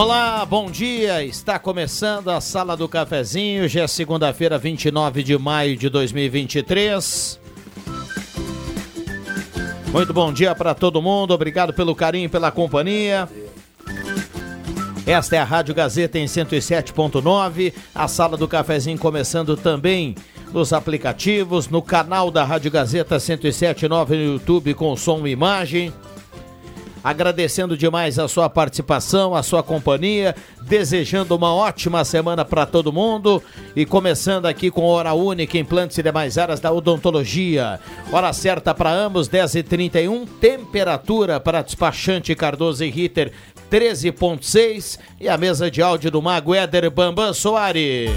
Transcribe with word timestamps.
Olá, 0.00 0.46
bom 0.46 0.70
dia. 0.70 1.22
Está 1.22 1.58
começando 1.58 2.30
a 2.30 2.40
Sala 2.40 2.74
do 2.74 2.88
Cafezinho. 2.88 3.68
Já 3.68 3.82
é 3.82 3.86
segunda-feira, 3.86 4.56
29 4.56 5.22
de 5.22 5.36
maio 5.36 5.76
de 5.76 5.90
2023. 5.90 7.38
Muito 9.92 10.14
bom 10.14 10.32
dia 10.32 10.54
para 10.54 10.74
todo 10.74 11.02
mundo. 11.02 11.34
Obrigado 11.34 11.74
pelo 11.74 11.94
carinho 11.94 12.24
e 12.24 12.28
pela 12.30 12.50
companhia. 12.50 13.28
Esta 15.06 15.36
é 15.36 15.38
a 15.38 15.44
Rádio 15.44 15.74
Gazeta 15.74 16.18
em 16.18 16.24
107.9. 16.24 17.74
A 17.94 18.08
Sala 18.08 18.38
do 18.38 18.48
Cafezinho 18.48 18.96
começando 18.96 19.54
também 19.54 20.14
nos 20.50 20.72
aplicativos, 20.72 21.68
no 21.68 21.82
canal 21.82 22.30
da 22.30 22.42
Rádio 22.42 22.70
Gazeta 22.70 23.18
107.9 23.18 24.08
no 24.08 24.32
YouTube 24.32 24.72
com 24.72 24.96
som 24.96 25.26
e 25.26 25.30
imagem 25.30 25.92
agradecendo 27.02 27.76
demais 27.76 28.18
a 28.18 28.28
sua 28.28 28.48
participação, 28.48 29.34
a 29.34 29.42
sua 29.42 29.62
companhia, 29.62 30.34
desejando 30.62 31.34
uma 31.36 31.54
ótima 31.54 32.04
semana 32.04 32.44
para 32.44 32.66
todo 32.66 32.92
mundo 32.92 33.42
e 33.74 33.86
começando 33.86 34.46
aqui 34.46 34.70
com 34.70 34.84
hora 34.84 35.12
única, 35.12 35.58
implantes 35.58 35.98
e 35.98 36.02
demais 36.02 36.38
áreas 36.38 36.60
da 36.60 36.72
odontologia. 36.72 37.80
Hora 38.12 38.32
certa 38.32 38.74
para 38.74 38.90
ambos, 38.90 39.28
10h31, 39.28 40.28
temperatura 40.40 41.40
para 41.40 41.62
despachante 41.62 42.34
Cardoso 42.34 42.84
e 42.84 42.90
Ritter 42.90 43.32
13.6 43.70 44.98
e 45.20 45.28
a 45.28 45.36
mesa 45.36 45.70
de 45.70 45.80
áudio 45.80 46.10
do 46.10 46.20
Mago 46.20 46.54
Éder 46.54 46.90
Bambam 46.90 47.32
Soares. 47.32 48.10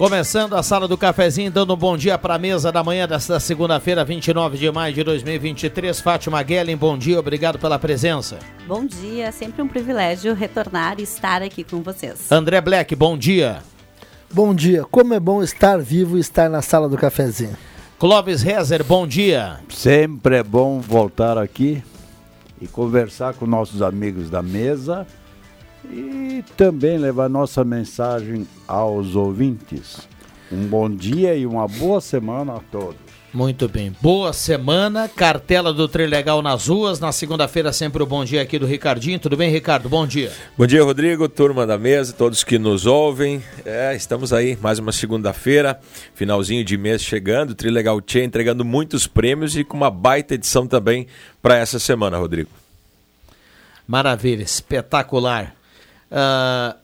Começando 0.01 0.57
a 0.57 0.63
sala 0.63 0.89
do 0.89 0.97
cafezinho, 0.97 1.51
dando 1.51 1.75
um 1.75 1.77
bom 1.77 1.95
dia 1.95 2.17
para 2.17 2.37
a 2.37 2.39
mesa 2.39 2.73
da 2.73 2.83
manhã 2.83 3.07
desta 3.07 3.39
segunda-feira, 3.39 4.03
29 4.03 4.57
de 4.57 4.73
maio 4.73 4.95
de 4.95 5.05
2023. 5.05 6.01
Fátima 6.01 6.43
Guellen, 6.43 6.75
bom 6.75 6.97
dia, 6.97 7.21
obrigado 7.21 7.59
pela 7.59 7.79
presença. 7.79 8.39
Bom 8.67 8.87
dia, 8.87 9.27
é 9.27 9.31
sempre 9.31 9.61
um 9.61 9.69
privilégio 9.69 10.33
retornar 10.33 10.99
e 10.99 11.03
estar 11.03 11.43
aqui 11.43 11.63
com 11.63 11.83
vocês. 11.83 12.33
André 12.33 12.63
Black, 12.63 12.97
bom 12.97 13.15
dia. 13.15 13.59
Bom 14.33 14.55
dia, 14.55 14.87
como 14.91 15.13
é 15.13 15.21
bom 15.21 15.43
estar 15.43 15.79
vivo 15.79 16.17
e 16.17 16.21
estar 16.21 16.49
na 16.49 16.63
sala 16.63 16.89
do 16.89 16.97
cafezinho. 16.97 17.55
Clóvis 17.99 18.41
Rezer, 18.41 18.83
bom 18.83 19.07
dia. 19.07 19.61
Sempre 19.69 20.37
é 20.37 20.43
bom 20.43 20.81
voltar 20.81 21.37
aqui 21.37 21.85
e 22.59 22.67
conversar 22.67 23.35
com 23.35 23.45
nossos 23.45 23.83
amigos 23.83 24.31
da 24.31 24.41
mesa 24.41 25.07
e 25.85 26.45
também 26.57 26.99
levar 26.99 27.29
nossa 27.29 27.65
mensagem 27.65 28.47
aos 28.67 29.15
ouvintes. 29.15 30.09
Um 30.51 30.67
bom 30.67 30.91
dia 30.91 31.35
e 31.35 31.47
uma 31.47 31.69
boa 31.69 32.01
semana 32.01 32.57
a 32.57 32.61
todos. 32.61 33.11
Muito 33.33 33.69
bem. 33.69 33.95
Boa 34.01 34.33
semana, 34.33 35.09
cartela 35.09 35.73
do 35.73 35.87
Trilegal 35.87 36.43
nas 36.43 36.67
ruas. 36.67 36.99
Na 36.99 37.13
segunda-feira, 37.13 37.73
sempre 37.73 38.03
o 38.03 38.07
bom 38.07 38.25
dia 38.25 38.43
aqui 38.43 38.59
do 38.59 38.67
Ricardinho. 38.67 39.21
Tudo 39.21 39.37
bem, 39.37 39.49
Ricardo? 39.49 39.89
Bom 39.89 40.05
dia. 40.05 40.33
Bom 40.59 40.67
dia, 40.67 40.83
Rodrigo, 40.83 41.29
turma 41.29 41.65
da 41.65 41.79
mesa, 41.79 42.13
todos 42.13 42.43
que 42.43 42.59
nos 42.59 42.87
ouvem. 42.87 43.41
É, 43.65 43.95
estamos 43.95 44.33
aí, 44.33 44.59
mais 44.61 44.81
uma 44.81 44.91
segunda-feira, 44.91 45.79
finalzinho 46.13 46.65
de 46.65 46.77
mês 46.77 47.03
chegando. 47.03 47.55
Trilegal 47.55 48.01
Tchê 48.01 48.25
entregando 48.25 48.65
muitos 48.65 49.07
prêmios 49.07 49.57
e 49.57 49.63
com 49.63 49.77
uma 49.77 49.91
baita 49.91 50.35
edição 50.35 50.67
também 50.67 51.07
para 51.41 51.57
essa 51.57 51.79
semana, 51.79 52.19
Rodrigo. 52.19 52.51
Maravilha, 53.87 54.43
espetacular. 54.43 55.55
Uh, 56.11 56.79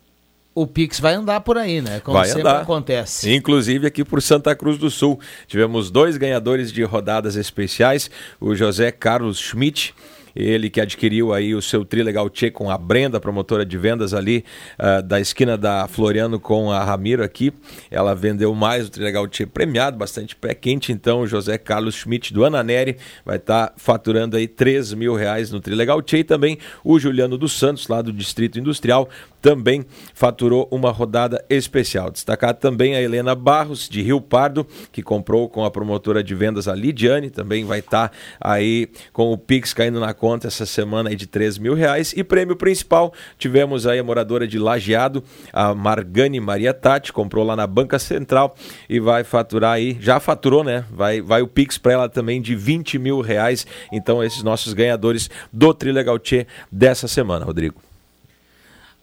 o 0.54 0.66
Pix 0.66 0.98
vai 0.98 1.14
andar 1.14 1.40
por 1.40 1.58
aí, 1.58 1.82
né? 1.82 2.00
Como 2.00 2.16
vai 2.16 2.26
sempre 2.26 2.40
andar. 2.40 2.62
acontece. 2.62 3.34
Inclusive 3.34 3.86
aqui 3.86 4.02
por 4.02 4.22
Santa 4.22 4.54
Cruz 4.56 4.78
do 4.78 4.90
Sul. 4.90 5.20
Tivemos 5.46 5.90
dois 5.90 6.16
ganhadores 6.16 6.72
de 6.72 6.82
rodadas 6.82 7.36
especiais, 7.36 8.10
o 8.40 8.54
José 8.54 8.90
Carlos 8.90 9.38
Schmidt 9.38 9.94
Ele 10.36 10.68
que 10.68 10.80
adquiriu 10.80 11.32
aí 11.32 11.54
o 11.54 11.62
seu 11.62 11.82
Trilegal 11.82 12.28
Tchê 12.28 12.50
com 12.50 12.70
a 12.70 12.76
Brenda, 12.76 13.18
promotora 13.18 13.64
de 13.64 13.78
vendas 13.78 14.12
ali 14.12 14.44
uh, 14.78 15.02
da 15.02 15.18
esquina 15.18 15.56
da 15.56 15.88
Floriano 15.88 16.38
com 16.38 16.70
a 16.70 16.84
Ramiro 16.84 17.24
aqui. 17.24 17.50
Ela 17.90 18.14
vendeu 18.14 18.54
mais 18.54 18.86
o 18.86 18.90
Trilegal 18.90 19.26
Tchê 19.26 19.46
premiado, 19.46 19.96
bastante 19.96 20.36
pé 20.36 20.54
quente. 20.54 20.92
Então, 20.92 21.20
o 21.20 21.26
José 21.26 21.56
Carlos 21.56 21.94
Schmidt 21.94 22.34
do 22.34 22.44
Ananeri 22.44 22.98
vai 23.24 23.36
estar 23.36 23.68
tá 23.68 23.74
faturando 23.78 24.36
aí 24.36 24.46
3 24.46 24.92
mil 24.92 25.14
reais 25.14 25.50
no 25.50 25.58
Trilegal 25.58 26.02
Tchê. 26.02 26.18
E 26.18 26.24
também 26.24 26.58
o 26.84 26.98
Juliano 26.98 27.38
dos 27.38 27.58
Santos, 27.58 27.88
lá 27.88 28.02
do 28.02 28.12
Distrito 28.12 28.58
Industrial, 28.58 29.08
também 29.40 29.86
faturou 30.12 30.68
uma 30.70 30.90
rodada 30.90 31.42
especial. 31.48 32.10
Destacar 32.10 32.52
também 32.52 32.94
a 32.94 33.00
Helena 33.00 33.34
Barros, 33.34 33.88
de 33.88 34.02
Rio 34.02 34.20
Pardo, 34.20 34.66
que 34.92 35.02
comprou 35.02 35.48
com 35.48 35.64
a 35.64 35.70
promotora 35.70 36.22
de 36.22 36.34
vendas 36.34 36.68
a 36.68 36.74
Lidiane, 36.74 37.30
também 37.30 37.64
vai 37.64 37.78
estar 37.78 38.08
tá 38.08 38.14
aí 38.40 38.88
com 39.12 39.32
o 39.32 39.38
Pix 39.38 39.72
caindo 39.72 40.00
na 40.00 40.12
conta 40.12 40.25
essa 40.46 40.66
semana 40.66 41.10
aí 41.10 41.16
de 41.16 41.26
3 41.26 41.58
mil 41.58 41.74
reais. 41.74 42.12
E 42.16 42.24
prêmio 42.24 42.56
principal, 42.56 43.12
tivemos 43.38 43.86
aí 43.86 43.98
a 43.98 44.04
moradora 44.04 44.46
de 44.46 44.58
Lajeado, 44.58 45.22
a 45.52 45.74
Margane 45.74 46.40
Maria 46.40 46.74
Tati, 46.74 47.12
comprou 47.12 47.44
lá 47.44 47.54
na 47.54 47.66
Banca 47.66 47.98
Central 47.98 48.54
e 48.88 48.98
vai 48.98 49.22
faturar 49.22 49.74
aí, 49.74 49.96
já 50.00 50.18
faturou, 50.18 50.64
né? 50.64 50.84
Vai, 50.90 51.20
vai 51.20 51.42
o 51.42 51.48
Pix 51.48 51.78
para 51.78 51.92
ela 51.92 52.08
também 52.08 52.40
de 52.40 52.54
20 52.54 52.98
mil 52.98 53.20
reais. 53.20 53.66
Então, 53.92 54.22
esses 54.24 54.42
nossos 54.42 54.72
ganhadores 54.72 55.30
do 55.52 55.72
Trilegal 55.72 56.18
Tchê 56.18 56.46
dessa 56.70 57.06
semana, 57.06 57.44
Rodrigo. 57.44 57.80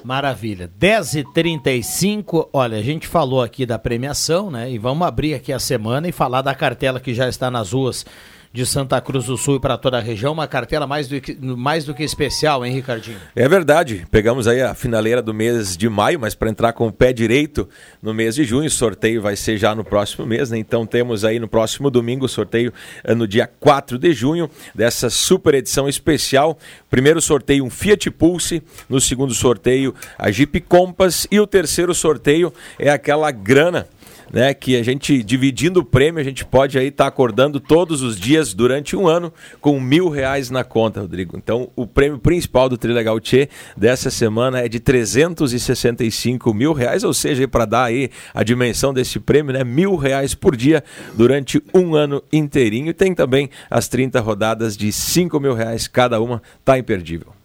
Maravilha. 0.04 0.70
10h35, 0.80 2.50
olha, 2.52 2.78
a 2.78 2.82
gente 2.82 3.08
falou 3.08 3.42
aqui 3.42 3.66
da 3.66 3.80
premiação, 3.80 4.52
né? 4.52 4.70
E 4.70 4.78
vamos 4.78 5.08
abrir 5.08 5.34
aqui 5.34 5.54
a 5.54 5.60
semana 5.60 6.10
e 6.10 6.12
falar 6.12 6.42
da 6.42 6.54
cartela 6.54 7.00
que 7.00 7.14
já 7.14 7.30
está 7.30 7.50
nas 7.50 7.72
ruas 7.72 8.06
de 8.54 8.68
Santa 8.68 9.02
Cruz 9.02 9.26
do 9.26 9.36
Sul 9.36 9.56
e 9.56 9.60
para 9.60 9.80
toda 9.80 9.98
a 9.98 10.00
região, 10.00 10.32
uma 10.32 10.48
cartela 10.48 10.86
mais 10.86 11.08
do, 11.08 11.20
que, 11.20 11.36
mais 11.42 11.86
do 11.86 11.94
que 11.94 12.04
especial, 12.04 12.64
hein, 12.64 12.72
Ricardinho? 12.72 13.18
É 13.36 13.50
verdade. 13.50 14.06
Pegamos 14.12 14.48
aí 14.48 14.62
a 14.62 14.76
finaleira 14.76 15.24
do 15.24 15.34
mês 15.34 15.76
de 15.76 15.90
maio, 15.90 16.20
mas 16.20 16.36
para 16.36 16.52
entrar 16.52 16.72
com 16.72 16.88
o 16.88 16.92
pé 16.92 17.12
direito 17.12 17.68
no 18.00 18.14
mês 18.14 18.36
de 18.36 18.44
junho, 18.44 18.68
o 18.68 18.70
sorteio 18.70 19.24
vai 19.24 19.36
ser 19.36 19.58
já 19.58 19.74
no 19.74 19.84
próximo 19.84 20.28
mês, 20.28 20.52
né? 20.52 20.60
Então 20.60 20.86
temos 20.86 21.26
aí 21.26 21.40
no 21.40 21.48
próximo 21.48 21.90
domingo 21.90 22.26
o 22.26 22.30
sorteio 22.30 22.72
eh, 23.04 23.16
no 23.16 23.28
dia 23.28 23.50
4 23.60 23.98
de 23.98 24.14
junho 24.14 24.48
dessa 24.76 25.10
super 25.10 25.56
edição 25.56 25.90
especial. 25.90 26.60
Primeiro 26.92 27.20
sorteio 27.20 27.66
um 27.66 27.72
Fiat 27.72 28.12
Pulse, 28.12 28.62
no 28.88 29.02
segundo 29.02 29.34
sorteio 29.34 29.96
a 30.16 30.30
Jeep 30.30 30.62
Compass 30.62 31.26
e 31.32 31.40
o 31.40 31.48
terceiro 31.48 31.96
sorteio 31.96 32.54
é 32.78 32.92
aquela 32.92 33.32
grana 33.32 33.88
né, 34.34 34.52
que 34.52 34.76
a 34.76 34.82
gente, 34.82 35.22
dividindo 35.24 35.82
o 35.82 35.86
prêmio, 35.86 36.20
a 36.20 36.24
gente 36.24 36.44
pode 36.44 36.76
aí 36.80 36.88
estar 36.88 37.04
tá 37.04 37.08
acordando 37.08 37.60
todos 37.60 38.02
os 38.02 38.20
dias 38.20 38.52
durante 38.52 38.96
um 38.96 39.08
ano 39.08 39.32
com 39.62 39.80
mil 39.80 40.10
reais 40.10 40.50
na 40.50 40.64
conta, 40.64 41.02
Rodrigo. 41.02 41.38
Então, 41.38 41.70
o 41.76 41.86
prêmio 41.86 42.18
principal 42.18 42.68
do 42.68 42.76
Trilegal 42.76 43.20
Tchê 43.20 43.48
dessa 43.78 44.10
semana 44.10 44.60
é 44.62 44.68
de 44.68 44.80
365 44.80 46.52
mil 46.52 46.74
reais, 46.74 47.04
ou 47.04 47.14
seja, 47.14 47.48
para 47.48 47.66
dar 47.66 47.84
aí 47.84 48.10
a 48.34 48.42
dimensão 48.44 48.92
desse 48.92 49.20
prêmio, 49.20 49.54
né, 49.54 49.64
mil 49.64 49.96
reais 49.96 50.34
por 50.34 50.56
dia 50.56 50.84
durante 51.14 51.62
um 51.72 51.94
ano 51.94 52.24
inteirinho. 52.34 52.92
Tem 52.92 53.14
também 53.14 53.52
as 53.70 53.88
30 53.88 54.20
rodadas 54.20 54.76
de 54.76 54.92
5 54.92 55.40
mil 55.40 55.54
reais 55.54 55.88
cada 55.88 56.20
uma, 56.20 56.42
tá 56.66 56.80
imperdível. 56.80 57.43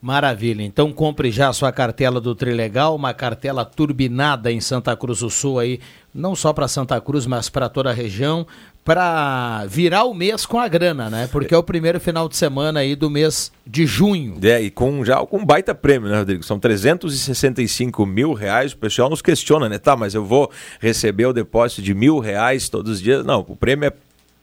Maravilha. 0.00 0.62
Então 0.62 0.92
compre 0.92 1.30
já 1.30 1.48
a 1.48 1.52
sua 1.52 1.70
cartela 1.70 2.20
do 2.20 2.34
Trilegal, 2.34 2.96
uma 2.96 3.12
cartela 3.12 3.66
turbinada 3.66 4.50
em 4.50 4.60
Santa 4.60 4.96
Cruz 4.96 5.20
do 5.20 5.28
Sul 5.28 5.58
aí, 5.58 5.78
não 6.14 6.34
só 6.34 6.54
para 6.54 6.66
Santa 6.66 6.98
Cruz, 7.02 7.26
mas 7.26 7.50
para 7.50 7.68
toda 7.68 7.90
a 7.90 7.92
região, 7.92 8.46
para 8.82 9.66
virar 9.68 10.04
o 10.04 10.14
mês 10.14 10.46
com 10.46 10.58
a 10.58 10.66
grana, 10.66 11.10
né? 11.10 11.28
Porque 11.30 11.54
é 11.54 11.58
o 11.58 11.62
primeiro 11.62 12.00
final 12.00 12.30
de 12.30 12.36
semana 12.36 12.80
aí 12.80 12.96
do 12.96 13.10
mês 13.10 13.52
de 13.66 13.84
junho. 13.84 14.38
É, 14.42 14.62
e 14.62 14.70
com 14.70 15.04
já 15.04 15.18
com 15.26 15.44
baita 15.44 15.74
prêmio, 15.74 16.08
né, 16.08 16.18
Rodrigo? 16.18 16.42
São 16.42 16.58
365 16.58 18.06
mil 18.06 18.32
reais. 18.32 18.72
O 18.72 18.78
pessoal 18.78 19.10
nos 19.10 19.20
questiona, 19.20 19.68
né? 19.68 19.78
Tá, 19.78 19.94
mas 19.94 20.14
eu 20.14 20.24
vou 20.24 20.50
receber 20.80 21.26
o 21.26 21.32
depósito 21.34 21.82
de 21.82 21.92
mil 21.92 22.18
reais 22.18 22.70
todos 22.70 22.92
os 22.92 23.00
dias. 23.02 23.22
Não, 23.24 23.44
o 23.46 23.54
prêmio 23.54 23.86
é 23.86 23.92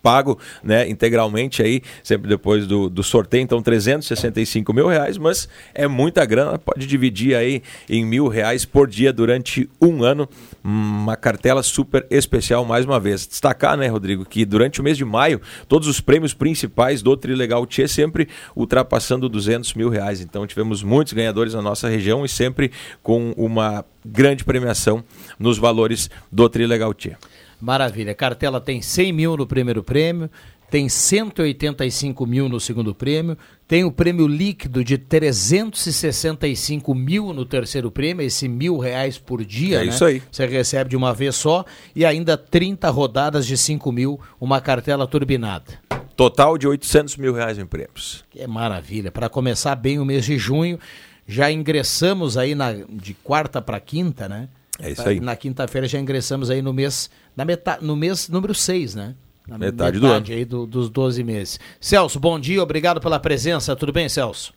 pago 0.01 0.39
né, 0.63 0.89
integralmente 0.89 1.61
aí, 1.61 1.81
sempre 2.03 2.29
depois 2.29 2.65
do, 2.65 2.89
do 2.89 3.03
sorteio, 3.03 3.41
então 3.41 3.61
365 3.61 4.73
mil 4.73 4.87
reais, 4.87 5.17
mas 5.17 5.49
é 5.73 5.87
muita 5.87 6.25
grana, 6.25 6.57
pode 6.57 6.85
dividir 6.85 7.35
aí 7.35 7.61
em 7.89 8.05
mil 8.05 8.27
reais 8.27 8.65
por 8.65 8.87
dia 8.87 9.11
durante 9.11 9.69
um 9.81 10.03
ano, 10.03 10.27
uma 10.63 11.15
cartela 11.15 11.63
super 11.63 12.05
especial 12.09 12.65
mais 12.65 12.85
uma 12.85 12.99
vez. 12.99 13.27
Destacar, 13.27 13.77
né, 13.77 13.87
Rodrigo, 13.87 14.25
que 14.25 14.45
durante 14.45 14.79
o 14.79 14.83
mês 14.83 14.97
de 14.97 15.05
maio, 15.05 15.41
todos 15.67 15.87
os 15.87 15.99
prêmios 15.99 16.33
principais 16.33 17.01
do 17.01 17.15
Trilegal 17.17 17.65
Tchê 17.65 17.87
sempre 17.87 18.27
ultrapassando 18.55 19.29
200 19.29 19.73
mil 19.73 19.89
reais, 19.89 20.21
então 20.21 20.47
tivemos 20.47 20.83
muitos 20.83 21.13
ganhadores 21.13 21.53
na 21.53 21.61
nossa 21.61 21.87
região 21.87 22.23
e 22.23 22.29
sempre 22.29 22.71
com 23.01 23.31
uma 23.35 23.83
grande 24.05 24.43
premiação 24.43 25.03
nos 25.37 25.57
valores 25.57 26.09
do 26.31 26.47
Trilegal 26.49 26.93
Tchê. 26.93 27.15
Maravilha. 27.59 28.13
Cartela 28.13 28.61
tem 28.61 28.81
100 28.81 29.13
mil 29.13 29.37
no 29.37 29.47
primeiro 29.47 29.83
prêmio, 29.83 30.29
tem 30.69 30.89
185 30.89 32.25
mil 32.25 32.49
no 32.49 32.59
segundo 32.59 32.93
prêmio, 32.93 33.37
tem 33.67 33.83
o 33.83 33.91
prêmio 33.91 34.27
líquido 34.27 34.83
de 34.83 34.97
365 34.97 36.93
mil 36.93 37.33
no 37.33 37.45
terceiro 37.45 37.89
prêmio, 37.89 38.25
esse 38.25 38.47
mil 38.47 38.77
reais 38.77 39.17
por 39.17 39.43
dia, 39.45 39.81
é 39.81 39.85
né? 39.85 39.89
isso 39.89 40.03
aí. 40.03 40.21
Você 40.29 40.45
recebe 40.45 40.89
de 40.89 40.97
uma 40.97 41.13
vez 41.13 41.35
só 41.35 41.65
e 41.95 42.05
ainda 42.05 42.37
30 42.37 42.89
rodadas 42.89 43.47
de 43.47 43.57
5 43.57 43.91
mil, 43.91 44.19
uma 44.39 44.59
cartela 44.59 45.07
turbinada. 45.07 45.79
Total 46.17 46.57
de 46.57 46.67
800 46.67 47.15
mil 47.17 47.33
reais 47.33 47.57
em 47.57 47.65
prêmios. 47.65 48.25
Que 48.29 48.45
maravilha. 48.47 49.11
Para 49.11 49.29
começar 49.29 49.75
bem 49.75 49.99
o 49.99 50.05
mês 50.05 50.25
de 50.25 50.37
junho, 50.37 50.79
já 51.27 51.51
ingressamos 51.51 52.37
aí 52.37 52.55
na, 52.55 52.73
de 52.73 53.13
quarta 53.13 53.61
para 53.61 53.79
quinta, 53.79 54.27
né? 54.27 54.49
É 54.79 54.91
isso 54.91 55.07
aí. 55.07 55.19
Na 55.19 55.35
quinta-feira 55.35 55.87
já 55.87 55.99
ingressamos 55.99 56.49
aí 56.49 56.61
no 56.61 56.73
mês, 56.73 57.09
na 57.35 57.43
metade, 57.43 57.83
no 57.83 57.95
mês 57.95 58.29
número 58.29 58.53
6, 58.53 58.95
né? 58.95 59.15
Na 59.47 59.57
metade, 59.57 59.97
metade 59.97 59.99
do 59.99 60.07
ano. 60.07 60.25
Aí 60.29 60.45
do, 60.45 60.65
dos 60.65 60.89
12 60.89 61.23
meses. 61.23 61.59
Celso, 61.79 62.19
bom 62.19 62.39
dia, 62.39 62.61
obrigado 62.61 62.99
pela 62.99 63.19
presença. 63.19 63.75
Tudo 63.75 63.91
bem, 63.91 64.07
Celso? 64.09 64.53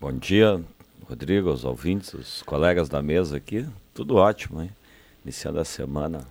Bom 0.00 0.12
dia, 0.12 0.60
Rodrigo, 1.06 1.50
os 1.50 1.64
ouvintes, 1.64 2.14
os 2.14 2.42
colegas 2.42 2.88
da 2.88 3.02
mesa 3.02 3.36
aqui. 3.36 3.66
Tudo 3.92 4.16
ótimo, 4.16 4.62
hein? 4.62 4.70
Iniciando 5.22 5.60
a 5.60 5.64
semana, 5.64 6.26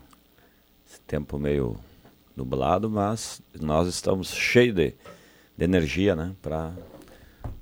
esse 0.89 0.99
tempo 1.01 1.37
meio 1.37 1.77
nublado, 2.35 2.89
mas 2.89 3.41
nós 3.59 3.87
estamos 3.87 4.33
cheios 4.33 4.75
de, 4.75 4.93
de 5.57 5.63
energia, 5.63 6.15
né? 6.15 6.31
Para 6.41 6.73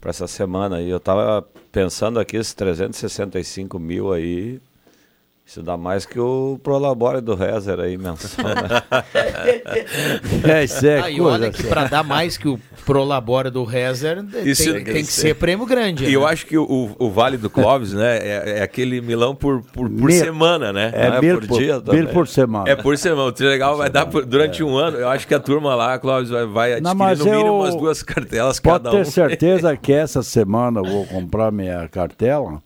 essa 0.05 0.27
semana. 0.27 0.81
E 0.81 0.89
eu 0.89 0.97
estava 0.97 1.45
pensando 1.71 2.19
aqui, 2.19 2.37
esses 2.37 2.53
365 2.53 3.77
mil 3.77 4.13
aí, 4.13 4.61
isso 5.47 5.63
dá 5.63 5.77
mais 5.77 6.05
que 6.05 6.19
o 6.19 6.59
Prolabore 6.61 7.21
do 7.21 7.33
Rezer 7.33 7.79
aí 7.79 7.97
mensal, 7.97 8.43
né? 8.51 8.83
é, 10.43 10.63
isso 10.65 10.85
é 10.85 10.99
ah, 10.99 11.23
olha 11.23 11.49
que 11.49 11.63
para 11.63 11.85
dar 11.85 12.03
mais 12.03 12.35
que 12.35 12.49
o 12.49 12.59
Prolabore 12.85 13.49
do 13.49 13.63
Rezer 13.63 14.25
isso 14.43 14.73
tem, 14.73 14.83
tem, 14.83 15.05
que 15.05 15.05
ser 15.05 15.35
prêmio 15.35 15.65
grande. 15.65 16.03
E 16.03 16.07
né? 16.07 16.13
eu 16.13 16.27
acho 16.27 16.45
que 16.45 16.57
o, 16.57 16.93
o 16.99 17.09
Vale 17.09 17.37
do 17.37 17.49
Clóvis, 17.49 17.93
né, 17.93 18.17
é, 18.17 18.57
é, 18.57 18.61
aquele 18.61 18.99
milão 18.99 19.33
por, 19.33 19.61
por, 19.61 19.89
por 19.89 20.11
semana, 20.11 20.73
né? 20.73 20.91
É, 20.93 21.07
é 21.07 21.21
mil 21.21 21.39
por, 21.39 21.57
dia 21.57 21.81
Mil 21.93 22.09
por 22.09 22.27
semana. 22.27 22.69
É 22.69 22.75
por 22.75 22.97
semana. 22.97 23.29
O 23.29 23.31
Trilegal 23.31 23.77
vai 23.77 23.89
dar 23.89 24.05
por, 24.05 24.25
durante 24.25 24.61
é. 24.61 24.65
um 24.65 24.75
ano. 24.75 24.97
Eu 24.97 25.07
acho 25.07 25.25
que 25.25 25.33
a 25.33 25.39
turma 25.39 25.75
lá, 25.75 25.97
Clóvis, 25.97 26.29
vai, 26.29 26.45
vai 26.45 26.73
adquirir 26.73 26.93
Não, 26.93 27.15
no 27.15 27.23
mínimo 27.23 27.47
eu... 27.47 27.55
umas 27.55 27.75
duas 27.75 28.03
cartelas 28.03 28.59
Pode 28.59 28.83
cada 28.83 28.89
um. 28.89 28.91
Pode 28.91 29.05
ter 29.05 29.11
certeza 29.11 29.75
que 29.77 29.93
essa 29.93 30.21
semana 30.21 30.81
eu 30.81 30.83
vou 30.83 31.05
comprar 31.05 31.53
minha 31.53 31.87
cartela 31.87 32.61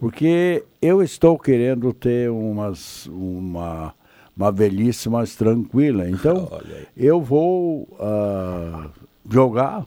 porque 0.00 0.64
eu 0.80 1.02
estou 1.02 1.38
querendo 1.38 1.92
ter 1.92 2.30
umas, 2.30 3.06
uma, 3.06 3.94
uma 4.34 4.50
velhice 4.50 5.10
mais 5.10 5.36
tranquila. 5.36 6.08
Então, 6.08 6.50
eu 6.96 7.20
vou 7.20 7.82
uh, 7.92 8.90
jogar, 9.30 9.84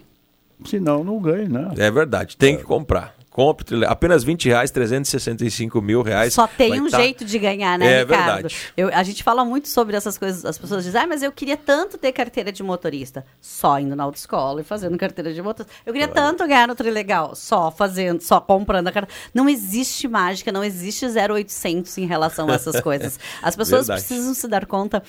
senão 0.65 1.03
não 1.03 1.19
ganho, 1.19 1.49
né? 1.49 1.73
É 1.77 1.89
verdade, 1.89 2.37
tem 2.37 2.55
que 2.55 2.63
comprar. 2.63 3.15
Compre, 3.33 3.83
apenas 3.85 4.23
20 4.23 4.47
reais, 4.47 4.69
365 4.69 5.81
mil 5.81 6.03
reais. 6.03 6.35
Só 6.35 6.45
tem 6.45 6.79
um 6.79 6.87
tá... 6.87 6.99
jeito 6.99 7.25
de 7.25 7.39
ganhar, 7.39 7.79
né, 7.79 7.85
é, 7.85 7.99
Ricardo? 8.03 8.25
Verdade. 8.25 8.55
Eu, 8.77 8.89
a 8.93 9.01
gente 9.01 9.23
fala 9.23 9.43
muito 9.43 9.67
sobre 9.67 9.95
essas 9.95 10.19
coisas, 10.19 10.45
as 10.45 10.55
pessoas 10.55 10.83
dizem, 10.83 11.01
ah, 11.01 11.07
mas 11.07 11.23
eu 11.23 11.31
queria 11.31 11.57
tanto 11.57 11.97
ter 11.97 12.11
carteira 12.11 12.51
de 12.51 12.61
motorista. 12.61 13.25
Só 13.41 13.79
indo 13.79 13.95
na 13.95 14.03
autoescola 14.03 14.61
e 14.61 14.63
fazendo 14.63 14.95
carteira 14.99 15.33
de 15.33 15.41
motorista. 15.41 15.73
Eu 15.83 15.93
queria 15.93 16.07
claro. 16.07 16.29
tanto 16.29 16.47
ganhar 16.47 16.67
no 16.67 16.75
Trilegal, 16.75 17.35
só 17.35 17.71
fazendo, 17.71 18.21
só 18.21 18.39
comprando 18.39 18.89
a 18.89 18.91
carteira. 18.91 19.19
Não 19.33 19.49
existe 19.49 20.07
mágica, 20.07 20.51
não 20.51 20.63
existe 20.63 21.03
0800 21.07 21.97
em 21.97 22.05
relação 22.05 22.47
a 22.47 22.53
essas 22.53 22.79
coisas. 22.81 23.19
As 23.41 23.55
pessoas 23.55 23.87
verdade. 23.87 24.05
precisam 24.05 24.35
se 24.35 24.47
dar 24.47 24.67
conta 24.67 25.01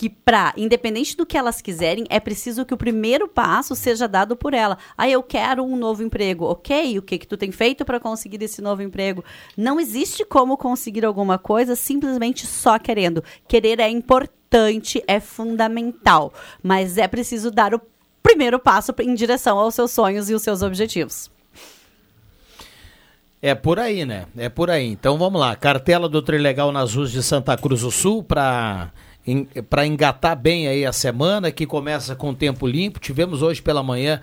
que 0.00 0.08
para, 0.08 0.54
independente 0.56 1.14
do 1.14 1.26
que 1.26 1.36
elas 1.36 1.60
quiserem, 1.60 2.06
é 2.08 2.18
preciso 2.18 2.64
que 2.64 2.72
o 2.72 2.76
primeiro 2.78 3.28
passo 3.28 3.74
seja 3.76 4.08
dado 4.08 4.34
por 4.34 4.54
ela. 4.54 4.78
Ah, 4.96 5.06
eu 5.06 5.22
quero 5.22 5.62
um 5.62 5.76
novo 5.76 6.02
emprego. 6.02 6.46
OK, 6.46 6.98
o 6.98 7.02
que 7.02 7.18
que 7.18 7.26
tu 7.26 7.36
tem 7.36 7.52
feito 7.52 7.84
para 7.84 8.00
conseguir 8.00 8.42
esse 8.42 8.62
novo 8.62 8.80
emprego? 8.80 9.22
Não 9.54 9.78
existe 9.78 10.24
como 10.24 10.56
conseguir 10.56 11.04
alguma 11.04 11.36
coisa 11.36 11.76
simplesmente 11.76 12.46
só 12.46 12.78
querendo. 12.78 13.22
Querer 13.46 13.78
é 13.78 13.90
importante, 13.90 15.04
é 15.06 15.20
fundamental, 15.20 16.32
mas 16.62 16.96
é 16.96 17.06
preciso 17.06 17.50
dar 17.50 17.74
o 17.74 17.80
primeiro 18.22 18.58
passo 18.58 18.94
em 19.00 19.14
direção 19.14 19.58
aos 19.58 19.74
seus 19.74 19.90
sonhos 19.90 20.30
e 20.30 20.34
os 20.34 20.40
seus 20.40 20.62
objetivos. 20.62 21.30
É 23.42 23.54
por 23.54 23.78
aí, 23.78 24.06
né? 24.06 24.24
É 24.34 24.48
por 24.48 24.70
aí. 24.70 24.86
Então 24.86 25.18
vamos 25.18 25.38
lá. 25.38 25.54
Cartela 25.54 26.08
do 26.08 26.22
Trilegal 26.22 26.72
nas 26.72 26.94
ruas 26.94 27.10
de 27.10 27.22
Santa 27.22 27.54
Cruz 27.58 27.82
do 27.82 27.90
Sul 27.90 28.24
para 28.24 28.90
para 29.68 29.86
engatar 29.86 30.36
bem 30.36 30.68
aí 30.68 30.84
a 30.84 30.92
semana 30.92 31.50
que 31.50 31.66
começa 31.66 32.14
com 32.16 32.34
tempo 32.34 32.66
limpo. 32.66 32.98
Tivemos 32.98 33.42
hoje 33.42 33.60
pela 33.60 33.82
manhã 33.82 34.20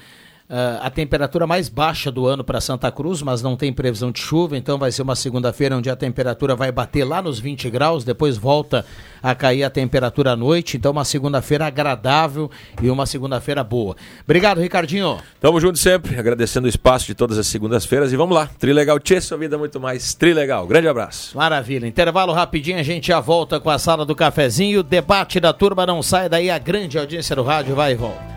Uh, 0.50 0.80
a 0.82 0.90
temperatura 0.90 1.46
mais 1.46 1.68
baixa 1.68 2.10
do 2.10 2.26
ano 2.26 2.42
para 2.42 2.62
Santa 2.62 2.90
Cruz, 2.90 3.22
mas 3.22 3.42
não 3.42 3.58
tem 3.58 3.74
previsão 3.74 4.14
de 4.14 4.22
chuva, 4.22 4.56
então 4.56 4.78
vai 4.78 4.94
ser 4.94 5.02
uma 5.02 5.14
segunda-feira 5.14 5.76
onde 5.76 5.90
a 5.90 5.96
temperatura 5.96 6.56
vai 6.56 6.72
bater 6.72 7.04
lá 7.04 7.22
nos 7.22 7.38
20 7.38 7.70
graus, 7.70 8.06
depois 8.06 8.38
volta 8.38 8.86
a 9.22 9.36
cair 9.36 9.66
a 9.66 9.70
temperatura 9.70 10.32
à 10.32 10.36
noite, 10.38 10.78
então 10.78 10.94
uma 10.94 11.04
segunda-feira 11.04 11.68
agradável 11.68 12.50
e 12.82 12.90
uma 12.90 13.06
segunda-feira 13.06 13.62
boa. 13.62 13.98
Obrigado, 14.24 14.62
Ricardinho. 14.62 15.18
Tamo 15.42 15.60
junto 15.60 15.78
sempre, 15.78 16.18
agradecendo 16.18 16.66
o 16.66 16.70
espaço 16.70 17.08
de 17.08 17.14
todas 17.14 17.38
as 17.38 17.48
segundas-feiras 17.48 18.14
e 18.14 18.16
vamos 18.16 18.34
lá. 18.34 18.48
Trilegal 18.58 19.02
Tchê, 19.02 19.20
sua 19.20 19.38
vida 19.38 19.58
muito 19.58 19.82
mais 19.82 20.14
Trilegal. 20.14 20.66
Grande 20.66 20.88
abraço. 20.88 21.36
Maravilha. 21.36 21.86
Intervalo 21.86 22.32
rapidinho, 22.32 22.80
a 22.80 22.84
gente 22.84 23.08
já 23.08 23.20
volta 23.20 23.60
com 23.60 23.70
a 23.70 23.78
sala 23.78 24.06
do 24.06 24.16
cafezinho, 24.16 24.82
debate 24.82 25.42
da 25.42 25.52
turma, 25.52 25.86
não 25.86 26.02
sai 26.02 26.30
daí, 26.30 26.50
a 26.50 26.58
grande 26.58 26.98
audiência 26.98 27.36
do 27.36 27.44
rádio 27.44 27.76
vai 27.76 27.92
e 27.92 27.96
volta. 27.96 28.37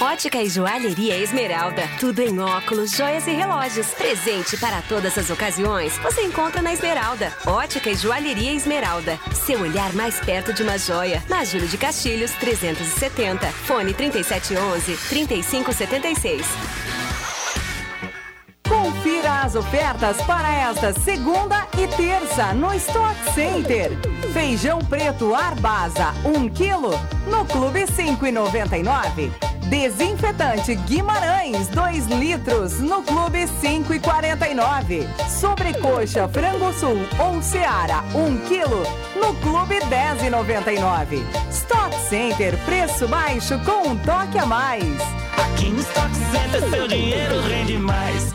Ótica 0.00 0.40
e 0.40 0.48
Joalheria 0.48 1.18
Esmeralda. 1.18 1.82
Tudo 1.98 2.20
em 2.20 2.38
óculos, 2.38 2.92
joias 2.92 3.26
e 3.26 3.32
relógios. 3.32 3.88
Presente 3.88 4.56
para 4.56 4.80
todas 4.82 5.18
as 5.18 5.28
ocasiões. 5.28 5.98
Você 5.98 6.22
encontra 6.22 6.62
na 6.62 6.72
Esmeralda. 6.72 7.32
Ótica 7.44 7.90
e 7.90 7.96
Joalheria 7.96 8.52
Esmeralda. 8.52 9.18
Seu 9.34 9.60
olhar 9.60 9.92
mais 9.94 10.20
perto 10.20 10.52
de 10.52 10.62
uma 10.62 10.78
joia. 10.78 11.22
Na 11.28 11.44
Júlio 11.44 11.66
de 11.66 11.76
Castilhos, 11.76 12.30
370. 12.34 13.48
Fone 13.48 13.92
3711 13.92 14.96
3576. 15.08 16.46
Confira 18.68 19.42
as 19.42 19.56
ofertas 19.56 20.16
para 20.22 20.48
esta 20.48 20.92
segunda 21.00 21.66
e 21.76 21.88
terça 21.96 22.52
no 22.54 22.72
Stock 22.74 23.16
Center. 23.34 23.90
Feijão 24.32 24.78
preto 24.78 25.34
Arbasa, 25.34 26.14
1 26.24 26.48
kg, 26.50 26.96
no 27.28 27.44
Clube 27.46 27.80
5,99. 27.80 29.57
Desinfetante 29.68 30.74
Guimarães, 30.74 31.68
2 31.68 32.06
litros, 32.06 32.80
no 32.80 33.02
Clube 33.02 33.40
5,49. 33.40 35.06
Sobrecoxa 35.28 36.26
Frango 36.28 36.72
Sul 36.72 36.98
ou 37.18 37.42
Seara, 37.42 38.02
1 38.14 38.38
kg, 38.48 38.66
no 39.20 39.34
Clube 39.42 39.74
10,99. 39.80 41.22
Stock 41.50 41.94
Center, 42.08 42.56
preço 42.64 43.06
baixo 43.08 43.58
com 43.64 43.90
um 43.90 43.96
toque 43.98 44.38
a 44.38 44.46
mais. 44.46 44.84
Aqui 45.36 45.68
no 45.68 45.80
Stock 45.80 46.14
Center, 46.14 46.70
seu 46.70 46.88
dinheiro 46.88 47.40
rende 47.42 47.76
mais. 47.76 48.34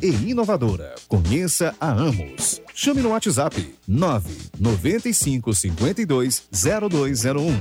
e 0.00 0.30
inovadora. 0.30 0.94
Conheça 1.08 1.74
a 1.80 1.90
Amos. 1.90 2.60
Chame 2.72 3.02
no 3.02 3.08
WhatsApp 3.08 3.74
995 3.88 5.52
52 5.52 6.48
0201. 6.52 7.60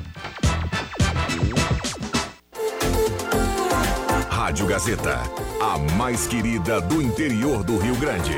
Rádio 4.29 4.67
Gazeta, 4.67 5.19
a 5.59 5.77
mais 5.95 6.27
querida 6.27 6.79
do 6.79 7.01
interior 7.01 7.63
do 7.63 7.77
Rio 7.77 7.95
Grande. 7.95 8.35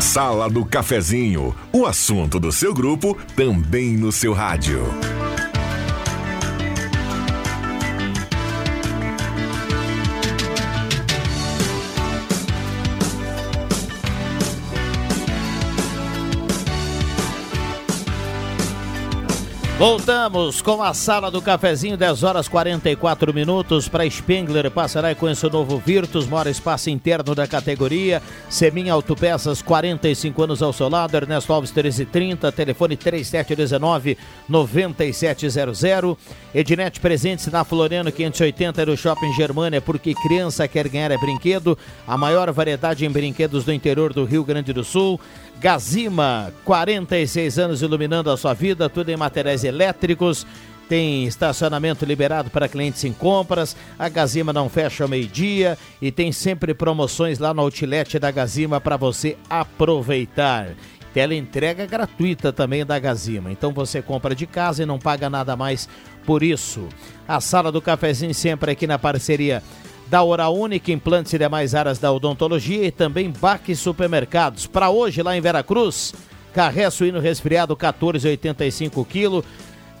Sala 0.00 0.48
do 0.48 0.64
Cafezinho, 0.64 1.54
o 1.72 1.84
assunto 1.84 2.38
do 2.38 2.52
seu 2.52 2.72
grupo 2.72 3.18
também 3.34 3.96
no 3.96 4.12
seu 4.12 4.32
rádio. 4.32 4.82
Voltamos 19.78 20.62
com 20.62 20.82
a 20.82 20.94
sala 20.94 21.30
do 21.30 21.42
cafezinho, 21.42 21.98
10 21.98 22.22
horas 22.22 22.48
44 22.48 23.34
minutos 23.34 23.86
para 23.90 24.08
Spengler. 24.08 24.70
Passará 24.70 25.14
com 25.14 25.28
esse 25.28 25.46
novo 25.50 25.76
Virtus, 25.76 26.26
maior 26.26 26.46
espaço 26.46 26.88
interno 26.88 27.34
da 27.34 27.46
categoria. 27.46 28.22
Semin 28.48 28.88
Autopeças, 28.88 29.60
45 29.60 30.42
anos 30.44 30.62
ao 30.62 30.72
seu 30.72 30.88
lado. 30.88 31.14
Ernesto 31.14 31.52
Alves 31.52 31.70
1330, 31.70 32.50
telefone 32.52 32.96
3719-9700. 34.48 36.16
Ednet 36.54 36.98
presente 36.98 37.50
na 37.50 37.62
Floriano 37.62 38.10
580 38.10 38.86
no 38.86 38.96
Shopping 38.96 39.34
Germânia, 39.34 39.82
porque 39.82 40.14
criança 40.14 40.66
quer 40.66 40.88
ganhar 40.88 41.10
é 41.10 41.18
brinquedo. 41.18 41.76
A 42.08 42.16
maior 42.16 42.50
variedade 42.50 43.04
em 43.04 43.10
brinquedos 43.10 43.62
do 43.62 43.74
interior 43.74 44.14
do 44.14 44.24
Rio 44.24 44.42
Grande 44.42 44.72
do 44.72 44.82
Sul. 44.82 45.20
Gazima, 45.60 46.52
46 46.64 47.58
anos 47.58 47.82
iluminando 47.82 48.30
a 48.30 48.36
sua 48.36 48.52
vida, 48.52 48.88
tudo 48.88 49.10
em 49.10 49.16
materiais 49.16 49.64
elétricos. 49.64 50.46
Tem 50.88 51.24
estacionamento 51.24 52.04
liberado 52.04 52.48
para 52.50 52.68
clientes 52.68 53.02
em 53.04 53.12
compras. 53.12 53.74
A 53.98 54.08
Gazima 54.08 54.52
não 54.52 54.68
fecha 54.68 55.02
ao 55.02 55.08
meio-dia 55.08 55.76
e 56.00 56.12
tem 56.12 56.30
sempre 56.30 56.74
promoções 56.74 57.38
lá 57.38 57.52
no 57.52 57.62
outlet 57.62 58.18
da 58.18 58.30
Gazima 58.30 58.80
para 58.80 58.96
você 58.96 59.36
aproveitar. 59.50 60.68
Tela 61.12 61.34
entrega 61.34 61.86
gratuita 61.86 62.52
também 62.52 62.84
da 62.84 62.98
Gazima. 62.98 63.50
Então 63.50 63.72
você 63.72 64.02
compra 64.02 64.34
de 64.34 64.46
casa 64.46 64.82
e 64.82 64.86
não 64.86 64.98
paga 64.98 65.30
nada 65.30 65.56
mais 65.56 65.88
por 66.24 66.42
isso. 66.42 66.86
A 67.26 67.40
sala 67.40 67.72
do 67.72 67.80
cafezinho 67.80 68.34
sempre 68.34 68.70
aqui 68.70 68.86
na 68.86 68.98
parceria 68.98 69.62
da 70.08 70.22
Hora 70.22 70.48
Única, 70.48 70.92
implantes 70.92 71.32
e 71.32 71.38
demais 71.38 71.74
áreas 71.74 71.98
da 71.98 72.12
odontologia 72.12 72.84
e 72.84 72.90
também 72.90 73.30
Baque 73.30 73.74
Supermercados. 73.74 74.66
Para 74.66 74.90
hoje, 74.90 75.22
lá 75.22 75.36
em 75.36 75.40
Veracruz, 75.40 76.14
carré 76.52 76.88
suíno 76.90 77.20
resfriado 77.20 77.76
14,85 77.76 79.06
kg. 79.06 79.46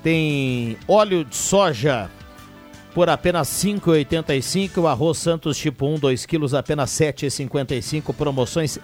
Tem 0.02 0.76
óleo 0.86 1.24
de 1.24 1.34
soja 1.34 2.08
por 2.94 3.10
apenas 3.10 3.48
5,85. 3.48 4.78
O 4.78 4.86
arroz 4.86 5.18
Santos 5.18 5.58
tipo 5.58 5.86
1, 5.86 5.98
2 5.98 6.26
quilos, 6.26 6.54
apenas 6.54 6.90
7,55. 6.90 8.14
Promoções 8.14 8.78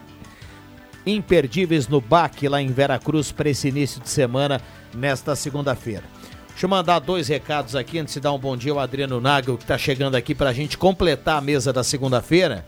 imperdíveis 1.06 1.88
no 1.88 2.00
Baque, 2.00 2.48
lá 2.48 2.60
em 2.60 2.68
Veracruz, 2.68 3.32
para 3.32 3.48
esse 3.48 3.68
início 3.68 4.00
de 4.00 4.08
semana, 4.08 4.60
nesta 4.94 5.34
segunda-feira. 5.34 6.04
Deixa 6.52 6.66
eu 6.66 6.70
mandar 6.70 7.00
dois 7.00 7.26
recados 7.28 7.74
aqui 7.74 7.98
antes 7.98 8.14
de 8.14 8.20
dar 8.20 8.32
um 8.32 8.38
bom 8.38 8.56
dia 8.56 8.72
ao 8.72 8.78
Adriano 8.78 9.20
Nagel, 9.20 9.56
que 9.56 9.64
está 9.64 9.76
chegando 9.76 10.14
aqui 10.14 10.34
para 10.34 10.50
a 10.50 10.52
gente 10.52 10.78
completar 10.78 11.38
a 11.38 11.40
mesa 11.40 11.72
da 11.72 11.82
segunda-feira. 11.82 12.64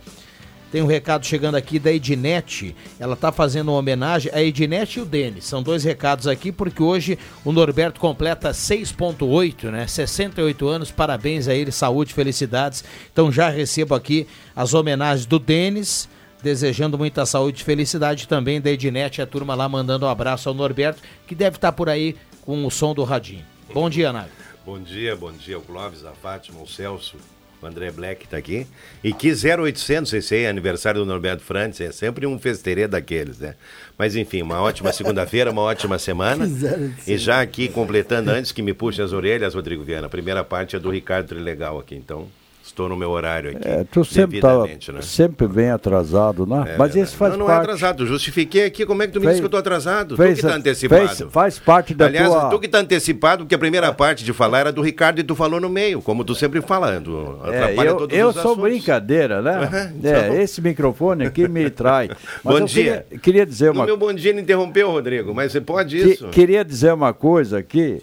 Tem 0.73 0.83
um 0.83 0.87
recado 0.87 1.25
chegando 1.25 1.55
aqui 1.55 1.79
da 1.79 1.93
Ednet. 1.93 2.75
Ela 2.99 3.15
está 3.15 3.31
fazendo 3.31 3.69
uma 3.69 3.79
homenagem 3.79 4.33
a 4.35 4.43
Ednet 4.43 4.99
e 4.99 5.03
o 5.03 5.05
Denis. 5.05 5.45
São 5.45 5.63
dois 5.63 5.85
recados 5.85 6.27
aqui, 6.27 6.51
porque 6.51 6.83
hoje 6.83 7.17
o 7.45 7.53
Norberto 7.53 8.01
completa 8.01 8.51
6,8, 8.51 9.71
né? 9.71 9.87
68 9.87 10.67
anos. 10.67 10.91
Parabéns 10.91 11.47
a 11.47 11.55
ele, 11.55 11.71
saúde, 11.71 12.13
felicidades. 12.13 12.83
Então 13.13 13.31
já 13.31 13.49
recebo 13.49 13.95
aqui 13.95 14.27
as 14.57 14.75
homenagens 14.75 15.27
do 15.27 15.39
Denis. 15.39 16.09
Desejando 16.43 16.99
muita 16.99 17.25
saúde 17.25 17.63
e 17.63 17.65
felicidade 17.65 18.27
também 18.27 18.61
da 18.61 18.73
Ednet, 18.73 19.23
a 19.23 19.27
turma 19.27 19.55
lá 19.55 19.69
mandando 19.69 20.05
um 20.05 20.09
abraço 20.09 20.49
ao 20.49 20.55
Norberto, 20.55 21.01
que 21.27 21.37
deve 21.37 21.57
estar 21.57 21.71
por 21.71 21.89
aí 21.89 22.17
com 22.43 22.67
o 22.67 22.71
som 22.71 22.93
do 22.93 23.05
radinho. 23.05 23.54
Bom 23.75 23.91
dia, 23.91 24.13
Nário. 24.13 24.31
Bom 24.65 24.79
dia, 24.79 25.17
bom 25.17 25.33
dia 25.33 25.57
ao 25.57 25.61
Clóvis, 25.61 26.05
a 26.05 26.13
Fátima, 26.13 26.63
o 26.63 26.67
Celso, 26.67 27.17
o 27.61 27.67
André 27.67 27.91
Black 27.91 28.23
está 28.25 28.37
aqui. 28.37 28.69
E 29.03 29.13
que 29.13 29.33
0800, 29.33 30.13
esse 30.13 30.33
aí 30.37 30.43
é 30.43 30.49
aniversário 30.49 31.01
do 31.01 31.05
Norberto 31.05 31.43
Frantes, 31.43 31.81
é 31.81 31.91
sempre 31.91 32.25
um 32.25 32.39
festeirê 32.39 32.87
daqueles, 32.87 33.41
né? 33.41 33.57
Mas 33.99 34.15
enfim, 34.15 34.43
uma 34.43 34.63
ótima 34.63 34.93
segunda-feira, 34.93 35.51
uma 35.51 35.63
ótima 35.63 35.99
semana. 35.99 36.47
E 37.05 37.19
já 37.19 37.41
aqui 37.41 37.69
completando, 37.69 38.31
antes 38.31 38.53
que 38.53 38.63
me 38.63 38.73
puxem 38.73 39.05
as 39.05 39.13
orelhas, 39.13 39.55
Rodrigo 39.57 39.83
Viana, 39.83 40.07
a 40.07 40.11
primeira 40.11 40.45
parte 40.45 40.77
é 40.77 40.79
do 40.79 40.89
Ricardo 40.89 41.27
Trilegal 41.27 41.77
aqui, 41.77 41.97
então 41.97 42.29
estou 42.75 42.89
no 42.89 42.97
meu 42.97 43.11
horário 43.11 43.51
aqui. 43.57 43.67
É, 43.69 43.85
tu 43.91 44.05
sempre, 44.05 44.41
tá, 44.41 44.59
né? 44.65 45.01
sempre 45.01 45.47
vem 45.47 45.71
atrasado, 45.71 46.45
né? 46.45 46.73
É 46.75 46.77
Mas 46.77 46.95
esse 46.97 47.15
faz 47.15 47.33
não, 47.33 47.41
não 47.41 47.47
parte. 47.47 47.61
é 47.61 47.63
atrasado. 47.63 48.05
Justifiquei 48.07 48.65
aqui. 48.67 48.85
Como 48.85 49.03
é 49.03 49.07
que 49.07 49.13
tu 49.13 49.21
me 49.21 49.27
Fez- 49.27 49.37
disse 49.37 49.43
que 49.43 49.47
eu 49.47 49.51
tô 49.51 49.57
atrasado? 49.57 50.17
fez- 50.17 50.39
tu 50.39 50.43
que 50.43 50.49
tá 50.53 50.57
antecipado. 50.59 51.07
fez- 51.09 51.33
faz 51.33 51.59
parte 51.59 51.95
da 51.95 52.07
Aliás, 52.07 52.29
tua- 52.29 52.51
tu 52.51 52.59
que 52.59 52.69
tá 52.69 52.79
antecipado, 52.79 53.45
porque 53.45 53.55
a 53.55 53.59
primeira 53.59 53.93
parte 53.93 54.25
de 54.25 54.33
falar 54.33 54.59
era 54.61 54.73
do 54.73 54.83
Ricardo 54.83 55.21
e 55.21 55.23
tu 55.23 55.35
falou 55.37 55.61
no 55.61 55.69
meio, 55.71 56.03
como 56.03 56.25
tu 56.25 56.35
sempre 56.35 56.61
falando. 56.61 57.39
É, 57.45 57.49
Atrapalha 57.63 57.89
eu 57.91 57.97
todos 57.97 58.19
eu 58.19 58.29
os 58.29 58.35
sou 58.35 58.43
assuntos. 58.53 58.63
brincadeira, 58.63 59.41
né? 59.41 59.93
É, 60.03 60.25
então. 60.27 60.35
esse 60.41 60.61
microfone 60.61 61.27
aqui 61.27 61.47
me 61.49 61.71
trai. 61.71 62.09
Mas 62.43 62.55
Bom 62.55 62.59
eu 62.61 62.67
dia. 62.67 63.05
Queria, 63.09 63.21
queria 63.21 63.47
dizer 63.47 63.67
No 63.73 63.81
uma 63.81 63.87
meu 63.87 63.97
bom 63.97 64.13
dia 64.13 64.31
ele 64.31 64.41
interrompeu, 64.41 64.91
Rodrigo, 64.91 65.33
mas 65.35 65.53
você 65.53 65.61
pode 65.61 65.97
que- 65.97 66.09
isso? 66.15 66.29
queria 66.29 66.65
dizer 66.65 66.93
uma 66.93 67.13
coisa 67.15 67.59
aqui 67.59 68.03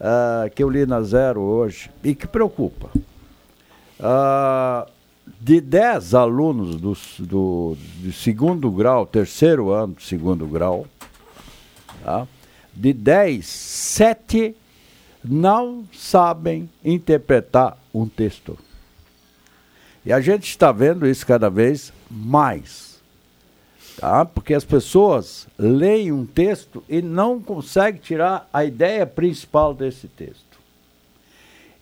ah, 0.00 0.48
que 0.54 0.62
eu 0.62 0.68
li 0.70 0.86
na 0.86 1.00
Zero 1.02 1.40
hoje 1.40 1.90
e 2.04 2.14
que 2.14 2.26
preocupa. 2.26 2.88
Ah, 4.02 4.86
de 5.40 5.60
10 5.60 6.14
alunos 6.14 6.76
do, 6.76 6.96
do, 7.18 7.76
do 7.98 8.12
segundo 8.12 8.70
grau, 8.70 9.06
terceiro 9.06 9.70
ano 9.70 9.94
do 9.94 10.02
segundo 10.02 10.46
grau, 10.46 10.86
tá? 12.02 12.26
de 12.74 12.92
10, 12.92 13.46
7 13.46 14.56
não 15.22 15.84
sabem 15.92 16.68
interpretar 16.84 17.76
um 17.92 18.08
texto. 18.08 18.58
E 20.04 20.12
a 20.12 20.20
gente 20.20 20.48
está 20.48 20.72
vendo 20.72 21.06
isso 21.06 21.26
cada 21.26 21.50
vez 21.50 21.92
mais. 22.10 22.98
Tá? 23.98 24.24
Porque 24.24 24.54
as 24.54 24.64
pessoas 24.64 25.46
leem 25.58 26.10
um 26.10 26.24
texto 26.24 26.82
e 26.88 27.02
não 27.02 27.38
conseguem 27.38 28.00
tirar 28.00 28.48
a 28.50 28.64
ideia 28.64 29.06
principal 29.06 29.74
desse 29.74 30.08
texto. 30.08 30.49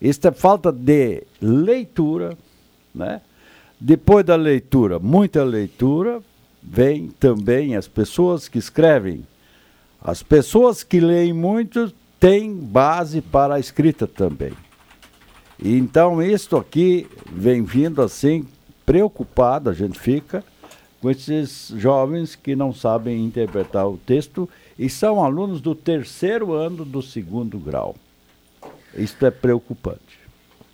É 0.01 0.31
falta 0.31 0.71
de 0.71 1.23
leitura, 1.41 2.37
né? 2.93 3.21
Depois 3.79 4.25
da 4.25 4.35
leitura, 4.35 4.99
muita 4.99 5.43
leitura, 5.43 6.21
vem 6.61 7.07
também 7.07 7.75
as 7.75 7.87
pessoas 7.87 8.47
que 8.47 8.57
escrevem. 8.57 9.25
As 10.01 10.21
pessoas 10.21 10.83
que 10.83 10.99
leem 10.99 11.33
muito 11.33 11.93
têm 12.19 12.53
base 12.53 13.21
para 13.21 13.55
a 13.55 13.59
escrita 13.59 14.05
também. 14.05 14.53
Então, 15.61 16.21
isto 16.21 16.55
aqui 16.57 17.07
vem 17.31 17.63
vindo 17.63 18.01
assim, 18.01 18.45
preocupado, 18.85 19.69
a 19.69 19.73
gente 19.73 19.99
fica 19.99 20.43
com 21.01 21.09
esses 21.09 21.73
jovens 21.77 22.35
que 22.35 22.55
não 22.55 22.73
sabem 22.73 23.23
interpretar 23.23 23.87
o 23.87 23.97
texto 23.97 24.49
e 24.77 24.89
são 24.89 25.23
alunos 25.23 25.61
do 25.61 25.73
terceiro 25.73 26.53
ano 26.53 26.83
do 26.83 27.01
segundo 27.01 27.57
grau. 27.57 27.95
Isto 28.95 29.25
é 29.25 29.31
preocupante. 29.31 30.19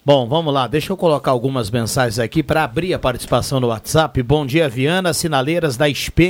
Bom, 0.07 0.27
vamos 0.27 0.53
lá, 0.53 0.67
deixa 0.67 0.93
eu 0.93 0.97
colocar 0.97 1.31
algumas 1.31 1.71
mensagens 1.71 2.19
aqui 2.19 2.43
para 2.43 2.63
abrir 2.63 2.93
a 2.93 2.99
participação 2.99 3.59
no 3.59 3.69
WhatsApp. 3.69 4.21
Bom 4.21 4.45
dia, 4.45 4.69
Viana. 4.69 5.15
Sinaleiras 5.15 5.75
da 5.77 5.87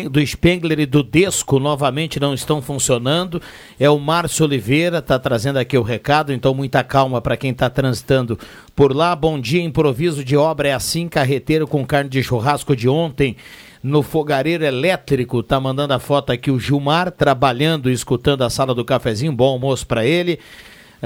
do 0.10 0.26
Spengler 0.26 0.80
e 0.80 0.86
do 0.86 1.04
Desco 1.04 1.60
novamente 1.60 2.18
não 2.18 2.34
estão 2.34 2.62
funcionando. 2.62 3.42
É 3.78 3.90
o 3.90 4.00
Márcio 4.00 4.46
Oliveira, 4.46 5.02
tá 5.02 5.20
trazendo 5.20 5.60
aqui 5.60 5.78
o 5.78 5.82
recado, 5.82 6.32
então 6.32 6.54
muita 6.54 6.86
calma 6.86 7.20
para 7.20 7.36
quem 7.36 7.52
está 7.52 7.70
transitando 7.70 8.40
por 8.74 8.96
lá. 8.96 9.14
Bom 9.14 9.38
dia, 9.38 9.62
improviso 9.62 10.24
de 10.24 10.38
obra 10.38 10.70
é 10.70 10.74
assim, 10.74 11.10
carreteiro 11.10 11.68
com 11.68 11.86
carne 11.86 12.10
de 12.10 12.24
churrasco 12.24 12.78
de 12.78 12.88
ontem. 12.88 13.36
No 13.84 14.02
fogareiro 14.02 14.64
elétrico, 14.64 15.44
tá 15.44 15.60
mandando 15.60 15.94
a 15.94 16.00
foto 16.00 16.32
aqui 16.32 16.50
o 16.50 16.58
Gilmar, 16.58 17.12
trabalhando 17.12 17.90
e 17.90 17.94
escutando 17.94 18.44
a 18.44 18.50
sala 18.50 18.74
do 18.74 18.86
cafezinho. 18.86 19.34
Bom 19.34 19.50
almoço 19.50 19.86
para 19.86 20.06
ele. 20.06 20.40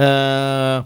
Ah, 0.01 0.85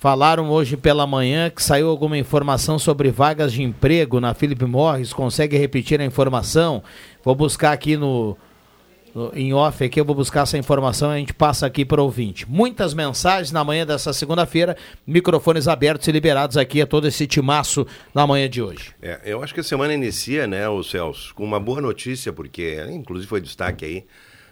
Falaram 0.00 0.48
hoje 0.50 0.78
pela 0.78 1.06
manhã 1.06 1.50
que 1.50 1.62
saiu 1.62 1.90
alguma 1.90 2.16
informação 2.16 2.78
sobre 2.78 3.10
vagas 3.10 3.52
de 3.52 3.62
emprego 3.62 4.18
na 4.18 4.32
Philip 4.32 4.64
Morris. 4.64 5.12
Consegue 5.12 5.58
repetir 5.58 6.00
a 6.00 6.04
informação? 6.06 6.82
Vou 7.22 7.34
buscar 7.34 7.72
aqui 7.72 7.98
no- 7.98 8.34
em 9.34 9.52
off 9.52 9.84
aqui, 9.84 10.00
eu 10.00 10.04
vou 10.06 10.14
buscar 10.14 10.44
essa 10.44 10.56
informação 10.56 11.10
e 11.12 11.16
a 11.16 11.18
gente 11.18 11.34
passa 11.34 11.66
aqui 11.66 11.84
para 11.84 12.00
o 12.00 12.04
ouvinte. 12.04 12.48
Muitas 12.48 12.94
mensagens 12.94 13.52
na 13.52 13.62
manhã 13.62 13.84
dessa 13.84 14.10
segunda-feira, 14.14 14.74
microfones 15.06 15.68
abertos 15.68 16.08
e 16.08 16.12
liberados 16.12 16.56
aqui 16.56 16.80
a 16.80 16.86
todo 16.86 17.06
esse 17.06 17.26
timaço 17.26 17.86
na 18.14 18.26
manhã 18.26 18.48
de 18.48 18.62
hoje. 18.62 18.94
É, 19.02 19.20
eu 19.26 19.42
acho 19.42 19.52
que 19.52 19.60
a 19.60 19.64
semana 19.64 19.92
inicia, 19.92 20.46
né, 20.46 20.66
o 20.66 20.82
Celso, 20.82 21.34
com 21.34 21.44
uma 21.44 21.60
boa 21.60 21.82
notícia, 21.82 22.32
porque 22.32 22.82
inclusive 22.90 23.28
foi 23.28 23.42
destaque 23.42 23.84
aí 23.84 24.04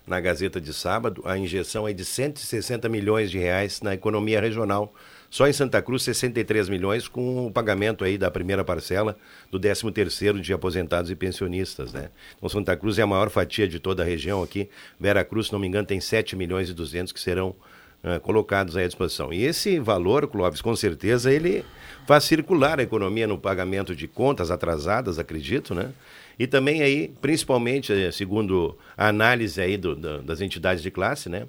na 0.09 0.21
Gazeta 0.21 0.61
de 0.61 0.73
sábado, 0.73 1.23
a 1.25 1.37
injeção 1.37 1.87
é 1.87 1.93
de 1.93 2.05
160 2.05 2.89
milhões 2.89 3.31
de 3.31 3.39
reais 3.39 3.81
na 3.83 3.95
economia 3.95 4.41
regional. 4.41 4.93
Só 5.31 5.47
em 5.47 5.53
Santa 5.53 5.83
Cruz, 5.83 6.03
63 6.05 6.69
milhões, 6.71 7.07
com 7.07 7.47
o 7.47 7.51
pagamento 7.51 8.03
aí 8.03 8.17
da 8.17 8.31
primeira 8.31 8.65
parcela 8.65 9.17
do 9.51 9.61
13º 9.61 10.41
de 10.41 10.53
aposentados 10.53 11.11
e 11.11 11.15
pensionistas, 11.15 11.93
né? 11.93 12.11
Então, 12.37 12.49
Santa 12.49 12.75
Cruz 12.77 12.99
é 12.99 13.03
a 13.03 13.07
maior 13.07 13.29
fatia 13.29 13.69
de 13.69 13.79
toda 13.79 14.03
a 14.03 14.07
região 14.07 14.43
aqui. 14.43 14.71
Vera 14.99 15.23
Cruz, 15.25 15.49
se 15.49 15.53
não 15.53 15.59
me 15.59 15.67
engano, 15.67 15.87
tem 15.87 16.01
7 16.01 16.35
milhões 16.35 16.71
e 16.71 16.75
200 16.75 17.13
que 17.13 17.21
serão 17.21 17.55
ah, 18.03 18.21
colocados 18.21 18.77
à 18.77 18.87
disposição. 18.87 19.33
E 19.33 19.45
esse 19.45 19.81
valor, 19.81 20.29
Clóvis, 20.29 20.61
com 20.61 20.75
certeza, 20.77 21.33
ele 21.33 21.65
faz 22.07 22.25
circular 22.25 22.79
a 22.79 22.83
economia 22.83 23.27
no 23.27 23.37
pagamento 23.37 23.95
de 23.95 24.07
contas 24.07 24.51
atrasadas, 24.51 25.19
acredito, 25.19 25.75
né? 25.75 25.93
E 26.39 26.47
também 26.47 26.83
aí, 26.83 27.09
principalmente, 27.21 27.93
eh, 27.93 28.11
segundo 28.13 28.77
a 28.97 29.09
análise 29.09 29.61
aí 29.61 29.77
do- 29.77 29.97
da- 29.97 30.19
das 30.19 30.41
entidades 30.41 30.83
de 30.83 30.91
classe, 30.91 31.29
né? 31.29 31.47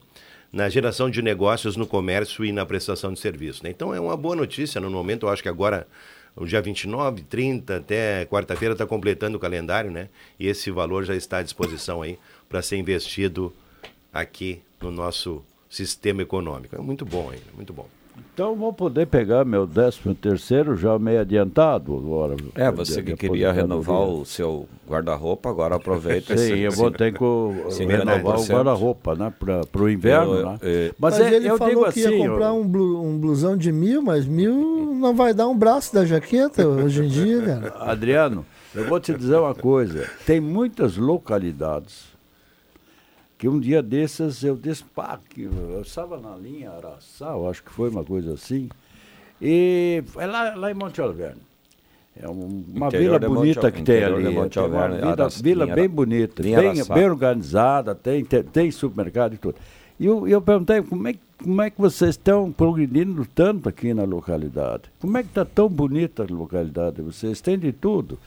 na 0.52 0.68
geração 0.68 1.12
de 1.12 1.22
negócios 1.22 1.76
no 1.76 1.86
comércio 1.86 2.44
e 2.44 2.52
na 2.52 2.66
prestação 2.66 3.14
de 3.14 3.20
serviço. 3.20 3.64
Né? 3.64 3.70
Então 3.70 3.94
é 3.94 4.00
uma 4.00 4.18
boa 4.18 4.36
notícia 4.36 4.82
no 4.82 4.90
momento, 4.90 5.28
eu 5.28 5.30
acho 5.30 5.44
que 5.44 5.50
agora 5.50 5.86
o 6.36 6.44
dia 6.44 6.60
29, 6.60 7.22
30 7.22 7.78
até 7.78 8.26
quarta-feira 8.26 8.74
está 8.74 8.84
completando 8.84 9.38
o 9.38 9.40
calendário, 9.40 9.92
né? 9.92 10.10
E 10.40 10.48
esse 10.48 10.72
valor 10.72 11.04
já 11.04 11.16
está 11.16 11.38
à 11.38 11.44
disposição 11.44 12.02
aí 12.02 12.18
para 12.48 12.62
ser 12.64 12.78
investido 12.78 13.54
aqui 14.12 14.60
no 14.82 14.90
nosso 14.90 15.44
sistema 15.70 16.24
econômico. 16.24 16.76
É 16.76 16.80
muito 16.80 17.06
bom 17.06 17.30
ainda, 17.30 17.46
muito 17.56 17.72
bom. 17.74 17.88
Então 18.34 18.56
vou 18.56 18.72
poder 18.74 19.06
pegar 19.08 19.44
meu 19.46 19.68
13 19.68 20.16
terceiro 20.16 20.76
já 20.76 20.98
meio 20.98 21.22
adiantado 21.22 21.96
agora. 21.96 22.36
É, 22.56 22.72
você 22.72 23.02
que 23.04 23.16
queria 23.16 23.52
renovar 23.52 24.02
o 24.08 24.26
seu 24.26 24.68
guarda-roupa, 24.88 25.50
agora 25.50 25.76
aproveita. 25.76 26.36
Sim, 26.38 26.44
esse- 26.54 26.60
eu 26.60 26.72
vou 26.72 26.90
ter 26.92 27.14
que 27.14 27.20
renovar 27.86 28.38
o 28.38 28.44
50%. 28.44 28.50
guarda-roupa, 28.54 29.16
né? 29.16 29.34
Para 29.40 29.82
o 29.82 29.90
inverno, 29.90 30.36
Eu- 30.36 30.46
né? 30.46 30.58
eu- 30.62 30.94
Mas, 31.00 31.18
Mas 31.18 31.20
é- 31.28 31.36
ele 31.36 31.50
eu 31.50 31.58
falou 31.58 31.74
digo 31.74 31.92
que 31.92 32.00
ia 32.00 32.08
assim, 32.10 32.18
comprar 32.18 32.48
eu- 32.50 32.56
um, 32.62 32.68
blu- 32.68 33.04
um 33.04 33.18
blusão 33.18 33.56
de 33.58 33.72
mil, 33.72 34.02
mas 34.02 34.26
mil 34.26 34.96
não 34.96 35.14
vai 35.16 35.34
dar 35.34 35.48
um 35.48 35.58
braço 35.58 35.94
da 35.94 36.06
jaqueta 36.06 36.68
hoje 36.68 37.04
em 37.04 37.08
dia, 37.08 37.42
cara. 37.42 37.74
Adriano, 37.92 38.46
eu 38.74 38.86
vou 38.86 39.00
te 39.00 39.14
dizer 39.14 39.36
uma 39.38 39.54
coisa. 39.56 40.08
Tem 40.26 40.40
muitas 40.40 40.98
localidades 40.98 42.09
que 43.40 43.48
um 43.48 43.60
dia 43.60 43.82
desses 43.82 44.44
eu 44.44 44.56
disse, 44.56 44.84
pá, 44.84 45.18
que 45.30 45.44
eu 45.44 45.82
estava 45.82 46.20
na 46.20 46.36
linha 46.36 46.70
Araçá, 46.72 47.30
eu 47.32 47.50
acho 47.50 47.64
que 47.64 47.72
foi 47.72 47.90
uma 47.90 48.04
coisa 48.04 48.34
assim, 48.34 48.70
e 49.42 50.04
é 50.18 50.26
lá, 50.28 50.54
lá 50.56 50.70
em 50.70 50.74
Monte 50.74 51.00
Alverne. 51.02 51.42
É 52.22 52.28
um- 52.30 52.66
uma 52.76 52.90
vila 52.90 53.14
Monte 53.18 53.28
bonita 53.30 53.68
Al- 53.68 53.72
que 53.72 53.82
tem 53.82 54.04
ali. 54.04 54.24
Monte 54.36 54.54
tem 54.56 54.64
uma 54.64 54.88
vila, 54.90 55.12
Araçá, 55.12 55.42
vila 55.42 55.66
bem 55.76 55.88
bonita, 55.90 56.44
bem, 56.44 56.74
bem 56.96 57.10
organizada, 57.10 57.96
tem, 57.96 58.26
tem, 58.26 58.44
tem 58.44 58.72
supermercado 58.72 59.36
e 59.36 59.38
tudo. 59.38 59.56
E 59.98 60.06
eu, 60.06 60.28
eu 60.28 60.42
perguntei, 60.42 60.82
como 60.82 61.08
é, 61.08 61.14
que- 61.14 61.20
como 61.42 61.62
é 61.62 61.70
que 61.70 61.80
vocês 61.80 62.12
estão 62.12 62.52
progredindo 62.52 63.26
tanto 63.34 63.70
aqui 63.70 63.94
na 63.94 64.04
localidade? 64.04 64.84
Como 65.00 65.18
é 65.18 65.24
que 65.24 65.30
está 65.30 65.46
tão 65.46 65.70
bonita 65.70 66.24
a 66.24 66.34
localidade? 66.34 67.02
Vocês 67.02 67.40
têm 67.40 67.58
de 67.58 67.72
tudo. 67.72 68.20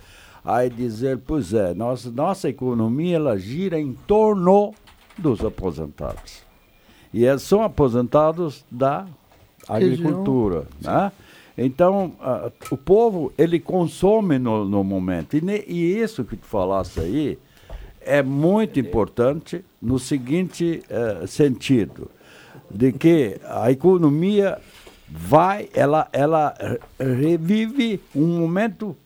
Aí 0.43 0.71
dizer, 0.71 1.19
pois 1.19 1.53
é, 1.53 1.73
nossa, 1.75 2.11
nossa 2.11 2.49
economia 2.49 3.17
ela 3.17 3.39
gira 3.39 3.79
em 3.79 3.93
torno 4.07 4.73
dos 5.19 5.45
aposentados. 5.45 6.43
E 7.13 7.25
eles 7.25 7.43
são 7.43 7.63
aposentados 7.63 8.65
da 8.71 9.07
agricultura. 9.69 10.67
Né? 10.81 11.13
Então, 11.57 12.13
ah, 12.21 12.51
o 12.71 12.77
povo, 12.77 13.33
ele 13.37 13.61
consome 13.61 14.39
no, 14.39 14.65
no 14.65 14.83
momento. 14.83 15.37
E, 15.37 15.41
ne- 15.43 15.65
e 15.67 15.99
isso 15.99 16.25
que 16.25 16.37
tu 16.37 16.47
falaste 16.47 16.99
aí 17.01 17.39
é 18.01 18.23
muito 18.23 18.81
importante 18.81 19.65
no 19.81 19.99
seguinte 19.99 20.83
eh, 20.91 21.25
sentido, 21.27 22.11
de 22.69 22.91
que 22.93 23.37
a 23.49 23.71
economia 23.71 24.59
vai, 25.09 25.69
ela, 25.73 26.09
ela 26.13 26.53
re- 26.99 27.15
revive 27.15 28.01
um 28.17 28.41
momento 28.41 28.97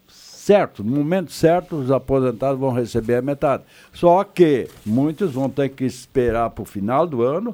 certo, 0.46 0.84
no 0.84 0.92
momento 0.96 1.32
certo 1.32 1.74
os 1.74 1.90
aposentados 1.90 2.60
vão 2.60 2.70
receber 2.72 3.16
a 3.16 3.22
metade. 3.22 3.64
Só 3.92 4.22
que 4.22 4.68
muitos 4.84 5.32
vão 5.32 5.50
ter 5.50 5.70
que 5.70 5.84
esperar 5.84 6.50
para 6.50 6.62
o 6.62 6.64
final 6.64 7.04
do 7.04 7.22
ano 7.22 7.52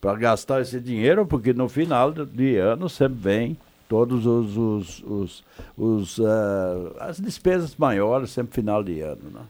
para 0.00 0.18
gastar 0.18 0.62
esse 0.62 0.80
dinheiro, 0.80 1.26
porque 1.26 1.52
no 1.52 1.68
final 1.68 2.10
do- 2.10 2.24
de 2.24 2.56
ano 2.56 2.88
sempre 2.88 3.18
vem 3.20 3.56
todos 3.86 4.24
os, 4.24 4.56
os, 4.56 5.02
os, 5.06 5.44
os, 5.76 6.20
ah, 6.24 6.92
as 7.00 7.20
despesas 7.20 7.76
maiores 7.76 8.30
sempre 8.30 8.54
final 8.54 8.82
de 8.82 9.00
ano, 9.00 9.30
né? 9.30 9.40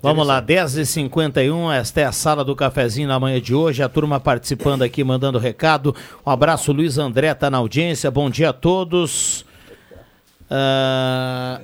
Vamos 0.00 0.26
lá, 0.26 0.40
10h51, 0.42 1.72
esta 1.72 2.02
é 2.02 2.04
a 2.04 2.12
sala 2.12 2.44
do 2.44 2.54
cafezinho 2.54 3.08
na 3.08 3.18
manhã 3.18 3.40
de 3.40 3.54
hoje, 3.54 3.82
a 3.82 3.88
turma 3.88 4.20
participando 4.20 4.82
aqui, 4.82 5.02
mandando 5.02 5.38
recado. 5.38 5.96
Um 6.24 6.30
abraço, 6.30 6.70
Luiz 6.70 6.98
André 6.98 7.32
tá 7.32 7.48
na 7.50 7.56
audiência, 7.56 8.10
bom 8.10 8.28
dia 8.28 8.50
a 8.50 8.52
todos. 8.52 9.45
Ah, 10.50 11.60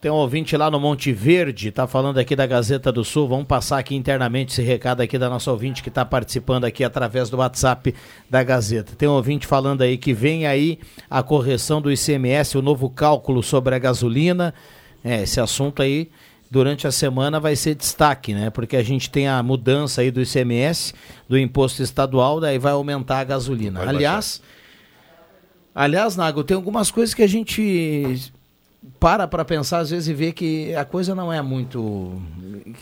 tem 0.00 0.10
um 0.10 0.14
ouvinte 0.14 0.56
lá 0.56 0.70
no 0.70 0.78
Monte 0.78 1.10
Verde, 1.10 1.70
tá 1.72 1.86
falando 1.86 2.18
aqui 2.18 2.36
da 2.36 2.46
Gazeta 2.46 2.92
do 2.92 3.04
Sul. 3.04 3.26
Vamos 3.26 3.46
passar 3.46 3.78
aqui 3.78 3.96
internamente 3.96 4.52
esse 4.52 4.62
recado 4.62 5.00
aqui 5.00 5.18
da 5.18 5.28
nossa 5.28 5.50
ouvinte 5.50 5.82
que 5.82 5.88
está 5.88 6.04
participando 6.04 6.64
aqui 6.64 6.84
através 6.84 7.30
do 7.30 7.38
WhatsApp 7.38 7.94
da 8.28 8.44
Gazeta. 8.44 8.92
Tem 8.96 9.08
um 9.08 9.12
ouvinte 9.12 9.46
falando 9.46 9.82
aí 9.82 9.96
que 9.96 10.12
vem 10.12 10.46
aí 10.46 10.78
a 11.10 11.22
correção 11.22 11.80
do 11.80 11.90
ICMS, 11.90 12.58
o 12.58 12.62
novo 12.62 12.90
cálculo 12.90 13.42
sobre 13.42 13.74
a 13.74 13.78
gasolina. 13.78 14.54
É, 15.02 15.22
esse 15.22 15.40
assunto 15.40 15.82
aí 15.82 16.10
durante 16.50 16.86
a 16.86 16.92
semana 16.92 17.40
vai 17.40 17.56
ser 17.56 17.74
destaque, 17.74 18.34
né? 18.34 18.50
Porque 18.50 18.76
a 18.76 18.82
gente 18.82 19.10
tem 19.10 19.26
a 19.26 19.42
mudança 19.42 20.02
aí 20.02 20.10
do 20.10 20.20
ICMS, 20.20 20.94
do 21.28 21.38
imposto 21.38 21.82
estadual, 21.82 22.38
daí 22.38 22.58
vai 22.58 22.72
aumentar 22.72 23.20
a 23.20 23.24
gasolina. 23.24 23.80
Vai 23.80 23.88
Aliás, 23.88 24.42
aliás, 25.76 26.16
Nago, 26.16 26.42
tem 26.42 26.56
algumas 26.56 26.90
coisas 26.90 27.14
que 27.14 27.22
a 27.22 27.26
gente 27.28 28.32
para 28.98 29.28
para 29.28 29.44
pensar 29.44 29.78
às 29.78 29.90
vezes 29.90 30.08
e 30.08 30.14
vê 30.14 30.32
que 30.32 30.74
a 30.74 30.84
coisa 30.84 31.14
não 31.14 31.32
é 31.32 31.42
muito 31.42 32.20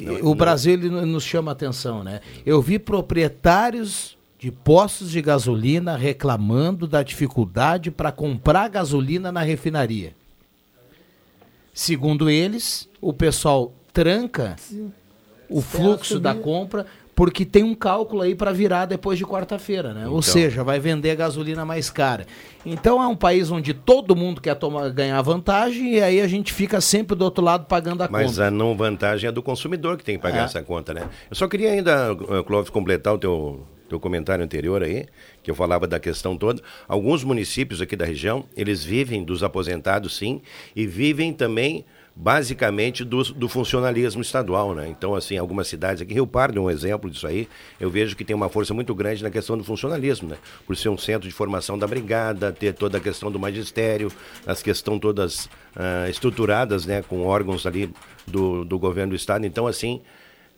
Não, 0.00 0.30
o. 0.30 0.34
Brasil 0.34 0.78
nos 0.78 1.24
chama 1.24 1.52
atenção, 1.52 2.04
né? 2.04 2.20
Eu 2.46 2.62
vi 2.62 2.78
proprietários 2.78 4.16
de 4.38 4.50
postos 4.50 5.10
de 5.10 5.22
gasolina 5.22 5.96
reclamando 5.96 6.86
da 6.86 7.02
dificuldade 7.02 7.90
para 7.90 8.12
comprar 8.12 8.68
gasolina 8.68 9.32
na 9.32 9.40
refinaria. 9.40 10.14
Segundo 11.72 12.30
eles, 12.30 12.88
o 13.00 13.12
pessoal 13.12 13.72
tranca 13.92 14.56
o 15.48 15.60
fluxo 15.60 16.20
da 16.20 16.34
compra 16.34 16.86
porque 17.14 17.44
tem 17.44 17.62
um 17.62 17.74
cálculo 17.74 18.22
aí 18.22 18.34
para 18.34 18.50
virar 18.52 18.86
depois 18.86 19.16
de 19.18 19.24
quarta-feira, 19.24 19.94
né? 19.94 20.02
Ou 20.06 20.12
Então. 20.18 20.22
seja, 20.22 20.64
vai 20.64 20.80
vender 20.80 21.10
a 21.10 21.14
gasolina 21.14 21.64
mais 21.64 21.88
cara. 21.90 22.26
Então 22.66 23.02
é 23.02 23.06
um 23.06 23.14
país 23.16 23.50
onde 23.50 23.72
todo 23.72 24.16
mundo 24.16 24.40
quer 24.40 24.54
tomar, 24.56 24.88
ganhar 24.90 25.20
vantagem 25.22 25.94
e 25.94 26.02
aí 26.02 26.20
a 26.20 26.26
gente 26.26 26.52
fica 26.52 26.80
sempre 26.80 27.14
do 27.16 27.24
outro 27.24 27.44
lado 27.44 27.66
pagando 27.66 28.02
a 28.02 28.08
Mas 28.10 28.32
conta. 28.32 28.46
a 28.46 28.50
não 28.50 28.76
vantagem 28.76 29.28
é 29.28 29.32
do 29.32 29.42
consumidor 29.42 29.96
que 29.96 30.04
tem 30.04 30.16
que 30.16 30.22
pagar 30.22 30.42
É. 30.42 30.44
essa 30.44 30.62
conta, 30.62 30.92
né? 30.92 31.08
Eu 31.30 31.36
só 31.36 31.46
queria 31.46 31.70
ainda, 31.70 32.10
eh, 32.30 32.42
Clóvis, 32.42 32.70
completar 32.70 33.14
o 33.14 33.18
teu, 33.18 33.66
teu 33.88 34.00
comentário 34.00 34.42
anterior 34.44 34.82
aí, 34.82 35.06
que 35.42 35.50
eu 35.50 35.54
falava 35.54 35.86
da 35.86 36.00
questão 36.00 36.36
toda. 36.36 36.60
Alguns 36.88 37.22
municípios 37.22 37.80
aqui 37.80 37.94
da 37.94 38.04
região, 38.06 38.44
eles 38.56 38.82
vivem 38.82 39.22
dos 39.22 39.42
aposentados, 39.44 40.16
sim, 40.16 40.40
e 40.74 40.86
vivem 40.86 41.32
também 41.32 41.84
basicamente 42.16 43.04
do, 43.04 43.22
do 43.24 43.48
funcionalismo 43.48 44.22
estadual, 44.22 44.74
né? 44.74 44.88
Então, 44.88 45.14
assim, 45.14 45.36
algumas 45.36 45.66
cidades 45.66 46.00
aqui, 46.00 46.14
Rio 46.14 46.26
Pardo 46.26 46.58
é 46.58 46.62
um 46.62 46.70
exemplo 46.70 47.10
disso 47.10 47.26
aí, 47.26 47.48
eu 47.80 47.90
vejo 47.90 48.14
que 48.14 48.24
tem 48.24 48.36
uma 48.36 48.48
força 48.48 48.72
muito 48.72 48.94
grande 48.94 49.22
na 49.22 49.30
questão 49.30 49.58
do 49.58 49.64
funcionalismo, 49.64 50.28
né? 50.28 50.36
Por 50.64 50.76
ser 50.76 50.88
um 50.88 50.98
centro 50.98 51.28
de 51.28 51.34
formação 51.34 51.76
da 51.76 51.86
brigada, 51.86 52.52
ter 52.52 52.72
toda 52.72 52.98
a 52.98 53.00
questão 53.00 53.32
do 53.32 53.38
magistério, 53.38 54.12
as 54.46 54.62
questões 54.62 55.00
todas 55.00 55.48
ah, 55.74 56.08
estruturadas, 56.08 56.86
né? 56.86 57.02
Com 57.02 57.26
órgãos 57.26 57.66
ali 57.66 57.92
do, 58.26 58.64
do 58.64 58.78
governo 58.78 59.10
do 59.10 59.16
estado. 59.16 59.44
Então, 59.44 59.66
assim, 59.66 60.00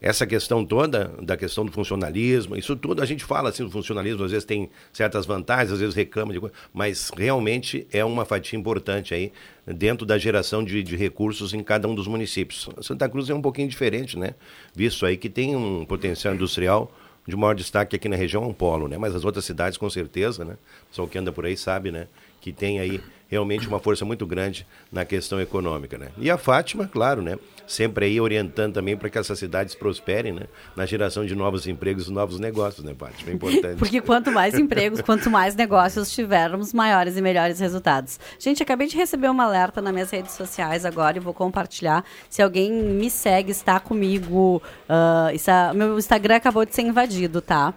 essa 0.01 0.27
questão 0.27 0.65
toda 0.65 1.11
da 1.23 1.37
questão 1.37 1.65
do 1.65 1.73
funcionalismo, 1.73 2.57
isso 2.57 2.77
tudo 2.77 3.03
a 3.03 3.07
gente 3.07 3.25
fala 3.25 3.49
assim 3.49 3.65
do 3.65 3.71
funcionalismo, 3.71 4.25
às 4.25 4.31
vezes 4.31 4.45
tem 4.45 4.69
certas 4.93 5.25
vantagens, 5.25 5.73
às 5.73 5.81
vezes 5.81 5.95
reclama 5.95 6.33
de 6.33 6.41
coisa, 6.41 6.55
mas 6.73 7.11
realmente 7.17 7.87
é 7.91 8.05
uma 8.05 8.25
fatia 8.27 8.59
importante 8.59 9.15
aí 9.15 9.33
dentro 9.67 10.07
da 10.07 10.17
geração 10.17 10.63
de, 10.65 10.83
de 10.83 10.97
recursos 10.97 11.53
em 11.53 11.63
cada 11.63 11.89
um 11.89 11.95
dos 11.95 12.07
municípios. 12.07 12.69
Santa 12.83 13.09
Cruz 13.09 13.29
é 13.29 13.35
um 13.35 13.43
pouquinho 13.43 13.69
diferente, 13.69 14.19
né? 14.19 14.35
Visto 14.75 15.05
aí 15.05 15.17
que 15.17 15.29
tem 15.29 15.57
um 15.57 15.85
potencial 15.85 16.35
industrial 16.35 16.93
de 17.27 17.35
maior 17.37 17.55
destaque 17.55 17.97
aqui 17.97 18.09
na 18.09 18.17
região 18.17 18.45
é 18.45 18.47
um 18.47 18.53
polo, 18.53 18.87
né? 18.87 18.97
Mas 18.97 19.15
as 19.15 19.25
outras 19.25 19.45
cidades 19.45 19.77
com 19.77 19.91
certeza, 19.91 20.45
né? 20.45 20.57
Pessoal 20.89 21.09
que 21.09 21.19
anda 21.19 21.33
por 21.33 21.45
aí 21.45 21.57
sabe, 21.57 21.91
né? 21.91 22.07
Que 22.41 22.53
tem 22.53 22.79
aí 22.81 23.01
realmente 23.29 23.67
uma 23.67 23.81
força 23.81 24.05
muito 24.05 24.25
grande 24.25 24.65
na 24.91 25.05
questão 25.05 25.41
econômica, 25.41 25.99
né? 25.99 26.09
E 26.17 26.31
a 26.31 26.39
Fátima, 26.39 26.87
claro, 26.87 27.21
né? 27.21 27.37
Sempre 27.67 28.05
aí 28.07 28.21
orientando 28.21 28.75
também 28.75 28.97
para 28.97 29.11
que 29.11 29.19
essas 29.19 29.37
cidades 29.41 29.75
prosperem, 29.75 30.33
né? 30.33 30.43
Na 30.77 30.87
geração 30.87 31.27
de 31.27 31.35
novos 31.35 31.67
empregos 31.67 32.07
e 32.07 32.13
novos 32.13 32.39
negócios, 32.39 32.85
né, 32.85 32.95
Fátima? 32.97 33.33
É 33.33 33.35
importante. 33.35 33.79
Porque 33.79 34.01
quanto 34.01 34.31
mais 34.31 34.55
empregos, 34.59 35.01
quanto 35.01 35.29
mais 35.29 35.57
negócios 35.57 36.13
tivermos, 36.13 36.73
maiores 36.73 37.17
e 37.17 37.21
melhores 37.21 37.59
resultados. 37.59 38.21
Gente, 38.39 38.63
acabei 38.63 38.87
de 38.87 38.97
receber 38.97 39.29
um 39.29 39.41
alerta 39.41 39.83
nas 39.83 39.93
minhas 39.93 40.11
redes 40.11 40.33
sociais 40.35 40.85
agora 40.85 41.17
e 41.17 41.21
vou 41.21 41.35
compartilhar. 41.35 42.05
Se 42.31 42.41
alguém 42.41 42.71
me 42.73 43.11
segue, 43.11 43.51
está 43.51 43.81
comigo. 43.81 44.63
ah, 44.89 45.31
isso 45.35 45.51
é- 45.51 45.73
meu 45.75 45.99
Instagram 45.99 46.37
acabou 46.37 46.65
de 46.65 46.73
ser 46.73 46.83
invadido, 46.83 47.41
tá? 47.41 47.75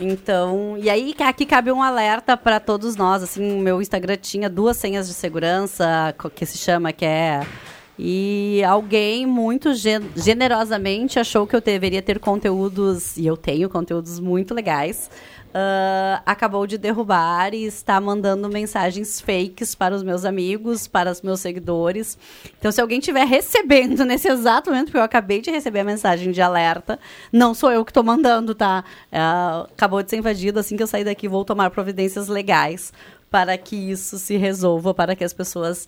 Então, 0.00 0.76
e 0.80 0.88
aí 0.88 1.12
aqui 1.26 1.44
cabe 1.44 1.72
um 1.72 1.82
alerta 1.82 2.36
para 2.36 2.60
todos 2.60 2.94
nós. 2.94 3.20
Assim, 3.20 3.60
meu 3.60 3.82
Instagram 3.82 3.97
tinha 4.16 4.48
duas 4.48 4.76
senhas 4.76 5.08
de 5.08 5.14
segurança, 5.14 6.14
que 6.34 6.46
se 6.46 6.58
chama, 6.58 6.92
que 6.92 7.04
é 7.04 7.40
e 7.98 8.62
alguém 8.64 9.26
muito 9.26 9.74
gen- 9.74 10.08
generosamente 10.14 11.18
achou 11.18 11.48
que 11.48 11.56
eu 11.56 11.60
deveria 11.60 12.00
ter 12.00 12.20
conteúdos, 12.20 13.16
e 13.16 13.26
eu 13.26 13.36
tenho 13.36 13.68
conteúdos 13.68 14.20
muito 14.20 14.54
legais, 14.54 15.10
ah, 15.52 16.22
acabou 16.24 16.64
de 16.64 16.78
derrubar 16.78 17.52
e 17.54 17.64
está 17.64 18.00
mandando 18.00 18.48
mensagens 18.48 19.20
fakes 19.20 19.74
para 19.74 19.96
os 19.96 20.04
meus 20.04 20.24
amigos, 20.24 20.86
para 20.86 21.10
os 21.10 21.22
meus 21.22 21.40
seguidores. 21.40 22.16
Então, 22.56 22.70
se 22.70 22.80
alguém 22.80 23.00
estiver 23.00 23.26
recebendo 23.26 24.04
nesse 24.04 24.28
exato 24.28 24.70
momento, 24.70 24.86
porque 24.86 24.98
eu 24.98 25.02
acabei 25.02 25.40
de 25.40 25.50
receber 25.50 25.80
a 25.80 25.84
mensagem 25.84 26.30
de 26.30 26.40
alerta, 26.40 27.00
não 27.32 27.52
sou 27.52 27.72
eu 27.72 27.84
que 27.84 27.90
estou 27.90 28.04
mandando, 28.04 28.54
tá? 28.54 28.84
Ah, 29.10 29.66
acabou 29.72 30.04
de 30.04 30.10
ser 30.10 30.18
invadido. 30.18 30.60
Assim 30.60 30.76
que 30.76 30.82
eu 30.84 30.86
sair 30.86 31.02
daqui, 31.04 31.26
vou 31.26 31.44
tomar 31.44 31.70
providências 31.70 32.28
legais 32.28 32.92
para 33.30 33.56
que 33.58 33.76
isso 33.76 34.18
se 34.18 34.36
resolva, 34.36 34.94
para 34.94 35.14
que 35.14 35.24
as 35.24 35.32
pessoas 35.32 35.86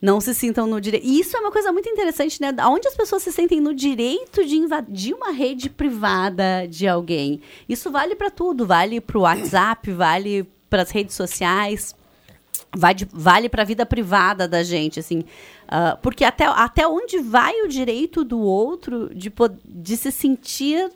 não 0.00 0.20
se 0.20 0.34
sintam 0.34 0.66
no 0.66 0.80
direito. 0.80 1.06
E 1.06 1.20
isso 1.20 1.36
é 1.36 1.40
uma 1.40 1.52
coisa 1.52 1.70
muito 1.72 1.88
interessante, 1.88 2.40
né? 2.40 2.54
Onde 2.66 2.88
as 2.88 2.96
pessoas 2.96 3.22
se 3.22 3.30
sentem 3.30 3.60
no 3.60 3.74
direito 3.74 4.44
de 4.46 4.56
invadir 4.56 5.14
uma 5.14 5.30
rede 5.30 5.68
privada 5.68 6.66
de 6.68 6.88
alguém. 6.88 7.40
Isso 7.68 7.90
vale 7.90 8.14
para 8.14 8.30
tudo, 8.30 8.66
vale 8.66 9.00
para 9.00 9.18
o 9.18 9.22
WhatsApp, 9.22 9.92
vale 9.92 10.48
para 10.70 10.82
as 10.82 10.90
redes 10.90 11.14
sociais, 11.14 11.94
vale, 12.74 13.06
vale 13.12 13.48
para 13.48 13.62
a 13.62 13.66
vida 13.66 13.84
privada 13.84 14.48
da 14.48 14.62
gente, 14.62 15.00
assim. 15.00 15.24
Ah, 15.68 15.98
porque 16.00 16.24
até, 16.24 16.46
até 16.46 16.88
onde 16.88 17.18
vai 17.18 17.60
o 17.62 17.68
direito 17.68 18.24
do 18.24 18.40
outro 18.40 19.14
de, 19.14 19.30
de 19.64 19.96
se 19.96 20.10
sentir 20.10 20.90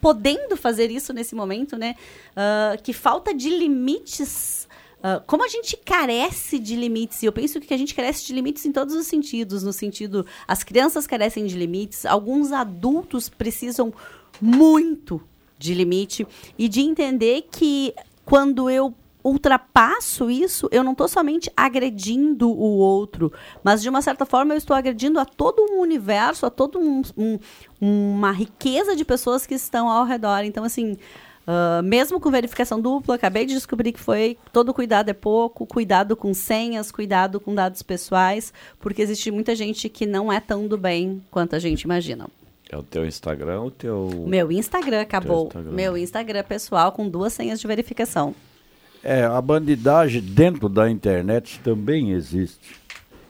podendo 0.00 0.56
fazer 0.56 0.90
isso 0.90 1.12
nesse 1.12 1.34
momento, 1.34 1.76
né? 1.76 1.96
Ah, 2.36 2.76
que 2.80 2.92
falta 2.92 3.34
de 3.34 3.50
limites. 3.50 4.68
Ah, 5.02 5.20
como 5.26 5.44
a 5.44 5.48
gente 5.48 5.76
carece 5.76 6.58
de 6.58 6.76
limites, 6.76 7.22
e 7.22 7.26
eu 7.26 7.32
penso 7.32 7.60
que 7.60 7.74
a 7.74 7.76
gente 7.76 7.94
carece 7.94 8.24
de 8.26 8.32
limites 8.32 8.64
em 8.64 8.72
todos 8.72 8.94
os 8.94 9.06
sentidos, 9.06 9.62
no 9.62 9.72
sentido, 9.72 10.24
as 10.46 10.62
crianças 10.62 11.06
carecem 11.06 11.46
de 11.46 11.56
limites, 11.56 12.06
alguns 12.06 12.52
adultos 12.52 13.28
precisam 13.28 13.92
muito 14.40 15.20
de 15.58 15.74
limite 15.74 16.26
e 16.58 16.68
de 16.68 16.80
entender 16.80 17.48
que 17.50 17.94
quando 18.24 18.68
eu 18.70 18.94
ultrapasso 19.24 20.28
isso, 20.28 20.68
eu 20.72 20.82
não 20.82 20.92
estou 20.92 21.06
somente 21.06 21.48
agredindo 21.56 22.50
o 22.50 22.78
outro, 22.78 23.32
mas 23.62 23.80
de 23.80 23.88
uma 23.88 24.02
certa 24.02 24.26
forma 24.26 24.52
eu 24.52 24.58
estou 24.58 24.74
agredindo 24.74 25.20
a 25.20 25.24
todo 25.24 25.62
um 25.70 25.80
universo, 25.80 26.44
a 26.44 26.50
todo 26.50 26.80
um, 26.80 27.02
um- 27.16 27.38
uma 27.80 28.32
riqueza 28.32 28.96
de 28.96 29.04
pessoas 29.04 29.46
que 29.46 29.54
estão 29.54 29.88
ao 29.88 30.04
redor. 30.04 30.42
Então, 30.44 30.64
assim, 30.64 30.96
ah, 31.46 31.82
mesmo 31.82 32.20
com 32.20 32.30
verificação 32.30 32.80
dupla, 32.80 33.16
acabei 33.16 33.44
de 33.44 33.54
descobrir 33.54 33.92
que 33.92 34.00
foi 34.00 34.36
todo 34.52 34.72
cuidado 34.72 35.08
é 35.08 35.12
pouco, 35.12 35.66
cuidado 35.66 36.16
com 36.16 36.32
senhas, 36.32 36.92
cuidado 36.92 37.40
com 37.40 37.54
dados 37.54 37.82
pessoais, 37.82 38.52
porque 38.78 39.02
existe 39.02 39.30
muita 39.30 39.54
gente 39.54 39.88
que 39.88 40.06
não 40.06 40.32
é 40.32 40.40
tão 40.40 40.66
do 40.66 40.78
bem 40.78 41.22
quanto 41.30 41.56
a 41.56 41.58
gente 41.58 41.82
imagina. 41.82 42.28
É 42.70 42.76
o 42.76 42.82
teu 42.82 43.04
Instagram 43.04 43.60
ou 43.60 43.66
o 43.66 43.70
teu. 43.70 44.24
Meu 44.26 44.50
Instagram 44.50 45.02
acabou. 45.02 45.46
Instagram. 45.46 45.72
Meu 45.72 45.98
Instagram 45.98 46.44
pessoal 46.44 46.92
com 46.92 47.08
duas 47.08 47.32
senhas 47.32 47.60
de 47.60 47.66
verificação. 47.66 48.34
É, 49.04 49.24
a 49.24 49.40
bandidagem 49.42 50.22
dentro 50.22 50.68
da 50.68 50.88
internet 50.88 51.60
também 51.60 52.12
existe. 52.12 52.80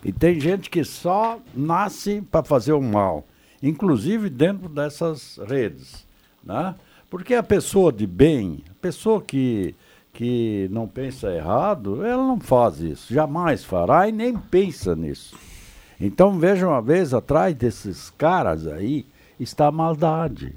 E 0.04 0.12
tem 0.12 0.38
gente 0.38 0.68
que 0.68 0.84
só 0.84 1.40
nasce 1.54 2.20
para 2.30 2.44
fazer 2.44 2.72
o 2.72 2.82
mal, 2.82 3.24
inclusive 3.62 4.28
dentro 4.28 4.68
dessas 4.68 5.40
redes. 5.48 6.06
Né? 6.44 6.74
Porque 7.12 7.34
a 7.34 7.42
pessoa 7.42 7.92
de 7.92 8.06
bem, 8.06 8.64
a 8.70 8.74
pessoa 8.80 9.20
que, 9.20 9.74
que 10.14 10.66
não 10.72 10.88
pensa 10.88 11.30
errado, 11.30 12.02
ela 12.06 12.26
não 12.26 12.40
faz 12.40 12.80
isso, 12.80 13.12
jamais 13.12 13.62
fará 13.62 14.08
e 14.08 14.12
nem 14.12 14.34
pensa 14.34 14.96
nisso. 14.96 15.36
Então 16.00 16.38
veja 16.38 16.66
uma 16.66 16.80
vez 16.80 17.12
atrás 17.12 17.54
desses 17.54 18.08
caras 18.08 18.66
aí 18.66 19.04
está 19.38 19.66
a 19.66 19.70
maldade. 19.70 20.56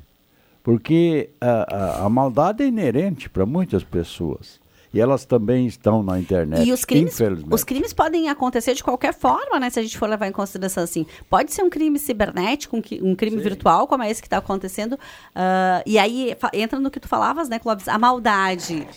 Porque 0.63 1.29
a, 1.41 1.75
a, 1.75 2.05
a 2.05 2.09
maldade 2.09 2.63
é 2.63 2.67
inerente 2.67 3.29
para 3.29 3.45
muitas 3.45 3.83
pessoas. 3.83 4.57
E 4.95 5.01
elas 5.01 5.25
também 5.25 5.67
estão 5.67 6.01
na 6.01 6.17
internet, 6.17 6.65
E 6.65 6.71
os 6.71 6.85
crimes, 6.85 7.19
os 7.51 7.65
crimes 7.65 7.91
podem 7.91 8.29
acontecer 8.29 8.73
de 8.73 8.81
qualquer 8.81 9.13
forma, 9.13 9.59
né? 9.59 9.69
Se 9.69 9.77
a 9.77 9.83
gente 9.83 9.97
for 9.97 10.07
levar 10.07 10.25
em 10.25 10.31
consideração 10.31 10.85
assim. 10.85 11.05
Pode 11.29 11.53
ser 11.53 11.63
um 11.63 11.69
crime 11.69 11.99
cibernético, 11.99 12.77
um, 12.77 12.81
um 13.01 13.13
crime 13.13 13.35
virtual, 13.35 13.87
como 13.87 14.03
é 14.03 14.09
esse 14.09 14.21
que 14.21 14.27
está 14.27 14.37
acontecendo. 14.37 14.97
ah, 15.35 15.83
e 15.85 15.99
aí 15.99 16.33
entra 16.53 16.79
no 16.79 16.89
que 16.89 17.01
tu 17.01 17.09
falavas, 17.09 17.49
né, 17.49 17.59
Clóvis? 17.59 17.89
A 17.89 17.99
maldade. 17.99 18.87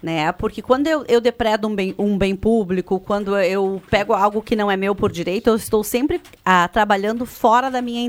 Né? 0.00 0.30
Porque 0.30 0.62
quando 0.62 0.86
eu, 0.86 1.04
eu 1.08 1.20
depredo 1.20 1.66
um 1.66 1.74
bem, 1.74 1.92
um 1.98 2.16
bem 2.16 2.36
público, 2.36 3.00
quando 3.00 3.36
eu 3.36 3.82
pego 3.90 4.12
algo 4.12 4.40
que 4.40 4.54
não 4.54 4.70
é 4.70 4.76
meu 4.76 4.94
por 4.94 5.10
direito, 5.10 5.48
eu 5.48 5.56
estou 5.56 5.82
sempre 5.82 6.20
ah, 6.44 6.68
trabalhando 6.68 7.26
fora 7.26 7.68
da 7.68 7.82
minha 7.82 8.00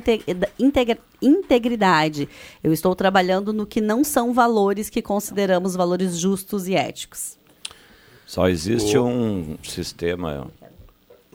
integra- 0.59 0.99
integridade. 1.19 2.29
Eu 2.63 2.71
estou 2.71 2.95
trabalhando 2.95 3.51
no 3.51 3.65
que 3.65 3.81
não 3.81 4.03
são 4.03 4.33
valores 4.33 4.87
que 4.87 5.01
consideramos 5.01 5.75
valores 5.75 6.15
justos 6.19 6.67
e 6.67 6.75
éticos. 6.75 7.37
Só 8.27 8.47
existe 8.47 8.95
O- 8.95 9.05
um 9.07 9.57
sistema, 9.63 10.45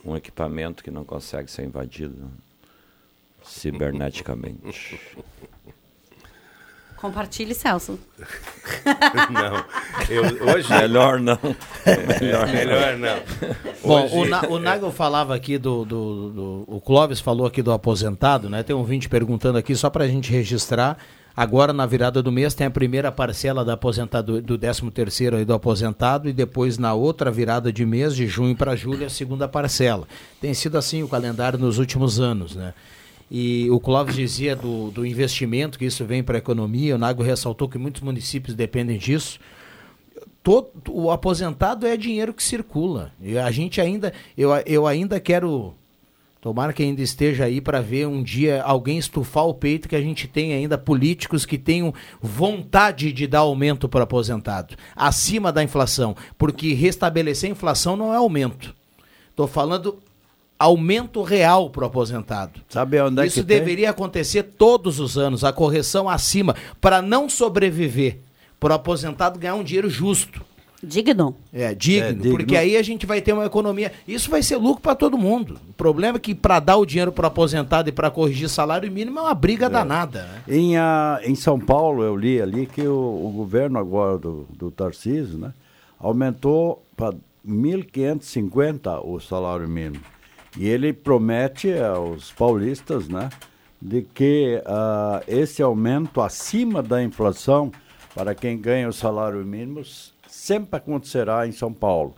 um 0.05 0.15
equipamento 0.17 0.85
que 0.85 0.91
não 0.91 1.05
consegue 1.05 1.51
ser 1.51 1.65
invadido 1.65 2.31
ciberneticamente. 3.43 5.01
Compartilhe, 7.05 7.55
Celso. 7.55 7.99
Não. 9.31 9.63
Eu, 10.09 10.23
hoje... 10.55 10.71
Melhor 10.71 11.21
não. 11.21 11.39
Melhor, 12.19 12.47
melhor 12.49 12.97
não. 12.97 13.17
Bom, 13.85 14.05
Hoje- 14.07 14.17
o, 14.17 14.25
Na, 14.25 14.41
o 14.49 14.59
Nagel 14.59 14.91
falava 14.91 15.35
aqui 15.35 15.59
do, 15.59 15.85
do, 15.85 16.31
do- 16.31 16.65
O 16.67 16.81
Clóvis 16.81 17.21
falou 17.21 17.47
aqui 17.47 17.61
do 17.61 17.73
aposentado, 17.73 18.49
né? 18.49 18.63
Tem 18.63 18.75
um 18.75 18.79
ouvinte 18.79 19.07
perguntando 19.07 19.59
aqui, 19.59 19.77
só 19.77 19.91
para 19.91 20.05
a 20.05 20.09
gente 20.09 20.33
registrar. 20.33 20.97
Agora, 21.37 21.75
na 21.75 21.85
virada 21.85 22.23
do 22.23 22.33
mês, 22.33 22.55
tem 22.55 22.67
a 22.67 22.71
primeira 22.71 23.13
parcela 23.13 23.63
da 23.67 23.75
aposentado, 23.75 24.41
do 24.41 24.57
13 24.57 24.91
terceiro 24.91 25.37
aí 25.37 25.45
do 25.45 25.53
aposentado 25.53 26.27
e 26.27 26.33
depois, 26.33 26.79
na 26.79 26.95
outra 26.95 27.31
virada 27.31 27.71
de 27.71 27.85
mês, 27.85 28.17
de 28.17 28.27
junho 28.27 28.57
para 28.57 28.75
julho, 28.75 29.05
a 29.05 29.11
segunda 29.11 29.47
parcela. 29.47 30.07
Tem 30.41 30.55
sido 30.55 30.79
assim 30.79 31.03
o 31.03 31.09
calendário 31.09 31.59
nos 31.59 31.77
últimos 31.79 32.19
anos, 32.19 32.57
né? 32.57 32.73
E 33.31 33.69
o 33.71 33.81
Clóvis 33.81 34.15
dizia 34.15 34.55
do, 34.55 34.91
do 34.91 35.05
investimento, 35.05 35.79
que 35.79 35.85
isso 35.85 36.05
vem 36.05 36.23
para 36.23 36.37
a 36.37 36.39
economia. 36.39 36.95
O 36.95 36.99
Nago 36.99 37.23
ressaltou 37.23 37.69
que 37.69 37.79
muitos 37.79 38.03
municípios 38.03 38.55
dependem 38.55 38.99
disso 38.99 39.41
todo, 40.45 40.71
o 40.91 41.11
aposentado 41.11 41.87
é 41.87 41.97
dinheiro 41.97 42.35
que 42.35 42.43
circula. 42.43 43.11
E 43.21 43.37
a 43.37 43.51
gente 43.51 43.81
ainda, 43.81 44.13
eu, 44.37 44.51
eu 44.67 44.87
ainda 44.87 45.19
quero, 45.19 45.75
tomara 46.41 46.73
que 46.73 46.83
ainda 46.83 47.01
esteja 47.01 47.47
aí 47.47 47.61
para 47.61 47.81
ver 47.81 48.07
um 48.07 48.23
dia 48.23 48.63
alguém 48.63 48.99
estufar 48.99 49.47
o 49.47 49.55
peito 49.55 49.89
que 49.89 49.97
a 49.97 50.03
gente 50.03 50.29
tem 50.29 50.53
ainda 50.53 50.77
políticos 50.77 51.47
que 51.47 51.57
tenham 51.57 51.93
vontade 52.21 53.11
de 53.11 53.27
dar 53.27 53.41
aumento 53.41 53.89
para 53.89 54.05
aposentado, 54.05 54.77
acima 54.95 55.51
da 55.51 55.65
inflação, 55.65 56.15
porque 56.37 56.75
restabelecer 56.75 57.49
a 57.49 57.53
inflação 57.53 57.97
não 57.97 58.13
é 58.13 58.17
aumento. 58.19 58.75
Estou 59.31 59.49
falando 59.49 59.99
aumento 60.59 61.23
real 61.23 61.69
para 61.71 61.85
o 61.85 61.87
aposentado. 61.87 62.61
Sabe 62.69 63.01
onde 63.01 63.21
é 63.23 63.27
Isso 63.27 63.41
que 63.41 63.47
tem? 63.47 63.59
deveria 63.59 63.91
acontecer 63.91 64.43
todos 64.43 65.01
os 65.01 65.19
anos, 65.19 65.45
a 65.45 65.53
correção 65.53 66.09
acima, 66.09 66.55
para 66.81 67.03
não 67.03 67.29
sobreviver, 67.29 68.19
para 68.61 68.73
o 68.73 68.77
aposentado 68.77 69.39
ganhar 69.39 69.55
um 69.57 69.65
dinheiro 69.65 69.91
justo. 69.91 70.43
Digno. 70.87 71.35
É, 71.51 71.75
digno, 71.75 72.09
É, 72.09 72.13
digno. 72.13 72.37
porque 72.37 72.57
aí 72.59 72.77
a 72.77 72.83
gente 72.83 73.07
vai 73.07 73.23
ter 73.23 73.33
uma 73.33 73.47
economia. 73.47 73.91
Isso 74.07 74.29
vai 74.31 74.43
ser 74.43 74.57
lucro 74.57 74.83
para 74.83 74.95
todo 74.95 75.17
mundo. 75.17 75.59
O 75.71 75.73
problema 75.73 76.19
é 76.19 76.21
que 76.21 76.35
para 76.35 76.61
dar 76.61 76.77
o 76.77 76.85
dinheiro 76.85 77.11
para 77.11 77.29
aposentado 77.29 77.89
e 77.89 77.93
para 77.93 78.11
corrigir 78.11 78.51
salário 78.51 78.93
mínimo 78.93 79.19
é 79.19 79.23
uma 79.23 79.35
briga 79.35 79.71
danada. 79.71 80.25
Né? 80.25 80.43
Em, 80.57 80.77
ah, 80.77 81.21
em 81.25 81.35
São 81.35 81.59
Paulo, 81.59 82.03
eu 82.03 82.15
li 82.15 82.39
ali 82.41 82.67
que 82.67 82.83
o, 82.87 82.93
o 83.27 83.33
governo 83.35 83.79
agora 83.79 84.19
do, 84.19 84.47
do 84.55 84.71
Tarcísio, 84.71 85.39
né, 85.39 85.55
aumentou 85.99 86.85
para 86.95 87.15
1.550 87.49 89.01
o 89.05 89.19
salário 89.21 89.69
mínimo. 89.69 90.03
E 90.57 90.69
ele 90.69 90.93
promete 90.93 91.73
aos 91.79 92.31
paulistas, 92.33 93.09
né, 93.09 93.29
de 93.81 94.03
que 94.03 94.63
ah, 94.67 95.23
esse 95.27 95.63
aumento 95.63 96.21
acima 96.21 96.83
da 96.83 97.03
inflação 97.03 97.73
para 98.15 98.35
quem 98.35 98.59
ganha 98.61 98.89
o 98.89 98.93
salário 98.93 99.45
mínimo 99.45 99.83
sempre 100.29 100.77
acontecerá 100.77 101.47
em 101.47 101.53
São 101.53 101.73
Paulo. 101.73 102.15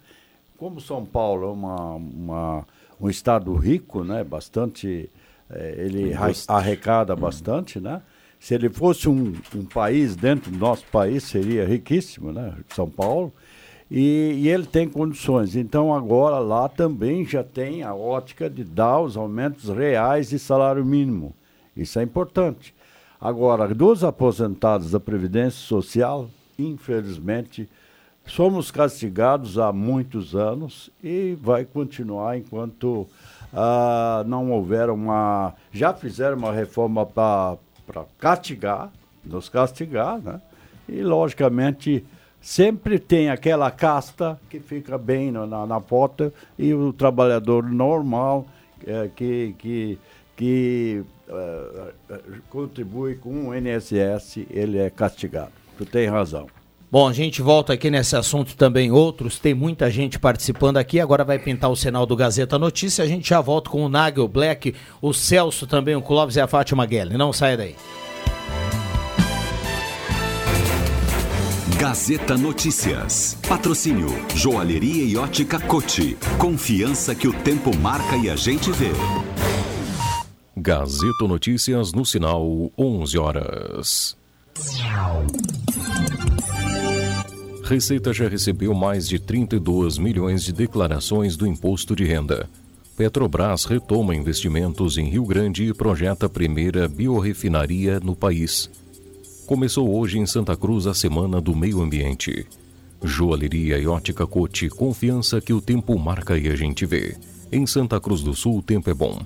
Como 0.59 0.81
São 0.81 1.05
Paulo 1.05 1.49
é 1.49 1.53
uma, 1.53 1.95
uma- 1.95 2.67
um 3.01 3.09
estado 3.11 3.55
rico, 3.55 4.05
né, 4.05 4.23
bastante, 4.25 5.11
eh, 5.51 5.75
ele 5.79 6.13
arrecada 6.49 7.15
bastante, 7.17 7.79
né? 7.81 8.03
Se 8.39 8.55
ele 8.55 8.69
fosse 8.69 9.09
um, 9.09 9.35
um 9.55 9.65
país 9.65 10.15
dentro 10.17 10.51
do 10.51 10.59
nosso 10.59 10.85
país, 10.87 11.25
seria 11.25 11.65
riquíssimo, 11.67 12.33
né? 12.33 12.55
São 12.75 12.89
Paulo. 12.89 13.33
E, 13.91 14.41
e 14.43 14.49
ele 14.49 14.67
tem 14.67 14.89
condições. 14.89 15.55
Então, 15.55 15.95
agora 15.95 16.39
lá 16.39 16.69
também 16.69 17.25
já 17.25 17.45
tem 17.45 17.83
a 17.83 17.95
ótica 17.95 18.51
de 18.51 18.65
dar 18.65 19.01
os 19.01 19.17
aumentos 19.17 19.69
reais 19.69 20.31
de 20.31 20.39
salário 20.39 20.85
mínimo. 20.85 21.35
Isso 21.77 21.99
é 21.99 22.03
importante. 22.03 22.75
Agora, 23.21 23.73
dos 23.75 24.03
aposentados 24.03 24.91
da 24.91 25.01
Previdência 25.01 25.61
Social, 25.61 26.29
infelizmente, 26.59 27.69
somos 28.27 28.71
castigados 28.71 29.59
há 29.59 29.73
muitos 29.73 30.35
anos 30.35 30.91
e 31.03 31.37
vai 31.41 31.65
continuar 31.65 32.37
enquanto 32.37 33.07
ah, 33.53 34.25
não 34.27 34.51
houver 34.51 34.91
uma. 34.91 35.55
Já 35.73 35.95
fizeram 35.95 36.37
uma 36.37 36.53
reforma 36.53 37.07
para 37.07 37.57
castigar, 38.19 38.91
nos 39.25 39.49
castigar, 39.49 40.19
né? 40.19 40.41
E, 40.89 41.03
logicamente, 41.03 42.05
sempre 42.47 43.01
tem 43.01 43.29
aquela 43.29 43.73
casta 43.73 44.39
que 44.49 44.61
fica 44.61 44.97
bem 44.97 45.33
na, 45.33 45.45
na, 45.45 45.67
na 45.67 45.81
porta 45.81 46.33
e 46.57 46.73
o 46.73 46.93
trabalhador 46.93 47.65
normal 47.65 48.47
eh, 48.87 49.11
que, 49.17 49.53
que, 49.59 49.99
que 50.37 51.03
eh, 51.29 51.93
eh, 52.09 52.21
contribui 52.49 53.17
com 53.17 53.49
o 53.49 53.55
INSS, 53.55 54.47
ele 54.49 54.79
é 54.79 54.89
castigado. 54.89 55.51
Tu 55.77 55.85
tem 55.85 56.07
razão. 56.07 56.47
Bom, 56.89 57.09
a 57.09 57.13
gente 57.13 57.43
volta 57.43 57.73
aqui 57.73 57.91
nesse 57.91 58.15
assunto 58.15 58.57
também 58.57 58.93
outros. 58.93 59.41
Tem 59.41 59.53
muita 59.53 59.91
gente 59.91 60.17
participando 60.17 60.77
aqui. 60.77 61.01
Agora 61.01 61.25
vai 61.25 61.41
pintar 61.41 61.69
o 61.69 61.75
sinal 61.75 62.07
do 62.07 62.15
Gazeta 62.15 62.57
Notícia. 62.61 63.03
A 63.03 63.09
gente 63.09 63.29
já 63.29 63.41
volta 63.41 63.69
com 63.71 63.85
o 63.85 63.89
Nagel 63.89 64.29
Black, 64.29 64.73
o 65.03 65.13
Celso 65.13 65.67
também, 65.67 65.97
o 65.97 66.01
Clóvis 66.01 66.37
e 66.37 66.41
a 66.41 66.47
Fátima 66.47 66.87
Guelli. 66.87 67.19
Não 67.19 67.33
saia 67.33 67.57
daí. 67.57 67.75
Gazeta 71.79 72.39
Notícias. 72.39 73.37
Patrocínio 73.47 74.09
Joalheria 74.35 75.05
e 75.05 75.15
Ótica 75.19 75.61
Cote. 75.61 76.17
Confiança 76.39 77.15
que 77.15 77.29
o 77.29 77.35
tempo 77.35 77.77
marca 77.77 78.17
e 78.17 78.31
a 78.31 78.35
gente 78.35 78.73
vê. 78.73 78.91
Gazeta 80.57 81.29
Notícias 81.29 81.93
no 81.93 82.07
sinal 82.07 82.73
11 82.79 83.19
horas. 83.19 84.17
Receita 87.63 88.11
já 88.11 88.27
recebeu 88.27 88.73
mais 88.73 89.07
de 89.07 89.19
32 89.19 89.99
milhões 89.99 90.45
de 90.45 90.55
declarações 90.55 91.37
do 91.37 91.47
imposto 91.47 91.95
de 91.95 92.07
renda. 92.07 92.49
Petrobras 92.97 93.67
retoma 93.67 94.17
investimentos 94.17 94.97
em 94.97 95.11
Rio 95.11 95.27
Grande 95.27 95.65
e 95.65 95.75
projeta 95.75 96.25
a 96.25 96.31
primeira 96.31 96.89
biorefinaria 96.89 98.01
no 98.01 98.17
país. 98.17 98.71
Começou 99.47 99.97
hoje 99.97 100.19
em 100.19 100.27
Santa 100.27 100.55
Cruz 100.57 100.89
a 100.89 100.95
Semana 100.95 101.41
do 101.41 101.55
Meio 101.55 101.81
Ambiente. 101.81 102.45
Joalheria 103.01 103.79
e 103.79 103.87
ótica 103.87 104.27
Cote, 104.27 104.69
confiança 104.69 105.41
que 105.41 105.53
o 105.53 105.61
tempo 105.61 105.97
marca 105.97 106.37
e 106.37 106.49
a 106.49 106.57
gente 106.57 106.85
vê. 106.85 107.17
Em 107.53 107.65
Santa 107.65 108.01
Cruz 108.01 108.23
do 108.23 108.35
Sul, 108.35 108.59
o 108.59 108.63
tempo 108.63 108.91
é 108.91 108.95
bom. 108.95 109.21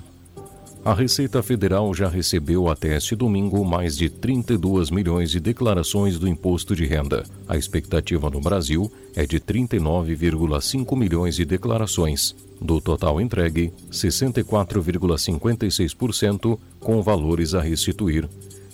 A 0.85 0.93
Receita 0.93 1.43
Federal 1.43 1.95
já 1.95 2.07
recebeu 2.07 2.69
até 2.69 2.99
este 2.99 3.17
domingo 3.17 3.65
mais 3.65 3.97
de 3.97 4.11
32 4.11 4.91
milhões 4.91 5.31
de 5.31 5.41
declarações 5.41 6.19
do 6.19 6.29
imposto 6.29 6.77
de 6.77 6.85
renda. 6.85 7.25
A 7.49 7.57
expectativa 7.57 8.29
no 8.29 8.43
Brasil 8.43 8.93
é 9.17 9.25
de 9.25 9.41
39,5 9.41 10.99
milhões 10.99 11.37
de 11.37 11.47
declarações. 11.47 12.37
Do 12.61 12.79
total 12.79 13.23
entregue, 13.23 13.73
64,56% 13.91 16.59
com 16.79 17.01
valores 17.01 17.55
a 17.55 17.63
restituir, 17.63 18.29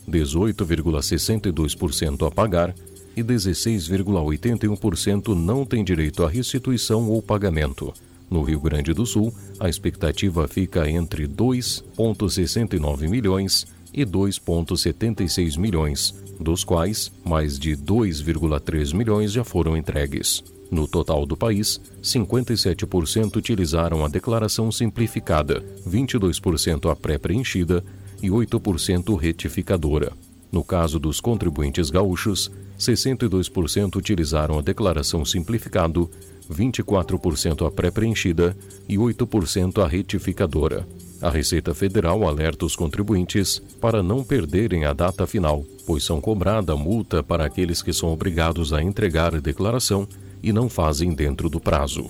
18,62% 0.09 2.27
a 2.27 2.31
pagar 2.31 2.75
e 3.17 3.25
16,81% 3.25 5.35
não 5.35 5.65
tem 5.65 5.83
direito 5.83 6.23
à 6.23 6.29
restituição 6.29 7.09
ou 7.09 7.23
pagamento. 7.23 7.95
No 8.29 8.43
Rio 8.43 8.61
Grande 8.61 8.93
do 8.93 9.07
Sul, 9.07 9.33
a 9.59 9.67
expectativa 9.69 10.49
fica 10.49 10.91
entre 10.91 11.27
2,69 11.27 13.09
milhões 13.09 13.67
e 13.95 14.05
2,76 14.05 15.59
milhões, 15.59 16.15
dos 16.39 16.63
quais 16.65 17.11
mais 17.25 17.59
de 17.59 17.75
2,3 17.77 18.95
milhões 18.95 19.33
já 19.33 19.43
foram 19.43 19.75
entregues. 19.77 20.45
No 20.71 20.87
total 20.89 21.25
do 21.25 21.37
país, 21.37 21.81
57% 22.03 23.37
utilizaram 23.37 24.05
a 24.05 24.09
declaração 24.09 24.73
simplificada, 24.73 25.65
22% 25.89 26.91
a 26.91 26.97
pré-preenchida 26.97 27.85
e 28.23 28.29
8% 28.29 29.19
retificadora. 29.19 30.13
No 30.51 30.65
caso 30.65 30.99
dos 30.99 31.21
contribuintes 31.21 31.91
gaúchos, 31.91 32.51
62% 32.79 33.97
utilizaram 33.97 34.59
a 34.59 34.63
declaração 34.63 35.25
simplificado, 35.25 36.11
24% 36.51 37.67
a 37.67 37.71
pré-preenchida 37.71 38.57
e 38.89 38.97
8% 38.97 39.83
a 39.83 39.89
retificadora. 39.89 40.87
A 41.21 41.31
Receita 41.31 41.75
Federal 41.75 42.25
alerta 42.25 42.67
os 42.67 42.77
contribuintes 42.77 43.59
para 43.81 44.03
não 44.03 44.23
perderem 44.23 44.85
a 44.85 44.93
data 44.93 45.27
final, 45.27 45.65
pois 45.87 46.05
são 46.05 46.21
cobrada 46.21 46.77
multa 46.77 47.23
para 47.23 47.45
aqueles 47.45 47.83
que 47.83 47.93
são 47.93 48.13
obrigados 48.13 48.73
a 48.73 48.83
entregar 48.83 49.35
a 49.35 49.41
declaração 49.41 50.07
e 50.43 50.53
não 50.53 50.69
fazem 50.69 51.15
dentro 51.15 51.49
do 51.49 51.59
prazo. 51.59 52.07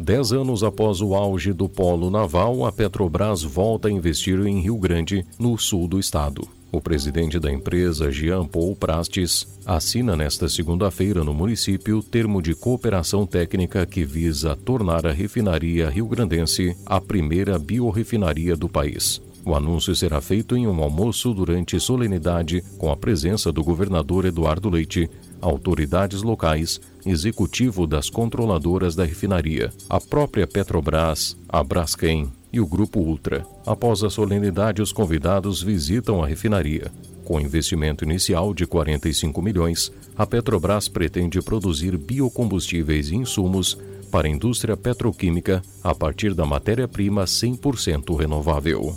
Dez 0.00 0.30
anos 0.32 0.62
após 0.62 1.00
o 1.00 1.12
auge 1.12 1.52
do 1.52 1.68
polo 1.68 2.08
naval, 2.08 2.64
a 2.64 2.70
Petrobras 2.70 3.42
volta 3.42 3.88
a 3.88 3.90
investir 3.90 4.38
em 4.46 4.60
Rio 4.60 4.76
Grande, 4.76 5.26
no 5.36 5.58
sul 5.58 5.88
do 5.88 5.98
estado. 5.98 6.46
O 6.70 6.80
presidente 6.80 7.40
da 7.40 7.50
empresa, 7.50 8.08
Jean 8.08 8.46
Paul 8.46 8.76
Prastes, 8.76 9.58
assina 9.66 10.14
nesta 10.14 10.48
segunda-feira 10.48 11.24
no 11.24 11.34
município 11.34 12.00
termo 12.00 12.40
de 12.40 12.54
cooperação 12.54 13.26
técnica 13.26 13.84
que 13.84 14.04
visa 14.04 14.54
tornar 14.54 15.04
a 15.04 15.12
refinaria 15.12 15.90
rio-grandense 15.90 16.76
a 16.86 17.00
primeira 17.00 17.58
biorefinaria 17.58 18.54
do 18.54 18.68
país. 18.68 19.20
O 19.44 19.54
anúncio 19.54 19.96
será 19.96 20.20
feito 20.20 20.56
em 20.56 20.66
um 20.66 20.82
almoço 20.82 21.32
durante 21.32 21.80
solenidade 21.80 22.62
com 22.76 22.90
a 22.92 22.96
presença 22.96 23.50
do 23.50 23.64
governador 23.64 24.26
Eduardo 24.26 24.68
Leite, 24.68 25.10
autoridades 25.40 26.22
locais, 26.22 26.80
executivo 27.04 27.86
das 27.86 28.10
controladoras 28.10 28.94
da 28.94 29.04
refinaria, 29.04 29.72
a 29.88 30.00
própria 30.00 30.46
Petrobras, 30.46 31.36
a 31.48 31.62
Braskem 31.62 32.30
e 32.52 32.60
o 32.60 32.66
Grupo 32.66 33.00
Ultra. 33.00 33.46
Após 33.66 34.02
a 34.02 34.10
solenidade, 34.10 34.82
os 34.82 34.92
convidados 34.92 35.62
visitam 35.62 36.22
a 36.22 36.26
refinaria. 36.26 36.90
Com 37.24 37.40
investimento 37.40 38.04
inicial 38.04 38.54
de 38.54 38.66
45 38.66 39.42
milhões, 39.42 39.92
a 40.16 40.26
Petrobras 40.26 40.88
pretende 40.88 41.42
produzir 41.42 41.96
biocombustíveis 41.96 43.10
e 43.10 43.16
insumos 43.16 43.76
para 44.10 44.26
a 44.26 44.30
indústria 44.30 44.76
petroquímica 44.76 45.62
a 45.84 45.94
partir 45.94 46.32
da 46.34 46.46
matéria-prima 46.46 47.24
100% 47.24 48.18
renovável. 48.18 48.96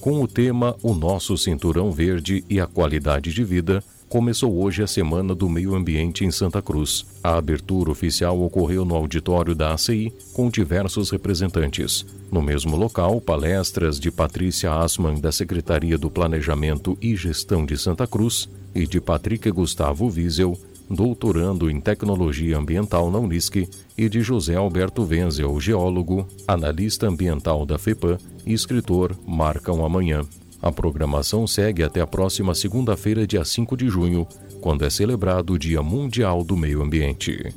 Com 0.00 0.22
o 0.22 0.28
tema 0.28 0.76
O 0.82 0.94
Nosso 0.94 1.36
Cinturão 1.36 1.90
Verde 1.90 2.44
e 2.48 2.60
a 2.60 2.66
Qualidade 2.68 3.32
de 3.32 3.42
Vida, 3.42 3.82
começou 4.08 4.62
hoje 4.62 4.82
a 4.82 4.86
Semana 4.86 5.34
do 5.34 5.48
Meio 5.48 5.74
Ambiente 5.74 6.24
em 6.24 6.30
Santa 6.30 6.62
Cruz. 6.62 7.04
A 7.22 7.36
abertura 7.36 7.90
oficial 7.90 8.40
ocorreu 8.40 8.84
no 8.84 8.94
auditório 8.94 9.54
da 9.54 9.72
ACI 9.72 10.12
com 10.32 10.48
diversos 10.48 11.10
representantes. 11.10 12.06
No 12.30 12.40
mesmo 12.40 12.76
local, 12.76 13.20
palestras 13.20 13.98
de 13.98 14.10
Patrícia 14.10 14.72
Asman, 14.72 15.20
da 15.20 15.32
Secretaria 15.32 15.98
do 15.98 16.10
Planejamento 16.10 16.96
e 17.00 17.16
Gestão 17.16 17.66
de 17.66 17.76
Santa 17.76 18.06
Cruz, 18.06 18.48
e 18.74 18.86
de 18.86 19.00
Patrick 19.00 19.50
Gustavo 19.50 20.06
Wiesel, 20.06 20.56
doutorando 20.88 21.70
em 21.70 21.80
Tecnologia 21.80 22.58
Ambiental 22.58 23.10
na 23.10 23.18
Unisc, 23.18 23.68
e 23.96 24.08
de 24.08 24.20
José 24.20 24.54
Alberto 24.54 25.02
Wenzel, 25.02 25.58
geólogo, 25.58 26.28
analista 26.46 27.08
ambiental 27.08 27.64
da 27.64 27.78
FEPAM 27.78 28.18
e 28.44 28.52
escritor, 28.52 29.16
marcam 29.26 29.84
amanhã. 29.84 30.22
A 30.66 30.72
programação 30.72 31.46
segue 31.46 31.84
até 31.84 32.00
a 32.00 32.06
próxima 32.08 32.52
segunda-feira, 32.52 33.24
dia 33.24 33.44
5 33.44 33.76
de 33.76 33.88
junho, 33.88 34.26
quando 34.60 34.84
é 34.84 34.90
celebrado 34.90 35.52
o 35.52 35.58
Dia 35.60 35.80
Mundial 35.80 36.42
do 36.42 36.56
Meio 36.56 36.82
Ambiente. 36.82 37.54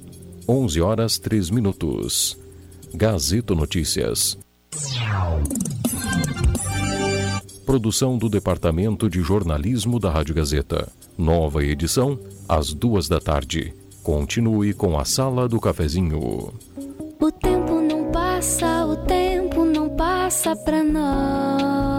11 0.47 0.79
horas 0.79 1.17
3 1.17 1.49
minutos. 1.49 2.37
Gazeta 2.93 3.55
Notícias. 3.55 4.37
Produção 7.65 8.15
do 8.15 8.29
Departamento 8.29 9.09
de 9.09 9.21
Jornalismo 9.21 9.99
da 9.99 10.11
Rádio 10.11 10.35
Gazeta. 10.35 10.87
Nova 11.17 11.65
edição, 11.65 12.19
às 12.47 12.73
duas 12.73 13.09
da 13.09 13.19
tarde. 13.19 13.73
Continue 14.03 14.71
com 14.71 14.99
a 14.99 15.03
Sala 15.03 15.49
do 15.49 15.59
Cafezinho. 15.59 16.53
O 17.19 17.31
tempo 17.31 17.81
não 17.81 18.11
passa, 18.11 18.85
o 18.85 18.95
tempo 18.97 19.65
não 19.65 19.89
passa 19.89 20.55
pra 20.57 20.83
nós. 20.83 21.98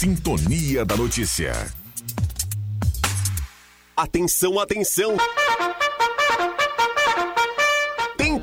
Sintonia 0.00 0.82
da 0.82 0.96
Notícia. 0.96 1.52
Atenção, 3.94 4.58
atenção! 4.58 5.14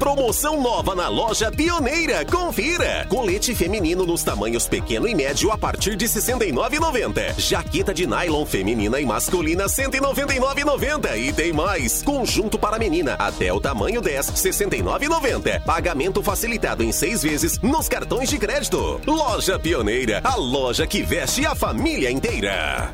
Promoção 0.07 0.61
nova 0.61 0.95
na 0.95 1.09
loja 1.09 1.51
Pioneira. 1.51 2.23
Confira! 2.23 3.05
Colete 3.09 3.53
feminino 3.53 4.05
nos 4.05 4.23
tamanhos 4.23 4.65
pequeno 4.65 5.05
e 5.05 5.13
médio 5.13 5.51
a 5.51 5.57
partir 5.57 5.97
de 5.97 6.05
R$ 6.05 6.11
69,90. 6.13 7.37
Jaqueta 7.37 7.93
de 7.93 8.07
nylon 8.07 8.45
feminina 8.45 9.01
e 9.01 9.05
masculina 9.05 9.65
R$ 9.65 9.69
199,90. 9.69 11.17
E 11.17 11.33
tem 11.33 11.51
mais! 11.51 12.03
Conjunto 12.03 12.57
para 12.57 12.79
menina 12.79 13.15
até 13.15 13.51
o 13.51 13.59
tamanho 13.59 13.99
10, 13.99 14.29
R$ 14.29 14.35
69,90. 14.35 15.65
Pagamento 15.65 16.23
facilitado 16.23 16.83
em 16.83 16.93
seis 16.93 17.21
vezes 17.21 17.59
nos 17.59 17.89
cartões 17.89 18.29
de 18.29 18.37
crédito. 18.37 19.01
Loja 19.05 19.59
Pioneira, 19.59 20.21
a 20.23 20.37
loja 20.37 20.87
que 20.87 21.03
veste 21.03 21.45
a 21.45 21.53
família 21.53 22.09
inteira. 22.09 22.93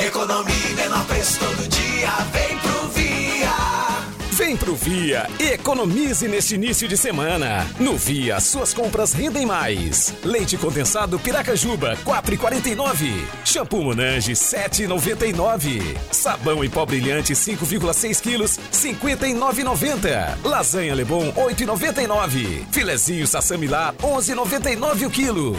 Economia 0.00 0.52
e 0.68 0.74
menor 0.74 1.06
preço 1.06 1.38
todo 1.38 1.68
dia, 1.68 2.10
vem 2.32 2.58
pro 2.58 2.88
Via. 2.88 3.52
Vem 4.32 4.56
pro 4.56 4.74
Via 4.74 5.30
e 5.38 5.52
economize 5.52 6.26
neste 6.26 6.56
início 6.56 6.88
de 6.88 6.96
semana. 6.96 7.64
No 7.78 7.96
Via, 7.96 8.40
suas 8.40 8.74
compras 8.74 9.12
rendem 9.12 9.46
mais. 9.46 10.12
Leite 10.24 10.56
condensado 10.56 11.20
Piracajuba, 11.20 11.96
4,49. 12.04 13.12
Shampoo 13.44 13.84
Monange, 13.84 14.32
7,99. 14.32 15.96
Sabão 16.10 16.64
em 16.64 16.68
pó 16.68 16.84
brilhante, 16.84 17.32
5,6 17.32 18.20
quilos, 18.20 18.58
59,90. 18.72 20.36
Lasanha 20.42 20.96
Lebon, 20.96 21.32
8,99. 21.34 22.66
Filezinho 22.72 23.24
Sassamilar, 23.28 23.94
11,99 24.02 25.06
o 25.06 25.10
quilo. 25.10 25.56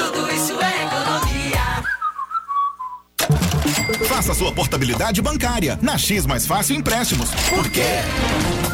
Tudo 0.00 0.32
isso 0.32 0.58
é 0.60 0.86
economia. 0.86 1.84
Faça 4.08 4.32
sua 4.32 4.50
portabilidade 4.50 5.20
bancária 5.20 5.78
na 5.82 5.98
X 5.98 6.24
Mais 6.24 6.46
Fácil 6.46 6.76
Empréstimos. 6.76 7.30
Por 7.50 7.68
quê? 7.70 8.00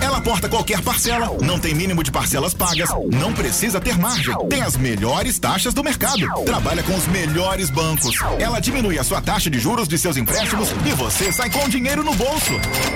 Ela 0.03 0.21
porta 0.21 0.49
qualquer 0.49 0.83
parcela, 0.83 1.37
não 1.43 1.59
tem 1.59 1.75
mínimo 1.75 2.03
de 2.03 2.11
parcelas 2.11 2.55
pagas, 2.55 2.91
não 3.13 3.33
precisa 3.33 3.81
ter 3.81 3.99
margem, 3.99 4.35
tem 4.49 4.63
as 4.63 4.77
melhores 4.77 5.39
taxas 5.39 5.75
do 5.75 5.83
mercado, 5.83 6.27
trabalha 6.45 6.83
com 6.83 6.95
os 6.95 7.07
melhores 7.09 7.71
bancos. 7.71 8.17
Ela 8.39 8.61
diminui 8.61 8.99
a 8.99 9.05
sua 9.05 9.21
taxa 9.21 9.51
de 9.51 9.59
juros 9.59 9.89
de 9.89 9.99
seus 9.99 10.17
empréstimos 10.17 10.71
e 10.85 10.93
você 10.93 11.33
sai 11.33 11.51
com 11.51 11.69
dinheiro 11.69 12.03
no 12.03 12.15
bolso. 12.15 12.53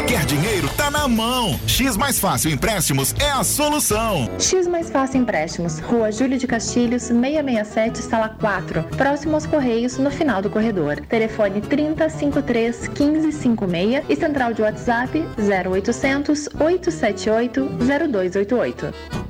Quer 0.07 0.25
dinheiro? 0.27 0.69
Tá 0.77 0.91
na 0.91 1.09
mão. 1.09 1.59
X 1.67 1.97
Mais 1.97 2.19
Fácil 2.19 2.51
Empréstimos 2.51 3.15
é 3.19 3.31
a 3.31 3.45
solução. 3.45 4.31
X 4.39 4.67
Mais 4.67 4.91
Fácil 4.91 5.21
Empréstimos, 5.21 5.79
Rua 5.81 6.13
Júlio 6.13 6.39
de 6.39 6.47
Castilhos, 6.47 7.05
667, 7.05 7.99
sala 7.99 8.29
4, 8.29 8.83
próximo 8.97 9.35
aos 9.35 9.47
Correios, 9.47 9.99
no 9.99 10.11
final 10.11 10.43
do 10.43 10.51
corredor. 10.51 11.01
Telefone 11.09 11.61
3053 11.61 12.89
1556 12.89 14.05
e 14.09 14.17
central 14.17 14.53
de 14.53 14.63
WhatsApp 14.63 15.25
0800 15.39 16.49
878 16.91 17.79
0288. 17.79 19.30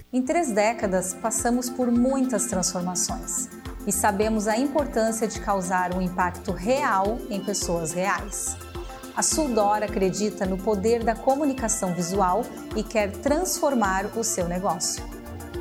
Em 0.13 0.21
três 0.21 0.51
décadas, 0.51 1.13
passamos 1.13 1.69
por 1.69 1.91
muitas 1.91 2.45
transformações 2.45 3.49
e 3.87 3.91
sabemos 3.91 4.47
a 4.47 4.57
importância 4.57 5.27
de 5.27 5.39
causar 5.39 5.95
um 5.95 6.01
impacto 6.01 6.51
real 6.51 7.17
em 7.29 7.43
pessoas 7.43 7.93
reais. 7.93 8.55
A 9.15 9.23
Suldor 9.23 9.83
acredita 9.83 10.45
no 10.45 10.57
poder 10.57 11.03
da 11.03 11.15
comunicação 11.15 11.93
visual 11.93 12.43
e 12.75 12.83
quer 12.83 13.11
transformar 13.11 14.05
o 14.17 14.23
seu 14.23 14.47
negócio. 14.47 15.03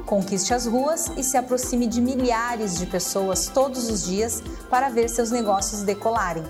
Conquiste 0.06 0.52
as 0.52 0.66
ruas 0.66 1.08
e 1.16 1.22
se 1.22 1.36
aproxime 1.36 1.86
de 1.86 2.00
milhares 2.00 2.78
de 2.78 2.86
pessoas 2.86 3.46
todos 3.48 3.88
os 3.88 4.04
dias 4.04 4.42
para 4.68 4.88
ver 4.88 5.08
seus 5.08 5.30
negócios 5.30 5.82
decolarem. 5.82 6.44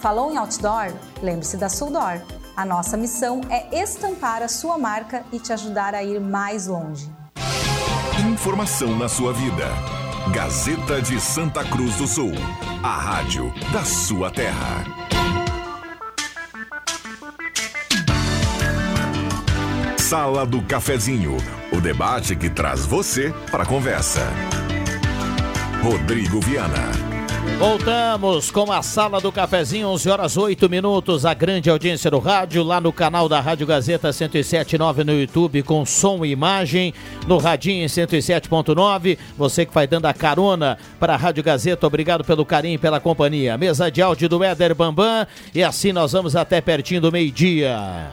Falou 0.00 0.30
em 0.30 0.36
outdoor? 0.36 0.92
Lembre-se 1.22 1.56
da 1.56 1.68
Suldor. 1.68 2.20
A 2.56 2.64
nossa 2.64 2.96
missão 2.96 3.40
é 3.50 3.82
estampar 3.82 4.40
a 4.40 4.48
sua 4.48 4.78
marca 4.78 5.24
e 5.32 5.40
te 5.40 5.52
ajudar 5.52 5.92
a 5.92 6.04
ir 6.04 6.20
mais 6.20 6.68
longe. 6.68 7.10
Informação 8.32 8.96
na 8.96 9.08
sua 9.08 9.32
vida. 9.32 9.66
Gazeta 10.32 11.02
de 11.02 11.20
Santa 11.20 11.64
Cruz 11.64 11.96
do 11.96 12.06
Sul. 12.06 12.32
A 12.80 12.96
rádio 12.96 13.52
da 13.72 13.84
sua 13.84 14.30
terra. 14.30 14.84
Sala 19.98 20.46
do 20.46 20.62
Cafezinho. 20.62 21.36
O 21.72 21.80
debate 21.80 22.36
que 22.36 22.48
traz 22.48 22.86
você 22.86 23.34
para 23.50 23.64
a 23.64 23.66
conversa. 23.66 24.20
Rodrigo 25.82 26.40
Viana. 26.40 27.03
Voltamos 27.58 28.50
com 28.50 28.70
a 28.72 28.82
Sala 28.82 29.20
do 29.20 29.30
Cafezinho, 29.30 29.88
11 29.88 30.10
horas 30.10 30.36
8 30.36 30.68
minutos. 30.68 31.24
A 31.24 31.32
grande 31.32 31.70
audiência 31.70 32.10
do 32.10 32.18
rádio, 32.18 32.64
lá 32.64 32.80
no 32.80 32.92
canal 32.92 33.28
da 33.28 33.40
Rádio 33.40 33.66
Gazeta 33.66 34.10
107.9 34.10 35.04
no 35.04 35.12
YouTube, 35.12 35.62
com 35.62 35.86
som 35.86 36.24
e 36.24 36.30
imagem. 36.30 36.92
No 37.28 37.38
Radinho 37.38 37.84
em 37.84 37.86
107.9. 37.86 39.16
Você 39.38 39.64
que 39.64 39.72
vai 39.72 39.86
dando 39.86 40.06
a 40.06 40.12
carona 40.12 40.76
para 40.98 41.14
a 41.14 41.16
Rádio 41.16 41.44
Gazeta, 41.44 41.86
obrigado 41.86 42.24
pelo 42.24 42.44
carinho 42.44 42.74
e 42.74 42.78
pela 42.78 42.98
companhia. 42.98 43.56
Mesa 43.56 43.90
de 43.90 44.02
áudio 44.02 44.28
do 44.28 44.42
Éder 44.42 44.74
Bambam. 44.74 45.26
E 45.54 45.62
assim 45.62 45.92
nós 45.92 46.12
vamos 46.12 46.34
até 46.34 46.60
pertinho 46.60 47.00
do 47.00 47.12
meio-dia. 47.12 48.10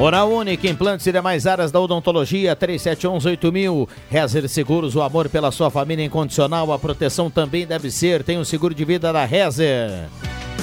Oral 0.00 0.32
Única, 0.32 0.66
implantes 0.66 1.06
e 1.06 1.12
demais 1.12 1.46
áreas 1.46 1.70
da 1.70 1.78
odontologia, 1.78 2.56
3711-8000. 2.56 3.86
Rezer 4.08 4.48
Seguros, 4.48 4.96
o 4.96 5.02
amor 5.02 5.28
pela 5.28 5.52
sua 5.52 5.70
família 5.70 6.02
incondicional, 6.02 6.72
a 6.72 6.78
proteção 6.78 7.30
também 7.30 7.66
deve 7.66 7.90
ser. 7.90 8.24
Tem 8.24 8.38
o 8.38 8.44
seguro 8.46 8.74
de 8.74 8.82
vida 8.82 9.12
da 9.12 9.26
Rezer. 9.26 10.08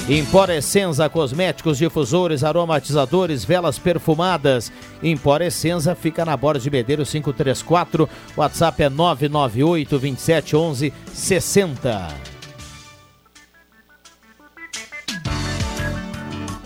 Impor 0.09 0.49
Essenza, 0.49 1.07
cosméticos, 1.07 1.77
difusores, 1.77 2.43
aromatizadores, 2.43 3.45
velas 3.45 3.77
perfumadas. 3.77 4.71
Impor 5.03 5.43
Essenza 5.43 5.93
fica 5.93 6.25
na 6.25 6.35
Borda 6.35 6.59
de 6.59 6.71
Medeiros 6.71 7.11
534. 7.11 8.09
WhatsApp 8.35 8.81
é 8.81 8.89
998 8.89 9.99
27 9.99 10.55
11 10.55 10.93
60. 11.13 12.36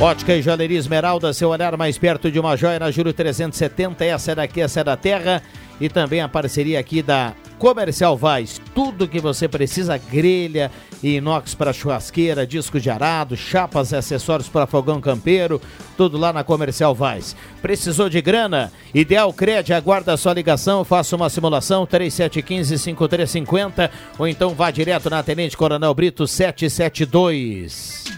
Ótica 0.02 0.36
e 0.36 0.42
Joalheria 0.42 0.80
Esmeralda, 0.80 1.32
seu 1.32 1.50
olhar 1.50 1.78
mais 1.78 1.96
perto 1.96 2.32
de 2.32 2.40
uma 2.40 2.58
joia 2.58 2.80
na 2.80 2.90
Júlio 2.90 3.14
370. 3.14 4.04
Essa 4.04 4.32
é 4.32 4.36
daqui, 4.36 4.60
essa 4.60 4.80
é 4.80 4.84
da 4.84 4.98
terra. 4.98 5.44
e 5.80 5.88
também 5.90 6.22
a 6.22 6.28
parceria 6.28 6.80
aqui 6.80 7.04
da 7.04 7.36
Comercial 7.60 8.18
Vaz. 8.18 8.60
Tudo 8.74 9.08
que 9.08 9.20
você 9.20 9.48
precisa, 9.48 10.00
grelha 10.00 10.72
e 11.04 11.18
inox 11.18 11.54
para 11.54 11.72
churrasqueira, 11.72 12.48
disco 12.48 12.80
de 12.80 12.90
arado, 12.90 13.38
chapas 13.38 13.92
e 13.92 13.96
acessórios 13.96 14.50
para 14.50 14.66
fogão 14.66 15.00
campeiro, 15.00 15.62
tudo 15.96 16.18
lá 16.18 16.34
na 16.34 16.44
Comercial 16.44 16.96
Vaz. 16.96 17.36
Precisou 17.62 18.10
de 18.10 18.22
grana? 18.22 18.74
Ideal 18.96 19.32
Cred, 19.32 19.72
aguarda 19.72 20.14
a 20.14 20.18
sua 20.18 20.34
ligação, 20.34 20.84
faça 20.84 21.16
uma 21.16 21.30
simulação 21.30 21.86
3715-5350 21.86 23.92
ou 24.18 24.28
então 24.28 24.56
vá 24.56 24.72
direto 24.72 25.12
na 25.12 25.22
Tenente 25.22 25.56
Coronel 25.56 25.94
Brito 25.94 26.26
772. 26.26 28.11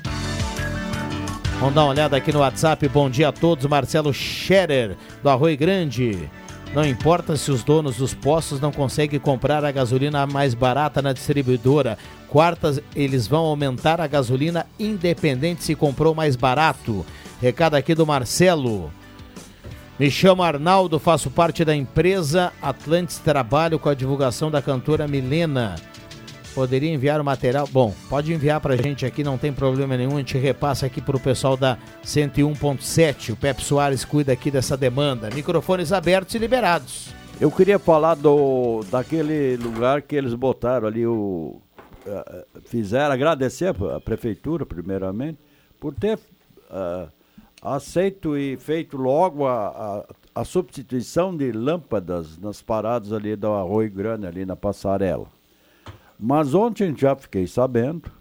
Vamos 1.63 1.75
dar 1.75 1.83
uma 1.85 1.91
olhada 1.91 2.17
aqui 2.17 2.29
no 2.33 2.39
WhatsApp. 2.39 2.89
Bom 2.89 3.09
dia 3.09 3.29
a 3.29 3.31
todos. 3.31 3.65
Marcelo 3.67 4.13
Scherer, 4.13 4.97
do 5.23 5.29
Arroio 5.29 5.57
Grande. 5.57 6.29
Não 6.73 6.85
importa 6.85 7.37
se 7.37 7.49
os 7.51 7.63
donos 7.63 7.95
dos 7.95 8.13
postos 8.13 8.59
não 8.59 8.69
conseguem 8.69 9.17
comprar 9.17 9.63
a 9.63 9.71
gasolina 9.71 10.27
mais 10.27 10.53
barata 10.53 11.01
na 11.01 11.13
distribuidora. 11.13 11.97
Quartas, 12.27 12.81
eles 12.93 13.27
vão 13.27 13.45
aumentar 13.45 14.01
a 14.01 14.07
gasolina 14.07 14.65
independente 14.77 15.63
se 15.63 15.73
comprou 15.73 16.13
mais 16.13 16.35
barato. 16.35 17.05
Recado 17.41 17.75
aqui 17.75 17.95
do 17.95 18.05
Marcelo. 18.05 18.91
Me 19.97 20.11
chamo 20.11 20.43
Arnaldo, 20.43 20.99
faço 20.99 21.31
parte 21.31 21.63
da 21.63 21.73
empresa 21.73 22.51
Atlantis 22.61 23.19
Trabalho 23.19 23.79
com 23.79 23.87
a 23.87 23.93
divulgação 23.93 24.51
da 24.51 24.61
cantora 24.61 25.07
Milena. 25.07 25.75
Poderia 26.53 26.93
enviar 26.93 27.19
o 27.19 27.23
material? 27.23 27.67
Bom, 27.67 27.93
pode 28.07 28.31
enviar 28.31 28.61
pra 28.61 28.75
gente 28.75 29.05
aqui, 29.05 29.23
não 29.23 29.37
tem 29.37 29.51
problema 29.51 29.97
nenhum. 29.97 30.15
A 30.15 30.19
gente 30.19 30.37
repassa 30.37 30.85
aqui 30.85 31.01
pro 31.01 31.19
pessoal 31.19 31.57
da 31.57 31.77
101.7. 32.05 33.33
O 33.33 33.35
Pepe 33.35 33.63
Soares 33.63 34.05
cuida 34.05 34.31
aqui 34.31 34.51
dessa 34.51 34.77
demanda. 34.77 35.29
Microfones 35.33 35.91
abertos 35.91 36.35
e 36.35 36.37
liberados. 36.37 37.13
Eu 37.41 37.49
queria 37.49 37.79
falar 37.79 38.15
do 38.15 38.81
daquele 38.91 39.57
lugar 39.57 40.03
que 40.03 40.15
eles 40.15 40.35
botaram 40.35 40.87
ali 40.87 41.05
o 41.05 41.59
eh, 42.05 42.45
fizeram 42.65 43.13
agradecer 43.13 43.75
a 43.95 43.99
prefeitura 43.99 44.65
primeiramente 44.65 45.39
por 45.79 45.95
ter 45.95 46.19
eh, 46.69 47.07
aceito 47.61 48.37
e 48.37 48.55
feito 48.57 48.97
logo 48.97 49.47
a, 49.47 50.05
a, 50.35 50.41
a 50.41 50.45
substituição 50.45 51.35
de 51.35 51.51
lâmpadas 51.51 52.37
nas 52.37 52.61
paradas 52.61 53.11
ali 53.11 53.35
do 53.35 53.47
Arroio 53.47 53.89
Grande 53.89 54.27
ali 54.27 54.45
na 54.45 54.55
passarela. 54.55 55.32
Mas 56.19 56.53
ontem 56.53 56.95
já 56.95 57.15
fiquei 57.15 57.47
sabendo 57.47 58.11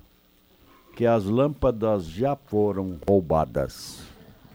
que 0.97 1.07
as 1.07 1.25
lâmpadas 1.25 2.05
já 2.07 2.37
foram 2.37 2.99
roubadas. 3.09 4.03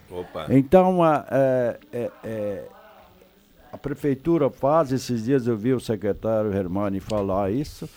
Opa. 0.09 0.45
Então, 0.49 1.03
a, 1.03 1.25
é, 1.29 1.79
é, 1.91 2.11
é, 2.23 2.67
a 3.71 3.77
prefeitura 3.77 4.49
faz, 4.49 4.91
esses 4.91 5.25
dias 5.25 5.47
eu 5.47 5.57
vi 5.57 5.73
o 5.73 5.79
secretário 5.79 6.53
Hermani 6.53 6.99
falar 6.99 7.51
isso, 7.51 7.89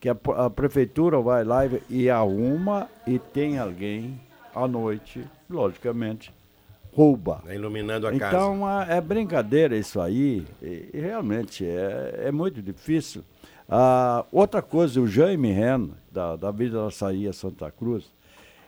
que 0.00 0.08
a, 0.08 0.16
a 0.36 0.50
prefeitura 0.50 1.20
vai 1.20 1.44
lá 1.44 1.64
e, 1.66 1.82
e 1.88 2.10
arruma 2.10 2.88
e 3.06 3.18
tem 3.18 3.58
alguém 3.58 4.20
à 4.54 4.66
noite, 4.66 5.24
logicamente, 5.48 6.32
rouba. 6.92 7.42
Tá 7.46 7.54
iluminando 7.54 8.06
a 8.06 8.10
casa. 8.18 8.36
Então, 8.36 8.66
a- 8.66 8.84
é 8.88 9.00
brincadeira 9.00 9.76
isso 9.76 10.00
aí, 10.00 10.44
e, 10.60 10.90
e 10.92 11.00
realmente 11.00 11.64
é, 11.64 12.24
é 12.26 12.32
muito 12.32 12.60
difícil. 12.60 13.22
Ah, 13.72 14.24
outra 14.32 14.60
coisa, 14.60 15.00
o 15.00 15.06
Jaime 15.06 15.52
Ren, 15.52 15.90
da, 16.10 16.34
da 16.34 16.50
Vida 16.50 16.82
da 16.82 16.90
Saía 16.90 17.32
Santa 17.32 17.70
Cruz, 17.70 18.10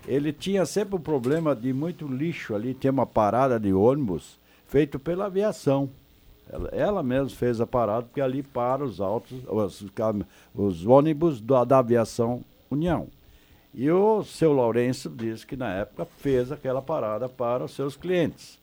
ele 0.06 0.32
tinha 0.32 0.64
sempre 0.64 0.94
um 0.94 1.00
problema 1.00 1.56
de 1.56 1.72
muito 1.72 2.06
lixo 2.06 2.54
ali, 2.54 2.72
tem 2.72 2.88
uma 2.88 3.04
parada 3.04 3.58
de 3.58 3.72
ônibus 3.72 4.38
feito 4.68 5.00
pela 5.00 5.26
aviação. 5.26 5.90
Ela, 6.48 6.68
ela 6.68 7.02
mesma 7.02 7.30
fez 7.30 7.60
a 7.60 7.66
parada, 7.66 8.02
porque 8.02 8.20
ali 8.20 8.44
para 8.44 8.84
os 8.84 9.00
autos, 9.00 9.40
os, 9.48 9.84
os 10.54 10.86
ônibus 10.86 11.40
da, 11.40 11.64
da 11.64 11.78
aviação 11.78 12.44
União. 12.70 13.08
E 13.74 13.90
o 13.90 14.22
seu 14.22 14.52
Lourenço 14.52 15.10
disse 15.10 15.44
que 15.44 15.56
na 15.56 15.72
época 15.74 16.04
fez 16.18 16.52
aquela 16.52 16.80
parada 16.80 17.28
para 17.28 17.64
os 17.64 17.72
seus 17.74 17.96
clientes. 17.96 18.61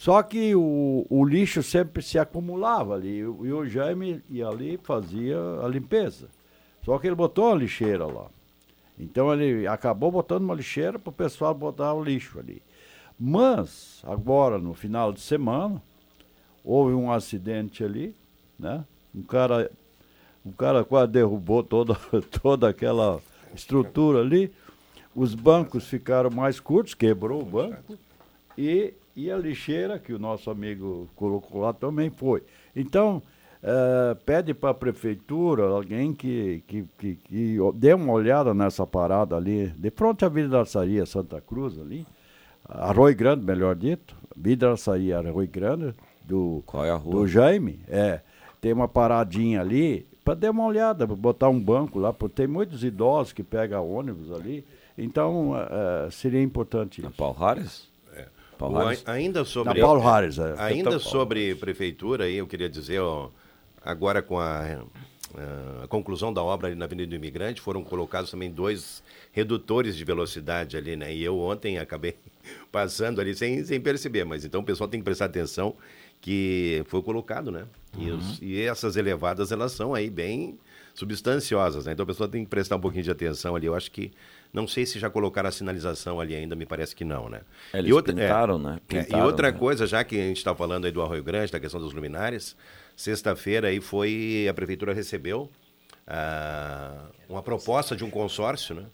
Só 0.00 0.22
que 0.22 0.54
o, 0.54 1.04
o 1.10 1.26
lixo 1.26 1.62
sempre 1.62 2.02
se 2.02 2.18
acumulava 2.18 2.94
ali, 2.94 3.18
e 3.18 3.26
o 3.26 3.66
Jaime 3.66 4.22
ia 4.30 4.48
ali 4.48 4.80
fazia 4.82 5.36
a 5.62 5.68
limpeza. 5.68 6.30
Só 6.82 6.98
que 6.98 7.06
ele 7.06 7.14
botou 7.14 7.48
uma 7.48 7.56
lixeira 7.56 8.06
lá. 8.06 8.28
Então 8.98 9.30
ele 9.30 9.66
acabou 9.66 10.10
botando 10.10 10.44
uma 10.44 10.54
lixeira 10.54 10.98
para 10.98 11.10
o 11.10 11.12
pessoal 11.12 11.52
botar 11.52 11.92
o 11.92 12.02
lixo 12.02 12.38
ali. 12.38 12.62
Mas, 13.18 14.00
agora, 14.06 14.56
no 14.56 14.72
final 14.72 15.12
de 15.12 15.20
semana, 15.20 15.82
houve 16.64 16.94
um 16.94 17.12
acidente 17.12 17.84
ali, 17.84 18.16
né? 18.58 18.82
Um 19.14 19.20
cara, 19.20 19.70
um 20.46 20.52
cara 20.52 20.82
quase 20.82 21.12
derrubou 21.12 21.62
toda, 21.62 21.94
toda 22.40 22.70
aquela 22.70 23.20
estrutura 23.54 24.20
ali. 24.20 24.50
Os 25.14 25.34
bancos 25.34 25.86
ficaram 25.86 26.30
mais 26.30 26.58
curtos, 26.58 26.94
quebrou 26.94 27.42
o 27.42 27.44
banco. 27.44 27.98
E, 28.56 28.94
e 29.14 29.30
a 29.30 29.36
lixeira, 29.36 29.98
que 29.98 30.12
o 30.12 30.18
nosso 30.18 30.50
amigo 30.50 31.08
colocou 31.14 31.62
lá, 31.62 31.72
também 31.72 32.10
foi. 32.10 32.42
Então, 32.74 33.22
eh, 33.62 34.16
pede 34.24 34.54
para 34.54 34.70
a 34.70 34.74
prefeitura, 34.74 35.64
alguém 35.64 36.14
que, 36.14 36.62
que, 36.66 36.84
que, 36.96 37.16
que 37.16 37.58
dê 37.74 37.92
uma 37.92 38.12
olhada 38.12 38.54
nessa 38.54 38.86
parada 38.86 39.36
ali, 39.36 39.66
de 39.76 39.90
frente 39.90 40.24
à 40.24 40.28
Vidraçaria 40.28 41.04
Santa 41.04 41.40
Cruz 41.40 41.78
ali, 41.78 42.06
Arroio 42.66 43.14
Grande, 43.14 43.44
melhor 43.44 43.76
dito, 43.76 44.16
Vidraçaria 44.34 45.18
Arroio 45.18 45.48
Grande, 45.48 45.94
do, 46.24 46.62
Qual 46.64 46.84
é 46.84 46.90
a 46.90 46.96
rua? 46.96 47.12
do 47.12 47.26
Jaime, 47.26 47.80
é, 47.86 48.20
tem 48.62 48.72
uma 48.72 48.88
paradinha 48.88 49.60
ali, 49.60 50.06
para 50.24 50.34
dar 50.34 50.50
uma 50.52 50.64
olhada, 50.64 51.06
botar 51.06 51.50
um 51.50 51.60
banco 51.60 51.98
lá, 51.98 52.12
porque 52.12 52.36
tem 52.36 52.46
muitos 52.46 52.82
idosos 52.82 53.34
que 53.34 53.42
pegam 53.42 53.90
ônibus 53.90 54.32
ali, 54.32 54.64
então 54.96 55.54
eh, 55.56 55.68
eh, 56.06 56.08
seria 56.10 56.42
importante 56.42 57.00
isso. 57.00 57.10
Paulo 57.10 57.38
Harris? 57.38 57.89
Paulo 58.60 58.76
O- 58.76 58.78
Harris? 58.84 59.02
ainda 59.08 59.44
sobre 59.44 59.74
Na 59.74 59.80
Paulo 59.86 60.00
Harris, 60.00 60.38
é. 60.38 60.54
ainda 60.58 60.90
Então, 60.90 60.98
sobre 61.00 61.54
prefeitura 61.56 62.24
aí 62.24 62.36
eu 62.36 62.46
queria 62.46 62.68
dizer 62.68 63.00
ó, 63.00 63.30
agora 63.82 64.20
com 64.22 64.38
a, 64.38 64.62
eh, 64.68 65.84
a 65.84 65.86
conclusão 65.88 66.32
da 66.32 66.42
obra 66.42 66.68
ali 66.68 66.76
na 66.76 66.84
Avenida 66.84 67.08
do 67.10 67.14
Imigrante 67.16 67.60
foram 67.60 67.82
colocados 67.82 68.30
também 68.30 68.50
dois 68.50 69.02
redutores 69.32 69.96
de 69.96 70.04
velocidade 70.04 70.76
ali 70.76 70.94
né? 70.96 71.12
E 71.14 71.22
eu 71.24 71.38
ontem 71.38 71.78
acabei 71.78 72.14
passando 72.70 73.20
ali 73.20 73.34
sem, 73.34 73.64
sem 73.64 73.80
perceber 73.80 74.24
mas 74.24 74.44
então 74.44 74.60
o 74.60 74.64
pessoal 74.64 74.88
tem 74.88 75.00
que 75.00 75.04
prestar 75.04 75.24
atenção 75.26 75.74
que 76.20 76.82
foi 76.86 77.00
colocado 77.02 77.50
né? 77.50 77.64
E, 77.98 78.10
os- 78.10 78.38
e 78.42 78.60
essas 78.60 78.96
elevadas 78.96 79.50
elas 79.52 79.72
são 79.72 79.94
aí 79.94 80.10
bem 80.10 80.58
substanciosas 80.94 81.86
né? 81.86 81.92
Então 81.92 82.04
o 82.04 82.06
pessoal 82.06 82.28
tem 82.28 82.44
que 82.44 82.50
prestar 82.50 82.76
um 82.76 82.80
pouquinho 82.80 83.04
de 83.04 83.10
atenção 83.10 83.56
ali. 83.56 83.66
Eu 83.66 83.74
acho 83.74 83.90
que 83.90 84.12
não 84.52 84.66
sei 84.66 84.84
se 84.84 84.98
já 84.98 85.08
colocaram 85.08 85.48
a 85.48 85.52
sinalização 85.52 86.18
ali 86.20 86.34
ainda, 86.34 86.56
me 86.56 86.66
parece 86.66 86.94
que 86.96 87.04
não, 87.04 87.28
né? 87.28 87.40
Eles 87.72 87.94
pintaram, 88.02 88.58
né? 88.58 88.80
É, 88.88 88.96
e 88.96 89.04
Pintaram, 89.04 89.26
outra 89.26 89.52
né? 89.52 89.58
coisa, 89.58 89.86
já 89.86 90.02
que 90.02 90.16
a 90.16 90.22
gente 90.22 90.38
está 90.38 90.54
falando 90.54 90.84
aí 90.86 90.90
do 90.92 91.00
Arroio 91.02 91.22
Grande, 91.22 91.52
da 91.52 91.60
questão 91.60 91.80
dos 91.80 91.92
luminares, 91.92 92.56
sexta-feira 92.96 93.68
aí 93.68 93.80
foi, 93.80 94.46
a 94.50 94.54
prefeitura 94.54 94.92
recebeu 94.92 95.48
ah, 96.06 97.06
uma 97.28 97.42
proposta 97.42 97.94
de 97.94 98.04
um 98.04 98.10
consórcio, 98.10 98.74
né? 98.74 98.84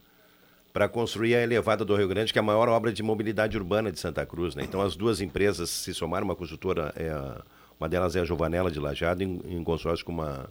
Para 0.73 0.89
construir 0.91 1.35
a 1.35 1.43
elevada 1.43 1.87
do 1.87 1.97
Rio 1.97 2.07
Grande, 2.09 2.33
que 2.35 2.39
é 2.39 2.41
a 2.41 2.45
maior 2.45 2.69
obra 2.69 2.93
de 2.93 3.03
mobilidade 3.03 3.57
urbana 3.57 3.91
de 3.91 3.99
Santa 3.99 4.27
Cruz, 4.27 4.55
né? 4.55 4.63
Então 4.63 4.83
as 4.83 4.95
duas 4.95 5.23
empresas 5.23 5.71
se 5.71 5.95
somaram, 5.95 6.27
uma 6.27 6.37
construtora, 6.37 6.93
é, 6.97 7.09
a- 7.09 7.41
uma 7.81 7.89
delas 7.89 8.15
é 8.15 8.21
a 8.21 8.25
Giovanella 8.25 8.71
de 8.71 8.79
Lajado, 8.79 9.23
em, 9.23 9.41
em 9.47 9.65
consórcio 9.65 10.05
com 10.05 10.13
uma 10.13 10.51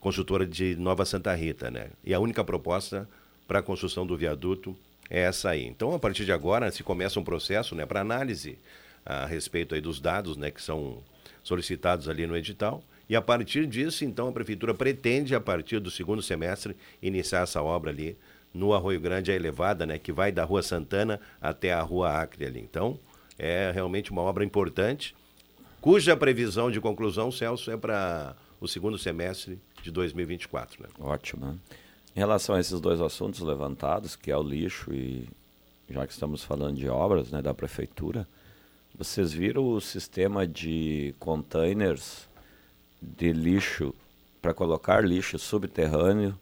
construtora 0.00 0.44
de 0.46 0.74
Nova 0.76 1.04
Santa 1.04 1.32
Rita, 1.34 1.70
né? 1.70 1.88
E 2.04 2.12
a 2.12 2.18
única 2.20 2.42
proposta 2.42 3.08
para 3.48 3.60
a 3.60 3.62
construção 3.62 4.06
do 4.06 4.16
viaduto 4.16 4.76
é 5.10 5.20
essa 5.22 5.48
aí. 5.48 5.66
Então, 5.66 5.94
a 5.94 5.98
partir 5.98 6.26
de 6.26 6.32
agora, 6.32 6.70
se 6.70 6.82
começa 6.82 7.18
um 7.18 7.24
processo, 7.24 7.74
né, 7.74 7.86
para 7.86 8.02
análise 8.02 8.58
a 9.04 9.24
respeito 9.24 9.74
aí 9.74 9.80
dos 9.80 9.98
dados, 9.98 10.36
né, 10.36 10.50
que 10.50 10.62
são 10.62 11.02
solicitados 11.42 12.10
ali 12.10 12.26
no 12.26 12.36
edital. 12.36 12.84
E 13.08 13.16
a 13.16 13.22
partir 13.22 13.66
disso, 13.66 14.04
então, 14.04 14.28
a 14.28 14.32
prefeitura 14.32 14.74
pretende, 14.74 15.34
a 15.34 15.40
partir 15.40 15.80
do 15.80 15.90
segundo 15.90 16.20
semestre, 16.20 16.76
iniciar 17.00 17.40
essa 17.40 17.62
obra 17.62 17.90
ali 17.90 18.18
no 18.52 18.74
Arroio 18.74 19.00
Grande, 19.00 19.32
a 19.32 19.34
elevada, 19.34 19.86
né, 19.86 19.98
que 19.98 20.12
vai 20.12 20.30
da 20.30 20.44
Rua 20.44 20.62
Santana 20.62 21.18
até 21.40 21.72
a 21.72 21.80
Rua 21.80 22.12
Acre 22.20 22.44
ali. 22.44 22.60
Então, 22.60 23.00
é 23.38 23.70
realmente 23.72 24.10
uma 24.10 24.20
obra 24.20 24.44
importante, 24.44 25.14
cuja 25.80 26.14
previsão 26.14 26.70
de 26.70 26.80
conclusão, 26.82 27.32
Celso, 27.32 27.70
é 27.70 27.78
para 27.78 28.36
o 28.60 28.68
segundo 28.68 28.98
semestre 28.98 29.58
de 29.82 29.90
2024. 29.90 30.82
Né? 30.82 30.88
Ótimo. 30.98 31.58
Em 32.18 32.20
relação 32.20 32.56
a 32.56 32.58
esses 32.60 32.80
dois 32.80 33.00
assuntos 33.00 33.38
levantados, 33.38 34.16
que 34.16 34.28
é 34.32 34.36
o 34.36 34.42
lixo 34.42 34.92
e 34.92 35.28
já 35.88 36.04
que 36.04 36.12
estamos 36.12 36.42
falando 36.42 36.74
de 36.76 36.88
obras 36.88 37.30
né, 37.30 37.40
da 37.40 37.54
prefeitura, 37.54 38.26
vocês 38.92 39.32
viram 39.32 39.68
o 39.68 39.80
sistema 39.80 40.44
de 40.44 41.14
containers 41.20 42.28
de 43.00 43.32
lixo 43.32 43.94
para 44.42 44.52
colocar 44.52 45.04
lixo 45.04 45.38
subterrâneo 45.38 46.36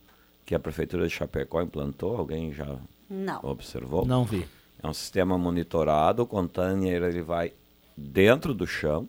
que 0.47 0.55
a 0.55 0.59
prefeitura 0.59 1.07
de 1.07 1.13
Chapecó 1.13 1.61
implantou? 1.61 2.17
Alguém 2.17 2.55
já 2.55 2.79
Não. 3.11 3.41
observou? 3.43 4.07
Não 4.07 4.25
vi. 4.25 4.49
É 4.83 4.89
um 4.89 4.95
sistema 4.95 5.37
monitorado, 5.37 6.23
o 6.23 6.27
container 6.27 7.03
ele 7.03 7.21
vai 7.21 7.53
dentro 7.95 8.55
do 8.55 8.67
chão 8.67 9.07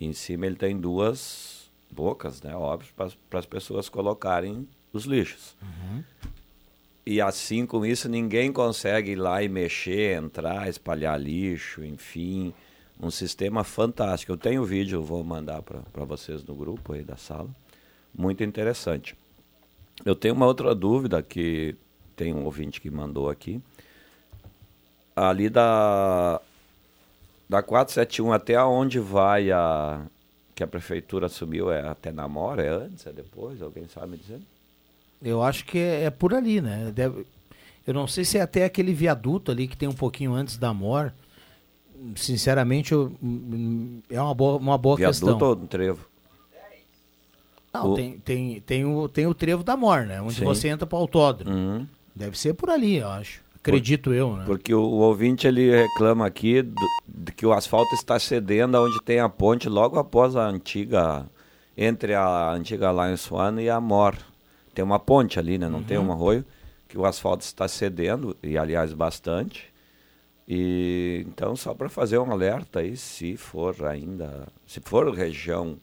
E 0.00 0.06
em 0.06 0.14
cima 0.14 0.46
ele 0.46 0.56
tem 0.56 0.80
duas 0.80 1.70
bocas, 1.90 2.40
né? 2.40 2.56
Óbvio, 2.56 2.94
para 3.28 3.38
as 3.38 3.44
pessoas 3.44 3.90
colocarem 3.90 4.66
os 4.92 5.04
lixos. 5.04 5.56
E 7.04 7.20
assim 7.20 7.66
com 7.66 7.84
isso 7.84 8.08
ninguém 8.08 8.52
consegue 8.52 9.12
ir 9.12 9.16
lá 9.16 9.42
e 9.42 9.48
mexer, 9.48 10.16
entrar, 10.16 10.68
espalhar 10.68 11.20
lixo, 11.20 11.84
enfim. 11.84 12.52
Um 13.00 13.10
sistema 13.10 13.64
fantástico. 13.64 14.32
Eu 14.32 14.36
tenho 14.36 14.64
vídeo, 14.64 14.98
eu 14.98 15.02
vou 15.02 15.24
mandar 15.24 15.62
para 15.62 16.04
vocês 16.04 16.44
no 16.44 16.54
grupo 16.54 16.92
aí 16.92 17.02
da 17.02 17.16
sala. 17.16 17.48
Muito 18.14 18.44
interessante. 18.44 19.16
Eu 20.04 20.14
tenho 20.14 20.34
uma 20.34 20.46
outra 20.46 20.74
dúvida 20.74 21.22
que 21.22 21.74
tem 22.14 22.34
um 22.34 22.44
ouvinte 22.44 22.80
que 22.80 22.90
mandou 22.90 23.30
aqui. 23.30 23.60
Ali 25.16 25.48
da, 25.48 26.40
da 27.48 27.62
471 27.62 28.32
até 28.32 28.62
onde 28.62 28.98
vai 28.98 29.50
a. 29.50 30.06
que 30.54 30.62
a 30.62 30.66
prefeitura 30.66 31.26
assumiu, 31.26 31.72
é 31.72 31.88
até 31.88 32.12
Namora? 32.12 32.62
É 32.62 32.68
antes, 32.68 33.06
é 33.06 33.12
depois? 33.12 33.60
Alguém 33.62 33.88
sabe 33.88 34.12
me 34.12 34.18
dizer? 34.18 34.40
Eu 35.22 35.42
acho 35.42 35.64
que 35.64 35.78
é, 35.78 36.04
é 36.04 36.10
por 36.10 36.32
ali, 36.34 36.60
né? 36.60 36.90
Deve- 36.94 37.26
eu 37.86 37.92
não 37.94 38.06
sei 38.06 38.24
se 38.24 38.38
é 38.38 38.42
até 38.42 38.64
aquele 38.64 38.92
viaduto 38.92 39.50
ali 39.50 39.66
que 39.68 39.76
tem 39.76 39.88
um 39.88 39.92
pouquinho 39.94 40.32
antes 40.32 40.56
da 40.56 40.72
Mor. 40.72 41.12
Sinceramente, 42.16 42.92
eu- 42.92 43.12
é 44.08 44.20
uma 44.20 44.34
boa, 44.34 44.56
uma 44.56 44.78
boa 44.78 44.96
Viaduto 44.96 45.26
questão. 45.26 45.48
ou 45.48 45.56
trevo? 45.56 46.06
Não, 47.72 47.92
O- 47.92 47.94
tem, 47.94 48.18
tem, 48.18 48.60
tem, 48.60 48.84
o, 48.84 49.08
tem 49.08 49.26
o 49.26 49.34
trevo 49.34 49.62
da 49.62 49.76
Mor, 49.76 50.04
né? 50.06 50.20
Onde 50.20 50.34
Sim. 50.36 50.44
você 50.44 50.68
entra 50.68 50.86
para 50.86 50.96
o 50.96 51.00
autódromo. 51.02 51.86
Deve 52.14 52.36
ser 52.38 52.54
por 52.54 52.70
ali, 52.70 52.96
eu 52.96 53.08
acho. 53.08 53.42
Acredito 53.56 54.12
eu, 54.14 54.34
né? 54.36 54.44
Porque 54.46 54.72
o, 54.74 54.80
o 54.80 55.00
ouvinte 55.00 55.46
ele 55.46 55.70
reclama 55.70 56.26
aqui 56.26 56.62
do- 56.62 56.74
de 57.06 57.30
que 57.32 57.44
o 57.44 57.52
asfalto 57.52 57.94
está 57.94 58.18
cedendo 58.18 58.76
onde 58.82 58.98
tem 59.02 59.20
a 59.20 59.28
ponte 59.28 59.68
logo 59.68 59.98
após 59.98 60.34
a 60.34 60.46
antiga 60.48 61.26
entre 61.76 62.14
a 62.14 62.50
antiga 62.52 62.90
Lions 62.90 63.30
One 63.30 63.62
e 63.62 63.68
a 63.70 63.78
Mor. 63.80 64.16
Tem 64.74 64.84
uma 64.84 64.98
ponte 64.98 65.38
ali, 65.38 65.58
né? 65.58 65.68
Não 65.68 65.82
tem 65.82 65.98
Uhum. 65.98 66.08
um 66.08 66.12
arroio 66.12 66.44
que 66.88 66.96
o 66.98 67.04
asfalto 67.04 67.44
está 67.44 67.66
cedendo 67.68 68.36
e 68.42 68.56
aliás 68.58 68.92
bastante. 68.92 69.68
E 70.48 71.24
então 71.28 71.54
só 71.54 71.72
para 71.74 71.88
fazer 71.88 72.18
um 72.18 72.30
alerta 72.32 72.80
aí, 72.80 72.96
se 72.96 73.36
for 73.36 73.84
ainda, 73.86 74.48
se 74.66 74.80
for 74.80 75.12
região 75.14 75.78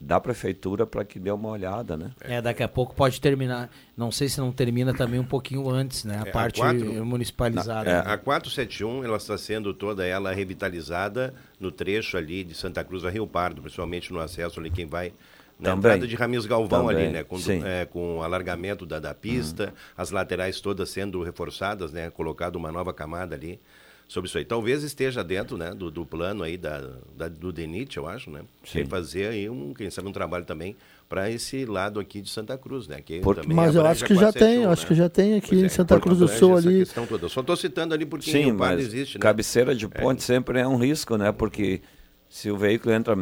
da 0.00 0.18
prefeitura 0.18 0.86
para 0.86 1.04
que 1.04 1.18
dê 1.18 1.30
uma 1.30 1.50
olhada, 1.50 1.94
né? 1.94 2.12
É, 2.22 2.40
daqui 2.40 2.62
a 2.62 2.68
pouco 2.68 2.94
pode 2.94 3.20
terminar. 3.20 3.68
Não 3.94 4.10
sei 4.10 4.28
se 4.30 4.40
não 4.40 4.50
termina 4.50 4.94
também 4.94 5.20
um 5.20 5.24
pouquinho 5.26 5.68
antes, 5.68 6.04
né? 6.04 6.22
A 6.24 6.28
É, 6.28 6.32
parte 6.32 6.58
quatro- 6.60 7.04
municipalizada. 7.04 7.90
É, 7.90 7.98
a 7.98 8.16
471 8.16 9.04
ela 9.04 9.18
está 9.18 9.36
sendo 9.36 9.74
toda 9.74 10.06
ela 10.06 10.32
revitalizada 10.32 11.34
no 11.58 11.70
trecho 11.70 12.16
ali 12.16 12.42
de 12.44 12.54
Santa 12.54 12.82
Cruz 12.82 13.04
a 13.04 13.10
Rio 13.10 13.26
Pardo, 13.26 13.60
principalmente 13.60 14.10
no 14.10 14.20
acesso 14.20 14.58
ali 14.58 14.70
quem 14.70 14.86
vai 14.86 15.12
na 15.60 15.70
Também. 15.70 15.90
entrada 15.92 16.06
de 16.08 16.16
Ramis 16.16 16.46
Galvão 16.46 16.86
Também, 16.86 17.04
ali, 17.04 17.12
né? 17.12 17.22
Com, 17.24 17.36
é, 17.64 17.84
com 17.84 18.18
o 18.18 18.22
alargamento 18.22 18.86
da, 18.86 18.98
da 18.98 19.14
pista, 19.14 19.72
as 19.96 20.10
laterais 20.10 20.60
todas 20.60 20.88
sendo 20.90 21.22
reforçadas, 21.22 21.92
né? 21.92 22.10
Colocado 22.10 22.56
uma 22.56 22.72
nova 22.72 22.92
camada 22.94 23.34
ali 23.34 23.60
sobre 24.08 24.28
isso 24.28 24.38
aí. 24.38 24.44
Talvez 24.44 24.82
esteja 24.82 25.22
dentro, 25.22 25.56
né? 25.56 25.72
Do, 25.74 25.90
do 25.90 26.04
plano 26.06 26.42
aí 26.42 26.56
da, 26.56 26.80
da- 27.16 27.28
do 27.28 27.52
DENIT, 27.52 27.96
eu 27.96 28.08
acho, 28.08 28.30
né? 28.30 28.40
Sim. 28.64 28.84
Fazer 28.86 29.28
aí 29.28 29.48
um, 29.50 29.72
quem 29.74 29.90
sabe 29.90 30.08
um 30.08 30.12
trabalho 30.12 30.44
também 30.44 30.76
para 31.08 31.28
esse 31.30 31.64
lado 31.64 31.98
aqui 32.00 32.20
de 32.20 32.30
Santa 32.30 32.56
Cruz, 32.56 32.86
né? 32.88 33.00
Que 33.00 33.20
Mas 33.48 33.74
eu 33.74 33.84
acho 33.84 34.04
que 34.04 34.14
já 34.14 34.32
471, 34.32 34.32
tem, 34.32 34.64
acho 34.72 34.82
né? 34.82 34.88
que 34.88 34.94
já 34.94 35.08
tem 35.08 35.36
aqui 35.36 35.54
em 35.56 35.68
Santa 35.68 35.98
Cruz 36.00 36.18
do 36.18 36.28
Sul 36.28 36.56
ali. 36.56 36.86
toda. 36.86 37.24
Eu 37.24 37.28
só 37.28 37.40
estou 37.40 37.56
citando 37.56 37.92
ali 37.94 38.06
porque 38.06 38.30
Sim, 38.30 38.52
o 38.52 38.54
mas 38.54 38.80
existe, 38.80 39.18
né? 39.18 39.22
cabeceira 39.22 39.74
de 39.74 39.86
ponte 39.88 40.22
sempre 40.22 40.60
é 40.60 40.66
um 40.66 40.76
risco, 40.76 41.16
né? 41.16 41.32
Porque 41.32 41.80
se 42.28 42.48
o 42.50 42.56
veículo 42.56 42.94
entra 42.94 43.16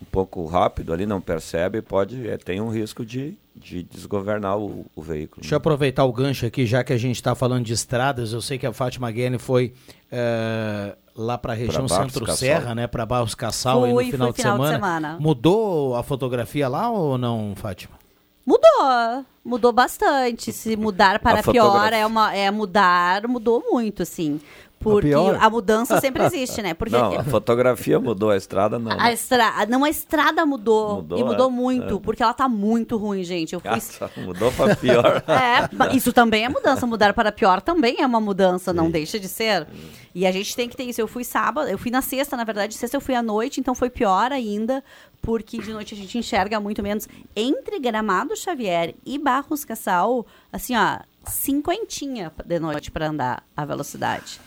um 0.00 0.04
pouco 0.10 0.44
rápido 0.46 0.92
ali, 0.92 1.06
não 1.06 1.20
percebe, 1.20 1.80
pode, 1.80 2.28
é, 2.28 2.36
tem 2.36 2.60
um 2.60 2.68
risco 2.68 3.04
de, 3.04 3.38
de 3.54 3.82
desgovernar 3.82 4.58
o, 4.58 4.86
o 4.94 5.02
veículo. 5.02 5.40
Deixa 5.40 5.54
eu 5.54 5.58
aproveitar 5.58 6.04
o 6.04 6.12
gancho 6.12 6.46
aqui, 6.46 6.66
já 6.66 6.84
que 6.84 6.92
a 6.92 6.98
gente 6.98 7.16
está 7.16 7.34
falando 7.34 7.64
de 7.64 7.72
estradas. 7.72 8.32
Eu 8.32 8.40
sei 8.40 8.58
que 8.58 8.66
a 8.66 8.72
Fátima 8.72 9.10
Guerni 9.10 9.38
foi 9.38 9.72
eh, 10.10 10.96
lá 11.16 11.36
para 11.36 11.52
a 11.52 11.56
região 11.56 11.88
Centro-Serra, 11.88 12.74
né? 12.74 12.86
Para 12.86 13.04
Barros 13.04 13.34
Cassal 13.34 13.84
aí 13.84 13.92
no 13.92 13.98
final, 13.98 14.08
de, 14.10 14.12
final 14.12 14.32
de 14.32 14.42
semana. 14.42 14.72
semana. 14.74 15.16
Mudou 15.20 15.96
a 15.96 16.02
fotografia 16.02 16.68
lá 16.68 16.90
ou 16.90 17.18
não, 17.18 17.54
Fátima? 17.56 17.98
Mudou, 18.46 19.26
mudou 19.44 19.72
bastante. 19.72 20.52
Se 20.52 20.74
mudar 20.74 21.18
para 21.18 21.42
pior 21.42 21.92
é, 21.92 22.06
uma, 22.06 22.34
é 22.34 22.50
mudar, 22.50 23.28
mudou 23.28 23.62
muito, 23.70 24.02
assim. 24.02 24.40
Porque 24.80 25.08
pior? 25.08 25.36
a, 25.40 25.50
mudança 25.50 26.00
sempre 26.00 26.24
existe, 26.24 26.62
né? 26.62 26.72
Porque 26.72 26.96
Não, 26.96 27.18
a 27.18 27.24
fotografia 27.24 27.98
mudou, 27.98 28.30
a 28.30 28.36
estrada 28.36 28.78
não. 28.78 28.98
a 28.98 29.12
estrada, 29.12 29.66
não, 29.66 29.84
a 29.84 29.90
estrada 29.90 30.46
mudou, 30.46 30.96
Mudou, 30.96 31.18
e 31.18 31.24
mudou 31.24 31.48
é? 31.48 31.52
muito, 31.52 31.96
É. 31.96 31.98
porque 32.00 32.22
ela 32.22 32.32
tá 32.32 32.48
muito 32.48 32.96
ruim, 32.96 33.24
gente. 33.24 33.54
Eu 33.54 33.60
fui 33.60 33.70
Nossa, 33.70 34.10
mudou 34.18 34.52
para 34.52 34.76
pior. 34.76 35.22
É, 35.28 35.96
isso 35.96 36.12
também 36.12 36.44
é 36.44 36.48
mudança. 36.48 36.86
Mudar 36.86 37.12
para 37.12 37.30
pior 37.32 37.60
também 37.60 37.96
é 38.00 38.06
uma 38.06 38.20
mudança, 38.20 38.72
não 38.72 38.90
deixa 38.90 39.18
de 39.18 39.28
ser. 39.28 39.66
E 40.14 40.26
a 40.26 40.32
gente 40.32 40.54
tem 40.56 40.68
que 40.68 40.76
ter 40.76 40.84
isso. 40.84 41.00
Eu 41.00 41.08
fui 41.08 41.24
sábado, 41.24 41.68
eu 41.68 41.78
fui 41.78 41.90
na 41.90 42.02
sexta, 42.02 42.36
na 42.36 42.44
verdade, 42.44 42.74
sexta 42.74 42.96
eu 42.96 43.00
fui 43.00 43.14
à 43.14 43.22
noite, 43.22 43.60
então 43.60 43.74
foi 43.74 43.90
pior 43.90 44.32
ainda, 44.32 44.82
porque 45.20 45.58
de 45.58 45.72
noite 45.72 45.94
a 45.94 45.96
gente 45.96 46.16
enxerga 46.18 46.58
muito 46.60 46.82
menos. 46.82 47.06
Entre 47.36 47.78
Gramado 47.78 48.36
Xavier 48.36 48.94
e 49.04 49.18
Barros 49.18 49.64
Cassal, 49.64 50.26
assim, 50.52 50.74
ó, 50.76 50.98
cinquentinha 51.26 52.32
de 52.44 52.58
noite 52.58 52.90
para 52.90 53.08
andar 53.08 53.42
a 53.56 53.64
velocidade. 53.64 54.40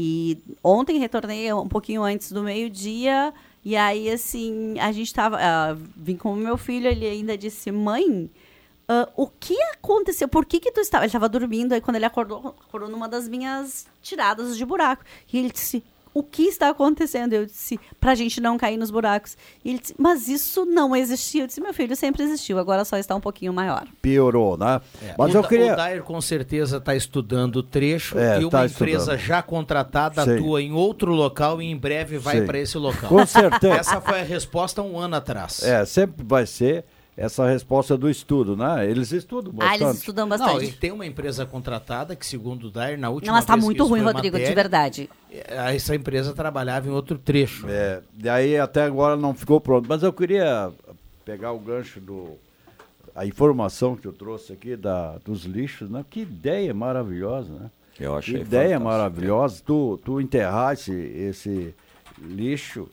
E 0.00 0.38
ontem 0.62 1.00
retornei 1.00 1.52
um 1.52 1.66
pouquinho 1.66 2.04
antes 2.04 2.30
do 2.30 2.44
meio-dia. 2.44 3.34
E 3.64 3.74
aí, 3.74 4.08
assim, 4.08 4.78
a 4.78 4.92
gente 4.92 5.12
tava. 5.12 5.38
ah, 5.40 5.76
vim 5.96 6.16
com 6.16 6.32
o 6.32 6.36
meu 6.36 6.56
filho, 6.56 6.86
ele 6.86 7.04
ainda 7.04 7.36
disse: 7.36 7.72
Mãe, 7.72 8.30
ah, 8.86 9.08
o 9.16 9.26
que 9.26 9.60
aconteceu? 9.72 10.28
Por 10.28 10.46
que 10.46 10.60
que 10.60 10.70
tu 10.70 10.80
estava... 10.80 11.02
Ele 11.02 11.08
estava 11.08 11.28
dormindo, 11.28 11.72
aí 11.72 11.80
quando 11.80 11.96
ele 11.96 12.04
acordou, 12.04 12.54
acordou 12.68 12.88
numa 12.88 13.08
das 13.08 13.28
minhas 13.28 13.88
tiradas 14.00 14.56
de 14.56 14.64
buraco. 14.64 15.02
E 15.32 15.38
ele 15.38 15.50
disse, 15.50 15.82
o 16.14 16.22
que 16.22 16.42
está 16.44 16.68
acontecendo? 16.70 17.32
Eu 17.32 17.46
disse, 17.46 17.78
pra 18.00 18.14
gente 18.14 18.40
não 18.40 18.56
cair 18.58 18.76
nos 18.76 18.90
buracos. 18.90 19.36
E 19.64 19.70
ele 19.70 19.78
disse, 19.78 19.94
mas 19.98 20.28
isso 20.28 20.64
não 20.64 20.94
existia. 20.94 21.42
Eu 21.42 21.46
disse, 21.46 21.60
meu 21.60 21.72
filho, 21.74 21.94
sempre 21.96 22.22
existiu, 22.22 22.58
agora 22.58 22.84
só 22.84 22.96
está 22.96 23.14
um 23.14 23.20
pouquinho 23.20 23.52
maior. 23.52 23.86
Piorou, 24.02 24.56
né? 24.56 24.80
Mas 25.16 25.34
o, 25.34 25.38
eu 25.38 25.44
queria. 25.44 25.72
o 25.72 25.76
Dair 25.76 26.02
com 26.02 26.20
certeza 26.20 26.78
está 26.78 26.94
estudando 26.94 27.56
o 27.56 27.62
trecho 27.62 28.18
É, 28.18 28.40
e 28.40 28.44
uma 28.44 28.50
tá 28.50 28.66
empresa 28.66 29.14
estudando. 29.14 29.18
já 29.18 29.42
contratada 29.42 30.24
Sim. 30.24 30.36
atua 30.36 30.62
em 30.62 30.72
outro 30.72 31.12
local 31.12 31.60
e 31.62 31.66
em 31.66 31.76
breve 31.76 32.18
vai 32.18 32.42
para 32.42 32.58
esse 32.58 32.76
local. 32.78 33.08
Com 33.08 33.26
certeza. 33.26 33.74
Essa 33.74 34.00
foi 34.00 34.20
a 34.20 34.24
resposta 34.24 34.82
um 34.82 34.98
ano 34.98 35.16
atrás. 35.16 35.62
É, 35.62 35.84
sempre 35.84 36.24
vai 36.24 36.46
ser 36.46 36.84
essa 37.20 37.44
resposta 37.48 37.98
do 37.98 38.08
estudo, 38.08 38.56
né? 38.56 38.88
Eles 38.88 39.10
estudam 39.10 39.52
Ah, 39.54 39.56
bastante. 39.56 39.82
eles 39.82 39.96
estudam 39.98 40.26
Não, 40.26 40.38
bastante. 40.38 40.66
e 40.66 40.72
tem 40.72 40.92
uma 40.92 41.04
empresa 41.04 41.44
contratada 41.44 42.14
que, 42.14 42.24
segundo 42.24 42.68
o 42.68 42.70
Dair, 42.70 42.96
na 42.96 43.10
última 43.10 43.32
Não, 43.32 43.38
mas 43.38 43.44
tá 43.44 43.54
que 43.54 43.60
muito 43.60 43.84
ruim, 43.84 44.00
Rodrigo, 44.02 44.36
de 44.36 44.42
matéria, 44.42 44.54
verdade. 44.54 45.10
eh, 45.30 45.74
Essa 45.74 45.96
empresa 45.96 46.32
trabalhava 46.32 46.86
em 46.86 46.92
outro 46.92 47.18
trecho. 47.18 47.66
É, 47.68 48.00
daí 48.14 48.56
até 48.56 48.84
agora 48.84 49.16
não 49.16 49.34
ficou 49.34 49.60
pronto. 49.60 49.86
Mas 49.88 50.02
eu 50.04 50.12
queria 50.12 50.70
pegar 51.24 51.50
o 51.52 51.58
gancho 51.58 51.98
do. 52.00 52.38
A 53.14 53.26
informação 53.26 53.96
que 53.96 54.06
eu 54.06 54.12
trouxe 54.12 54.52
aqui 54.52 54.76
da, 54.76 55.18
dos 55.24 55.44
lixos, 55.44 55.90
né? 55.90 56.04
Que 56.08 56.20
ideia 56.20 56.72
maravilhosa, 56.72 57.52
né? 57.52 57.70
Eu 57.98 58.16
achei 58.16 58.34
Que 58.34 58.40
ideia 58.42 58.78
fantástico. 58.78 58.84
maravilhosa. 58.88 59.62
Tu, 59.66 60.00
tu 60.04 60.20
enterrar 60.20 60.74
esse, 60.74 60.92
esse 60.92 61.74
lixo. 62.16 62.88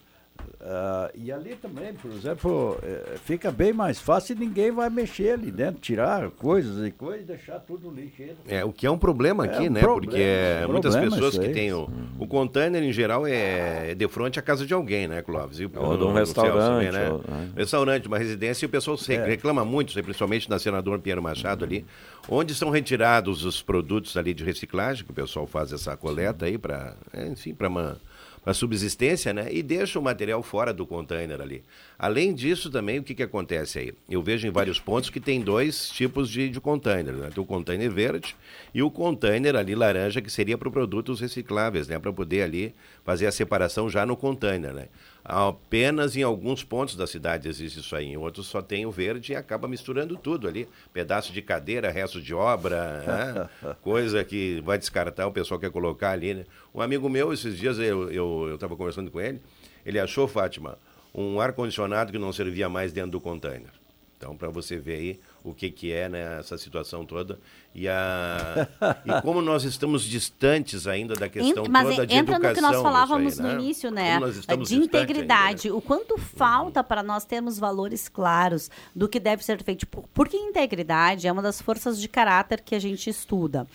Ah, 0.68 1.12
e 1.14 1.32
ali 1.32 1.56
também, 1.56 1.94
por 1.94 2.10
exemplo, 2.12 2.78
eh, 2.82 3.18
fica 3.24 3.52
bem 3.52 3.72
mais 3.72 4.00
fácil 4.00 4.36
e 4.36 4.40
ninguém 4.40 4.72
vai 4.72 4.90
mexer 4.90 5.34
ali 5.34 5.52
dentro, 5.52 5.80
tirar 5.80 6.32
coisas 6.32 6.86
e 6.88 6.90
coisas 6.90 7.22
e 7.22 7.26
deixar 7.26 7.60
tudo 7.60 7.92
lixeiro. 7.92 8.36
É, 8.48 8.66
o 8.66 8.74
que 8.74 8.88
é 8.88 8.90
um 8.90 8.98
problema 8.98 9.46
É 9.46 9.50
aqui, 9.50 9.70
um 9.70 9.72
né? 9.74 9.80
problema, 9.80 10.12
Porque 10.12 10.22
é, 10.24 10.62
é 10.64 10.68
um 10.68 10.72
muitas 10.72 10.96
pessoas 10.96 11.38
que 11.38 11.50
têm 11.50 11.72
o, 11.72 11.88
o 12.18 12.26
container, 12.26 12.82
em 12.82 12.92
geral, 12.92 13.28
é, 13.28 13.92
é 13.92 13.96
de 13.96 14.08
frente 14.08 14.40
à 14.40 14.42
casa 14.42 14.66
de 14.66 14.74
alguém, 14.74 15.08
né, 15.08 15.22
Clóvis? 15.22 15.60
E 15.60 15.66
Ou 15.66 15.70
de 15.70 16.04
um 16.04 16.08
também, 16.08 16.14
restaurante, 16.16 16.92
né? 16.92 17.12
ou- 17.12 17.18
né? 17.28 17.50
Restaurante, 17.56 18.08
uma 18.08 18.18
residência, 18.18 18.66
e 18.66 18.68
o 18.68 18.70
pessoal 18.70 18.98
É. 19.08 19.26
reclama 19.28 19.64
muito, 19.64 19.94
principalmente 20.04 20.50
na 20.50 20.58
Senador 20.58 21.00
Pinheiro 21.00 21.22
Machado 21.22 21.64
ali, 21.64 21.86
onde 22.28 22.56
são 22.56 22.72
retirados 22.72 23.46
os 23.46 23.62
produtos 23.62 24.18
ali 24.18 24.34
de 24.34 24.44
reciclagem, 24.44 25.06
que 25.06 25.12
o 25.12 25.14
pessoal 25.14 25.46
faz 25.46 25.72
essa 25.72 25.96
coleta 25.96 26.46
aí 26.46 26.58
para, 26.58 26.96
enfim, 27.30 27.54
para 27.54 27.68
uma 27.68 27.98
para 28.46 28.54
subsistência, 28.54 29.34
né? 29.34 29.48
E 29.52 29.64
deixa 29.64 29.98
o 29.98 30.04
material 30.04 30.44
fora 30.44 30.72
do 30.72 30.86
container 30.86 31.42
ali. 31.42 31.64
Além 31.98 32.32
disso, 32.32 32.70
também, 32.70 33.00
o 33.00 33.04
que, 33.04 33.16
que 33.16 33.24
acontece 33.24 33.80
aí? 33.80 33.94
Eu 34.08 34.22
vejo 34.22 34.48
em 34.48 34.52
vários 34.52 34.80
pontos 34.80 35.10
que 35.10 35.20
tem 35.20 35.42
dois 35.42 35.90
tipos 35.90 36.30
de, 36.30 36.48
de 36.48 36.62
container, 36.62 37.12
né? 37.12 37.32
Tem 37.34 37.44
o 37.44 37.46
container 37.46 37.90
verde 37.90 38.36
e 38.72 38.84
o 38.84 38.92
container 38.92 39.56
ali 39.56 39.74
laranja, 39.74 40.22
que 40.22 40.30
seria 40.30 40.60
para 40.60 40.70
produtos 40.70 41.20
recicláveis, 41.20 41.88
né? 41.88 41.98
Para 41.98 42.14
poder 42.14 42.44
ali 42.44 42.76
fazer 43.04 43.26
a 43.26 43.32
separação 43.32 43.90
já 43.90 44.06
no 44.06 44.16
container, 44.16 44.72
né? 44.72 44.90
Apenas 45.28 46.16
em 46.16 46.22
alguns 46.22 46.64
pontos 46.64 46.96
da 46.96 47.08
cidade 47.08 47.50
existe 47.50 47.80
isso 47.80 47.96
aí, 47.96 48.06
em 48.06 48.16
outros 48.16 48.46
só 48.46 48.62
tem 48.62 48.86
o 48.86 48.92
verde 48.92 49.32
e 49.34 49.36
acaba 49.36 49.68
misturando 49.68 50.16
tudo 50.16 50.48
ali. 50.48 50.70
Pedaço 50.94 51.34
de 51.34 51.42
cadeira, 51.42 51.90
resto 51.90 52.22
de 52.22 52.32
obra, 52.32 53.50
né? 53.64 53.74
coisa 53.82 54.24
que 54.24 54.62
vai 54.64 54.78
descartar, 54.78 55.26
o 55.26 55.32
pessoal 55.32 55.60
quer 55.60 55.72
colocar 55.72 56.12
ali, 56.12 56.36
né? 56.36 56.46
Um 56.72 56.80
amigo 56.80 57.10
meu, 57.10 57.34
esses 57.34 57.58
dias 57.58 57.80
eu 57.80 58.54
estava 58.54 58.76
conversando 58.76 59.10
com 59.10 59.20
ele, 59.20 59.42
ele 59.84 59.98
achou, 60.00 60.28
Fátima, 60.28 60.78
um 61.12 61.40
ar-condicionado 61.40 62.12
que 62.12 62.20
não 62.20 62.32
servia 62.32 62.70
mais 62.70 62.94
dentro 62.94 63.12
do 63.12 63.20
container. 63.20 63.72
Então, 64.18 64.38
para 64.38 64.50
você 64.50 64.78
ver 64.78 64.94
aí 64.94 65.20
o 65.46 65.54
que, 65.54 65.70
que 65.70 65.92
é 65.92 66.10
né, 66.10 66.40
essa 66.40 66.58
situação 66.58 67.06
toda. 67.06 67.40
E, 67.74 67.88
a, 67.88 68.68
e 69.06 69.22
como 69.22 69.42
nós 69.42 69.64
estamos 69.64 70.04
distantes 70.04 70.88
ainda 70.88 71.14
da 71.14 71.30
questão 71.30 71.64
Ent- 71.66 71.70
mas 71.70 71.90
toda 71.90 72.08
de 72.08 72.16
entra 72.16 72.36
educação. 72.36 72.50
no 72.50 72.56
que 72.56 72.62
nós 72.62 72.82
falávamos 72.82 73.40
aí, 73.40 73.46
no 73.46 73.62
início, 73.62 73.92
né? 73.92 74.18
De 74.66 74.76
integridade. 74.76 75.68
ainda, 75.68 75.70
né? 75.70 75.76
O 75.78 75.82
quanto 75.82 76.18
falta 76.18 76.84
para 76.84 77.04
nós 77.04 77.26
termos 77.26 77.60
valores 77.60 78.10
claros 78.10 78.72
do 78.96 79.08
que 79.08 79.20
deve 79.20 79.44
ser 79.44 79.62
feito. 79.62 79.86
Porque 79.86 80.36
integridade 80.36 81.28
é 81.28 81.32
uma 81.32 81.42
das 81.42 81.62
forças 81.62 82.00
de 82.00 82.08
caráter 82.08 82.62
que 82.62 82.74
a 82.74 82.80
gente 82.80 83.10
estuda. 83.10 83.68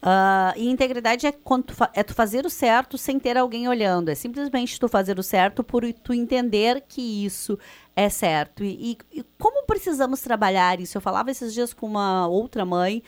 Ah, 0.00 0.54
e 0.56 0.68
integridade 0.68 1.26
é, 1.26 1.32
quando 1.32 1.64
tu 1.64 1.74
é 1.92 2.04
tu 2.04 2.14
fazer 2.14 2.46
o 2.46 2.50
certo 2.50 2.96
sem 2.96 3.18
ter 3.18 3.36
alguém 3.36 3.68
olhando. 3.68 4.08
É 4.08 4.14
simplesmente 4.14 4.78
tu 4.78 4.88
fazer 4.88 5.18
o 5.18 5.22
certo 5.22 5.64
por 5.64 5.82
tu 5.92 6.14
entender 6.14 6.84
que 6.88 7.24
isso 7.24 7.58
é 7.98 8.08
certo. 8.08 8.62
E, 8.62 8.96
e- 9.12 9.24
como 9.38 9.66
precisamos 9.66 10.20
trabalhar 10.20 10.80
isso? 10.80 10.96
Eu 10.96 11.00
falava 11.02 11.32
esses 11.32 11.52
dias 11.52 11.74
com 11.74 11.84
uma 11.86 12.28
outra 12.28 12.64
mãe. 12.64 13.02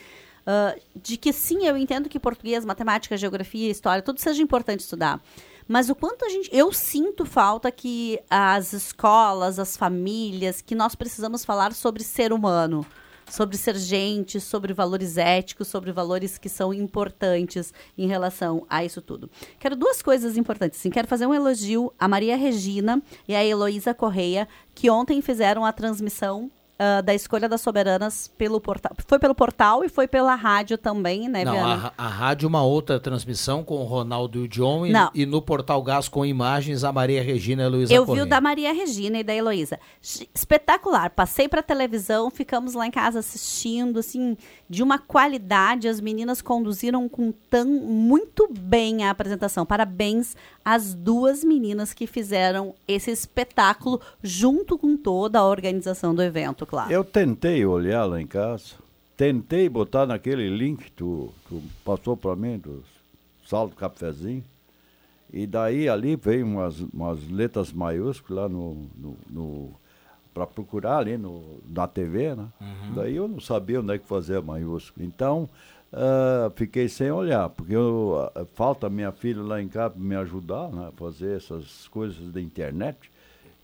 ah, 0.47 0.75
de 0.97 1.17
que 1.17 1.33
sim, 1.33 1.65
eu 1.67 1.77
entendo 1.77 2.09
que 2.09 2.19
português, 2.19 2.65
matemática, 2.65 3.17
geografia, 3.17 3.71
história, 3.71 4.03
tudo 4.03 4.19
seja 4.21 4.43
importante 4.43 4.81
estudar. 4.81 5.21
Mas 5.69 5.89
o 5.89 5.95
quanto 5.95 6.25
a 6.25 6.29
gente. 6.29 6.51
Eu 6.53 6.73
sinto 6.73 7.25
falta 7.25 7.71
que 7.71 8.19
as 8.29 8.73
escolas, 8.73 9.59
as 9.61 9.77
famílias, 9.77 10.61
que 10.61 10.75
nós 10.75 10.97
precisamos 10.97 11.45
falar 11.45 11.73
sobre 11.73 12.03
ser 12.03 12.33
humano, 12.33 12.85
sobre 13.31 13.57
ser 13.57 13.77
gente, 13.77 14.41
sobre 14.41 14.75
valores 14.75 15.17
éticos, 15.17 15.69
sobre 15.69 15.93
valores 15.93 16.37
que 16.37 16.49
são 16.49 16.75
importantes 16.75 17.73
em 17.97 18.07
relação 18.07 18.67
a 18.69 18.85
isso 18.85 19.01
tudo. 19.01 19.31
Quero 19.59 19.77
duas 19.77 20.03
coisas 20.03 20.37
importantes. 20.37 20.79
Sim, 20.79 20.91
quero 20.91 21.09
fazer 21.09 21.27
um 21.27 21.35
elogio 21.35 21.93
a 21.99 22.09
Maria 22.09 22.37
Regina 22.37 23.01
e 23.27 23.35
a 23.35 23.45
Heloísa 23.45 23.95
Correia, 23.95 24.49
que 24.75 24.91
ontem 24.91 25.23
fizeram 25.23 25.65
a 25.65 25.73
transmissão. 25.73 26.51
Ah, 26.83 27.03
da 27.03 27.15
escolha 27.15 27.47
das 27.47 27.61
soberanas 27.61 28.33
pelo 28.39 28.59
portal. 28.59 28.93
Foi 29.07 29.19
pelo 29.19 29.35
portal 29.35 29.85
e 29.85 29.89
foi 29.91 30.09
pela 30.09 30.35
rádio 30.35 30.79
também, 30.79 31.29
né, 31.29 31.45
Não, 31.45 31.63
a, 31.63 31.93
a 31.99 32.09
rádio 32.09 32.49
uma 32.49 32.63
outra 32.63 32.99
transmissão 32.99 33.63
com 33.63 33.75
o 33.75 33.85
Ronaldo 33.85 34.39
e 34.39 34.43
o 34.45 34.49
John 34.49 34.87
e, 34.87 34.93
e 35.15 35.27
no 35.27 35.43
Portal 35.43 35.83
Gás 35.83 36.09
com 36.09 36.25
imagens 36.25 36.83
a 36.83 36.91
Maria 36.91 37.23
Regina 37.23 37.65
e 37.65 37.67
a 37.67 37.69
Luísa 37.69 37.93
Eu 37.93 38.07
vi 38.07 38.23
o 38.23 38.25
da 38.25 38.41
Maria 38.41 38.73
Regina 38.73 39.19
e 39.19 39.23
da 39.23 39.35
Heloísa. 39.35 39.79
Espetacular. 40.35 41.11
Passei 41.11 41.49
pra 41.49 41.63
televisão, 41.63 42.31
ficamos 42.31 42.73
lá 42.73 42.87
em 42.87 42.91
casa 42.91 43.19
assistindo, 43.19 43.99
assim, 43.99 44.35
de 44.67 44.83
uma 44.83 44.99
qualidade. 44.99 45.87
As 45.87 46.01
meninas 46.01 46.41
conduziram 46.41 47.11
com 47.11 47.31
tão 47.51 47.67
muito 47.67 48.49
bem 48.51 49.05
a 49.05 49.11
apresentação. 49.11 49.67
Parabéns 49.67 50.35
às 50.65 50.95
duas 50.95 51.45
meninas 51.45 51.93
que 51.93 52.07
fizeram 52.07 52.75
esse 52.89 53.11
espetáculo 53.11 54.01
junto 54.23 54.79
com 54.79 54.97
toda 54.97 55.39
a 55.39 55.47
organização 55.47 56.15
do 56.15 56.23
evento, 56.23 56.70
claro. 56.71 56.93
Eu 56.93 57.03
tentei 57.03 57.67
olhar 57.67 58.05
lá 58.05 58.21
em 58.21 58.27
casa, 58.27 58.77
tentei 59.17 59.69
botar 59.69 60.07
naquele 60.07 60.49
link 60.49 60.85
que 60.85 60.93
tu, 60.93 61.33
tu 61.49 61.61
passou 61.85 62.17
para 62.17 62.37
mim, 62.37 62.57
do 62.59 62.85
saldo 63.45 63.75
cafezinho, 63.75 64.45
e 65.33 65.47
daí 65.47 65.89
ali 65.89 66.15
veio 66.15 66.47
umas, 66.47 66.81
umas 66.81 67.29
letras 67.29 67.73
maiúsculas 67.73 68.45
lá 68.45 68.49
no, 68.49 68.87
no, 68.97 69.17
no 69.29 69.75
para 70.33 70.47
procurar 70.47 70.99
ali 70.99 71.19
no, 71.19 71.59
na 71.69 71.89
TV, 71.89 72.37
né? 72.37 72.47
Daí 72.95 73.17
eu 73.17 73.27
não 73.27 73.41
sabia 73.41 73.81
onde 73.81 73.95
é 73.95 73.99
que 73.99 74.07
fazer 74.07 74.37
a 74.37 74.43
maiúscula. 74.43 75.05
Então, 75.05 75.49
ah, 75.93 76.51
fiquei 76.55 76.89
sem 76.89 77.11
olhar, 77.11 77.49
porque 77.49 77.75
eu, 77.75 78.31
ah, 78.35 78.45
falta 78.55 78.89
minha 78.89 79.11
filha 79.11 79.43
lá 79.43 79.61
em 79.61 79.69
casa 79.69 79.91
para 79.91 80.03
me 80.03 80.15
ajudar 80.17 80.69
né, 80.71 80.89
a 80.89 80.93
fazer 80.93 81.37
essas 81.37 81.89
coisas 81.89 82.33
da 82.33 82.41
internet. 82.41 83.10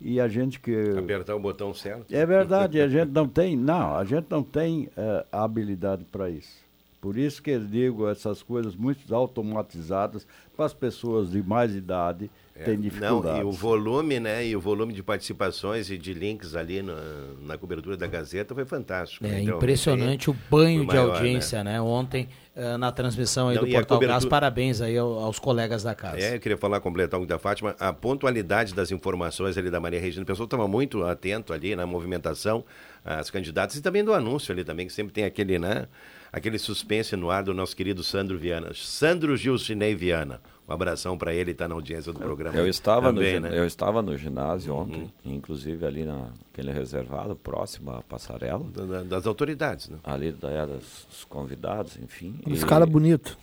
E 0.00 0.20
a 0.20 0.28
gente 0.28 0.60
que 0.60 0.90
Apertar 0.98 1.34
o 1.34 1.40
botão 1.40 1.72
certo. 1.72 2.14
é 2.14 2.26
verdade, 2.26 2.80
a 2.80 2.88
gente 2.88 3.10
não 3.10 3.26
tem, 3.26 3.56
não, 3.56 3.96
a 3.96 4.04
gente 4.04 4.26
não 4.30 4.42
tem 4.42 4.88
a 5.32 5.42
habilidade 5.42 6.04
para 6.04 6.28
isso. 6.28 6.64
Por 7.00 7.16
isso 7.16 7.42
que 7.42 7.50
eu 7.50 7.60
digo 7.60 8.08
essas 8.08 8.42
coisas 8.42 8.74
muito 8.74 9.14
automatizadas 9.14 10.26
para 10.56 10.66
as 10.66 10.74
pessoas 10.74 11.30
de 11.30 11.42
mais 11.42 11.74
idade 11.74 12.30
É, 12.58 12.64
têm 12.64 12.78
Não, 12.98 13.38
e 13.38 13.44
o 13.44 13.52
volume, 13.52 14.18
né? 14.18 14.46
E 14.46 14.56
o 14.56 14.60
volume 14.60 14.92
de 14.92 15.02
participações 15.02 15.90
e 15.90 15.98
de 15.98 16.14
links 16.14 16.56
ali 16.56 16.80
na, 16.80 16.94
na 17.42 17.58
cobertura 17.58 17.96
da 17.98 18.06
Gazeta 18.06 18.54
foi 18.54 18.64
fantástico. 18.64 19.26
É 19.26 19.28
né? 19.28 19.42
Então, 19.42 19.56
impressionante 19.58 20.30
aí 20.30 20.34
o 20.34 20.50
banho 20.50 20.80
de 20.80 20.86
maior, 20.86 21.16
audiência, 21.16 21.62
né? 21.62 21.78
Ontem, 21.80 22.28
eh, 22.54 22.78
na 22.78 22.90
transmissão 22.90 23.48
aí 23.48 23.56
Não, 23.56 23.64
do 23.64 23.70
Portal 23.70 23.98
Gás, 23.98 24.10
cobertura- 24.12 24.30
parabéns 24.30 24.80
aí 24.80 24.96
ao- 24.96 25.18
aos 25.18 25.38
colegas 25.38 25.82
da 25.82 25.94
casa. 25.94 26.18
É, 26.18 26.36
eu 26.36 26.40
queria 26.40 26.56
falar, 26.56 26.80
completar 26.80 27.20
o 27.20 27.26
da 27.26 27.38
Fátima, 27.38 27.76
a 27.78 27.92
pontualidade 27.92 28.72
das 28.74 28.90
informações 28.90 29.58
ali 29.58 29.68
da 29.70 29.78
Maria 29.78 30.00
Regina. 30.00 30.22
O 30.22 30.26
pessoal 30.26 30.46
estava 30.46 30.66
muito 30.66 31.04
atento 31.04 31.52
ali 31.52 31.76
na 31.76 31.84
movimentação, 31.84 32.64
as 33.04 33.28
candidatas, 33.30 33.76
e 33.76 33.82
também 33.82 34.02
do 34.02 34.14
anúncio 34.14 34.50
ali 34.52 34.64
também, 34.64 34.86
que 34.86 34.92
sempre 34.94 35.12
tem 35.12 35.24
aquele, 35.24 35.58
né? 35.58 35.86
Aquele 36.32 36.58
suspense 36.58 37.14
no 37.16 37.30
ar 37.30 37.42
do 37.42 37.52
nosso 37.52 37.76
querido 37.76 38.02
Sandro 38.02 38.38
Viana. 38.38 38.70
Sandro 38.74 39.36
Gilcinei 39.36 39.94
Viana. 39.94 40.40
Um 40.68 40.72
abração 40.72 41.16
para 41.16 41.32
ele, 41.32 41.52
está 41.52 41.68
na 41.68 41.74
audiência 41.76 42.12
do 42.12 42.18
programa. 42.18 42.56
Eu 42.58 42.66
estava, 42.66 43.12
no, 43.12 43.18
também, 43.18 43.34
gin- 43.34 43.40
né? 43.40 43.50
Uhum. 43.50 43.54
eu 43.54 43.66
estava 43.66 44.02
no 44.02 44.16
ginásio 44.16 44.74
ontem, 44.74 45.12
inclusive 45.24 45.86
ali 45.86 46.04
naquele 46.04 46.72
reservado, 46.72 47.36
próximo 47.36 47.92
à 47.92 48.02
passarela. 48.02 48.64
Da- 48.64 49.02
das 49.04 49.26
autoridades, 49.28 49.88
né? 49.88 49.98
Ali 50.02 50.32
da, 50.32 50.50
é, 50.50 50.66
dos 50.66 51.06
dos 51.08 51.24
convidados, 51.24 51.96
enfim. 51.98 52.40
Os 52.46 52.62
E- 52.62 52.66
caras 52.66 52.88
bonitos. 52.88 53.38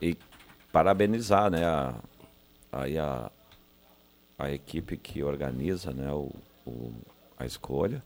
E 0.00 0.16
parabenizar, 0.70 1.50
né, 1.50 1.64
a, 1.64 1.94
aí 2.72 2.96
a, 2.98 3.28
a 4.38 4.50
equipe 4.52 4.96
que 4.96 5.22
organiza, 5.24 5.92
né, 5.92 6.10
o, 6.12 6.30
o- 6.64 6.92
a 7.38 7.44
escolha, 7.44 8.00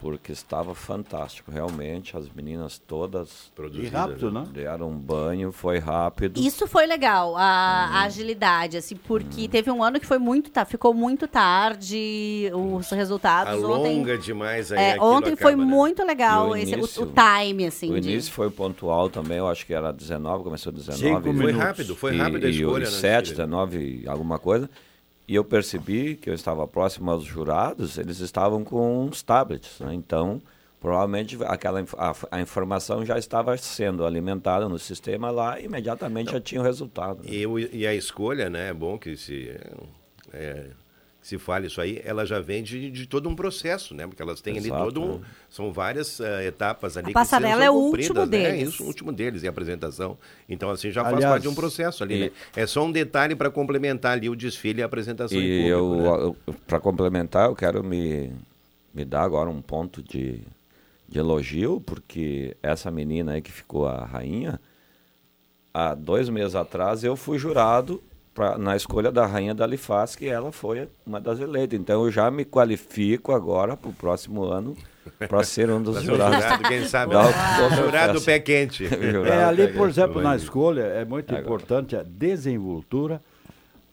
porque 0.00 0.30
estava 0.32 0.74
fantástico, 0.74 1.50
realmente, 1.50 2.16
as 2.16 2.28
meninas 2.30 2.78
todas... 2.78 3.50
Produzidas, 3.54 3.90
E 3.90 3.94
rápido, 3.94 4.30
né? 4.30 4.46
Deram 4.52 4.90
um 4.90 4.96
banho, 4.96 5.50
foi 5.50 5.78
rápido. 5.78 6.40
Isso 6.40 6.66
foi 6.68 6.86
legal, 6.86 7.36
a, 7.36 7.42
a 7.42 8.02
agilidade, 8.02 8.76
assim, 8.76 8.94
porque 8.96 9.48
teve 9.48 9.70
um 9.70 9.82
ano 9.82 9.98
que 9.98 10.06
foi 10.06 10.18
muito, 10.18 10.50
tá, 10.50 10.64
ficou 10.64 10.94
muito 10.94 11.26
tarde 11.26 12.50
os 12.54 12.88
resultados. 12.90 13.52
Alonga 13.52 13.78
ontem, 14.14 14.18
demais 14.18 14.70
aí 14.72 14.78
é, 14.92 15.00
ontem 15.00 15.34
foi 15.36 15.52
acaba, 15.52 15.64
né? 15.64 15.70
muito 15.74 16.02
E 16.02 16.04
legal 16.04 16.48
o 16.50 16.56
esse, 16.56 16.74
o- 16.74 16.78
início- 16.78 17.02
o, 17.02 17.12
time, 17.12 17.66
assim. 17.66 17.92
O 17.92 18.00
de- 18.00 18.10
início 18.10 18.32
foi 18.32 18.50
pontual 18.50 19.10
também, 19.10 19.38
eu 19.38 19.48
acho 19.48 19.66
que 19.66 19.74
era 19.74 19.92
19, 19.92 20.44
começou 20.44 20.72
19. 20.72 21.02
Cinco 21.02 21.28
e- 21.28 21.32
minutos. 21.32 21.52
Foi 21.56 21.60
rápido, 21.66 21.96
foi 21.96 22.14
e- 22.14 22.18
rápido 22.18 22.44
a 22.44 22.48
e 22.48 22.52
escolha, 22.60 22.84
os 22.88 22.94
né, 22.94 23.00
7, 23.00 23.26
Steve? 23.26 23.36
19, 23.42 24.04
alguma 24.06 24.38
coisa. 24.38 24.70
E 25.28 25.34
eu 25.34 25.44
percebi 25.44 26.16
que 26.16 26.30
eu 26.30 26.34
estava 26.34 26.66
próximo 26.66 27.10
aos 27.10 27.22
jurados, 27.22 27.98
eles 27.98 28.18
estavam 28.20 28.64
com 28.64 29.04
uns 29.04 29.22
tablets, 29.22 29.78
né? 29.78 29.92
Então, 29.92 30.40
provavelmente 30.80 31.36
aquela 31.44 31.84
a, 31.98 32.14
a 32.30 32.40
informação 32.40 33.04
já 33.04 33.18
estava 33.18 33.54
sendo 33.58 34.06
alimentada 34.06 34.66
no 34.70 34.78
sistema 34.78 35.30
lá 35.30 35.60
e 35.60 35.66
imediatamente 35.66 36.32
já 36.32 36.40
tinha 36.40 36.62
o 36.62 36.64
resultado. 36.64 37.22
né? 37.22 37.28
E, 37.30 37.76
e 37.76 37.86
a 37.86 37.94
escolha, 37.94 38.48
né? 38.48 38.70
É 38.70 38.72
bom 38.72 38.98
que 38.98 39.18
se, 39.18 39.54
é, 40.32 40.70
que 40.70 40.87
se 41.28 41.36
fale 41.36 41.66
isso 41.66 41.78
aí. 41.78 42.00
Ela 42.06 42.24
já 42.24 42.40
vem 42.40 42.62
de, 42.62 42.90
de 42.90 43.06
todo 43.06 43.28
um 43.28 43.36
processo, 43.36 43.94
né? 43.94 44.06
Porque 44.06 44.22
elas 44.22 44.40
têm 44.40 44.56
ali 44.56 44.68
Exato, 44.68 44.92
todo 44.92 45.02
um, 45.02 45.18
né? 45.18 45.26
São 45.50 45.70
várias 45.70 46.20
eh, 46.20 46.46
etapas 46.46 46.96
ali. 46.96 47.04
A 47.04 47.08
que 47.08 47.12
passarela 47.14 47.56
são 47.56 47.64
é 47.66 47.70
o 47.70 47.74
cumpridas, 47.74 48.16
último 48.16 48.38
né? 48.38 48.48
deles. 48.48 48.68
Isso, 48.70 48.82
o 48.82 48.86
último 48.86 49.12
deles, 49.12 49.42
e 49.42 49.46
a 49.46 49.50
apresentação. 49.50 50.16
Então, 50.48 50.70
assim, 50.70 50.90
já 50.90 51.02
faz 51.02 51.16
Aliás, 51.16 51.32
parte 51.34 51.42
de 51.42 51.48
um 51.50 51.54
processo 51.54 52.02
ali, 52.02 52.14
e- 52.14 52.20
né? 52.20 52.30
É 52.56 52.66
só 52.66 52.82
um 52.82 52.90
detalhe 52.90 53.36
para 53.36 53.50
complementar 53.50 54.12
ali 54.12 54.30
o 54.30 54.34
desfile 54.34 54.80
e 54.80 54.82
a 54.82 54.86
apresentação 54.86 55.38
em 55.38 55.44
E 55.44 55.68
público, 55.68 55.96
né? 55.96 56.08
eu, 56.08 56.36
para 56.66 56.80
complementar, 56.80 57.46
eu 57.50 57.54
quero 57.54 57.84
me, 57.84 58.32
me 58.94 59.04
dar 59.04 59.20
agora 59.22 59.50
um 59.50 59.60
ponto 59.60 60.02
de, 60.02 60.40
de 61.06 61.18
elogio, 61.18 61.78
porque 61.82 62.56
essa 62.62 62.90
menina 62.90 63.32
aí 63.32 63.42
que 63.42 63.52
ficou 63.52 63.86
a 63.86 64.02
rainha, 64.02 64.58
há 65.74 65.94
dois 65.94 66.30
meses 66.30 66.54
atrás 66.54 67.04
eu 67.04 67.16
fui 67.16 67.38
jurado 67.38 68.02
pra, 68.38 68.56
na 68.56 68.76
escolha 68.76 69.10
da 69.10 69.26
rainha 69.26 69.52
da 69.52 69.66
Lifaz, 69.66 70.14
que 70.14 70.28
ela 70.28 70.52
foi 70.52 70.88
uma 71.04 71.20
das 71.20 71.40
eleitas. 71.40 71.76
Então 71.78 72.04
eu 72.04 72.10
já 72.12 72.30
me 72.30 72.44
qualifico 72.44 73.32
agora 73.32 73.76
para 73.76 73.90
o 73.90 73.92
próximo 73.92 74.44
ano 74.44 74.76
para 75.28 75.42
ser 75.42 75.68
um 75.70 75.82
dos 75.82 75.96
um 75.96 76.02
jurados. 76.02 76.36
jurado, 76.36 76.62
quem 76.68 76.84
sabe, 76.86 77.12
Da 77.14 77.24
né? 77.24 77.28
Oktoberfest. 77.30 77.76
Jurado 77.84 78.20
pé 78.20 78.38
quente. 78.38 78.86
Jurado 78.86 79.26
É, 79.28 79.44
ali, 79.44 79.66
pé 79.66 79.72
por 79.72 79.88
exemplo, 79.88 80.22
na 80.22 80.36
escolha, 80.36 80.82
é 80.82 81.04
muito 81.04 81.34
importante 81.34 81.96
a 81.96 82.04
desenvoltura, 82.04 83.20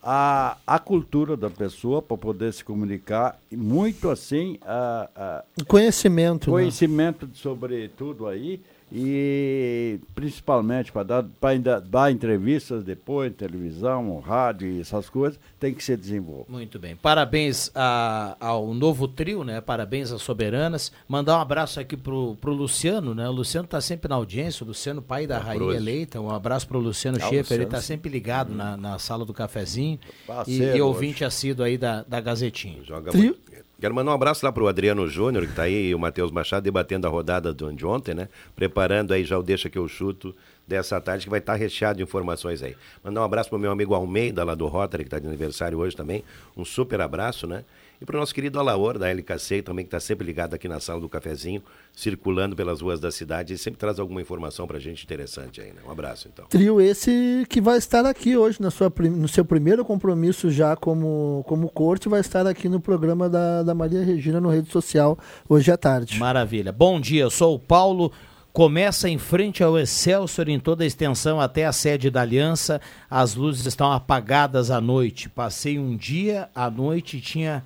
a, 0.03 0.57
a 0.67 0.77
cultura 0.77 1.35
da 1.35 1.49
pessoa 1.49 1.99
para 1.99 2.15
poder 2.15 2.53
se 2.53 2.63
comunicar, 2.63 3.39
e 3.51 3.57
muito 3.57 4.11
assim, 4.11 4.59
a, 4.63 5.09
a 5.15 5.43
O 5.59 5.65
conhecimento. 5.65 6.51
né? 6.51 6.57
conhecimento 6.57 7.27
sobre 7.33 7.87
tudo 7.97 8.27
aí, 8.27 8.61
E 8.91 9.99
principalmente 10.13 10.91
para 10.91 11.03
dar, 11.03 11.81
dar 11.81 12.11
entrevistas 12.11 12.83
depois, 12.83 13.33
televisão, 13.33 14.19
rádio 14.19 14.67
e 14.69 14.79
essas 14.81 15.09
coisas, 15.09 15.39
tem 15.59 15.73
que 15.73 15.83
ser 15.83 15.97
desenvolvido. 15.97 16.51
Muito 16.51 16.77
bem. 16.79 16.95
Parabéns 16.95 17.71
a- 17.73 18.37
ao 18.39 18.73
novo 18.73 19.07
trio, 19.07 19.43
né? 19.43 19.59
Parabéns 19.59 20.11
às 20.11 20.21
soberanas. 20.21 20.91
Mandar 21.07 21.37
um 21.37 21.41
abraço 21.41 21.79
aqui 21.79 21.97
pro, 21.97 22.35
pro 22.39 22.53
Luciano, 22.53 23.13
né? 23.15 23.27
O 23.27 23.31
Luciano 23.31 23.67
tá 23.67 23.81
sempre 23.81 24.07
na 24.07 24.15
audiência, 24.15 24.63
o 24.63 24.67
Luciano, 24.67 25.01
pai 25.01 25.25
da 25.27 25.37
É, 25.37 25.39
rainha 25.39 25.73
eleita. 25.75 26.21
Um 26.21 26.29
abraço 26.29 26.67
pro 26.67 26.79
Luciano 26.79 27.17
o 27.17 27.21
Schaefer, 27.21 27.57
ele 27.61 27.65
tá 27.65 27.81
sempre 27.81 28.09
ligado 28.09 28.53
na, 28.53 28.77
na 28.77 28.99
sala 28.99 29.25
do 29.25 29.33
cafezinho. 29.33 29.99
e, 30.23 30.27
Parceiro 30.27 30.77
e 30.77 30.81
ouvinte 30.81 31.25
assíduo 31.25 31.65
aí 31.65 31.77
da, 31.77 32.03
da 32.03 32.21
Gazetinha. 32.21 32.83
Joga 32.83 33.11
muito. 33.11 33.39
Quero 33.79 33.93
mandar 33.93 34.11
um 34.11 34.13
abraço 34.13 34.45
lá 34.45 34.51
pro 34.51 34.67
Adriano 34.67 35.07
Júnior, 35.07 35.43
que 35.43 35.49
está 35.51 35.63
aí, 35.63 35.89
e 35.89 35.95
o 35.95 35.99
Matheus 35.99 36.31
Machado 36.31 36.63
debatendo 36.63 37.07
a 37.07 37.09
rodada 37.09 37.53
de 37.53 37.85
ontem, 37.85 38.13
né? 38.15 38.29
Preparando 38.55 39.13
aí 39.13 39.25
já 39.25 39.37
o 39.37 39.43
Deixa 39.43 39.69
que 39.69 39.77
eu 39.77 39.87
chuto 39.87 40.33
dessa 40.65 40.99
tarde, 41.01 41.25
que 41.25 41.29
vai 41.29 41.39
estar 41.39 41.55
recheado 41.55 41.97
de 41.97 42.03
informações 42.03 42.63
aí. 42.63 42.75
Mandar 43.03 43.21
um 43.21 43.23
abraço 43.25 43.49
pro 43.49 43.59
meu 43.59 43.71
amigo 43.71 43.93
Almeida, 43.93 44.43
lá 44.43 44.55
do 44.55 44.65
Rotary, 44.67 45.03
que 45.03 45.07
está 45.07 45.19
de 45.19 45.27
aniversário 45.27 45.77
hoje 45.77 45.95
também. 45.95 46.23
Um 46.55 46.63
super 46.63 47.01
abraço, 47.01 47.45
né? 47.45 47.65
E 47.99 48.05
pro 48.05 48.19
nosso 48.19 48.33
querido 48.33 48.59
Alaor, 48.59 48.97
da 48.97 49.09
LKC, 49.09 49.61
também, 49.61 49.85
que 49.85 49.87
está 49.87 49.99
sempre 49.99 50.25
ligado 50.25 50.53
aqui 50.53 50.67
na 50.67 50.79
sala 50.79 50.99
do 50.99 51.07
cafezinho, 51.07 51.63
circulando 51.93 52.55
pelas 52.55 52.81
ruas 52.81 52.99
da 52.99 53.11
cidade 53.11 53.53
e 53.53 53.57
sempre 53.57 53.79
traz 53.79 53.99
alguma 53.99 54.21
informação 54.21 54.67
pra 54.67 54.79
gente 54.79 55.03
interessante 55.03 55.61
aí, 55.61 55.67
né? 55.67 55.81
Um 55.87 55.91
abraço, 55.91 56.27
então. 56.31 56.45
Trio 56.47 56.81
esse 56.81 57.45
que 57.49 57.61
vai 57.61 57.77
estar 57.77 58.05
aqui 58.05 58.35
hoje, 58.35 58.61
na 58.61 58.69
sua, 58.69 58.91
no 58.99 59.27
seu 59.27 59.45
primeiro 59.45 59.85
compromisso 59.85 60.49
já 60.51 60.75
como, 60.75 61.43
como 61.47 61.69
corte, 61.69 62.09
vai 62.09 62.19
estar 62.19 62.45
aqui 62.45 62.67
no 62.67 62.79
programa 62.79 63.29
da, 63.29 63.63
da 63.63 63.73
Maria 63.73 64.03
Regina 64.03 64.41
no 64.41 64.49
rede 64.49 64.71
social 64.71 65.17
hoje 65.47 65.71
à 65.71 65.77
tarde. 65.77 66.19
Maravilha. 66.19 66.71
Bom 66.71 66.99
dia, 66.99 67.23
eu 67.23 67.29
sou 67.29 67.55
o 67.55 67.59
Paulo. 67.59 68.11
Começa 68.51 69.09
em 69.09 69.17
frente 69.17 69.61
ao 69.61 69.77
Excelsior 69.77 70.47
em 70.47 70.57
toda 70.57 70.85
a 70.85 70.87
extensão 70.87 71.41
até 71.41 71.65
a 71.65 71.73
sede 71.73 72.09
da 72.09 72.21
Aliança. 72.21 72.79
As 73.09 73.35
luzes 73.35 73.65
estão 73.65 73.91
apagadas 73.91 74.71
à 74.71 74.79
noite. 74.79 75.27
Passei 75.27 75.77
um 75.77 75.95
dia 75.95 76.49
à 76.55 76.69
noite 76.69 77.17
e 77.17 77.21
tinha 77.21 77.65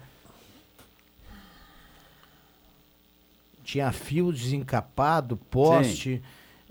tinha 3.72 3.92
fio 3.92 4.32
desencapado, 4.32 5.38
poste. 5.38 6.22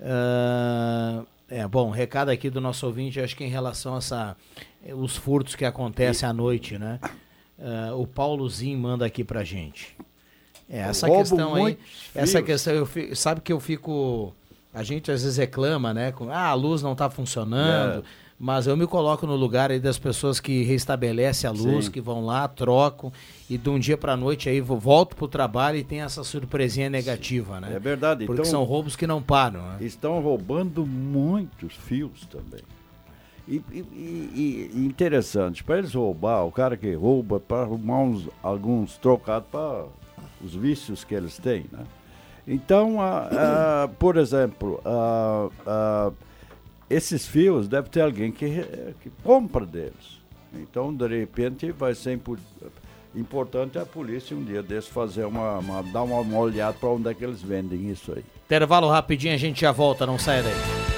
Ah, 0.01 1.23
é 1.49 1.67
bom, 1.67 1.91
recado 1.91 2.31
aqui 2.31 2.51
do 2.51 2.61
nosso 2.61 2.87
ouvinte, 2.87 3.21
acho 3.21 3.37
que 3.37 3.45
em 3.45 3.49
relação 3.49 3.95
a 3.95 3.99
essa, 3.99 4.37
os 4.95 5.17
furtos 5.17 5.55
que 5.55 5.65
acontecem 5.65 6.29
à 6.29 6.33
noite, 6.33 6.79
né? 6.79 6.99
Ah, 7.61 7.95
o 7.95 8.07
Paulozinho 8.07 8.79
manda 8.79 9.05
aqui 9.07 9.23
pra 9.25 9.43
gente. 9.45 9.97
É, 10.69 10.81
essa 10.81 11.07
questão 11.31 11.55
aí, 11.55 11.79
essa 12.15 12.43
questão, 12.43 12.75
eu 12.75 12.85
fi- 12.87 13.17
sabe 13.17 13.41
que 13.41 13.53
eu 13.53 13.59
fico, 13.59 14.35
a 14.75 14.83
gente 14.83 15.11
às 15.11 15.23
vezes 15.23 15.39
reclama, 15.39 15.95
né? 15.95 16.13
Com, 16.13 16.31
ah, 16.31 16.49
a 16.49 16.55
luz 16.55 16.83
não 16.83 16.93
está 16.93 17.09
funcionando, 17.09 18.01
É. 18.01 18.03
mas 18.39 18.67
eu 18.67 18.77
me 18.77 18.87
coloco 18.87 19.27
no 19.27 19.35
lugar 19.35 19.71
aí 19.71 19.81
das 19.81 19.99
pessoas 19.99 20.39
que 20.39 20.63
restabelecem 20.63 21.49
a 21.49 21.53
luz, 21.53 21.87
Sim. 21.87 21.91
que 21.91 22.01
vão 22.01 22.25
lá, 22.25 22.47
trocam 22.47 23.13
e 23.51 23.59
de 23.59 23.69
um 23.69 23.79
dia 23.79 23.97
para 23.97 24.17
noite 24.17 24.49
aí 24.49 24.61
vo- 24.61 24.79
volto 24.79 25.17
pro 25.17 25.27
trabalho 25.27 25.77
e 25.79 25.83
tem 25.85 26.03
essa 26.03 26.23
surpresinha 26.23 26.89
negativa, 26.89 27.61
né? 27.61 27.73
É 27.75 27.79
verdade. 27.81 28.27
Porque 28.27 28.43
então, 28.43 28.51
são 28.51 28.63
roubos 28.65 28.95
que 28.95 29.07
não 29.07 29.21
param, 29.21 29.61
né? 29.63 29.77
Estão 29.81 30.21
roubando 30.21 30.87
muitos 30.87 31.75
fios 31.75 32.27
também. 32.27 32.61
E, 33.49 33.63
e- 33.73 34.71
e- 34.75 34.87
interessante, 34.87 35.65
para 35.65 35.79
eles 35.79 35.95
roubar, 35.95 36.45
o 36.45 36.53
cara 36.53 36.77
que 36.77 36.93
rouba, 36.95 37.41
para 37.41 37.63
arrumar 37.63 38.01
uns, 38.03 38.29
alguns 38.43 38.97
trocados 38.99 39.49
para 39.51 39.87
os 40.45 40.55
vícios 40.55 41.03
que 41.03 41.15
eles 41.15 41.39
têm, 41.39 41.65
né? 41.73 41.85
Então, 42.47 42.97
por 43.99 44.17
exemplo, 44.17 44.81
esses 46.91 47.27
fios 47.27 47.69
deve 47.69 47.89
ter 47.89 48.01
alguém 48.03 48.31
que, 48.33 48.49
que 49.03 49.11
compra 49.23 49.65
deles. 49.67 50.19
Então, 50.55 50.95
de 50.95 51.07
repente, 51.07 51.71
vai 51.73 51.95
ser 51.95 52.15
impo- 52.15 52.39
importante 53.15 53.79
a 53.79 53.85
polícia 53.85 54.37
um 54.37 54.43
dia 54.45 54.63
desse 54.63 54.89
fazer 54.91 55.25
uma, 55.25 55.59
uma- 55.59 55.83
dar 55.83 56.03
uma, 56.03 56.21
uma 56.21 56.39
olhada 56.39 56.77
para 56.79 56.89
onde 56.89 57.09
é 57.09 57.15
que 57.15 57.25
eles 57.25 57.43
vendem 57.43 57.91
isso 57.91 58.13
aí. 58.13 58.25
Intervalo 58.47 58.89
rapidinho, 58.89 59.35
a 59.35 59.39
gente 59.39 59.61
já 59.61 59.73
volta, 59.73 60.07
não 60.07 60.19
saia 60.19 60.43
daí. 60.43 60.98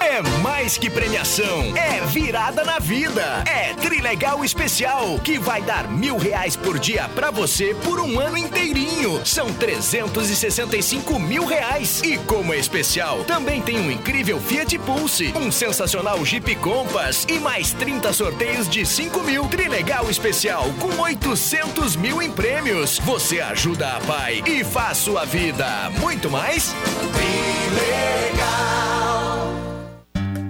É 0.00 0.22
mais 0.40 0.76
que 0.76 0.88
premiação, 0.90 1.74
é 1.76 2.00
virada 2.06 2.64
na 2.64 2.78
vida. 2.78 3.44
É 3.46 3.74
Trilegal 3.74 4.44
Especial, 4.44 5.18
que 5.18 5.38
vai 5.38 5.62
dar 5.62 5.88
mil 5.88 6.16
reais 6.16 6.54
por 6.54 6.78
dia 6.78 7.08
pra 7.14 7.30
você 7.30 7.74
por 7.84 8.00
um 8.00 8.20
ano 8.20 8.36
inteirinho. 8.36 9.24
São 9.24 9.52
365 9.52 11.18
mil 11.18 11.44
reais. 11.44 12.00
E 12.02 12.18
como 12.18 12.52
é 12.52 12.58
especial, 12.58 13.24
também 13.24 13.60
tem 13.62 13.78
um 13.80 13.90
incrível 13.90 14.40
Fiat 14.40 14.78
Pulse, 14.78 15.32
um 15.36 15.50
sensacional 15.50 16.24
Jeep 16.24 16.54
Compass 16.56 17.26
e 17.28 17.38
mais 17.38 17.72
30 17.72 18.12
sorteios 18.12 18.68
de 18.68 18.84
5 18.84 19.20
mil. 19.22 19.46
Trilegal 19.48 20.10
Especial 20.10 20.64
com 20.78 21.00
800 21.00 21.96
mil 21.96 22.22
em 22.22 22.30
prêmios. 22.30 22.98
Você 23.00 23.40
ajuda 23.40 23.96
a 23.96 24.00
pai 24.00 24.42
e 24.46 24.62
faz 24.62 24.98
sua 24.98 25.24
vida 25.24 25.90
muito 25.98 26.30
mais. 26.30 26.74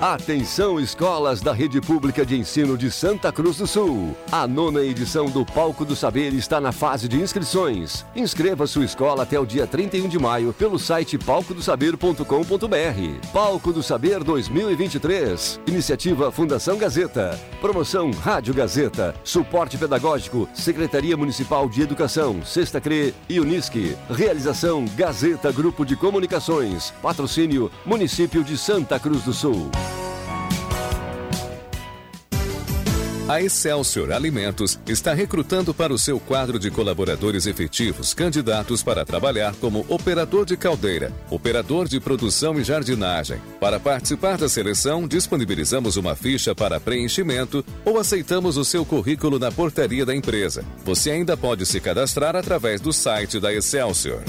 Atenção 0.00 0.80
escolas 0.80 1.42
da 1.42 1.52
Rede 1.52 1.78
Pública 1.78 2.24
de 2.24 2.34
Ensino 2.34 2.78
de 2.78 2.90
Santa 2.90 3.30
Cruz 3.30 3.58
do 3.58 3.66
Sul. 3.66 4.16
A 4.32 4.46
nona 4.46 4.80
edição 4.80 5.26
do 5.26 5.44
Palco 5.44 5.84
do 5.84 5.94
Saber 5.94 6.32
está 6.32 6.58
na 6.58 6.72
fase 6.72 7.06
de 7.06 7.20
inscrições. 7.20 8.06
Inscreva 8.16 8.66
sua 8.66 8.86
escola 8.86 9.24
até 9.24 9.38
o 9.38 9.44
dia 9.44 9.66
31 9.66 10.08
de 10.08 10.18
maio 10.18 10.54
pelo 10.54 10.78
site 10.78 11.18
palcodosaber.com.br. 11.18 13.28
Palco 13.30 13.74
do 13.74 13.82
Saber 13.82 14.24
2023. 14.24 15.60
Iniciativa 15.66 16.32
Fundação 16.32 16.78
Gazeta. 16.78 17.38
Promoção 17.60 18.10
Rádio 18.10 18.54
Gazeta. 18.54 19.14
Suporte 19.22 19.76
pedagógico 19.76 20.48
Secretaria 20.54 21.14
Municipal 21.14 21.68
de 21.68 21.82
Educação, 21.82 22.42
Sexta 22.42 22.80
CRE 22.80 23.14
e 23.28 23.38
Unisque. 23.38 23.94
Realização 24.08 24.86
Gazeta 24.96 25.52
Grupo 25.52 25.84
de 25.84 25.94
Comunicações. 25.94 26.90
Patrocínio 27.02 27.70
Município 27.84 28.42
de 28.42 28.56
Santa 28.56 28.98
Cruz 28.98 29.24
do 29.24 29.34
Sul. 29.34 29.70
A 33.30 33.40
Excelsior 33.40 34.10
Alimentos 34.10 34.76
está 34.88 35.14
recrutando 35.14 35.72
para 35.72 35.92
o 35.92 35.98
seu 35.98 36.18
quadro 36.18 36.58
de 36.58 36.68
colaboradores 36.68 37.46
efetivos 37.46 38.12
candidatos 38.12 38.82
para 38.82 39.04
trabalhar 39.04 39.54
como 39.60 39.86
operador 39.88 40.44
de 40.44 40.56
caldeira, 40.56 41.12
operador 41.30 41.86
de 41.86 42.00
produção 42.00 42.58
e 42.58 42.64
jardinagem. 42.64 43.40
Para 43.60 43.78
participar 43.78 44.36
da 44.36 44.48
seleção, 44.48 45.06
disponibilizamos 45.06 45.96
uma 45.96 46.16
ficha 46.16 46.56
para 46.56 46.80
preenchimento 46.80 47.64
ou 47.84 48.00
aceitamos 48.00 48.56
o 48.56 48.64
seu 48.64 48.84
currículo 48.84 49.38
na 49.38 49.52
portaria 49.52 50.04
da 50.04 50.12
empresa. 50.12 50.64
Você 50.84 51.12
ainda 51.12 51.36
pode 51.36 51.64
se 51.66 51.78
cadastrar 51.78 52.34
através 52.34 52.80
do 52.80 52.92
site 52.92 53.38
da 53.38 53.54
Excelsior. 53.54 54.24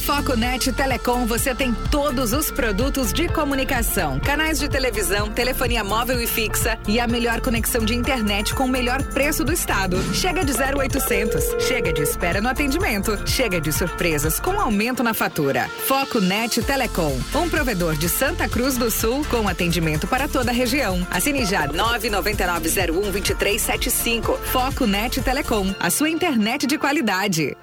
Na 0.00 0.16
Foconet 0.16 0.72
Telecom 0.72 1.26
você 1.26 1.54
tem 1.54 1.74
todos 1.90 2.32
os 2.32 2.50
produtos 2.50 3.12
de 3.12 3.28
comunicação, 3.28 4.18
canais 4.18 4.58
de 4.58 4.66
televisão, 4.66 5.28
telefonia 5.28 5.84
móvel 5.84 6.18
e 6.20 6.26
fixa 6.26 6.78
e 6.88 6.98
a 6.98 7.06
melhor 7.06 7.42
conexão 7.42 7.84
de 7.84 7.94
internet 7.94 8.54
com 8.54 8.64
o 8.64 8.68
melhor 8.68 9.02
preço 9.02 9.44
do 9.44 9.52
estado. 9.52 10.02
Chega 10.14 10.42
de 10.42 10.52
0800, 10.52 11.62
chega 11.62 11.92
de 11.92 12.00
espera 12.00 12.40
no 12.40 12.48
atendimento, 12.48 13.28
chega 13.28 13.60
de 13.60 13.70
surpresas 13.72 14.40
com 14.40 14.58
aumento 14.58 15.02
na 15.02 15.12
fatura. 15.12 15.68
Foconet 15.86 16.62
Telecom, 16.62 17.20
um 17.34 17.50
provedor 17.50 17.94
de 17.94 18.08
Santa 18.08 18.48
Cruz 18.48 18.78
do 18.78 18.90
Sul 18.90 19.22
com 19.28 19.46
atendimento 19.48 20.06
para 20.06 20.26
toda 20.26 20.50
a 20.50 20.54
região. 20.54 21.06
Assine 21.10 21.44
já 21.44 21.68
999012375. 21.68 24.38
Foco 24.44 24.86
Net 24.86 25.20
Telecom, 25.20 25.74
a 25.78 25.90
sua 25.90 26.08
internet 26.08 26.66
de 26.66 26.78
qualidade. 26.78 27.54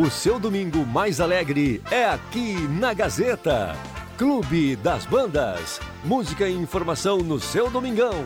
O 0.00 0.08
seu 0.08 0.40
domingo 0.40 0.86
mais 0.86 1.20
alegre 1.20 1.82
é 1.90 2.06
aqui 2.06 2.54
na 2.68 2.94
Gazeta. 2.94 3.76
Clube 4.16 4.74
das 4.76 5.04
Bandas. 5.04 5.78
Música 6.02 6.48
e 6.48 6.56
informação 6.56 7.18
no 7.18 7.38
seu 7.38 7.68
domingão. 7.68 8.24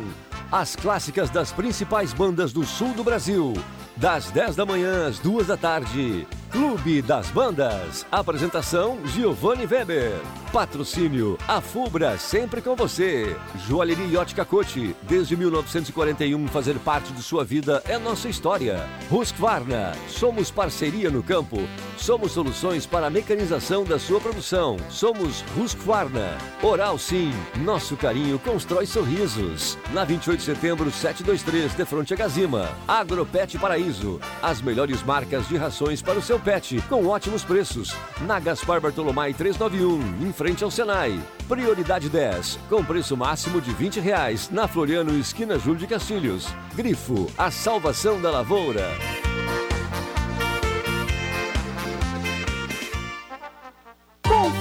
As 0.53 0.77
clássicas 0.77 1.31
das 1.31 1.51
principais 1.51 2.13
bandas 2.13 2.53
do 2.53 2.65
sul 2.65 2.93
do 2.93 3.03
Brasil. 3.03 3.55
Das 3.97 4.29
10 4.31 4.57
da 4.57 4.67
manhã 4.67 5.07
às 5.07 5.21
2 5.21 5.47
da 5.47 5.57
tarde. 5.57 6.27
Clube 6.51 7.01
das 7.03 7.31
Bandas. 7.31 8.07
Apresentação 8.11 8.99
Giovanni 9.07 9.67
Weber. 9.67 10.13
Patrocínio 10.53 11.37
A 11.49 11.61
Fubra, 11.61 12.17
sempre 12.17 12.63
com 12.63 12.77
você. 12.77 13.37
Joalheria 13.67 14.21
Ótica 14.21 14.45
Cote. 14.45 14.95
Desde 15.03 15.37
1941, 15.37 16.47
fazer 16.47 16.79
parte 16.79 17.13
de 17.13 17.21
sua 17.25 17.45
vida 17.45 17.83
é 17.89 17.99
nossa 17.99 18.29
história. 18.29 18.89
Husqvarna. 19.11 19.93
Somos 20.09 20.53
parceria 20.53 21.11
no 21.11 21.25
campo. 21.25 21.59
Somos 21.97 22.31
soluções 22.31 22.87
para 22.87 23.09
a 23.09 23.11
mecanização 23.11 23.83
da 23.83 23.99
sua 23.99 24.21
produção. 24.21 24.77
Somos 24.89 25.45
Husqvarna. 25.57 26.39
Oral 26.63 26.99
Sim. 26.99 27.33
Nosso 27.65 27.97
carinho 27.97 28.39
constrói 28.39 28.87
sorrisos. 28.87 29.77
Na 29.93 30.05
28 30.05 30.39
de 30.39 30.45
setembro, 30.45 30.89
723, 30.89 31.75
de 31.75 31.85
fronte 31.85 32.15
a 32.15 32.17
Gazima. 32.17 32.69
Agropet 32.87 33.59
Paraíso. 33.85 34.21
As 34.43 34.63
melhores 34.63 35.03
marcas 35.03 35.47
de 35.49 35.57
rações 35.57 36.01
para 36.01 36.19
o 36.19 36.23
seu 36.23 36.41
pet, 36.41 36.81
com 36.89 37.07
ótimos 37.07 37.45
preços. 37.45 37.95
Na 38.23 38.41
Gaspar 38.41 38.81
Bartolomai 38.81 39.35
391, 39.35 40.27
em 40.27 40.33
frente 40.33 40.65
ao 40.65 40.71
Senai. 40.71 41.21
Prioridade 41.49 42.09
10, 42.09 42.59
com 42.69 42.83
preço 42.83 43.17
máximo 43.17 43.61
de 43.61 43.73
20 43.73 44.01
reais. 44.01 44.49
Na 44.51 44.67
Floriano, 44.67 45.19
esquina 45.19 45.59
Júlio 45.59 45.81
de 45.81 45.87
Castilhos. 45.87 46.49
Grifo, 46.75 47.31
a 47.37 47.51
salvação 47.51 48.21
da 48.21 48.31
lavoura. 48.31 48.89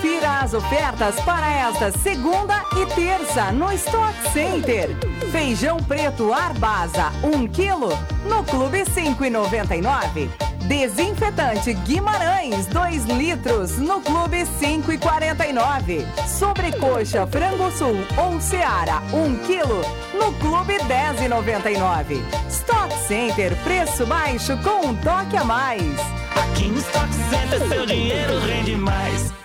Confira 0.04 0.41
as 0.41 0.54
ofertas 0.54 1.16
para 1.22 1.49
esta 1.49 1.89
segunda 1.99 2.62
e 2.76 2.86
terça 2.93 3.54
no 3.54 3.72
Stock 3.72 4.14
Center. 4.34 4.89
Feijão 5.32 5.78
preto 5.78 6.34
Arbasa, 6.34 7.10
1 7.24 7.47
kg, 7.47 7.97
no 8.26 8.43
Clube 8.43 8.80
5,99. 8.80 10.30
Desinfetante 10.68 11.74
Guimarães, 11.86 12.66
2 12.66 13.06
litros, 13.06 13.78
no 13.78 14.01
Clube 14.01 14.43
5,49. 14.60 16.06
Sobrecoxa 16.28 17.26
Frango 17.26 17.72
Sul 17.72 18.06
ou 18.18 18.41
Seara, 18.41 19.01
1 19.14 19.36
quilo, 19.45 19.82
no 20.14 20.34
Clube 20.34 20.80
10,99. 20.80 22.22
Stock 22.49 22.93
Center, 23.08 23.56
preço 23.64 24.06
baixo 24.06 24.58
com 24.64 24.88
um 24.88 24.95
toque 24.95 25.38
a 25.38 25.45
mais. 25.45 25.97
Aqui 26.36 26.68
no 26.68 26.80
Stock 26.80 27.08
Center 27.30 27.70
seu 27.70 27.86
dinheiro 27.86 28.38
rende 28.41 28.76
mais. 28.76 29.42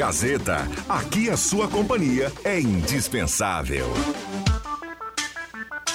Gazeta, 0.00 0.66
aqui 0.88 1.28
a 1.28 1.36
sua 1.36 1.68
companhia 1.68 2.32
é 2.42 2.58
indispensável. 2.58 3.84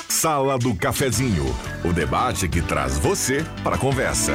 Sala 0.07 0.59
do 0.59 0.75
Cafezinho, 0.75 1.45
o 1.83 1.91
debate 1.91 2.47
que 2.47 2.61
traz 2.61 2.99
você 2.99 3.43
para 3.63 3.77
a 3.77 3.79
conversa. 3.79 4.33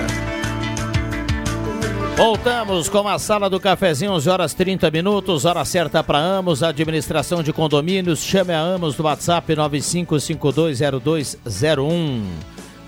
Voltamos 2.17 2.89
com 2.89 3.07
a 3.07 3.17
sala 3.17 3.49
do 3.49 3.61
cafezinho, 3.61 4.11
11 4.11 4.29
horas 4.29 4.53
30 4.55 4.91
minutos, 4.91 5.45
hora 5.45 5.65
certa 5.65 6.03
para 6.03 6.19
Amos, 6.19 6.65
administração 6.65 7.41
de 7.41 7.53
condomínios. 7.53 8.25
Chame 8.25 8.53
a 8.53 8.59
Amos 8.59 8.99
no 8.99 9.05
WhatsApp 9.05 9.55
95520201. 9.55 12.25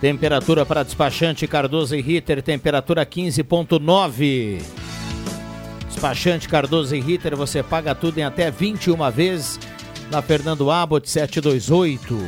Temperatura 0.00 0.66
para 0.66 0.82
despachante 0.82 1.46
Cardoso 1.46 1.94
e 1.94 2.02
Ritter, 2.02 2.42
temperatura 2.42 3.06
15.9. 3.06 4.91
Despachante 6.02 6.48
Cardoso 6.48 6.96
e 6.96 7.00
Ritter, 7.00 7.36
você 7.36 7.62
paga 7.62 7.94
tudo 7.94 8.18
em 8.18 8.24
até 8.24 8.50
21 8.50 9.08
vezes 9.12 9.60
na 10.10 10.20
Fernando 10.20 10.68
Abbott 10.68 11.08
728. 11.08 12.20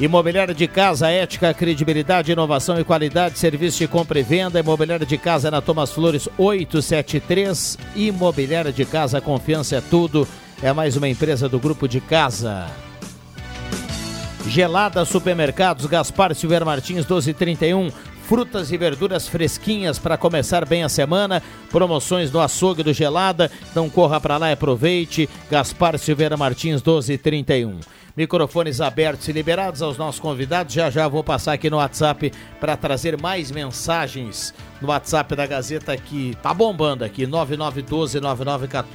Imobiliária 0.00 0.52
de 0.52 0.66
casa, 0.66 1.08
ética, 1.08 1.54
credibilidade, 1.54 2.32
inovação 2.32 2.80
e 2.80 2.84
qualidade, 2.84 3.38
serviço 3.38 3.78
de 3.78 3.86
compra 3.86 4.18
e 4.18 4.24
venda. 4.24 4.58
Imobiliária 4.58 5.06
de 5.06 5.16
casa 5.16 5.52
na 5.52 5.60
Thomas 5.60 5.92
Flores 5.92 6.28
873. 6.36 7.78
Imobiliária 7.94 8.72
de 8.72 8.84
casa, 8.84 9.20
confiança 9.20 9.76
é 9.76 9.80
tudo. 9.80 10.26
É 10.60 10.72
mais 10.72 10.96
uma 10.96 11.08
empresa 11.08 11.48
do 11.48 11.60
grupo 11.60 11.86
de 11.86 12.00
casa. 12.00 12.66
Gelada 14.48 15.04
Supermercados, 15.04 15.86
Gaspar 15.86 16.34
Silveira 16.34 16.64
Martins 16.64 17.06
1231. 17.06 17.92
Frutas 18.30 18.70
e 18.70 18.76
verduras 18.76 19.26
fresquinhas 19.26 19.98
para 19.98 20.16
começar 20.16 20.64
bem 20.64 20.84
a 20.84 20.88
semana. 20.88 21.42
Promoções 21.68 22.30
no 22.30 22.38
açougue 22.38 22.80
do 22.80 22.92
Gelada. 22.92 23.50
Então 23.72 23.90
corra 23.90 24.20
para 24.20 24.36
lá 24.36 24.50
e 24.50 24.52
aproveite. 24.52 25.28
Gaspar 25.50 25.98
Silveira 25.98 26.36
Martins 26.36 26.80
1231 26.80 27.80
microfones 28.20 28.82
abertos 28.82 29.26
e 29.28 29.32
liberados 29.32 29.80
aos 29.80 29.96
nossos 29.96 30.20
convidados. 30.20 30.74
Já 30.74 30.90
já 30.90 31.08
vou 31.08 31.24
passar 31.24 31.54
aqui 31.54 31.70
no 31.70 31.78
WhatsApp 31.78 32.30
para 32.60 32.76
trazer 32.76 33.18
mais 33.18 33.50
mensagens 33.50 34.52
no 34.78 34.88
WhatsApp 34.88 35.34
da 35.34 35.46
Gazeta 35.46 35.96
que 35.96 36.36
tá 36.42 36.52
bombando 36.52 37.02
aqui, 37.02 37.26
9912-9914. 37.26 38.90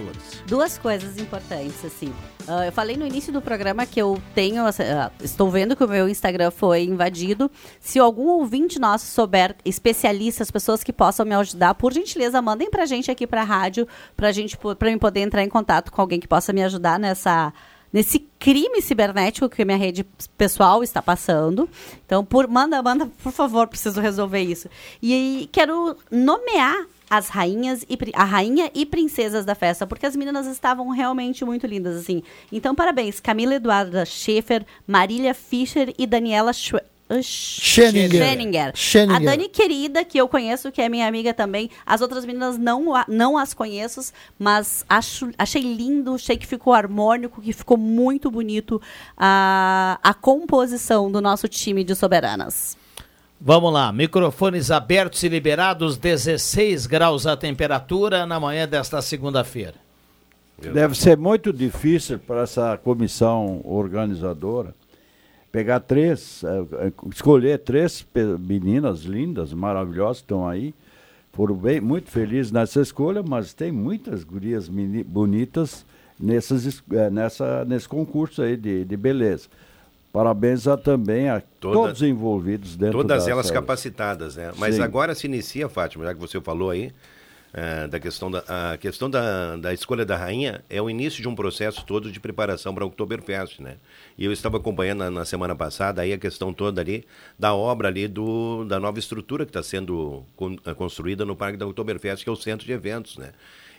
Duas 0.45 0.77
coisas 0.77 1.17
importantes, 1.17 1.83
assim. 1.83 2.13
Uh, 2.47 2.65
eu 2.67 2.71
falei 2.71 2.95
no 2.95 3.07
início 3.07 3.33
do 3.33 3.41
programa 3.41 3.87
que 3.87 3.99
eu 3.99 4.21
tenho. 4.35 4.63
Uh, 4.63 5.11
estou 5.23 5.49
vendo 5.49 5.75
que 5.75 5.83
o 5.83 5.87
meu 5.87 6.07
Instagram 6.07 6.51
foi 6.51 6.83
invadido. 6.83 7.49
Se 7.79 7.97
algum 7.97 8.27
ouvinte 8.27 8.77
nosso 8.77 9.07
souber 9.07 9.55
especialistas, 9.65 10.51
pessoas 10.51 10.83
que 10.83 10.93
possam 10.93 11.25
me 11.25 11.33
ajudar, 11.33 11.73
por 11.73 11.91
gentileza, 11.91 12.39
mandem 12.43 12.69
pra 12.69 12.85
gente 12.85 13.09
aqui 13.09 13.25
pra 13.25 13.43
rádio, 13.43 13.87
pra 14.15 14.31
gente 14.31 14.55
mim 14.83 14.97
poder 14.99 15.21
entrar 15.21 15.43
em 15.43 15.49
contato 15.49 15.91
com 15.91 15.99
alguém 15.99 16.19
que 16.19 16.27
possa 16.27 16.53
me 16.53 16.63
ajudar 16.63 16.99
nessa 16.99 17.51
nesse 17.95 18.19
crime 18.37 18.81
cibernético 18.81 19.47
que 19.47 19.63
minha 19.63 19.77
rede 19.77 20.05
pessoal 20.37 20.83
está 20.83 21.01
passando. 21.01 21.69
Então, 22.05 22.25
por, 22.25 22.45
manda, 22.45 22.83
manda, 22.83 23.05
por 23.23 23.31
favor, 23.31 23.67
preciso 23.67 24.01
resolver 24.01 24.41
isso. 24.41 24.67
E 25.01 25.47
quero 25.49 25.95
nomear 26.11 26.87
as 27.09 27.29
rainhas 27.29 27.85
e 27.89 27.97
a 28.13 28.25
rainha 28.25 28.69
e 28.75 28.85
princesas 28.85 29.45
da 29.45 29.55
festa, 29.55 29.87
porque 29.87 30.05
as 30.05 30.13
meninas 30.13 30.45
estavam 30.45 30.89
realmente 30.89 31.45
muito 31.45 31.65
lindas 31.65 31.95
assim. 31.95 32.21
Então, 32.51 32.75
parabéns, 32.75 33.21
Camila 33.21 33.55
Eduarda 33.55 34.03
Schaefer, 34.03 34.65
Marília 34.85 35.33
Fischer 35.33 35.93
e 35.97 36.05
Daniela 36.05 36.51
Schwe 36.51 36.81
Scheninger. 38.73 38.73
A 39.15 39.19
Dani 39.19 39.47
querida, 39.47 40.03
que 40.03 40.17
eu 40.17 40.27
conheço, 40.27 40.71
que 40.71 40.81
é 40.81 40.89
minha 40.89 41.07
amiga 41.07 41.33
também. 41.33 41.69
As 41.85 42.01
outras 42.01 42.25
meninas 42.25 42.57
não, 42.57 42.93
não 43.07 43.37
as 43.37 43.53
conheço, 43.53 44.11
mas 44.39 44.83
acho, 44.89 45.29
achei 45.37 45.61
lindo, 45.61 46.15
achei 46.15 46.35
que 46.35 46.47
ficou 46.47 46.73
harmônico, 46.73 47.41
que 47.41 47.53
ficou 47.53 47.77
muito 47.77 48.31
bonito 48.31 48.81
a, 49.15 49.99
a 50.01 50.13
composição 50.13 51.11
do 51.11 51.21
nosso 51.21 51.47
time 51.47 51.83
de 51.83 51.93
soberanas. 51.95 52.75
Vamos 53.39 53.71
lá, 53.71 53.91
microfones 53.91 54.71
abertos 54.71 55.21
e 55.21 55.29
liberados, 55.29 55.97
16 55.97 56.87
graus 56.87 57.27
a 57.27 57.37
temperatura 57.37 58.25
na 58.25 58.39
manhã 58.39 58.67
desta 58.67 59.01
segunda-feira. 59.01 59.75
Deve 60.57 60.95
ser 60.95 61.17
muito 61.17 61.51
difícil 61.51 62.17
para 62.17 62.43
essa 62.43 62.77
comissão 62.77 63.61
organizadora 63.65 64.73
pegar 65.55 65.79
três, 65.79 66.43
é, 66.43 66.87
é, 66.87 66.91
escolher 67.09 67.59
três 67.59 68.05
meninas 68.41 69.03
lindas, 69.03 69.53
maravilhosas 69.53 70.17
que 70.17 70.25
estão 70.25 70.45
aí. 70.45 70.73
Foram 71.31 71.55
bem, 71.55 71.79
muito 71.79 72.11
felizes 72.11 72.51
nessa 72.51 72.81
escolha, 72.81 73.23
mas 73.23 73.53
tem 73.53 73.71
muitas 73.71 74.25
gurias 74.25 74.69
bonitas 75.05 75.85
nessas, 76.19 76.83
é, 76.91 77.09
nessa, 77.09 77.63
nesse 77.63 77.87
concurso 77.87 78.41
aí 78.41 78.57
de, 78.57 78.83
de 78.83 78.97
beleza. 78.97 79.47
Parabéns 80.11 80.67
a, 80.67 80.75
também 80.75 81.29
a 81.29 81.41
todos 81.59 82.01
envolvidos 82.01 82.75
dentro 82.75 82.99
Todas 82.99 83.25
elas 83.25 83.45
série. 83.47 83.57
capacitadas, 83.57 84.35
né? 84.35 84.51
Mas 84.57 84.75
Sim. 84.75 84.81
agora 84.81 85.15
se 85.15 85.25
inicia, 85.25 85.69
Fátima, 85.69 86.03
já 86.03 86.13
que 86.13 86.19
você 86.19 86.41
falou 86.41 86.69
aí, 86.69 86.91
eh, 87.57 87.87
da 87.87 87.99
questão 87.99 88.29
da 88.29 88.43
a 88.73 88.77
questão 88.77 89.09
da, 89.09 89.55
da 89.55 89.73
escolha 89.73 90.05
da 90.05 90.17
rainha 90.17 90.61
é 90.69 90.81
o 90.81 90.89
início 90.89 91.21
de 91.21 91.27
um 91.29 91.33
processo 91.33 91.85
todo 91.85 92.11
de 92.11 92.19
preparação 92.19 92.75
para 92.75 92.83
o 92.83 92.87
Oktoberfest, 92.87 93.61
né? 93.61 93.77
E 94.17 94.25
eu 94.25 94.33
estava 94.33 94.57
acompanhando 94.57 94.99
na, 94.99 95.09
na 95.09 95.25
semana 95.25 95.55
passada 95.55 96.01
aí 96.01 96.11
a 96.11 96.17
questão 96.17 96.51
toda 96.53 96.81
ali 96.81 97.05
da 97.39 97.53
obra 97.55 97.87
ali 97.87 98.07
do 98.09 98.65
da 98.65 98.77
nova 98.79 98.99
estrutura 98.99 99.45
que 99.45 99.51
está 99.51 99.63
sendo 99.63 100.25
con- 100.35 100.57
eh, 100.65 100.73
construída 100.73 101.23
no 101.23 101.35
Parque 101.35 101.57
da 101.57 101.65
Oktoberfest, 101.65 102.23
que 102.25 102.29
é 102.29 102.33
o 102.33 102.35
centro 102.35 102.65
de 102.65 102.73
eventos, 102.73 103.17
né? 103.17 103.29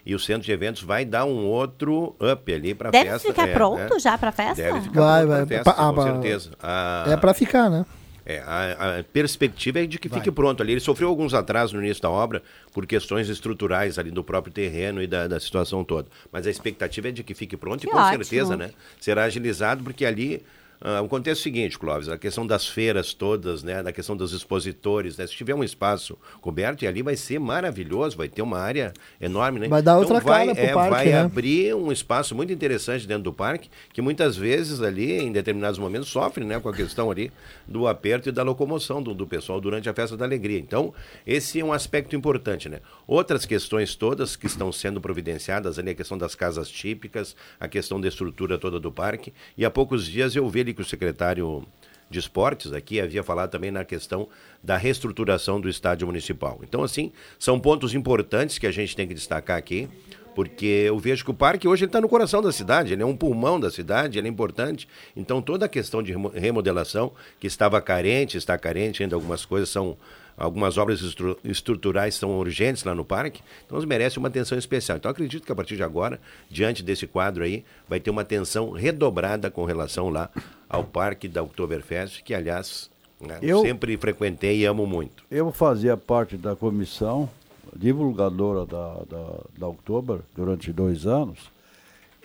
E 0.06 0.14
o 0.14 0.18
centro 0.20 0.42
de 0.46 0.52
eventos 0.52 0.82
vai 0.82 1.04
dar 1.04 1.24
um 1.24 1.44
outro 1.46 2.14
up 2.20 2.52
ali 2.54 2.74
para 2.74 2.88
a 2.88 2.92
Deve 2.92 3.10
festa. 3.10 3.28
ficar 3.28 3.48
é, 3.48 3.52
pronto 3.52 3.94
né? 3.94 3.98
já 3.98 4.16
para 4.16 4.30
festa? 4.32 4.62
Deve 4.62 4.80
ficar 4.82 5.00
Vai, 5.00 5.26
pronto 5.26 5.28
vai. 5.36 5.46
pra 5.46 5.56
festa, 5.56 5.64
Pa- 5.74 5.92
com 5.92 6.00
ah, 6.00 6.04
certeza. 6.04 6.50
A- 6.62 7.04
É 7.08 7.16
pra 7.16 7.34
ficar, 7.34 7.68
né? 7.68 7.84
É, 8.26 8.40
a, 8.40 8.98
a 8.98 9.04
perspectiva 9.04 9.80
é 9.80 9.86
de 9.86 10.00
que 10.00 10.08
fique 10.08 10.32
pronto 10.32 10.60
ali. 10.60 10.72
Ele 10.72 10.80
sofreu 10.80 11.08
alguns 11.08 11.32
atrasos 11.32 11.72
no 11.72 11.82
início 11.82 12.02
da 12.02 12.10
obra 12.10 12.42
por 12.72 12.84
questões 12.84 13.28
estruturais 13.28 14.00
ali 14.00 14.10
do 14.10 14.24
próprio 14.24 14.52
terreno 14.52 15.00
e 15.00 15.06
da, 15.06 15.28
da 15.28 15.38
situação 15.38 15.84
toda. 15.84 16.08
Mas 16.32 16.44
a 16.44 16.50
expectativa 16.50 17.08
é 17.08 17.12
de 17.12 17.22
que 17.22 17.34
fique 17.34 17.56
pronto 17.56 17.82
Que 17.82 17.86
e 17.86 17.90
com 17.90 17.96
ótimo. 17.96 18.24
certeza, 18.24 18.56
né? 18.56 18.72
Será 19.00 19.24
agilizado 19.24 19.84
porque 19.84 20.04
ali 20.04 20.42
ah, 20.80 21.00
acontece 21.00 21.40
o 21.40 21.42
seguinte, 21.42 21.78
Clóvis, 21.78 22.08
a 22.08 22.18
questão 22.18 22.46
das 22.46 22.66
feiras 22.66 23.14
todas, 23.14 23.62
né? 23.62 23.82
Da 23.82 23.92
questão 23.92 24.16
dos 24.16 24.32
expositores, 24.32 25.16
né? 25.16 25.26
Se 25.26 25.34
tiver 25.34 25.54
um 25.54 25.64
espaço 25.64 26.18
coberto 26.40 26.84
e 26.84 26.86
ali 26.86 27.02
vai 27.02 27.16
ser 27.16 27.38
maravilhoso, 27.38 28.16
vai 28.16 28.28
ter 28.28 28.42
uma 28.42 28.58
área 28.58 28.92
enorme, 29.20 29.60
né? 29.60 29.68
Vai 29.68 29.82
dar 29.82 29.96
outra 29.98 30.20
vai, 30.20 30.46
cara 30.48 30.60
é, 30.60 30.72
parque, 30.72 30.90
vai 30.90 31.06
né? 31.06 31.20
abrir 31.20 31.74
um 31.74 31.90
espaço 31.90 32.34
muito 32.34 32.52
interessante 32.52 33.06
dentro 33.06 33.24
do 33.24 33.32
parque, 33.32 33.70
que 33.92 34.02
muitas 34.02 34.36
vezes 34.36 34.82
ali, 34.82 35.18
em 35.18 35.32
determinados 35.32 35.78
momentos, 35.78 36.08
sofre 36.08 36.44
né, 36.44 36.60
com 36.60 36.68
a 36.68 36.74
questão 36.74 37.10
ali 37.10 37.32
do 37.66 37.86
aperto 37.86 38.28
e 38.28 38.32
da 38.32 38.42
locomoção 38.42 39.02
do, 39.02 39.14
do 39.14 39.26
pessoal 39.26 39.60
durante 39.60 39.88
a 39.88 39.94
festa 39.94 40.16
da 40.16 40.24
alegria. 40.24 40.58
Então, 40.58 40.92
esse 41.26 41.58
é 41.58 41.64
um 41.64 41.72
aspecto 41.72 42.14
importante, 42.14 42.68
né? 42.68 42.80
Outras 43.06 43.46
questões 43.46 43.94
todas 43.94 44.36
que 44.36 44.46
estão 44.46 44.70
sendo 44.70 45.00
providenciadas 45.00 45.78
ali, 45.78 45.90
a 45.90 45.94
questão 45.94 46.18
das 46.18 46.34
casas 46.34 46.68
típicas, 46.68 47.34
a 47.58 47.66
questão 47.66 48.00
da 48.00 48.08
estrutura 48.08 48.58
toda 48.58 48.78
do 48.78 48.92
parque, 48.92 49.32
e 49.56 49.64
há 49.64 49.70
poucos 49.70 50.06
dias 50.06 50.36
eu 50.36 50.48
vi 50.48 50.65
ali 50.66 50.74
que 50.74 50.82
o 50.82 50.84
secretário 50.84 51.64
de 52.10 52.18
esportes 52.18 52.72
aqui 52.72 53.00
havia 53.00 53.22
falado 53.22 53.50
também 53.50 53.70
na 53.70 53.84
questão 53.84 54.28
da 54.62 54.76
reestruturação 54.76 55.60
do 55.60 55.68
estádio 55.68 56.06
municipal. 56.06 56.60
Então, 56.62 56.82
assim, 56.82 57.12
são 57.38 57.58
pontos 57.58 57.94
importantes 57.94 58.58
que 58.58 58.66
a 58.66 58.72
gente 58.72 58.94
tem 58.94 59.06
que 59.06 59.14
destacar 59.14 59.56
aqui, 59.56 59.88
porque 60.34 60.84
eu 60.86 60.98
vejo 60.98 61.24
que 61.24 61.30
o 61.30 61.34
parque 61.34 61.66
hoje 61.66 61.84
está 61.84 62.00
no 62.00 62.08
coração 62.08 62.42
da 62.42 62.52
cidade, 62.52 62.92
ele 62.92 63.02
é 63.02 63.06
um 63.06 63.16
pulmão 63.16 63.58
da 63.58 63.70
cidade, 63.70 64.18
ele 64.18 64.28
é 64.28 64.30
importante. 64.30 64.86
Então, 65.16 65.40
toda 65.40 65.66
a 65.66 65.68
questão 65.68 66.02
de 66.02 66.12
remo- 66.12 66.28
remodelação, 66.28 67.12
que 67.40 67.46
estava 67.46 67.80
carente, 67.80 68.36
está 68.36 68.58
carente 68.58 69.02
ainda 69.02 69.16
algumas 69.16 69.44
coisas, 69.44 69.68
são 69.68 69.96
algumas 70.36 70.76
obras 70.78 71.00
estru- 71.00 71.38
estruturais 71.44 72.14
são 72.14 72.38
urgentes 72.38 72.84
lá 72.84 72.94
no 72.94 73.04
parque, 73.04 73.40
então 73.64 73.76
eles 73.78 73.88
merecem 73.88 74.18
uma 74.18 74.28
atenção 74.28 74.56
especial. 74.58 74.98
Então, 74.98 75.10
acredito 75.10 75.44
que 75.46 75.52
a 75.52 75.54
partir 75.56 75.76
de 75.76 75.82
agora, 75.82 76.20
diante 76.50 76.82
desse 76.82 77.06
quadro 77.06 77.42
aí, 77.44 77.64
vai 77.88 77.98
ter 78.00 78.10
uma 78.10 78.22
atenção 78.22 78.70
redobrada 78.70 79.50
com 79.50 79.64
relação 79.64 80.08
lá 80.10 80.30
ao 80.68 80.84
parque 80.84 81.26
da 81.28 81.42
Oktoberfest, 81.42 82.22
que, 82.22 82.34
aliás, 82.34 82.90
né, 83.20 83.38
Eu- 83.40 83.62
sempre 83.62 83.96
frequentei 83.96 84.58
e 84.60 84.64
amo 84.66 84.86
muito. 84.86 85.24
Eu 85.30 85.50
fazia 85.52 85.96
parte 85.96 86.36
da 86.36 86.54
comissão 86.54 87.28
divulgadora 87.74 88.64
da, 88.66 88.94
da, 89.08 89.40
da 89.58 89.68
Oktober 89.68 90.20
durante 90.34 90.72
dois 90.72 91.06
anos 91.06 91.38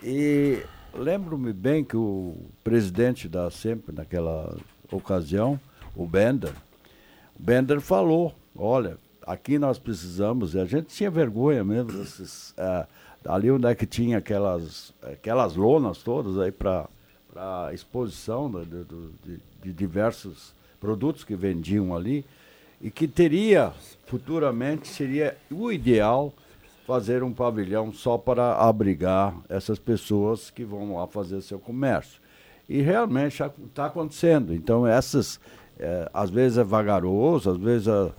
e 0.02 0.62
lembro-me 0.94 1.52
bem 1.52 1.84
que 1.84 1.96
o 1.96 2.36
presidente 2.64 3.28
da 3.28 3.50
sempre 3.50 3.94
naquela 3.94 4.56
ocasião, 4.90 5.58
o 5.94 6.06
Bender, 6.06 6.52
Bender 7.42 7.80
falou, 7.80 8.32
olha, 8.56 8.96
aqui 9.26 9.58
nós 9.58 9.76
precisamos, 9.76 10.54
e 10.54 10.60
a 10.60 10.64
gente 10.64 10.94
tinha 10.94 11.10
vergonha 11.10 11.64
mesmo 11.64 11.90
desses, 11.90 12.54
eh, 12.56 12.86
ali 13.24 13.50
onde 13.50 13.66
é 13.66 13.74
que 13.74 13.84
tinha 13.84 14.18
aquelas, 14.18 14.94
aquelas 15.02 15.56
lonas 15.56 15.98
todas 16.04 16.38
aí 16.38 16.52
para 16.52 16.88
exposição 17.74 18.48
de, 18.48 19.40
de 19.60 19.72
diversos 19.72 20.54
produtos 20.78 21.24
que 21.24 21.34
vendiam 21.34 21.96
ali 21.96 22.24
e 22.80 22.92
que 22.92 23.08
teria 23.08 23.72
futuramente 24.06 24.86
seria 24.86 25.36
o 25.50 25.72
ideal 25.72 26.32
fazer 26.86 27.24
um 27.24 27.32
pavilhão 27.32 27.92
só 27.92 28.16
para 28.16 28.54
abrigar 28.54 29.34
essas 29.48 29.80
pessoas 29.80 30.48
que 30.48 30.64
vão 30.64 30.94
lá 30.94 31.08
fazer 31.08 31.40
seu 31.40 31.58
comércio. 31.58 32.22
E 32.68 32.80
realmente 32.80 33.42
está 33.66 33.86
acontecendo. 33.86 34.54
Então, 34.54 34.86
essas, 34.86 35.40
eh, 35.78 36.08
às 36.12 36.30
vezes 36.30 36.58
é 36.58 36.64
vagaroso, 36.64 37.50
às 37.50 37.56
vezes 37.56 37.88
a- 37.88 38.10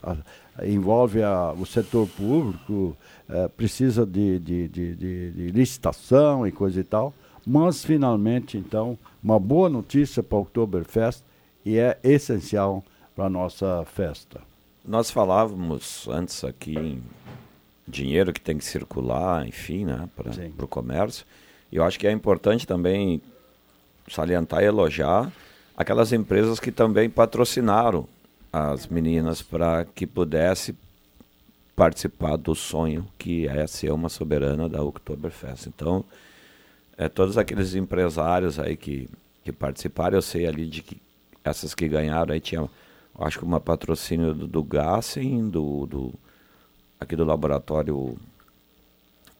envolve 0.64 1.22
a- 1.24 1.54
o 1.58 1.66
setor 1.66 2.08
público, 2.08 2.96
eh, 3.30 3.48
precisa 3.50 4.06
de, 4.06 4.40
de, 4.40 4.68
de, 4.68 4.96
de- 4.96 5.32
de 5.32 5.48
licitação 5.52 6.46
e 6.48 6.52
coisa 6.52 6.80
e 6.80 6.84
tal, 6.84 7.14
mas 7.46 7.84
finalmente, 7.84 8.58
então, 8.58 8.98
uma 9.24 9.40
boa 9.40 9.70
notícia 9.70 10.22
para 10.24 10.38
o 10.38 10.42
Oktoberfest 10.42 11.24
e 11.66 11.78
é 11.78 11.98
essencial 12.04 12.84
para 13.16 13.26
a 13.26 13.30
nossa 13.30 13.84
festa. 13.86 14.42
Nós 14.86 15.10
falávamos 15.12 16.08
antes 16.10 16.44
aqui 16.44 16.78
em 16.78 17.02
dinheiro 17.88 18.32
que 18.34 18.42
tem 18.42 18.58
que 18.58 18.66
circular, 18.66 19.48
enfim, 19.48 19.86
né, 19.86 20.08
para 20.16 20.32
o 20.66 20.68
comércio. 20.68 21.26
E 21.72 21.76
eu 21.78 21.84
acho 21.84 22.00
que 22.00 22.06
é 22.08 22.12
importante 22.12 22.66
também 22.68 23.22
salientar 24.08 24.62
e 24.62 24.66
elogiar 24.66 25.32
aquelas 25.76 26.12
empresas 26.14 26.60
que 26.60 26.72
também 26.72 27.10
patrocinaram 27.10 28.08
as 28.52 28.88
meninas 28.88 29.42
para 29.42 29.86
que 29.86 30.06
pudesse 30.06 30.76
participar 31.76 32.38
do 32.38 32.54
sonho 32.54 33.08
que 33.18 33.48
é 33.48 33.66
ser 33.66 33.92
uma 33.92 34.10
soberana 34.10 34.70
da 34.70 34.84
Oktoberfest. 34.84 35.68
Então, 35.68 36.06
é, 36.98 37.10
todos 37.10 37.38
aqueles 37.38 37.74
empresários 37.74 38.60
aí 38.60 38.78
que, 38.78 39.10
que 39.44 39.52
participaram, 39.52 40.18
eu 40.18 40.22
sei 40.22 40.46
ali 40.46 40.68
de 40.68 40.84
que 40.84 41.02
essas 41.44 41.74
que 41.74 41.88
ganharam 41.88 42.34
aí 42.34 42.40
tinha, 42.40 42.70
acho 43.20 43.40
que 43.40 43.46
uma 43.46 43.60
patrocínio 43.60 44.34
do, 44.34 44.48
do 44.48 44.64
Gassen, 44.64 45.50
do, 45.50 45.88
do 45.88 46.14
aqui 47.00 47.16
do 47.16 47.26
laboratório 47.26 48.16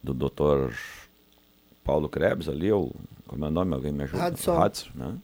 do 0.02 0.12
Dr. 0.12 0.74
Paulo 1.82 2.08
Krebs 2.08 2.48
ali, 2.48 2.70
ou 2.70 2.94
como 3.26 3.44
é 3.44 3.48
o 3.48 3.50
nome? 3.50 3.74
Alguém 3.74 3.92
me 3.92 4.02
ajuda? 4.02 4.28
Hudson. 4.28 4.64
Hudson, 4.64 4.90
né? 4.94 5.14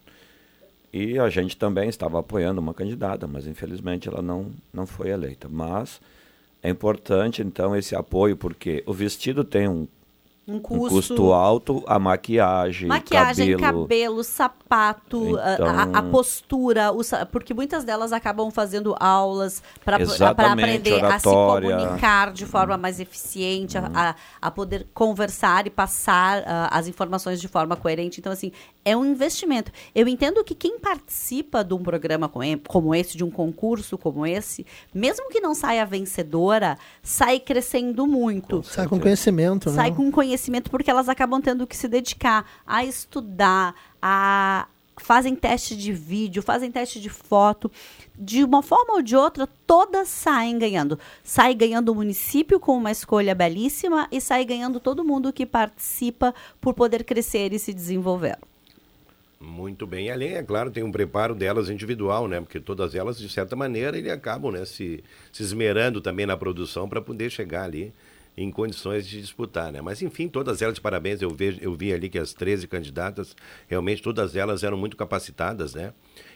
E 0.93 1.19
a 1.19 1.29
gente 1.29 1.57
também 1.57 1.89
estava 1.89 2.19
apoiando 2.19 2.61
uma 2.61 2.75
candidata, 2.75 3.27
mas 3.27 3.47
infelizmente 3.47 4.09
ela 4.09 4.21
não, 4.21 4.51
não 4.73 4.87
foi 4.87 5.11
eleita. 5.11 5.49
Mas 5.49 6.01
é 6.63 6.69
importante, 6.69 7.43
então, 7.43 7.77
esse 7.77 7.95
apoio, 7.95 8.37
porque 8.37 8.83
o 8.87 8.93
vestido 8.93 9.45
tem 9.45 9.69
um, 9.69 9.87
Um 10.51 10.57
um 10.57 10.61
custo- 10.61 10.89
custo 10.97 11.33
alto, 11.33 11.85
a 11.87 11.99
maquiagem, 11.99 12.89
Maquiagem, 12.89 13.57
cabelo. 13.57 13.83
cabelo, 13.85 14.25
sapato, 14.25 15.37
a- 15.39 15.43
a, 15.51 15.55
Então- 15.55 15.91
a 15.95 16.03
postura, 16.03 16.93
o 16.93 17.01
porque 17.31 17.55
muitas 17.55 17.85
delas 17.85 18.13
acabam 18.13 18.51
fazendo 18.51 18.95
aulas 18.99 19.63
para 19.85 19.97
aprender 19.97 21.05
a 21.05 21.19
se 21.19 21.29
oratória. 21.29 21.77
comunicar 21.79 22.33
de 22.33 22.45
forma 22.47 22.77
mais 22.77 22.99
eficiente, 23.01 23.77
a- 23.79 23.91
a, 23.95 24.15
a 24.41 24.51
poder 24.51 24.87
conversar 24.93 25.67
e 25.67 25.71
passar 25.71 26.43
ah, 26.47 26.69
as 26.73 26.89
informações 26.89 27.41
de 27.41 27.49
forma 27.49 27.77
coerente. 27.77 28.21
Então, 28.21 28.33
assim, 28.33 28.51
é 28.85 28.97
um 28.97 29.05
investimento. 29.05 29.71
Eu 29.95 30.09
entendo 30.09 30.43
que 30.43 30.55
quem 30.55 30.79
participa 30.79 31.63
de 31.63 31.75
um 31.75 31.83
programa 31.83 32.29
com 32.29 32.41
como 32.67 32.95
esse, 32.95 33.17
de 33.17 33.23
um 33.25 33.31
concurso 33.31 33.97
como 33.99 34.27
esse, 34.27 34.67
mesmo 34.95 35.29
que 35.31 35.41
não 35.41 35.55
saia 35.55 35.85
vencedora, 35.87 36.79
sai 37.03 37.39
crescendo 37.39 38.07
muito. 38.07 38.63
Sai 38.65 38.87
com 38.89 38.99
conhecimento, 38.99 39.69
né? 39.71 39.77
Sai 39.77 39.93
com 39.93 40.11
conhecimento 40.11 40.40
porque 40.71 40.91
elas 40.91 41.09
acabam 41.09 41.41
tendo 41.41 41.67
que 41.67 41.77
se 41.77 41.89
dedicar 41.89 42.47
a 42.67 42.85
estudar, 42.85 43.75
a 44.01 44.69
fazem 45.01 45.35
teste 45.35 45.77
de 45.77 45.93
vídeo, 45.93 46.43
fazem 46.43 46.71
teste 46.71 47.01
de 47.01 47.09
foto. 47.09 47.71
De 48.17 48.45
uma 48.45 48.63
forma 48.63 48.95
ou 48.95 49.03
de 49.03 49.17
outra, 49.17 49.49
todas 49.67 50.09
saem 50.09 50.59
ganhando. 50.59 50.99
Sai 51.25 51.55
ganhando 51.55 51.91
o 51.91 51.95
município 51.95 52.61
com 52.61 52.77
uma 52.77 52.91
escolha 52.91 53.35
belíssima 53.35 54.07
e 54.13 54.21
sai 54.21 54.45
ganhando 54.45 54.79
todo 54.79 55.05
mundo 55.05 55.33
que 55.33 55.47
participa 55.47 56.35
por 56.61 56.75
poder 56.75 57.03
crescer 57.03 57.53
e 57.53 57.59
se 57.59 57.73
desenvolver. 57.73 58.39
Muito 59.41 59.87
bem. 59.87 60.11
Além, 60.11 60.35
é 60.35 60.43
claro, 60.43 60.71
tem 60.71 60.83
um 60.83 60.93
preparo 60.93 61.35
delas 61.35 61.71
individual, 61.71 62.29
né? 62.29 62.43
Porque 62.43 62.61
todas 62.61 62.95
elas, 62.95 63.19
de 63.19 63.27
certa 63.27 63.57
maneira, 63.57 63.97
ele 63.97 64.11
acabam 64.11 64.53
né, 64.53 64.67
se, 64.67 65.03
se 65.33 65.43
esmerando 65.43 65.99
também 66.03 66.27
na 66.27 66.37
produção 66.37 66.87
para 66.87 67.01
poder 67.01 67.31
chegar 67.31 67.65
ali 67.65 67.91
em 68.43 68.51
condições 68.51 69.07
de 69.07 69.21
disputar, 69.21 69.71
né? 69.71 69.83
Mas, 69.83 70.01
enfim, 70.01 70.27
todas 70.27 70.63
elas, 70.63 70.79
parabéns. 70.79 71.21
Eu, 71.21 71.29
vejo, 71.31 71.59
eu 71.61 71.75
vi 71.75 71.93
ali 71.93 72.09
que 72.09 72.19
as 72.19 72.33
13 72.33 72.67
candidatas, 72.67 73.37
realmente 73.69 74.01
todas 74.03 74.35
elas 74.35 74.63
eram 74.65 74.79
muito 74.79 74.97
capacitadas, 74.97 75.75
né? 75.75 75.93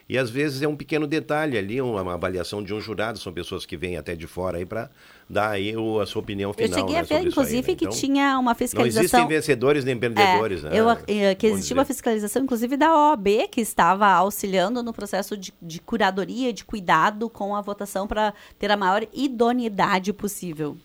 E 0.07 0.19
às 0.19 0.29
vezes 0.29 0.61
é 0.61 0.67
um 0.67 0.75
pequeno 0.75 1.07
detalhe 1.07 1.57
ali, 1.57 1.81
uma, 1.81 2.13
avaliação 2.13 2.61
de 2.63 2.71
um 2.75 2.79
jurado, 2.79 3.17
são 3.17 3.33
pessoas 3.33 3.65
que 3.65 3.75
vêm 3.75 3.97
até 3.97 4.15
de 4.15 4.27
fora 4.27 4.59
aí 4.59 4.65
para 4.65 4.87
dar 5.27 5.49
aí 5.49 5.75
o, 5.75 5.99
a 5.99 6.05
sua 6.05 6.21
opinião 6.21 6.51
Eu 6.51 6.53
final. 6.53 6.77
cheguei 6.79 6.93
né, 6.93 6.99
a 6.99 7.01
ver, 7.01 7.05
isso 7.07 7.13
aí, 7.15 7.25
inclusive, 7.27 7.71
né? 7.71 7.75
que 7.75 7.85
Então, 7.85 7.97
tinha 7.97 8.37
uma 8.37 8.51
Não 8.51 8.55
fiscalização. 8.55 9.01
existem 9.03 9.27
vencedores 9.27 9.83
nem 9.83 9.97
perdedores, 9.97 10.63
É, 10.63 10.69
né? 10.69 10.79
eu, 10.79 10.87
eh, 11.07 11.33
que 11.33 11.47
existia 11.47 11.75
uma 11.75 11.85
fiscalização, 11.85 12.43
inclusive, 12.43 12.77
da 12.77 12.93
OAB, 12.95 13.47
que 13.49 13.61
estava 13.61 14.05
auxiliando 14.07 14.83
no 14.83 14.93
processo 14.93 15.35
de, 15.35 15.51
de 15.59 15.81
curadoria, 15.81 16.53
de 16.53 16.63
cuidado 16.63 17.27
com 17.27 17.55
a 17.55 17.61
votação 17.61 18.05
para 18.07 18.31
ter 18.59 18.69
a 18.69 18.77
maior 18.77 19.07
idoneidade 19.11 20.13
possível. 20.13 20.77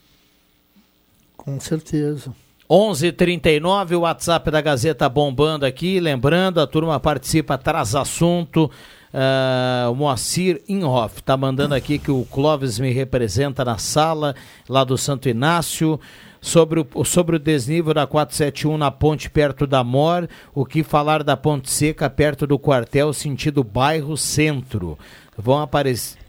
Com 1.44 1.58
certeza. 1.58 2.32
11:39 2.68 3.96
o 3.96 4.00
WhatsApp 4.00 4.50
da 4.50 4.60
Gazeta 4.60 5.08
bombando 5.08 5.66
aqui. 5.66 5.98
Lembrando, 5.98 6.60
a 6.60 6.66
turma 6.66 7.00
participa, 7.00 7.58
traz 7.58 7.94
assunto. 7.94 8.70
Ah, 9.12 9.88
o 9.90 9.94
Moacir 9.96 10.62
Inhoff 10.68 11.18
está 11.18 11.36
mandando 11.36 11.74
aqui 11.74 11.98
que 11.98 12.12
o 12.12 12.24
Clóvis 12.30 12.78
me 12.78 12.92
representa 12.92 13.64
na 13.64 13.76
sala 13.76 14.36
lá 14.68 14.84
do 14.84 14.96
Santo 14.96 15.28
Inácio. 15.28 15.98
Sobre 16.42 16.80
o, 16.80 17.04
sobre 17.04 17.36
o 17.36 17.38
desnível 17.38 17.92
da 17.92 18.06
471 18.06 18.78
na 18.78 18.90
ponte 18.90 19.28
perto 19.28 19.66
da 19.66 19.84
Mor, 19.84 20.26
o 20.54 20.64
que 20.64 20.82
falar 20.82 21.22
da 21.22 21.36
ponte 21.36 21.68
seca 21.68 22.08
perto 22.08 22.46
do 22.46 22.58
quartel, 22.58 23.12
sentido 23.12 23.62
bairro 23.62 24.16
centro. 24.16 24.98
Vão 25.36 25.60
aparecer. 25.60 26.19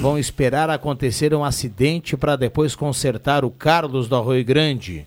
Vão 0.00 0.18
esperar 0.18 0.70
acontecer 0.70 1.34
um 1.34 1.44
acidente 1.44 2.16
para 2.16 2.36
depois 2.36 2.74
consertar 2.74 3.44
o 3.44 3.50
Carlos 3.50 4.08
do 4.08 4.16
Arroio 4.16 4.42
Grande. 4.44 5.06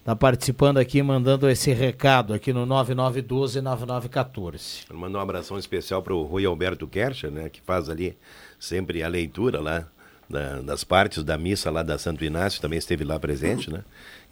Está 0.00 0.14
participando 0.16 0.76
aqui, 0.78 1.00
mandando 1.02 1.48
esse 1.48 1.72
recado 1.72 2.34
aqui 2.34 2.52
no 2.52 2.66
9912-9914. 2.66 4.84
Mandar 4.92 5.18
um 5.18 5.22
abração 5.22 5.56
especial 5.58 6.02
para 6.02 6.12
o 6.14 6.22
Rui 6.24 6.44
Alberto 6.44 6.86
Kercher, 6.86 7.30
né, 7.30 7.48
que 7.48 7.60
faz 7.62 7.88
ali 7.88 8.14
sempre 8.58 9.02
a 9.02 9.08
leitura 9.08 9.60
lá 9.60 9.86
da- 10.28 10.60
das 10.60 10.82
partes 10.84 11.22
da 11.22 11.38
missa 11.38 11.70
lá 11.70 11.82
da 11.82 11.96
Santo 11.98 12.24
Inácio, 12.24 12.60
também 12.60 12.78
esteve 12.78 13.04
lá 13.04 13.18
presente, 13.20 13.70
né? 13.70 13.80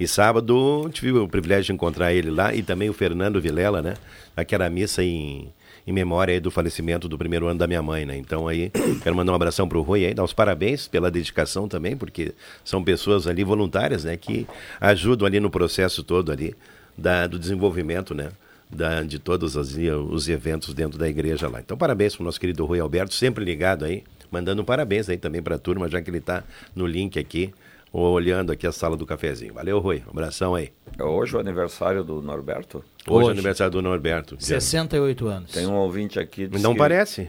E 0.00 0.08
sábado 0.08 0.88
tive 0.92 1.12
o 1.12 1.28
privilégio 1.28 1.64
de 1.66 1.72
encontrar 1.72 2.12
ele 2.14 2.30
lá 2.30 2.54
e 2.54 2.62
também 2.62 2.88
o 2.88 2.94
Fernando 2.94 3.38
Vilela, 3.40 3.82
né? 3.82 3.94
Aquela 4.36 4.68
missa 4.70 5.02
em, 5.04 5.52
em 5.86 5.92
memória 5.92 6.40
do 6.40 6.50
falecimento 6.50 7.08
do 7.08 7.18
primeiro 7.18 7.46
ano 7.46 7.58
da 7.58 7.66
minha 7.66 7.82
mãe, 7.82 8.04
né? 8.04 8.16
Então 8.16 8.46
aí, 8.46 8.70
quero 9.02 9.16
mandar 9.16 9.32
um 9.32 9.34
abração 9.34 9.68
pro 9.68 9.82
Rui 9.82 10.06
aí, 10.06 10.14
dar 10.14 10.24
os 10.24 10.32
parabéns 10.32 10.86
pela 10.86 11.10
dedicação 11.10 11.68
também, 11.68 11.96
porque 11.96 12.32
são 12.64 12.82
pessoas 12.82 13.26
ali 13.26 13.42
voluntárias, 13.42 14.04
né? 14.04 14.16
Que 14.16 14.46
ajudam 14.80 15.26
ali 15.26 15.40
no 15.40 15.50
processo 15.50 16.02
todo 16.02 16.30
ali 16.30 16.54
da, 16.96 17.26
do 17.26 17.38
desenvolvimento, 17.38 18.14
né? 18.14 18.30
Da, 18.70 19.02
de 19.02 19.18
todos 19.18 19.54
os, 19.54 19.76
os 19.76 20.28
eventos 20.28 20.72
dentro 20.72 20.98
da 20.98 21.06
igreja 21.06 21.46
lá. 21.46 21.60
Então, 21.60 21.76
parabéns 21.76 22.16
pro 22.16 22.24
nosso 22.24 22.40
querido 22.40 22.64
Rui 22.64 22.80
Alberto, 22.80 23.12
sempre 23.12 23.44
ligado 23.44 23.84
aí, 23.84 24.02
mandando 24.30 24.64
parabéns 24.64 25.10
aí 25.10 25.18
também 25.18 25.42
pra 25.42 25.58
turma, 25.58 25.90
já 25.90 26.00
que 26.00 26.08
ele 26.08 26.20
tá 26.20 26.42
no 26.74 26.86
link 26.86 27.18
aqui, 27.18 27.52
olhando 27.92 28.52
aqui 28.52 28.66
a 28.66 28.72
sala 28.72 28.96
do 28.96 29.04
cafezinho. 29.06 29.52
Valeu, 29.54 29.78
Rui. 29.78 30.02
Um 30.06 30.10
abração 30.10 30.54
aí. 30.54 30.72
É 30.98 31.02
hoje 31.04 31.36
o 31.36 31.38
aniversário 31.40 32.02
do 32.02 32.22
Norberto? 32.22 32.82
Hoje, 33.06 33.28
é 33.28 33.30
aniversário 33.32 33.70
do 33.72 33.82
Norberto. 33.82 34.36
68 34.38 35.26
anos. 35.26 35.52
Tem 35.52 35.66
um 35.66 35.74
ouvinte 35.74 36.18
aqui. 36.18 36.48
Não 36.60 36.72
que- 36.72 36.78
parece. 36.78 37.28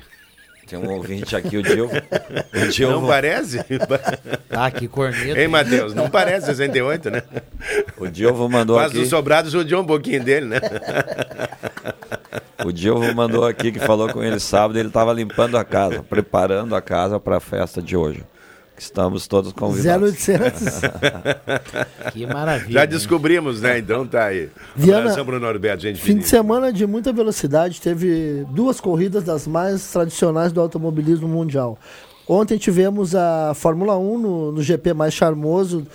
Tem 0.66 0.80
um 0.80 0.90
ouvinte 0.94 1.36
aqui, 1.36 1.58
o 1.58 1.62
Dilvo. 1.62 1.94
O 1.94 2.68
Dilvo 2.70 3.02
Não 3.02 3.08
parece? 3.08 3.60
Ah, 4.50 4.72
que 4.72 4.88
corneta. 4.88 5.38
Ei, 5.38 5.48
Matheus, 5.48 5.94
não 5.94 6.10
parece 6.10 6.46
68, 6.46 7.10
né? 7.10 7.24
O 7.98 8.08
Dilvo 8.08 8.48
mandou 8.48 8.78
Faz 8.78 8.92
aqui. 8.92 9.00
dos 9.00 9.10
sobrados 9.10 9.52
judiou 9.52 9.82
um 9.82 9.86
pouquinho 9.86 10.24
dele, 10.24 10.46
né? 10.46 10.62
O 12.64 12.72
Dilvo 12.72 13.14
mandou 13.14 13.46
aqui 13.46 13.72
que 13.72 13.80
falou 13.80 14.08
com 14.10 14.24
ele 14.24 14.40
sábado, 14.40 14.78
ele 14.80 14.88
estava 14.88 15.12
limpando 15.12 15.58
a 15.58 15.66
casa, 15.66 16.02
preparando 16.04 16.76
a 16.76 16.82
casa 16.82 17.20
para 17.20 17.38
a 17.38 17.40
festa 17.40 17.82
de 17.82 17.98
hoje. 17.98 18.24
Que 18.76 18.82
Estamos 18.82 19.28
todos 19.28 19.54
convidados. 19.54 20.12
0800. 20.28 20.82
Que 22.14 22.26
maravilha. 22.28 22.82
Já 22.82 22.86
descobrimos, 22.86 23.62
né? 23.62 23.80
Então 23.80 24.06
tá 24.06 24.26
aí. 24.26 24.50
Viana, 24.76 25.02
Abração 25.02 25.26
pro 25.26 25.40
Norberto, 25.40 25.84
gente 25.84 26.00
Fim 26.02 26.18
de 26.18 26.28
semana 26.28 26.72
de 26.72 26.86
muita 26.86 27.12
velocidade, 27.14 27.80
teve 27.82 28.46
duas 28.52 28.80
corridas 28.82 29.24
das 29.24 29.48
mais 29.48 29.92
tradicionais 29.92 30.52
do 30.52 30.60
automobilismo 30.62 31.28
mundial. 31.28 31.78
Ontem 32.28 32.58
tivemos 32.58 33.16
a 33.16 33.54
Fórmula 33.56 33.98
1 33.98 34.18
no, 34.18 34.52
no 34.54 34.62
GP 34.62 34.94
mais 34.94 35.14
charmoso 35.14 35.86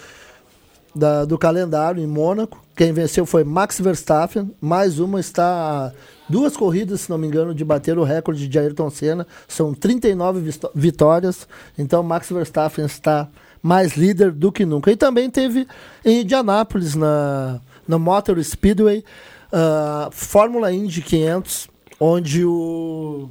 da- 0.95 1.25
do 1.25 1.39
calendário, 1.39 2.03
em 2.03 2.07
Mônaco. 2.07 2.63
Quem 2.77 2.93
venceu 2.93 3.25
foi 3.27 3.45
Max 3.45 3.81
Verstappen. 3.81 4.51
Mais 4.61 4.99
uma 4.99 5.21
está 5.21 5.93
duas 6.29 6.57
corridas, 6.57 7.03
se 7.03 7.11
não 7.11 7.19
me 7.19 7.27
engano, 7.27 7.55
de 7.55 7.65
bater 7.65 7.99
o 7.99 8.05
recorde 8.05 8.47
de 8.49 8.59
Ayrton 8.59 8.91
Senna. 8.91 9.27
São 9.47 9.73
39 9.75 10.41
visto- 10.41 10.71
vitórias. 10.75 11.47
Então, 11.79 12.03
Max 12.03 12.29
Verstappen 12.31 12.85
está 12.85 13.29
mais 13.63 13.97
líder 13.97 14.31
do 14.33 14.53
que 14.53 14.65
nunca. 14.65 14.91
E 14.91 14.97
também 14.97 15.29
teve 15.31 15.67
em 16.05 16.21
Indianápolis, 16.23 16.95
na, 16.95 17.61
na 17.87 17.99
Motor 17.99 18.43
Speedway, 18.43 19.05
a 19.53 20.09
Fórmula 20.13 20.73
Indy 20.73 21.01
500, 21.03 21.69
onde 21.99 22.45
o, 22.45 23.29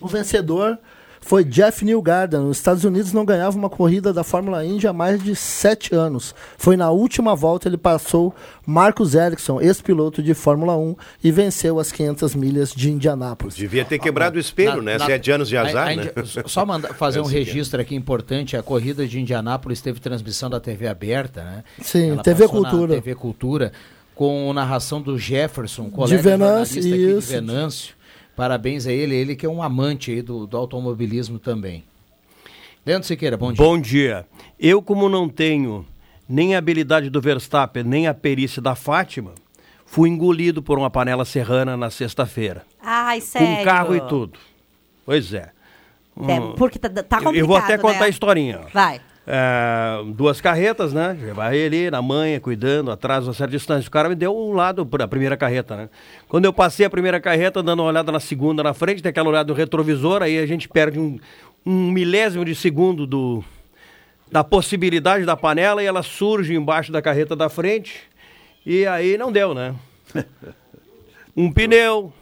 o 0.00 0.08
vencedor 0.08 0.78
foi 1.24 1.42
Jeff 1.42 1.84
Newgarden. 1.84 2.40
Os 2.40 2.58
Estados 2.58 2.84
Unidos 2.84 3.12
não 3.12 3.24
ganhava 3.24 3.56
uma 3.56 3.70
corrida 3.70 4.12
da 4.12 4.22
Fórmula 4.22 4.64
Indy 4.64 4.86
há 4.86 4.92
mais 4.92 5.22
de 5.22 5.34
sete 5.34 5.94
anos. 5.94 6.34
Foi 6.58 6.76
na 6.76 6.90
última 6.90 7.34
volta 7.34 7.66
ele 7.66 7.78
passou 7.78 8.34
Marcus 8.66 9.14
Ericsson, 9.14 9.60
ex-piloto 9.60 10.22
de 10.22 10.34
Fórmula 10.34 10.76
1, 10.76 10.94
e 11.22 11.30
venceu 11.32 11.78
as 11.78 11.90
500 11.90 12.34
milhas 12.34 12.72
de 12.72 12.90
Indianápolis. 12.90 13.54
Devia 13.56 13.84
ter 13.84 13.98
quebrado 13.98 14.36
o 14.36 14.40
espelho, 14.40 14.76
Na- 14.76 14.92
né? 14.92 14.98
na- 14.98 15.06
Sete 15.06 15.30
anos 15.30 15.48
de 15.48 15.56
a- 15.56 15.62
azar, 15.62 15.88
a 15.88 15.96
né? 15.96 16.02
Indi- 16.16 16.42
Só 16.48 16.64
mandar, 16.66 16.92
fazer 16.94 17.18
É 17.18 17.22
um 17.22 17.24
seguinte. 17.26 17.46
registro 17.46 17.80
aqui 17.80 17.94
importante. 17.94 18.56
A 18.56 18.62
corrida 18.62 19.06
de 19.06 19.18
Indianápolis 19.20 19.80
teve 19.80 20.00
transmissão 20.00 20.50
da 20.50 20.60
TV 20.60 20.86
aberta, 20.86 21.42
né? 21.42 21.64
Sim, 21.80 22.10
Ela 22.10 22.22
TV 22.22 22.46
Cultura. 22.48 22.94
TV 22.94 23.14
Cultura, 23.14 23.72
com 24.14 24.52
narração 24.52 25.00
do 25.02 25.18
Jefferson, 25.18 25.90
colega 25.90 26.22
Venâncio, 26.22 26.82
jornalista 26.82 26.94
aqui 26.94 27.18
isso. 27.18 27.26
de 27.28 27.32
Venâncio. 27.34 27.94
Parabéns 28.36 28.86
a 28.86 28.92
ele, 28.92 29.14
ele 29.14 29.36
que 29.36 29.46
é 29.46 29.48
um 29.48 29.62
amante 29.62 30.10
aí 30.10 30.22
do, 30.22 30.46
do 30.46 30.56
automobilismo 30.56 31.38
também. 31.38 31.84
Leandro 32.84 33.06
Siqueira, 33.06 33.36
bom 33.36 33.52
dia. 33.52 33.64
Bom 33.64 33.80
dia. 33.80 34.26
Eu, 34.58 34.82
como 34.82 35.08
não 35.08 35.28
tenho 35.28 35.86
nem 36.28 36.54
a 36.54 36.58
habilidade 36.58 37.08
do 37.08 37.20
Verstappen, 37.20 37.82
nem 37.84 38.06
a 38.06 38.14
perícia 38.14 38.60
da 38.60 38.74
Fátima, 38.74 39.32
fui 39.86 40.08
engolido 40.08 40.62
por 40.62 40.78
uma 40.78 40.90
panela 40.90 41.24
serrana 41.24 41.76
na 41.76 41.90
sexta-feira. 41.90 42.64
Ai, 42.82 43.20
sério. 43.20 43.58
Com 43.58 43.64
carro 43.64 43.96
e 43.96 44.00
tudo. 44.02 44.38
Pois 45.06 45.32
é. 45.32 45.50
É, 46.28 46.40
porque 46.56 46.78
tá, 46.78 46.88
tá 46.88 47.02
complicado, 47.02 47.34
eu 47.34 47.46
vou 47.46 47.56
até 47.56 47.76
contar 47.76 48.00
né? 48.00 48.06
a 48.06 48.08
historinha. 48.08 48.60
ó. 48.64 48.68
Vai. 48.72 49.00
É, 49.26 50.02
duas 50.14 50.40
carretas, 50.40 50.92
né? 50.92 51.16
Levar 51.20 51.54
ele 51.54 51.90
na 51.90 52.02
manha, 52.02 52.38
cuidando, 52.38 52.90
atrás, 52.90 53.26
uma 53.26 53.32
certa 53.32 53.52
distância. 53.52 53.88
O 53.88 53.90
cara 53.90 54.08
me 54.08 54.14
deu 54.14 54.36
um 54.36 54.52
lado 54.52 54.84
para 54.84 55.04
a 55.04 55.08
primeira 55.08 55.36
carreta, 55.36 55.76
né? 55.76 55.88
Quando 56.28 56.44
eu 56.44 56.52
passei 56.52 56.84
a 56.84 56.90
primeira 56.90 57.18
carreta, 57.20 57.62
dando 57.62 57.80
uma 57.80 57.88
olhada 57.88 58.12
na 58.12 58.20
segunda 58.20 58.62
na 58.62 58.74
frente, 58.74 59.02
tem 59.02 59.10
aquela 59.10 59.28
olhada 59.28 59.46
do 59.46 59.54
retrovisor, 59.54 60.22
aí 60.22 60.38
a 60.38 60.46
gente 60.46 60.68
perde 60.68 60.98
um, 60.98 61.18
um 61.64 61.90
milésimo 61.90 62.44
de 62.44 62.54
segundo 62.54 63.06
do, 63.06 63.42
da 64.30 64.44
possibilidade 64.44 65.24
da 65.24 65.36
panela 65.36 65.82
e 65.82 65.86
ela 65.86 66.02
surge 66.02 66.54
embaixo 66.54 66.92
da 66.92 67.00
carreta 67.00 67.34
da 67.34 67.48
frente. 67.48 68.02
E 68.66 68.86
aí 68.86 69.16
não 69.16 69.32
deu, 69.32 69.54
né? 69.54 69.74
Um 71.36 71.50
pneu, 71.50 72.12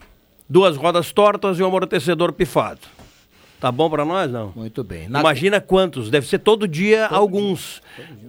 duas 0.49 0.75
rodas 0.75 1.13
tortas 1.13 1.59
e 1.59 1.63
um 1.63 1.67
amortecedor 1.67 2.33
pifado. 2.33 2.81
Tá 3.63 3.71
bom 3.71 3.89
pra 3.89 4.05
nós, 4.05 4.29
não? 4.29 4.53
Muito 4.57 4.83
bem. 4.83 5.09
Na- 5.09 5.21
Imagina 5.21 5.61
quantos, 5.61 6.11
deve 6.11 6.27
ser 6.27 6.41
todo 6.41 6.67
dia 6.67 7.07
alguns 7.07 7.81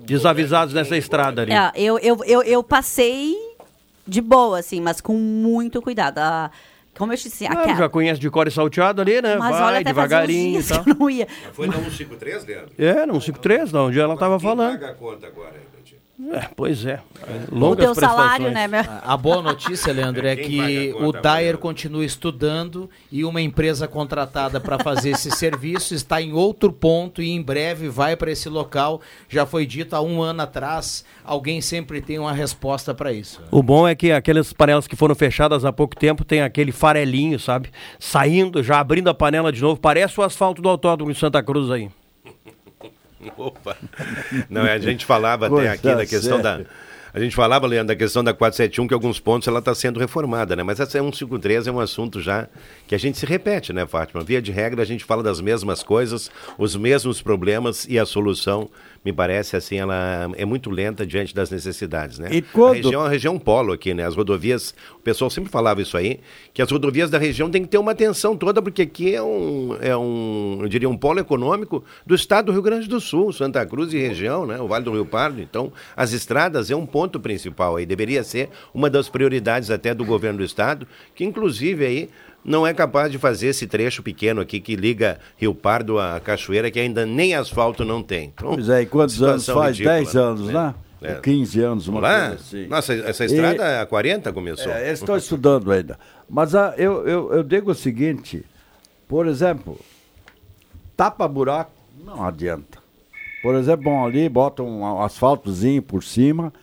desavisados 0.05 0.75
nessa 0.75 0.95
estrada 0.95 1.41
ali. 1.41 1.51
É, 1.51 1.71
eu, 1.75 1.97
eu, 1.97 2.23
eu, 2.23 2.43
eu 2.43 2.63
passei 2.63 3.35
de 4.07 4.21
boa, 4.21 4.59
assim, 4.59 4.79
mas 4.79 5.01
com 5.01 5.13
muito 5.15 5.81
cuidado. 5.81 6.19
Ah, 6.19 6.51
como 6.95 7.11
eu 7.13 7.17
te 7.17 7.23
disse, 7.23 7.47
Ah, 7.47 7.51
aquela- 7.53 7.75
já 7.77 7.89
conhece 7.89 8.19
de 8.21 8.29
cor 8.29 8.47
e 8.47 8.51
salteado 8.51 9.01
ali, 9.01 9.21
né? 9.23 9.35
mas 9.37 9.51
Vai 9.55 9.61
olha, 9.63 9.75
até 9.77 9.85
devagarinho 9.85 10.59
e 10.59 10.63
fazia 10.63 10.75
tal. 10.75 10.79
uns 10.81 10.85
dias 10.85 10.85
que 10.85 10.91
eu 10.91 10.95
não 10.99 11.09
ia. 11.09 11.27
Foi 11.53 11.65
na 11.67 11.73
153, 11.73 12.45
Leandro? 12.45 12.71
É, 12.77 13.05
no 13.07 13.19
53, 13.19 13.71
não, 13.71 13.87
onde 13.87 13.99
ela 13.99 14.15
tava 14.15 14.39
falando. 14.39 14.73
Paga 14.79 14.91
a 14.91 14.93
conta 14.93 15.25
agora. 15.25 15.72
É, 16.31 16.47
pois 16.55 16.85
é. 16.85 16.99
O 17.51 17.57
Longas 17.57 17.85
teu 17.85 17.95
salário, 17.95 18.45
prestações. 18.45 18.53
né, 18.53 18.67
meu? 18.67 18.83
A 19.03 19.17
boa 19.17 19.41
notícia, 19.41 19.91
Leandro, 19.91 20.27
é 20.27 20.35
Quem 20.35 20.47
que 20.47 20.93
o? 20.93 21.11
Dyer 21.11 21.57
continua 21.57 22.05
estudando 22.05 22.87
e 23.11 23.25
uma 23.25 23.41
empresa 23.41 23.87
contratada 23.87 24.59
para 24.59 24.77
fazer 24.77 25.09
esse 25.09 25.31
serviço 25.35 25.95
está 25.95 26.21
em 26.21 26.31
outro 26.31 26.71
ponto 26.71 27.19
e 27.21 27.31
em 27.31 27.41
breve 27.41 27.89
vai 27.89 28.15
para 28.15 28.31
esse 28.31 28.47
local. 28.47 29.01
Já 29.27 29.45
foi 29.47 29.65
dito 29.65 29.95
há 29.95 30.01
um 30.01 30.21
ano 30.21 30.43
atrás, 30.43 31.03
alguém 31.25 31.61
sempre 31.61 31.99
tem 31.99 32.19
uma 32.19 32.31
resposta 32.31 32.93
para 32.93 33.11
isso. 33.11 33.41
O 33.49 33.63
bom 33.63 33.87
é 33.87 33.95
que 33.95 34.11
aquelas 34.11 34.53
panelas 34.53 34.85
que 34.87 34.95
foram 34.95 35.15
fechadas 35.15 35.65
há 35.65 35.73
pouco 35.73 35.95
tempo 35.95 36.23
tem 36.23 36.41
aquele 36.41 36.71
farelinho, 36.71 37.39
sabe? 37.39 37.71
Saindo, 37.99 38.61
já 38.61 38.79
abrindo 38.79 39.09
a 39.09 39.15
panela 39.15 39.51
de 39.51 39.61
novo. 39.61 39.81
Parece 39.81 40.19
o 40.19 40.23
asfalto 40.23 40.61
do 40.61 40.69
autódromo 40.69 41.11
em 41.11 41.15
Santa 41.15 41.41
Cruz 41.41 41.71
aí. 41.71 41.89
Opa! 43.37 43.77
Não, 44.49 44.63
a 44.63 44.77
gente 44.79 45.05
falava 45.05 45.47
até 45.47 45.69
aqui 45.69 45.87
da 45.87 46.05
questão 46.05 46.41
da. 46.41 46.61
A 47.13 47.19
gente 47.19 47.35
falava, 47.35 47.67
Leandro, 47.67 47.89
da 47.89 47.95
questão 47.95 48.23
da 48.23 48.33
471, 48.33 48.87
que 48.87 48.93
alguns 48.93 49.19
pontos 49.19 49.47
ela 49.47 49.59
está 49.59 49.75
sendo 49.75 49.99
reformada, 49.99 50.55
né? 50.55 50.63
Mas 50.63 50.79
essa 50.79 50.97
é 50.97 51.01
153 51.01 51.67
é 51.67 51.71
um 51.71 51.79
assunto 51.79 52.19
já 52.19 52.47
que 52.87 52.95
a 52.95 52.97
gente 52.97 53.19
se 53.19 53.25
repete, 53.27 53.71
né, 53.71 53.85
Fátima? 53.85 54.23
Via 54.23 54.41
de 54.41 54.51
regra, 54.51 54.81
a 54.81 54.85
gente 54.85 55.05
fala 55.05 55.21
das 55.21 55.39
mesmas 55.39 55.83
coisas, 55.83 56.31
os 56.57 56.75
mesmos 56.75 57.21
problemas 57.21 57.85
e 57.87 57.99
a 57.99 58.05
solução, 58.05 58.67
me 59.03 59.11
parece 59.11 59.55
assim, 59.55 59.77
ela 59.77 60.29
é 60.35 60.45
muito 60.45 60.69
lenta 60.69 61.05
diante 61.05 61.35
das 61.35 61.49
necessidades, 61.51 62.19
né? 62.19 62.29
E 62.31 62.41
quando- 62.41 62.71
A 62.71 62.75
região 62.75 63.01
é 63.01 63.03
uma 63.03 63.09
região 63.09 63.39
polo 63.39 63.73
aqui, 63.73 63.93
né? 63.93 64.05
As 64.05 64.15
rodovias, 64.15 64.73
o 64.95 64.99
pessoal 64.99 65.29
sempre 65.29 65.49
falava 65.51 65.81
isso 65.81 65.97
aí, 65.97 66.19
que 66.53 66.61
as 66.61 66.71
rodovias 66.71 67.09
da 67.09 67.17
região 67.17 67.49
têm 67.51 67.63
que 67.63 67.67
ter 67.67 67.77
uma 67.77 67.91
atenção 67.91 68.35
toda, 68.37 68.61
porque 68.61 68.83
aqui 68.83 69.13
é 69.13 69.21
um, 69.21 69.75
é 69.81 69.95
um, 69.97 70.59
eu 70.61 70.67
diria, 70.69 70.89
um 70.89 70.97
polo 70.97 71.19
econômico 71.19 71.83
do 72.05 72.15
estado 72.15 72.45
do 72.45 72.51
Rio 72.53 72.61
Grande 72.61 72.87
do 72.87 72.99
Sul, 73.01 73.33
Santa 73.33 73.65
Cruz 73.65 73.93
e 73.93 73.97
região, 73.97 74.45
né? 74.45 74.59
O 74.59 74.67
Vale 74.67 74.85
do 74.85 74.91
Rio 74.91 75.05
Pardo. 75.05 75.41
Então, 75.41 75.71
as 75.95 76.13
estradas 76.13 76.71
é 76.71 76.75
um 76.75 76.85
ponto 76.85 77.19
principal 77.19 77.75
aí, 77.75 77.85
deveria 77.85 78.23
ser 78.23 78.49
uma 78.73 78.89
das 78.89 79.09
prioridades 79.09 79.69
até 79.69 79.93
do 79.93 80.05
governo 80.05 80.39
do 80.39 80.43
estado, 80.45 80.87
que 81.13 81.23
inclusive 81.25 81.85
aí 81.85 82.09
não 82.43 82.65
é 82.67 82.73
capaz 82.73 83.11
de 83.11 83.17
fazer 83.17 83.47
esse 83.47 83.65
trecho 83.67 84.01
pequeno 84.03 84.41
aqui 84.41 84.59
que 84.59 84.75
liga 84.75 85.19
Rio 85.37 85.53
Pardo 85.55 85.99
à 85.99 86.19
Cachoeira, 86.19 86.69
que 86.69 86.79
ainda 86.79 87.05
nem 87.05 87.33
asfalto 87.35 87.85
não 87.85 88.01
tem. 88.03 88.31
Então, 88.35 88.53
Pois 88.53 88.69
é, 88.69 88.81
e 88.81 88.85
quantos 88.85 89.21
anos 89.21 89.45
faz? 89.45 89.77
ridícula, 89.77 89.95
10 89.95 90.15
anos, 90.15 90.47
né? 90.47 90.53
né? 90.53 90.75
É. 91.01 91.15
Ou 91.15 91.21
15 91.21 91.59
anos, 91.61 91.87
uma 91.89 91.99
Lá? 91.99 92.19
coisa 92.29 92.35
assim. 92.35 92.67
Nossa, 92.67 92.93
essa 92.93 93.23
E- 93.23 93.27
estrada 93.27 93.81
há 93.81 93.85
40 93.85 94.31
começou. 94.31 94.71
É, 94.71 94.91
estão 94.91 95.17
estudando 95.17 95.69
ainda. 95.71 95.99
Mas 96.29 96.55
ah, 96.55 96.73
eu, 96.77 97.05
eu, 97.07 97.33
eu 97.33 97.43
digo 97.43 97.71
o 97.71 97.75
seguinte, 97.75 98.45
por 99.07 99.27
exemplo, 99.27 99.77
tapa 100.95 101.27
buraco, 101.27 101.71
não 102.05 102.23
adianta. 102.23 102.79
Por 103.41 103.55
exemplo, 103.55 103.83
vão 103.83 104.05
ali, 104.05 104.29
botam 104.29 104.65
um 104.65 105.01
asfaltozinho 105.01 105.81
por 105.81 106.01
cima 106.03 106.53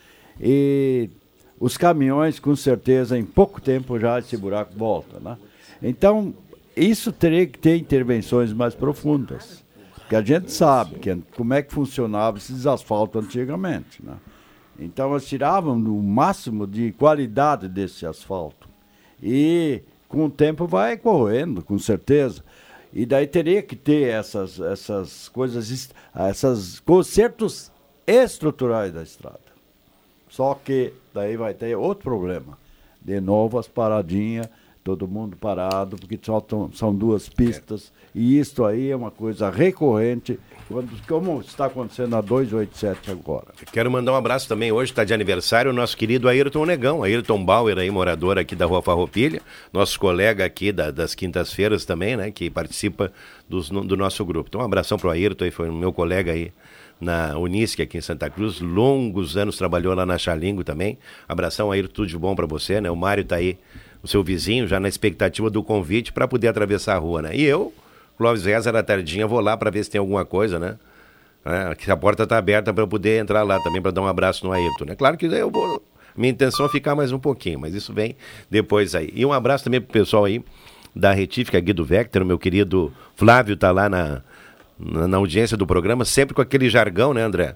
e 0.40 1.10
os 1.58 1.76
caminhões, 1.76 2.40
com 2.40 2.56
certeza, 2.56 3.18
em 3.18 3.24
pouco 3.24 3.60
tempo 3.60 3.98
já 4.00 4.18
esse 4.18 4.36
buraco 4.38 4.72
volta, 4.74 5.20
né? 5.20 5.36
Então, 5.82 6.34
isso 6.76 7.12
teria 7.12 7.46
que 7.46 7.58
ter 7.58 7.76
intervenções 7.76 8.52
mais 8.52 8.74
profundas. 8.74 9.64
Que 10.08 10.16
a 10.16 10.22
gente 10.22 10.50
sabe 10.50 10.98
que, 10.98 11.16
como 11.36 11.54
é 11.54 11.62
que 11.62 11.72
funcionava 11.72 12.38
esses 12.38 12.66
asfaltos 12.66 13.24
antigamente, 13.24 14.04
né? 14.04 14.16
Então, 14.78 15.10
nós 15.10 15.26
tirávamos 15.26 15.88
o 15.88 16.02
máximo 16.02 16.66
de 16.66 16.92
qualidade 16.92 17.68
desse 17.68 18.06
asfalto. 18.06 18.68
E 19.22 19.82
com 20.08 20.24
o 20.24 20.30
tempo 20.30 20.66
vai 20.66 20.96
correndo, 20.96 21.62
com 21.62 21.78
certeza. 21.78 22.42
E 22.92 23.06
daí 23.06 23.26
teria 23.26 23.62
que 23.62 23.76
ter 23.76 24.08
essas, 24.08 24.58
essas 24.58 25.28
coisas, 25.28 25.92
essas 26.14 26.80
consertos 26.80 27.70
estruturais 28.06 28.92
da 28.92 29.02
estrada. 29.02 29.38
Só 30.28 30.54
que 30.54 30.92
daí 31.14 31.36
vai 31.36 31.54
ter 31.54 31.76
outro 31.76 32.04
problema. 32.04 32.58
De 33.00 33.20
novo 33.20 33.58
as 33.58 33.68
paradinhas, 33.68 34.48
todo 34.82 35.06
mundo 35.06 35.36
parado, 35.36 35.96
porque 35.96 36.18
só 36.22 36.40
tão- 36.40 36.70
são 36.72 36.94
duas 36.94 37.28
pistas. 37.28 37.92
E 38.14 38.38
isso 38.38 38.64
aí 38.64 38.90
é 38.90 38.96
uma 38.96 39.10
coisa 39.10 39.50
recorrente, 39.50 40.38
quando, 40.66 40.90
como 41.06 41.40
está 41.40 41.66
acontecendo 41.66 42.08
na 42.10 42.20
287 42.20 43.10
agora. 43.10 43.46
Quero 43.72 43.90
mandar 43.90 44.12
um 44.12 44.16
abraço 44.16 44.48
também. 44.48 44.72
Hoje 44.72 44.90
está 44.90 45.04
de 45.04 45.12
aniversário 45.14 45.70
o 45.70 45.74
nosso 45.74 45.96
querido 45.96 46.28
Ayrton 46.28 46.64
Negão, 46.64 47.02
Ayrton 47.02 47.44
Bauer, 47.44 47.78
aí, 47.78 47.90
morador 47.90 48.38
aqui 48.38 48.56
da 48.56 48.66
Rua 48.66 48.82
Farroupilha, 48.82 49.40
nosso 49.72 49.98
colega 50.00 50.44
aqui 50.44 50.72
da- 50.72 50.90
das 50.90 51.14
quintas-feiras 51.14 51.84
também, 51.84 52.16
né? 52.16 52.30
Que 52.30 52.50
participa 52.50 53.12
dos- 53.48 53.68
do 53.70 53.96
nosso 53.96 54.24
grupo. 54.24 54.48
Então, 54.48 54.60
um 54.60 54.64
abração 54.64 54.98
para 54.98 55.08
o 55.08 55.10
Ayrton, 55.10 55.44
aí, 55.44 55.50
foi 55.50 55.68
o 55.68 55.72
meu 55.72 55.92
colega 55.92 56.32
aí 56.32 56.52
na 57.00 57.38
Unisc 57.38 57.80
aqui 57.80 57.98
em 57.98 58.00
Santa 58.00 58.28
Cruz. 58.28 58.60
Longos 58.60 59.36
anos 59.36 59.56
trabalhou 59.56 59.94
lá 59.94 60.04
na 60.04 60.18
Xalingo 60.18 60.64
também. 60.64 60.98
Abração, 61.28 61.70
Ayrton, 61.70 61.92
tudo 61.94 62.08
de 62.08 62.18
bom 62.18 62.34
para 62.34 62.46
você, 62.46 62.80
né? 62.80 62.90
O 62.90 62.96
Mário 62.96 63.24
tá 63.24 63.36
aí, 63.36 63.56
o 64.02 64.08
seu 64.08 64.22
vizinho, 64.22 64.66
já 64.66 64.80
na 64.80 64.88
expectativa 64.88 65.50
do 65.50 65.62
convite 65.62 66.12
para 66.12 66.26
poder 66.26 66.48
atravessar 66.48 66.94
a 66.94 66.98
rua, 66.98 67.22
né? 67.22 67.36
E 67.36 67.44
eu, 67.44 67.72
Clóvis 68.16 68.42
César, 68.42 68.76
à 68.76 68.82
tardinha, 68.82 69.26
vou 69.26 69.40
lá 69.40 69.56
para 69.56 69.70
ver 69.70 69.84
se 69.84 69.90
tem 69.90 69.98
alguma 69.98 70.24
coisa, 70.24 70.58
né? 70.58 70.76
É, 71.44 71.74
que 71.74 71.90
a 71.90 71.96
porta 71.96 72.24
está 72.24 72.36
aberta 72.36 72.72
para 72.72 72.82
eu 72.82 72.88
poder 72.88 73.20
entrar 73.20 73.42
lá 73.42 73.58
também 73.60 73.80
para 73.80 73.90
dar 73.90 74.02
um 74.02 74.06
abraço 74.06 74.44
no 74.44 74.52
Ayrton. 74.52 74.84
Né? 74.84 74.94
Claro 74.94 75.16
que 75.16 75.24
eu 75.24 75.50
vou. 75.50 75.82
Minha 76.14 76.32
intenção 76.32 76.66
é 76.66 76.68
ficar 76.68 76.94
mais 76.94 77.12
um 77.12 77.18
pouquinho, 77.18 77.60
mas 77.60 77.74
isso 77.74 77.94
vem 77.94 78.14
depois 78.50 78.94
aí. 78.94 79.10
E 79.14 79.24
um 79.24 79.32
abraço 79.32 79.64
também 79.64 79.80
pro 79.80 79.90
pessoal 79.90 80.26
aí 80.26 80.44
da 80.94 81.12
Retífica 81.12 81.58
Guido 81.60 81.84
Vector, 81.84 82.24
meu 82.24 82.38
querido 82.38 82.92
Flávio 83.16 83.56
tá 83.56 83.70
lá 83.70 83.88
na, 83.88 84.22
na, 84.78 85.08
na 85.08 85.16
audiência 85.16 85.56
do 85.56 85.66
programa, 85.66 86.04
sempre 86.04 86.34
com 86.34 86.42
aquele 86.42 86.68
jargão, 86.68 87.14
né, 87.14 87.22
André? 87.22 87.54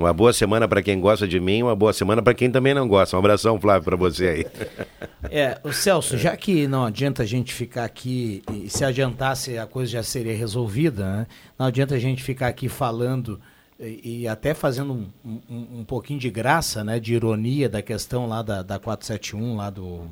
Uma 0.00 0.14
boa 0.14 0.32
semana 0.32 0.66
para 0.66 0.82
quem 0.82 0.98
gosta 0.98 1.28
de 1.28 1.38
mim, 1.38 1.62
uma 1.62 1.76
boa 1.76 1.92
semana 1.92 2.22
para 2.22 2.32
quem 2.32 2.50
também 2.50 2.72
não 2.72 2.88
gosta. 2.88 3.14
Um 3.14 3.18
abração, 3.18 3.60
Flávio, 3.60 3.84
para 3.84 3.96
você 3.96 4.26
aí. 4.26 4.46
É, 5.32 5.60
o 5.62 5.70
Celso, 5.70 6.16
já 6.16 6.34
que 6.34 6.66
não 6.66 6.86
adianta 6.86 7.22
a 7.22 7.26
gente 7.26 7.52
ficar 7.52 7.84
aqui, 7.84 8.42
e 8.52 8.70
se 8.70 8.84
adiantasse 8.84 9.58
a 9.58 9.66
coisa 9.66 9.92
já 9.92 10.02
seria 10.02 10.34
resolvida, 10.34 11.04
né? 11.04 11.26
não 11.58 11.66
adianta 11.66 11.94
a 11.94 11.98
gente 11.98 12.22
ficar 12.22 12.48
aqui 12.48 12.68
falando 12.70 13.38
e, 13.78 14.22
e 14.22 14.28
até 14.28 14.54
fazendo 14.54 14.92
um, 14.92 15.40
um, 15.48 15.80
um 15.80 15.84
pouquinho 15.84 16.18
de 16.18 16.30
graça, 16.30 16.82
né, 16.82 16.98
de 16.98 17.14
ironia 17.14 17.68
da 17.68 17.82
questão 17.82 18.26
lá 18.26 18.42
da, 18.42 18.62
da 18.62 18.78
471, 18.78 19.56
lá 19.56 19.70
do, 19.70 20.06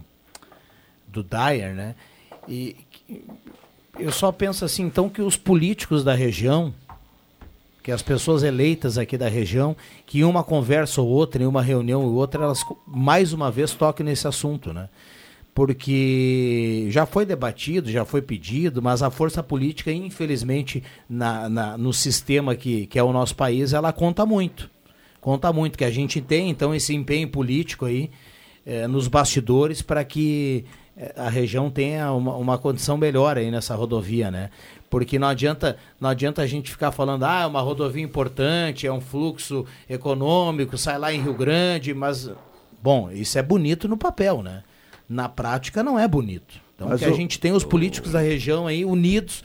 do 1.06 1.23
Dyer, 1.23 1.74
né? 1.74 1.94
E 2.47 2.77
eu 3.98 4.12
só 4.12 4.31
penso 4.31 4.65
assim, 4.65 4.85
então, 4.85 5.09
que 5.09 5.20
os 5.20 5.36
políticos 5.36 6.05
da 6.05 6.15
região, 6.15 6.73
que 7.89 7.93
as 7.93 8.02
pessoas 8.02 8.43
eleitas 8.43 8.98
aqui 8.98 9.16
da 9.16 9.31
região, 9.31 9.74
que 10.05 10.19
em 10.19 10.23
uma 10.24 10.44
conversa 10.44 11.01
ou 11.01 11.09
outra, 11.09 11.43
em 11.43 11.47
uma 11.47 11.62
reunião 11.62 12.05
ou 12.05 12.12
outra, 12.16 12.44
elas 12.44 12.62
mais 12.86 13.32
uma 13.32 13.51
vez 13.51 13.73
toquem 13.73 14.05
nesse 14.05 14.28
assunto, 14.28 14.74
né? 14.74 14.90
Porque 15.55 16.86
já 16.90 17.06
foi 17.06 17.24
debatido, 17.24 17.90
já 17.90 18.05
foi 18.05 18.20
pedido, 18.20 18.82
mas 18.82 19.02
a 19.02 19.10
força 19.10 19.43
política, 19.43 19.90
infelizmente, 19.90 20.82
na, 21.09 21.48
na- 21.48 21.78
no 21.78 21.90
sistema 21.94 22.55
que, 22.55 22.85
que 22.89 22.98
é 22.98 23.02
o 23.02 23.10
nosso 23.10 23.35
país, 23.35 23.73
ela 23.73 23.90
conta 23.90 24.27
muito. 24.27 24.69
Conta 25.19 25.51
muito, 25.51 25.78
que 25.78 25.85
a 25.85 25.90
gente 25.90 26.20
tem, 26.20 26.51
então, 26.51 26.74
esse 26.74 26.94
empenho 26.94 27.28
político 27.28 27.86
aí 27.86 28.10
eh, 28.66 28.86
nos 28.86 29.09
bastidores 29.09 29.81
para 29.81 30.05
que 30.05 30.66
a 31.16 31.28
região 31.28 31.70
tenha 31.70 32.12
uma, 32.12 32.34
uma 32.36 32.58
condição 32.58 32.96
melhor 32.96 33.36
aí 33.38 33.50
nessa 33.50 33.74
rodovia, 33.74 34.30
né? 34.30 34.50
Porque 34.90 35.18
não 35.18 35.28
adianta, 35.28 35.76
não 36.00 36.08
adianta 36.08 36.42
a 36.42 36.46
gente 36.46 36.70
ficar 36.70 36.90
falando, 36.92 37.24
ah, 37.24 37.42
é 37.42 37.46
uma 37.46 37.60
rodovia 37.60 38.02
importante, 38.02 38.86
é 38.86 38.92
um 38.92 39.00
fluxo 39.00 39.64
econômico, 39.88 40.78
sai 40.78 40.98
lá 40.98 41.12
em 41.12 41.20
Rio 41.20 41.34
Grande, 41.34 41.92
mas, 41.94 42.30
bom, 42.82 43.10
isso 43.10 43.38
é 43.38 43.42
bonito 43.42 43.86
no 43.88 43.96
papel, 43.96 44.42
né? 44.42 44.62
Na 45.08 45.28
prática 45.28 45.82
não 45.82 45.98
é 45.98 46.06
bonito. 46.08 46.54
Então 46.74 46.88
Mas 46.88 47.00
que 47.00 47.06
a 47.06 47.10
o- 47.10 47.14
gente 47.14 47.38
tem 47.38 47.52
os 47.52 47.64
políticos 47.64 48.12
da 48.12 48.20
região 48.20 48.66
aí 48.66 48.84
unidos 48.84 49.42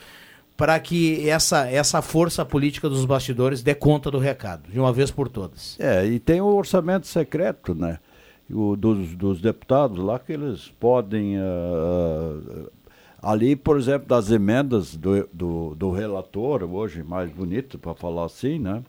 para 0.56 0.78
que 0.78 1.28
essa, 1.28 1.68
essa 1.68 2.00
força 2.00 2.44
política 2.44 2.88
dos 2.88 3.04
bastidores 3.04 3.60
dê 3.62 3.74
conta 3.74 4.08
do 4.10 4.18
recado, 4.18 4.70
de 4.70 4.78
uma 4.78 4.92
vez 4.92 5.10
por 5.10 5.28
todas. 5.28 5.76
É, 5.80 6.06
e 6.06 6.18
tem 6.20 6.40
o 6.40 6.46
orçamento 6.46 7.06
secreto, 7.08 7.74
né? 7.74 7.98
O, 8.50 8.76
dos, 8.76 9.14
dos 9.14 9.40
deputados 9.40 9.98
lá 9.98 10.18
que 10.18 10.32
eles 10.32 10.68
podem. 10.78 11.36
ah, 11.38 12.68
ali, 13.22 13.56
por 13.56 13.78
exemplo, 13.78 14.06
das 14.06 14.30
emendas 14.30 14.94
do, 14.94 15.26
do, 15.32 15.74
do 15.74 15.90
relator, 15.90 16.62
hoje 16.62 17.02
mais 17.02 17.30
bonito 17.30 17.78
para 17.78 17.94
falar 17.94 18.26
assim, 18.26 18.58
né? 18.58 18.82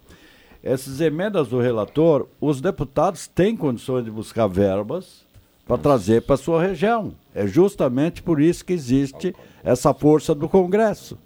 Essas 0.61 0.99
emendas 0.99 1.47
do 1.47 1.59
relator, 1.59 2.27
os 2.41 2.59
deputados 2.59 3.27
têm 3.27 3.55
condições 3.55 4.03
de 4.03 4.11
buscar 4.11 4.47
verbas 4.47 5.23
para 5.65 5.77
trazer 5.77 6.23
para 6.23 6.35
a 6.35 6.39
sua 6.39 6.61
região. 6.61 7.13
É 7.33 7.47
justamente 7.47 8.21
por 8.21 8.41
isso 8.41 8.65
que 8.65 8.73
existe 8.73 9.35
essa 9.63 9.93
força 9.93 10.33
do 10.35 10.49
Congresso. 10.49 11.17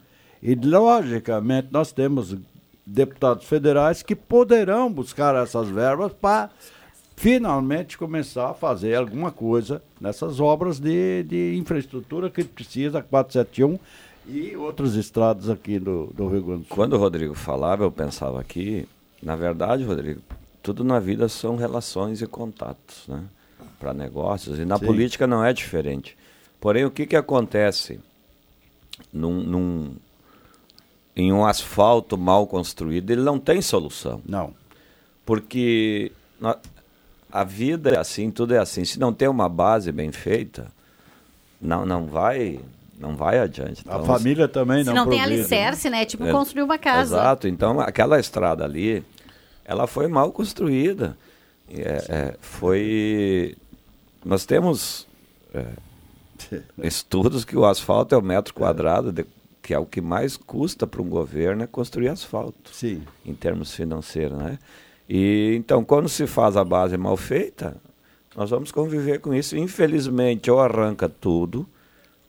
E, 0.43 0.55
logicamente, 0.55 1.69
nós 1.71 1.91
temos 1.91 2.35
deputados 2.85 3.45
federais 3.45 4.01
que 4.01 4.15
poderão 4.15 4.91
buscar 4.91 5.35
essas 5.35 5.67
verbas 5.69 6.13
para 6.13 6.49
finalmente 7.19 7.97
começar 7.97 8.51
a 8.51 8.53
fazer 8.53 8.95
alguma 8.95 9.29
coisa 9.29 9.83
nessas 9.99 10.39
obras 10.39 10.79
de, 10.79 11.21
de 11.23 11.57
infraestrutura 11.57 12.29
que 12.29 12.45
precisa, 12.45 13.01
471 13.03 13.77
e 14.25 14.55
outras 14.55 14.95
estradas 14.95 15.49
aqui 15.49 15.77
do, 15.79 16.05
do 16.15 16.29
Rio 16.29 16.41
Grande 16.43 16.61
do 16.61 16.67
Sul. 16.67 16.75
Quando 16.77 16.93
o 16.93 16.97
Rodrigo 16.97 17.33
falava, 17.35 17.83
eu 17.83 17.91
pensava 17.91 18.39
aqui, 18.39 18.87
na 19.21 19.35
verdade, 19.35 19.83
Rodrigo, 19.83 20.21
tudo 20.63 20.81
na 20.81 20.97
vida 20.97 21.27
são 21.27 21.57
relações 21.57 22.21
e 22.21 22.25
contatos, 22.25 23.03
né? 23.09 23.21
Para 23.77 23.93
negócios, 23.93 24.57
e 24.57 24.63
na 24.63 24.77
Sim. 24.79 24.85
política 24.85 25.27
não 25.27 25.43
é 25.43 25.51
diferente. 25.51 26.17
Porém, 26.61 26.85
o 26.85 26.91
que, 26.91 27.05
que 27.05 27.17
acontece 27.17 27.99
num, 29.11 29.43
num- 29.43 29.95
em 31.17 31.33
um 31.33 31.45
asfalto 31.45 32.17
mal 32.17 32.47
construído? 32.47 33.11
Ele 33.11 33.23
não 33.23 33.37
tem 33.37 33.61
solução. 33.61 34.21
Não. 34.25 34.53
Porque 35.25 36.13
a 37.31 37.43
vida 37.43 37.91
é 37.91 37.97
assim, 37.97 38.31
tudo 38.31 38.53
é 38.53 38.57
assim. 38.57 38.83
Se 38.85 38.99
não 38.99 39.13
tem 39.13 39.27
uma 39.27 39.47
base 39.49 39.91
bem 39.91 40.11
feita, 40.11 40.67
não, 41.61 41.85
não 41.85 42.05
vai 42.07 42.59
não 42.99 43.15
vai 43.15 43.39
adiante. 43.39 43.81
A 43.87 43.99
família 43.99 44.47
também 44.47 44.83
Se 44.83 44.91
não 44.91 45.07
tem 45.07 45.21
alicerce, 45.21 45.89
né? 45.89 46.03
Tipo 46.03 46.25
É, 46.25 46.31
construir 46.31 46.63
uma 46.63 46.77
casa. 46.77 47.15
Exato. 47.15 47.47
Então, 47.47 47.79
aquela 47.79 48.19
estrada 48.19 48.65
ali, 48.65 49.03
ela 49.63 49.87
foi 49.87 50.07
mal 50.07 50.31
construída. 50.33 51.17
É, 51.69 52.05
é, 52.09 52.35
foi. 52.41 53.55
Nós 54.25 54.45
temos 54.45 55.07
é, 55.53 55.65
estudos 56.83 57.45
que 57.45 57.57
o 57.57 57.65
asfalto 57.65 58.13
é 58.13 58.17
o 58.17 58.21
metro 58.21 58.53
quadrado, 58.53 59.13
de- 59.13 59.25
que 59.61 59.73
é 59.73 59.79
o 59.79 59.85
que 59.85 60.01
mais 60.01 60.35
custa 60.35 60.85
para 60.85 61.01
um 61.01 61.07
governo 61.07 61.63
é 61.63 61.67
construir 61.67 62.09
asfalto. 62.09 62.69
Sim. 62.73 63.03
Em 63.25 63.33
termos 63.33 63.73
financeiros, 63.73 64.37
né? 64.37 64.59
E 65.09 65.55
então, 65.55 65.83
quando 65.83 66.07
se 66.07 66.27
faz 66.27 66.55
a 66.55 66.63
base 66.63 66.95
mal 66.97 67.17
feita, 67.17 67.77
nós 68.35 68.49
vamos 68.51 68.71
conviver 68.71 69.19
com 69.19 69.33
isso. 69.33 69.57
Infelizmente, 69.57 70.51
ou 70.51 70.59
arranca 70.59 71.09
tudo 71.09 71.67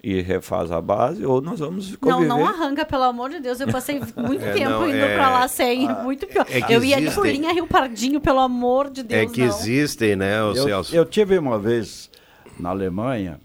e 0.03 0.23
refaz 0.23 0.73
a 0.73 0.81
base, 0.81 1.27
ou 1.27 1.43
nós 1.43 1.59
vamos 1.61 1.91
Não, 1.91 1.99
conviver. 1.99 2.27
não 2.29 2.47
arranca, 2.47 2.87
pelo 2.87 3.03
amor 3.03 3.29
de 3.29 3.39
Deus. 3.39 3.61
Eu 3.61 3.69
passei 3.69 4.01
muito 4.17 4.43
É, 4.43 4.53
tempo 4.53 4.71
não, 4.71 4.89
indo 4.89 4.97
é- 4.97 5.15
pra 5.15 5.29
lá 5.29 5.47
sem. 5.47 5.87
muito 6.03 6.27
pior. 6.27 6.47
é 6.49 6.75
eu 6.75 6.83
ia 6.83 6.97
ali 6.97 7.11
por 7.11 7.27
linha 7.27 7.53
Rio 7.53 7.67
Pardinho, 7.67 8.19
pelo 8.19 8.41
amor 8.41 8.89
de 8.89 9.03
Deus. 9.03 9.23
É 9.23 9.27
que 9.27 9.41
não. 9.43 9.49
existem, 9.49 10.17
né, 10.17 10.43
o 10.43 10.55
eu, 10.57 10.65
Celso? 10.65 10.97
eu 10.97 11.05
tive 11.05 11.37
uma 11.39 11.59
vez 11.59 12.09
na 12.59 12.71
Alemanha 12.71 13.39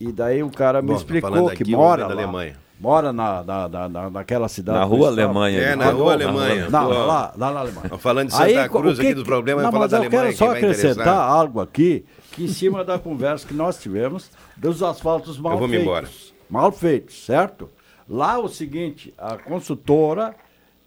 e 0.00 0.10
daí 0.10 0.42
o 0.42 0.50
cara 0.50 0.82
me 0.82 0.88
Bom, 0.88 0.94
tô 0.94 0.98
explicou 0.98 1.46
que 1.50 1.62
aqui, 1.62 1.70
mora 1.76 2.02
lá, 2.02 2.08
da 2.08 2.14
Alemanha. 2.20 2.56
Mora 2.80 3.12
na, 3.12 3.44
na, 3.44 3.68
na, 3.68 3.88
na- 3.88 4.10
naquela 4.10 4.48
cidade. 4.48 4.78
Na 4.78 4.84
do 4.84 4.90
rua 4.90 5.10
estado. 5.10 5.20
Alemanha. 5.20 5.58
É, 5.60 5.76
na 5.76 5.84
Quando- 5.84 5.98
rua 5.98 6.12
Alemanha. 6.14 6.64
Pô. 6.70 6.70
lá, 6.88 7.32
lá 7.36 7.50
na 7.52 7.60
Alemanha. 7.60 7.98
Falando 7.98 8.26
de 8.28 8.32
Santa 8.32 8.44
Aí, 8.44 8.68
Cruz 8.68 8.98
o 8.98 9.00
que 9.00 9.06
aqui 9.08 9.14
dos 9.14 9.24
problemas, 9.24 9.62
não, 9.64 9.70
falar 9.70 9.84
mas 9.84 9.90
da 9.90 9.96
eu 9.98 10.00
Alemanha, 10.00 10.22
quero 10.22 10.28
quem 10.30 10.38
só 10.38 10.46
vai 10.46 10.56
acrescentar 10.58 11.18
algo 11.30 11.60
aqui, 11.60 12.04
que 12.32 12.44
em 12.44 12.48
cima 12.48 12.82
da 12.84 12.98
conversa 12.98 13.46
que 13.46 13.54
nós 13.54 13.78
tivemos 13.78 14.30
dos 14.56 14.82
asfaltos 14.82 15.38
mal 15.38 15.52
Eu 15.52 15.58
vou 15.58 15.68
feitos. 15.68 15.84
embora. 15.86 16.08
Mal 16.48 16.72
feitos, 16.72 17.24
certo? 17.24 17.68
Lá 18.08 18.38
o 18.38 18.48
seguinte, 18.48 19.14
a 19.16 19.36
consultora 19.36 20.34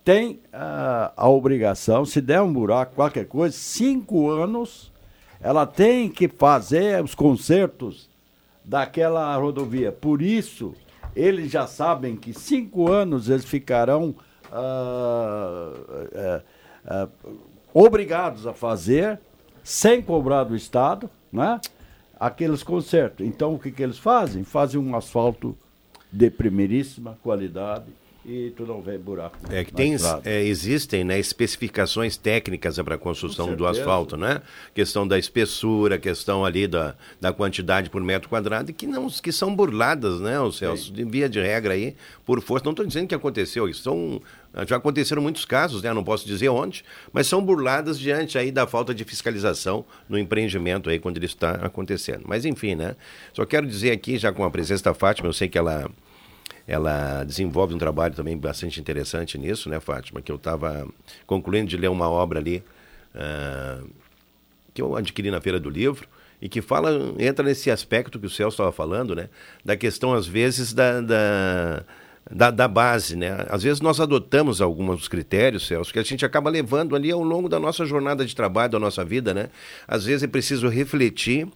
tem 0.03 0.41
ah, 0.52 1.14
a 1.15 1.30
obrigação, 1.30 2.03
se 2.06 2.20
der 2.20 2.41
um 2.41 2.52
buraco, 2.52 2.95
qualquer 2.95 3.26
coisa, 3.26 3.56
cinco 3.56 4.30
anos, 4.30 4.91
ela 5.41 5.65
tem 5.65 6.10
que 6.10 6.28
fazer 6.28 7.02
os 7.02 7.15
consertos 7.15 8.10
daquela 8.65 9.34
rodovia. 9.38 9.91
Por 9.91 10.22
isso, 10.22 10.74
eles 11.15 11.52
já 11.52 11.68
sabem 11.68 12.15
que 12.15 12.34
cinco 12.34 12.91
anos 12.91 13.30
eles 13.30 13.45
ficarão 13.45 14.15
ah, 14.52 15.73
ah, 16.15 16.41
ah, 16.85 17.07
obrigados 17.73 18.45
a 18.45 18.53
fazer, 18.53 19.19
sem 19.64 20.02
cobrar 20.02 20.44
do 20.44 20.56
Estado, 20.56 21.10
né? 21.31 21.60
aqueles 22.19 22.64
consertos. 22.64 23.26
Então, 23.26 23.53
o 23.53 23.60
que, 23.60 23.72
que 23.72 23.84
eles 23.84 23.98
fazem? 23.98 24.44
Fazem 24.44 24.80
um 24.80 24.95
asfalto 24.95 25.57
de 26.11 26.30
primeiríssima 26.30 27.18
qualidade 27.23 27.85
e 28.26 28.54
tu 28.56 28.66
não 28.66 28.82
vê 28.82 28.98
buraco. 28.98 29.38
É 29.50 29.66
que 29.66 29.74
tem, 29.74 29.95
é, 30.24 30.44
existem 30.44 31.04
né, 31.04 31.20
especificações 31.20 32.16
técnicas 32.16 32.80
para 32.80 32.95
a 32.95 32.98
construção 32.98 33.54
do 33.54 33.68
asfalto, 33.68 34.16
né? 34.16 34.41
Questão 34.74 35.06
da 35.06 35.20
espessura, 35.20 35.98
questão 35.98 36.45
ali 36.45 36.66
da, 36.66 36.95
da 37.20 37.34
quantidade 37.34 37.90
por 37.90 38.02
metro 38.02 38.30
quadrado, 38.30 38.72
que, 38.72 38.88
não, 38.88 39.10
que 39.10 39.32
são 39.32 39.54
burladas, 39.54 40.22
né, 40.22 40.40
o 40.40 40.52
Celso? 40.52 40.91
De 40.94 41.04
via 41.04 41.28
de 41.28 41.41
regra 41.41 41.74
aí, 41.74 41.95
por 42.26 42.41
força. 42.41 42.64
Não 42.64 42.72
estou 42.72 42.86
dizendo 42.86 43.08
que 43.08 43.16
aconteceu, 43.16 43.68
isso 43.68 43.84
são, 43.84 44.22
já 44.66 44.78
aconteceram 44.78 45.22
muitos 45.22 45.44
casos, 45.44 45.84
né? 45.84 45.91
Não 45.91 46.04
posso 46.04 46.26
dizer 46.26 46.48
onde, 46.48 46.86
mas 47.12 47.28
são 47.28 47.44
burladas 47.44 48.00
diante 48.00 48.38
aí 48.38 48.52
da 48.52 48.66
falta 48.66 48.94
de 48.94 49.04
fiscalização 49.04 49.84
no 50.08 50.18
empreendimento 50.18 50.90
aí 50.90 50.98
quando 50.98 51.18
ele 51.18 51.26
está 51.26 51.56
acontecendo. 51.56 52.24
Mas 52.26 52.45
enfim, 52.45 52.76
né? 52.76 52.95
Só 53.34 53.45
quero 53.45 53.68
dizer 53.68 53.91
aqui, 53.91 54.18
já 54.18 54.32
com 54.32 54.45
a 54.45 54.52
presença 54.52 54.84
da 54.86 54.94
Fátima, 54.94 55.28
eu 55.28 55.34
sei 55.34 55.50
que 55.50 55.58
ela 55.58 55.91
ela 56.68 57.23
desenvolve 57.23 57.73
um 57.73 57.77
trabalho 57.77 58.15
também 58.15 58.38
bastante 58.38 58.80
interessante 58.80 59.38
nisso, 59.38 59.69
né, 59.69 59.80
Fátima? 59.80 60.22
Que 60.22 60.31
eu 60.31 60.38
estava 60.38 60.88
concluindo 61.27 61.69
de 61.69 61.77
ler 61.77 61.90
uma 61.90 62.10
obra 62.10 62.40
ali 62.40 62.64
ah, 63.14 63.81
que 64.73 64.81
eu 64.81 64.95
adquiri 64.95 65.30
na 65.30 65.41
Feira 65.41 65.60
do 65.60 65.69
Livro 65.69 66.07
e 66.41 66.49
que 66.49 66.61
fala, 66.61 66.91
entra 67.19 67.45
nesse 67.45 67.69
aspecto 67.72 68.19
que 68.19 68.26
o 68.26 68.30
Celso 68.30 68.56
estava 68.56 68.72
falando, 68.72 69.15
né? 69.15 69.30
Da 69.64 69.77
questão, 69.77 70.14
às 70.14 70.27
vezes, 70.27 70.73
da, 70.73 70.99
da, 70.99 71.84
da, 72.30 72.52
da 72.52 72.68
base, 72.68 73.15
né? 73.15 73.45
Às 73.49 73.64
vezes 73.64 73.80
nós 73.80 73.99
adotamos 73.99 74.60
alguns 74.60 75.07
critérios, 75.07 75.68
Celso, 75.68 75.94
que 75.94 75.99
a 75.99 76.03
gente 76.03 76.26
acaba 76.26 76.49
levando 76.49 76.95
ali 76.95 77.11
ao 77.11 77.23
longo 77.23 77.48
da 77.48 77.60
nossa 77.60 77.85
jornada 77.85 78.26
de 78.26 78.35
trabalho, 78.35 78.72
da 78.72 78.80
nossa 78.80 79.06
vida, 79.06 79.34
né? 79.34 79.49
Às 79.88 80.06
vezes 80.06 80.23
é 80.23 80.27
preciso 80.27 80.68
refletir 80.68 81.48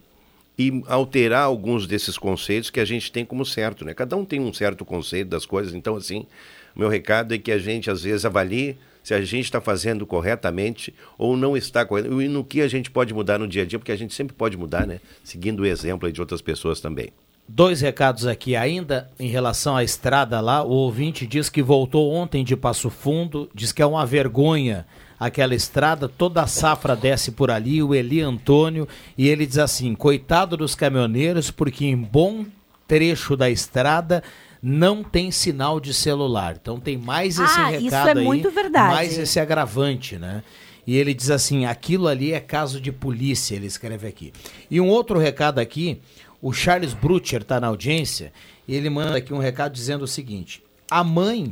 e 0.58 0.82
alterar 0.86 1.44
alguns 1.44 1.86
desses 1.86 2.18
conceitos 2.18 2.68
que 2.68 2.80
a 2.80 2.84
gente 2.84 3.12
tem 3.12 3.24
como 3.24 3.46
certo, 3.46 3.84
né? 3.84 3.94
Cada 3.94 4.16
um 4.16 4.24
tem 4.24 4.40
um 4.40 4.52
certo 4.52 4.84
conceito 4.84 5.28
das 5.28 5.46
coisas, 5.46 5.72
então 5.72 5.94
assim, 5.94 6.26
meu 6.74 6.88
recado 6.88 7.32
é 7.32 7.38
que 7.38 7.52
a 7.52 7.58
gente 7.58 7.90
às 7.90 8.02
vezes 8.02 8.24
avalie 8.24 8.76
se 9.04 9.14
a 9.14 9.20
gente 9.22 9.44
está 9.44 9.60
fazendo 9.60 10.04
corretamente 10.04 10.92
ou 11.16 11.36
não 11.36 11.56
está 11.56 11.84
correto, 11.84 12.20
e 12.20 12.28
no 12.28 12.44
que 12.44 12.60
a 12.60 12.68
gente 12.68 12.90
pode 12.90 13.14
mudar 13.14 13.38
no 13.38 13.46
dia 13.46 13.62
a 13.62 13.64
dia, 13.64 13.78
porque 13.78 13.92
a 13.92 13.96
gente 13.96 14.12
sempre 14.12 14.34
pode 14.34 14.56
mudar, 14.56 14.86
né? 14.86 15.00
Seguindo 15.22 15.60
o 15.60 15.66
exemplo 15.66 16.10
de 16.12 16.20
outras 16.20 16.42
pessoas 16.42 16.80
também. 16.80 17.10
Dois 17.48 17.80
recados 17.80 18.26
aqui 18.26 18.54
ainda 18.54 19.10
em 19.18 19.28
relação 19.28 19.74
à 19.74 19.82
estrada 19.82 20.38
lá. 20.38 20.62
O 20.62 20.70
ouvinte 20.70 21.26
diz 21.26 21.48
que 21.48 21.62
voltou 21.62 22.12
ontem 22.12 22.44
de 22.44 22.54
Passo 22.54 22.90
Fundo, 22.90 23.48
diz 23.54 23.72
que 23.72 23.80
é 23.80 23.86
uma 23.86 24.04
vergonha 24.04 24.86
aquela 25.18 25.54
estrada, 25.54 26.08
toda 26.08 26.42
a 26.42 26.46
safra 26.46 26.94
desce 26.94 27.32
por 27.32 27.50
ali, 27.50 27.82
o 27.82 27.94
Eli 27.94 28.20
Antônio, 28.20 28.86
e 29.16 29.28
ele 29.28 29.46
diz 29.46 29.58
assim: 29.58 29.94
coitado 29.94 30.56
dos 30.56 30.74
caminhoneiros, 30.74 31.50
porque 31.50 31.84
em 31.84 31.96
bom 31.96 32.44
trecho 32.86 33.36
da 33.36 33.50
estrada 33.50 34.22
não 34.62 35.04
tem 35.04 35.30
sinal 35.30 35.78
de 35.78 35.92
celular. 35.94 36.56
Então 36.60 36.80
tem 36.80 36.96
mais 36.96 37.38
esse 37.38 37.58
Ah, 37.60 37.72
isso 37.72 37.84
recado 37.84 38.08
é 38.18 38.20
aí, 38.20 38.24
muito 38.24 38.50
verdade. 38.50 38.94
mais 38.94 39.18
esse 39.18 39.38
agravante, 39.38 40.16
né? 40.16 40.42
E 40.86 40.96
ele 40.96 41.12
diz 41.12 41.30
assim: 41.30 41.66
aquilo 41.66 42.08
ali 42.08 42.32
é 42.32 42.40
caso 42.40 42.80
de 42.80 42.90
polícia, 42.90 43.54
ele 43.54 43.66
escreve 43.66 44.06
aqui. 44.06 44.32
E 44.70 44.80
um 44.80 44.88
outro 44.88 45.18
recado 45.18 45.58
aqui, 45.58 46.00
o 46.40 46.52
Charles 46.52 46.94
Brutcher 46.94 47.42
está 47.42 47.60
na 47.60 47.66
audiência, 47.66 48.32
e 48.66 48.74
ele 48.74 48.88
manda 48.88 49.18
aqui 49.18 49.34
um 49.34 49.38
recado 49.38 49.72
dizendo 49.72 50.02
o 50.02 50.08
seguinte: 50.08 50.62
a 50.90 51.04
mãe 51.04 51.50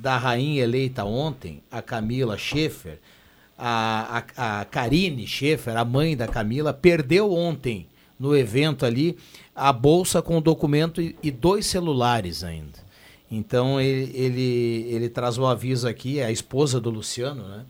da 0.00 0.16
rainha 0.16 0.62
eleita 0.62 1.04
ontem, 1.04 1.60
a 1.70 1.82
Camila 1.82 2.38
Schaefer, 2.38 2.98
a, 3.58 4.22
a, 4.36 4.60
a 4.60 4.64
Karine 4.64 5.26
Schaefer, 5.26 5.76
a 5.76 5.84
mãe 5.84 6.16
da 6.16 6.28
Camila, 6.28 6.72
perdeu 6.72 7.32
ontem 7.32 7.86
no 8.18 8.36
evento 8.36 8.86
ali 8.86 9.16
a 9.54 9.72
bolsa 9.72 10.22
com 10.22 10.38
o 10.38 10.40
documento 10.40 11.02
e, 11.02 11.16
e 11.22 11.30
dois 11.30 11.66
celulares 11.66 12.44
ainda. 12.44 12.86
Então 13.30 13.80
ele, 13.80 14.10
ele, 14.14 14.86
ele 14.88 15.08
traz 15.08 15.36
o 15.36 15.46
aviso 15.46 15.86
aqui, 15.88 16.20
é 16.20 16.26
a 16.26 16.30
esposa 16.30 16.80
do 16.80 16.90
Luciano, 16.90 17.46
né? 17.46 17.64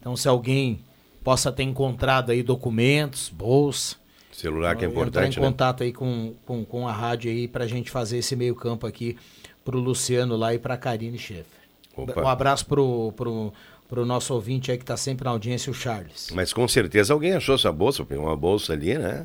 Então 0.00 0.16
se 0.16 0.28
alguém 0.28 0.80
possa 1.22 1.50
ter 1.50 1.64
encontrado 1.64 2.30
aí 2.30 2.42
documentos, 2.42 3.28
bolsa. 3.28 3.96
Celular 4.30 4.76
que 4.76 4.84
é 4.84 4.88
entrar 4.88 5.00
importante, 5.00 5.38
em 5.38 5.40
né? 5.40 5.46
contato 5.46 5.82
aí 5.82 5.92
com, 5.92 6.34
com, 6.46 6.64
com 6.64 6.88
a 6.88 6.92
rádio 6.92 7.30
aí 7.30 7.46
pra 7.46 7.66
gente 7.66 7.90
fazer 7.90 8.18
esse 8.18 8.34
meio 8.34 8.54
campo 8.54 8.86
aqui 8.86 9.16
pro 9.64 9.78
Luciano 9.78 10.36
lá 10.36 10.54
e 10.54 10.58
pra 10.58 10.76
Karine 10.76 11.18
Schaefer. 11.18 11.63
Opa. 11.96 12.22
Um 12.22 12.28
abraço 12.28 12.66
pro, 12.66 13.12
pro, 13.16 13.52
pro 13.88 14.04
nosso 14.06 14.34
ouvinte 14.34 14.70
aí 14.70 14.78
que 14.78 14.84
tá 14.84 14.96
sempre 14.96 15.24
na 15.24 15.30
audiência, 15.30 15.70
o 15.70 15.74
Charles. 15.74 16.28
Mas 16.34 16.52
com 16.52 16.66
certeza 16.68 17.12
alguém 17.12 17.32
achou 17.34 17.54
essa 17.54 17.70
bolsa, 17.72 18.04
pegou 18.04 18.24
uma 18.26 18.36
bolsa 18.36 18.72
ali, 18.72 18.96
né? 18.98 19.24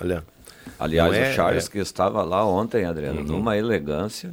Olha. 0.00 0.24
Aliás, 0.78 1.14
é- 1.14 1.30
o 1.30 1.34
Charles 1.34 1.66
é- 1.66 1.70
que 1.70 1.78
estava 1.78 2.22
lá 2.22 2.44
ontem, 2.44 2.84
Adriano, 2.84 3.20
Uhum. 3.20 3.26
numa 3.26 3.56
elegância, 3.56 4.32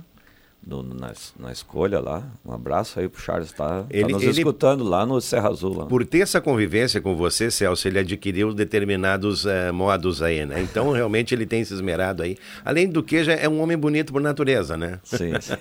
no- 0.68 0.84
na, 0.84 1.14
na 1.40 1.52
escolha 1.52 2.00
lá. 2.00 2.24
Um 2.46 2.52
abraço 2.52 3.00
aí 3.00 3.08
pro 3.08 3.22
Charles, 3.22 3.52
tá, 3.52 3.84
tá 3.84 3.86
Ele- 3.90 4.12
nos 4.12 4.22
ele- 4.22 4.32
escutando 4.32 4.84
lá 4.84 5.06
no 5.06 5.22
Serra 5.22 5.50
Azul. 5.50 5.78
Lá. 5.78 5.86
Por 5.86 6.06
ter 6.06 6.20
essa 6.20 6.42
convivência 6.42 7.00
com 7.00 7.16
você, 7.16 7.50
Celso, 7.50 7.88
ele 7.88 8.00
adquiriu 8.00 8.54
determinados 8.54 9.46
eh, 9.46 9.72
modos 9.72 10.22
aí, 10.22 10.46
né? 10.46 10.62
Então, 10.62 10.92
realmente, 10.94 11.34
ele 11.34 11.46
tem 11.46 11.64
se 11.64 11.74
esmerado 11.74 12.22
aí. 12.24 12.38
Além 12.66 12.90
do 12.90 13.02
que, 13.02 13.24
já 13.24 13.34
é 13.34 13.48
um 13.48 13.62
homem 13.62 13.78
bonito 13.78 14.12
por 14.12 14.22
natureza, 14.22 14.76
né? 14.76 15.00
Sim, 15.04 15.32
sim. 15.40 15.54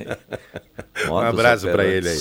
um 1.11 1.17
abraço 1.19 1.69
para 1.69 1.85
ele 1.85 2.09
aí. 2.09 2.21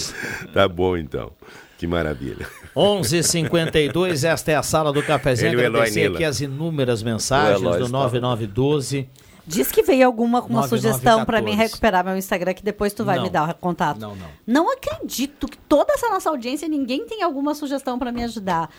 Tá 0.53 0.67
bom, 0.67 0.95
então. 0.95 1.31
Que 1.77 1.85
maravilha. 1.87 2.47
11:52 2.73 4.23
esta 4.23 4.51
é 4.51 4.55
a 4.55 4.63
sala 4.63 4.93
do 4.93 5.03
cafezinho. 5.03 5.51
Ele 5.59 5.65
Agradecer 5.65 6.09
aqui 6.11 6.23
as 6.23 6.39
inúmeras 6.39 7.03
mensagens 7.03 7.59
do 7.61 7.69
está- 7.69 7.89
9912. 7.89 9.09
Diz 9.47 9.71
que 9.71 9.83
veio 9.83 10.05
alguma 10.07 10.39
uma 10.39 10.61
9914. 10.61 10.81
sugestão 10.81 11.25
pra 11.25 11.41
mim 11.41 11.55
recuperar 11.55 12.03
meu 12.03 12.17
Instagram, 12.17 12.53
que 12.53 12.63
depois 12.63 12.93
tu 12.93 13.05
vai 13.05 13.17
Não. 13.17 13.23
me 13.23 13.29
dar 13.29 13.49
o 13.51 13.55
contato. 13.55 13.99
Não, 13.99 14.15
não. 14.15 14.27
Não 14.47 14.71
acredito 14.73 15.47
que 15.47 15.57
toda 15.57 15.93
essa 15.93 16.09
nossa 16.09 16.29
audiência, 16.29 16.67
ninguém 16.67 17.05
tem 17.05 17.21
alguma 17.21 17.53
sugestão 17.53 17.99
pra 17.99 18.11
me 18.11 18.23
ajudar. 18.23 18.69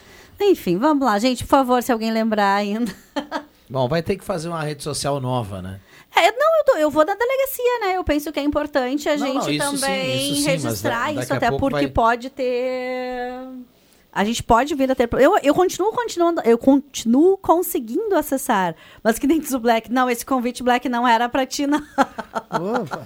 Enfim, 0.40 0.76
vamos 0.76 1.06
lá, 1.06 1.18
gente, 1.18 1.44
por 1.44 1.50
favor, 1.50 1.82
se 1.82 1.92
alguém 1.92 2.10
lembrar 2.10 2.54
ainda. 2.56 2.92
Bom, 3.70 3.88
vai 3.88 4.02
ter 4.02 4.16
que 4.16 4.24
fazer 4.24 4.48
uma 4.48 4.62
rede 4.62 4.82
social 4.82 5.20
nova, 5.20 5.60
né? 5.62 5.80
É, 6.14 6.30
não, 6.32 6.58
eu, 6.58 6.64
tô- 6.64 6.76
eu 6.78 6.90
vou 6.90 7.04
na 7.04 7.14
delegacia, 7.14 7.80
né? 7.80 7.96
Eu 7.96 8.04
penso 8.04 8.32
que 8.32 8.38
é 8.40 8.42
importante 8.42 9.08
a 9.08 9.16
Não, 9.16 9.26
gente 9.26 9.34
não, 9.34 9.50
isso 9.50 9.76
sim, 9.76 9.80
também 9.82 10.16
isso 10.16 10.34
sim, 10.36 10.44
mas 10.44 10.64
registrar 10.64 11.12
da- 11.14 11.20
isso, 11.22 11.34
até 11.34 11.50
porque 11.50 11.76
vai- 11.76 11.88
pode 11.88 12.30
ter 12.30 13.32
A 14.16 14.24
gente 14.24 14.42
pode 14.42 14.74
vir 14.74 14.90
a 14.90 14.94
ter. 14.94 15.08
Eu, 15.20 15.36
eu 15.42 15.54
continuo 15.54 15.92
continuando, 15.92 16.40
eu 16.44 16.56
continuo 16.56 17.36
conseguindo 17.36 18.14
acessar. 18.14 18.74
Mas 19.02 19.18
que 19.18 19.26
nem 19.26 19.38
diz 19.38 19.52
o 19.52 19.58
Black. 19.60 19.92
Não, 19.92 20.08
esse 20.08 20.24
convite 20.24 20.62
Black 20.62 20.88
não 20.88 21.06
era 21.06 21.28
pra 21.28 21.44
ti, 21.44 21.66
não. 21.66 21.82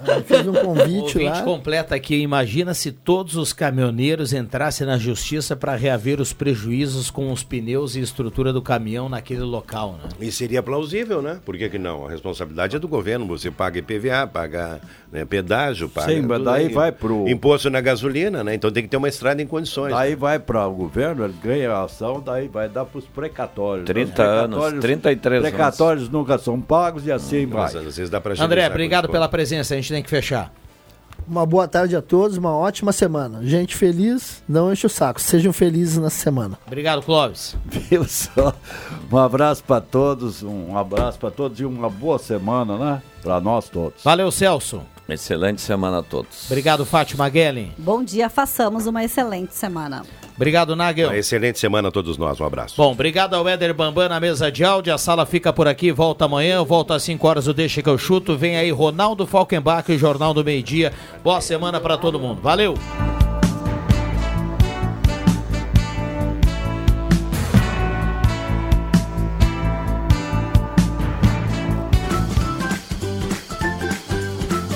eu 0.07 0.23
fiz 0.23 0.47
um 0.47 0.51
O 0.51 0.61
convite 0.61 1.17
ouvinte 1.17 1.19
lá. 1.23 1.43
completa 1.43 1.95
aqui. 1.95 2.15
Imagina 2.21 2.73
se 2.73 2.91
todos 2.91 3.35
os 3.35 3.53
caminhoneiros 3.53 4.33
entrassem 4.33 4.85
na 4.87 4.97
justiça 4.97 5.55
para 5.55 5.75
reaver 5.75 6.19
os 6.21 6.31
prejuízos 6.33 7.09
com 7.11 7.31
os 7.31 7.43
pneus 7.43 7.95
e 7.95 7.99
estrutura 8.01 8.53
do 8.53 8.61
caminhão 8.61 9.09
naquele 9.09 9.41
local, 9.41 9.99
né? 10.01 10.09
E 10.19 10.31
seria 10.31 10.63
plausível, 10.63 11.21
né? 11.21 11.39
Por 11.43 11.57
que, 11.57 11.69
que 11.69 11.79
não? 11.79 12.05
A 12.05 12.09
responsabilidade 12.09 12.75
é 12.75 12.79
do 12.79 12.87
governo. 12.87 13.27
Você 13.27 13.51
paga 13.51 13.79
IPVA, 13.79 14.27
paga 14.27 14.79
né, 15.11 15.25
pedágio, 15.25 15.89
paga. 15.89 16.13
Sim, 16.13 16.21
mas 16.21 16.43
daí 16.43 16.67
aí. 16.67 16.73
vai 16.73 16.91
pro- 16.91 17.27
Imposto 17.27 17.69
na 17.69 17.81
gasolina, 17.81 18.43
né? 18.43 18.55
Então 18.55 18.71
tem 18.71 18.83
que 18.83 18.89
ter 18.89 18.97
uma 18.97 19.09
estrada 19.09 19.41
em 19.41 19.47
condições. 19.47 19.91
Daí 19.93 20.15
vai 20.15 20.39
para 20.39 20.67
o 20.67 20.73
governo, 20.73 21.00
ele 21.03 21.33
ganha 21.43 21.71
a 21.71 21.83
ação, 21.83 22.21
daí 22.23 22.47
vai 22.47 22.69
dar 22.69 22.85
para 22.85 22.99
os 22.99 23.05
precatórios. 23.05 23.85
30 23.85 24.09
Os 24.09 24.15
precatórios- 24.15 24.67
anos, 24.67 24.81
33 24.81 25.39
anos. 25.39 25.49
Precatórios 25.49 26.09
nunca 26.09 26.37
são 26.37 26.59
pagos 26.61 27.05
e 27.05 27.11
assim 27.11 27.45
vai. 27.45 27.63
Mas 27.63 27.75
às 27.75 27.83
vezes 27.83 28.09
dá 28.09 28.19
pra 28.21 28.33
André, 28.39 28.67
obrigado 28.67 29.09
pela 29.09 29.27
presença. 29.27 29.73
A 29.73 29.77
gente 29.77 29.91
tem 29.91 30.03
que 30.03 30.09
fechar. 30.09 30.51
Uma 31.27 31.45
boa 31.45 31.67
tarde 31.67 31.95
a 31.95 32.01
todos, 32.01 32.35
uma 32.35 32.53
ótima 32.55 32.91
semana. 32.91 33.39
Gente 33.43 33.75
feliz, 33.75 34.43
não 34.49 34.73
enche 34.73 34.85
o 34.85 34.89
saco. 34.89 35.21
Sejam 35.21 35.53
felizes 35.53 35.97
nessa 35.97 36.17
semana. 36.17 36.57
Obrigado, 36.65 37.01
Clóvis. 37.03 37.55
Viu 37.65 38.03
só? 38.05 38.53
Um 39.11 39.17
abraço 39.17 39.63
para 39.63 39.79
todos, 39.79 40.41
um 40.43 40.75
abraço 40.75 41.19
para 41.19 41.29
todos 41.31 41.59
e 41.59 41.63
uma 41.65 41.89
boa 41.89 42.17
semana, 42.17 42.75
né? 42.77 43.01
Para 43.21 43.39
nós 43.39 43.69
todos. 43.69 44.03
Valeu, 44.03 44.31
Celso. 44.31 44.81
Excelente 45.07 45.61
semana 45.61 45.99
a 45.99 46.03
todos. 46.03 46.45
Obrigado, 46.47 46.85
Fátima 46.85 47.29
Guellen. 47.29 47.71
Bom 47.77 48.03
dia, 48.03 48.29
façamos 48.29 48.87
uma 48.87 49.03
excelente 49.03 49.53
semana. 49.53 50.03
Obrigado, 50.35 50.75
Nagel. 50.75 51.09
Uma 51.09 51.17
excelente 51.17 51.59
semana 51.59 51.89
a 51.89 51.91
todos 51.91 52.17
nós. 52.17 52.39
Um 52.39 52.45
abraço. 52.45 52.75
Bom, 52.77 52.91
obrigado 52.91 53.35
ao 53.35 53.47
Éder 53.47 53.73
Bambam 53.73 54.09
na 54.09 54.19
mesa 54.19 54.51
de 54.51 54.63
áudio. 54.63 54.93
A 54.93 54.97
sala 54.97 55.25
fica 55.25 55.53
por 55.53 55.67
aqui, 55.67 55.91
volta 55.91 56.25
amanhã. 56.25 56.55
Eu 56.55 56.65
volto 56.65 56.93
às 56.93 57.03
5 57.03 57.27
horas, 57.27 57.47
o 57.47 57.53
Deixa 57.53 57.81
que 57.81 57.89
eu 57.89 57.97
chuto. 57.97 58.37
Vem 58.37 58.57
aí 58.57 58.71
Ronaldo 58.71 59.27
Falkenbach 59.27 59.91
e 59.91 59.95
o 59.95 59.99
Jornal 59.99 60.33
do 60.33 60.43
Meio 60.43 60.63
Dia. 60.63 60.93
Boa 61.23 61.41
semana 61.41 61.79
pra 61.79 61.97
todo 61.97 62.19
mundo. 62.19 62.41
Valeu! 62.41 62.73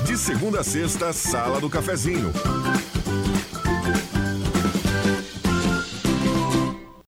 De 0.06 0.18
segunda 0.18 0.60
a 0.60 0.64
sexta, 0.64 1.12
Sala 1.12 1.60
do 1.60 1.70
Cafezinho. 1.70 2.32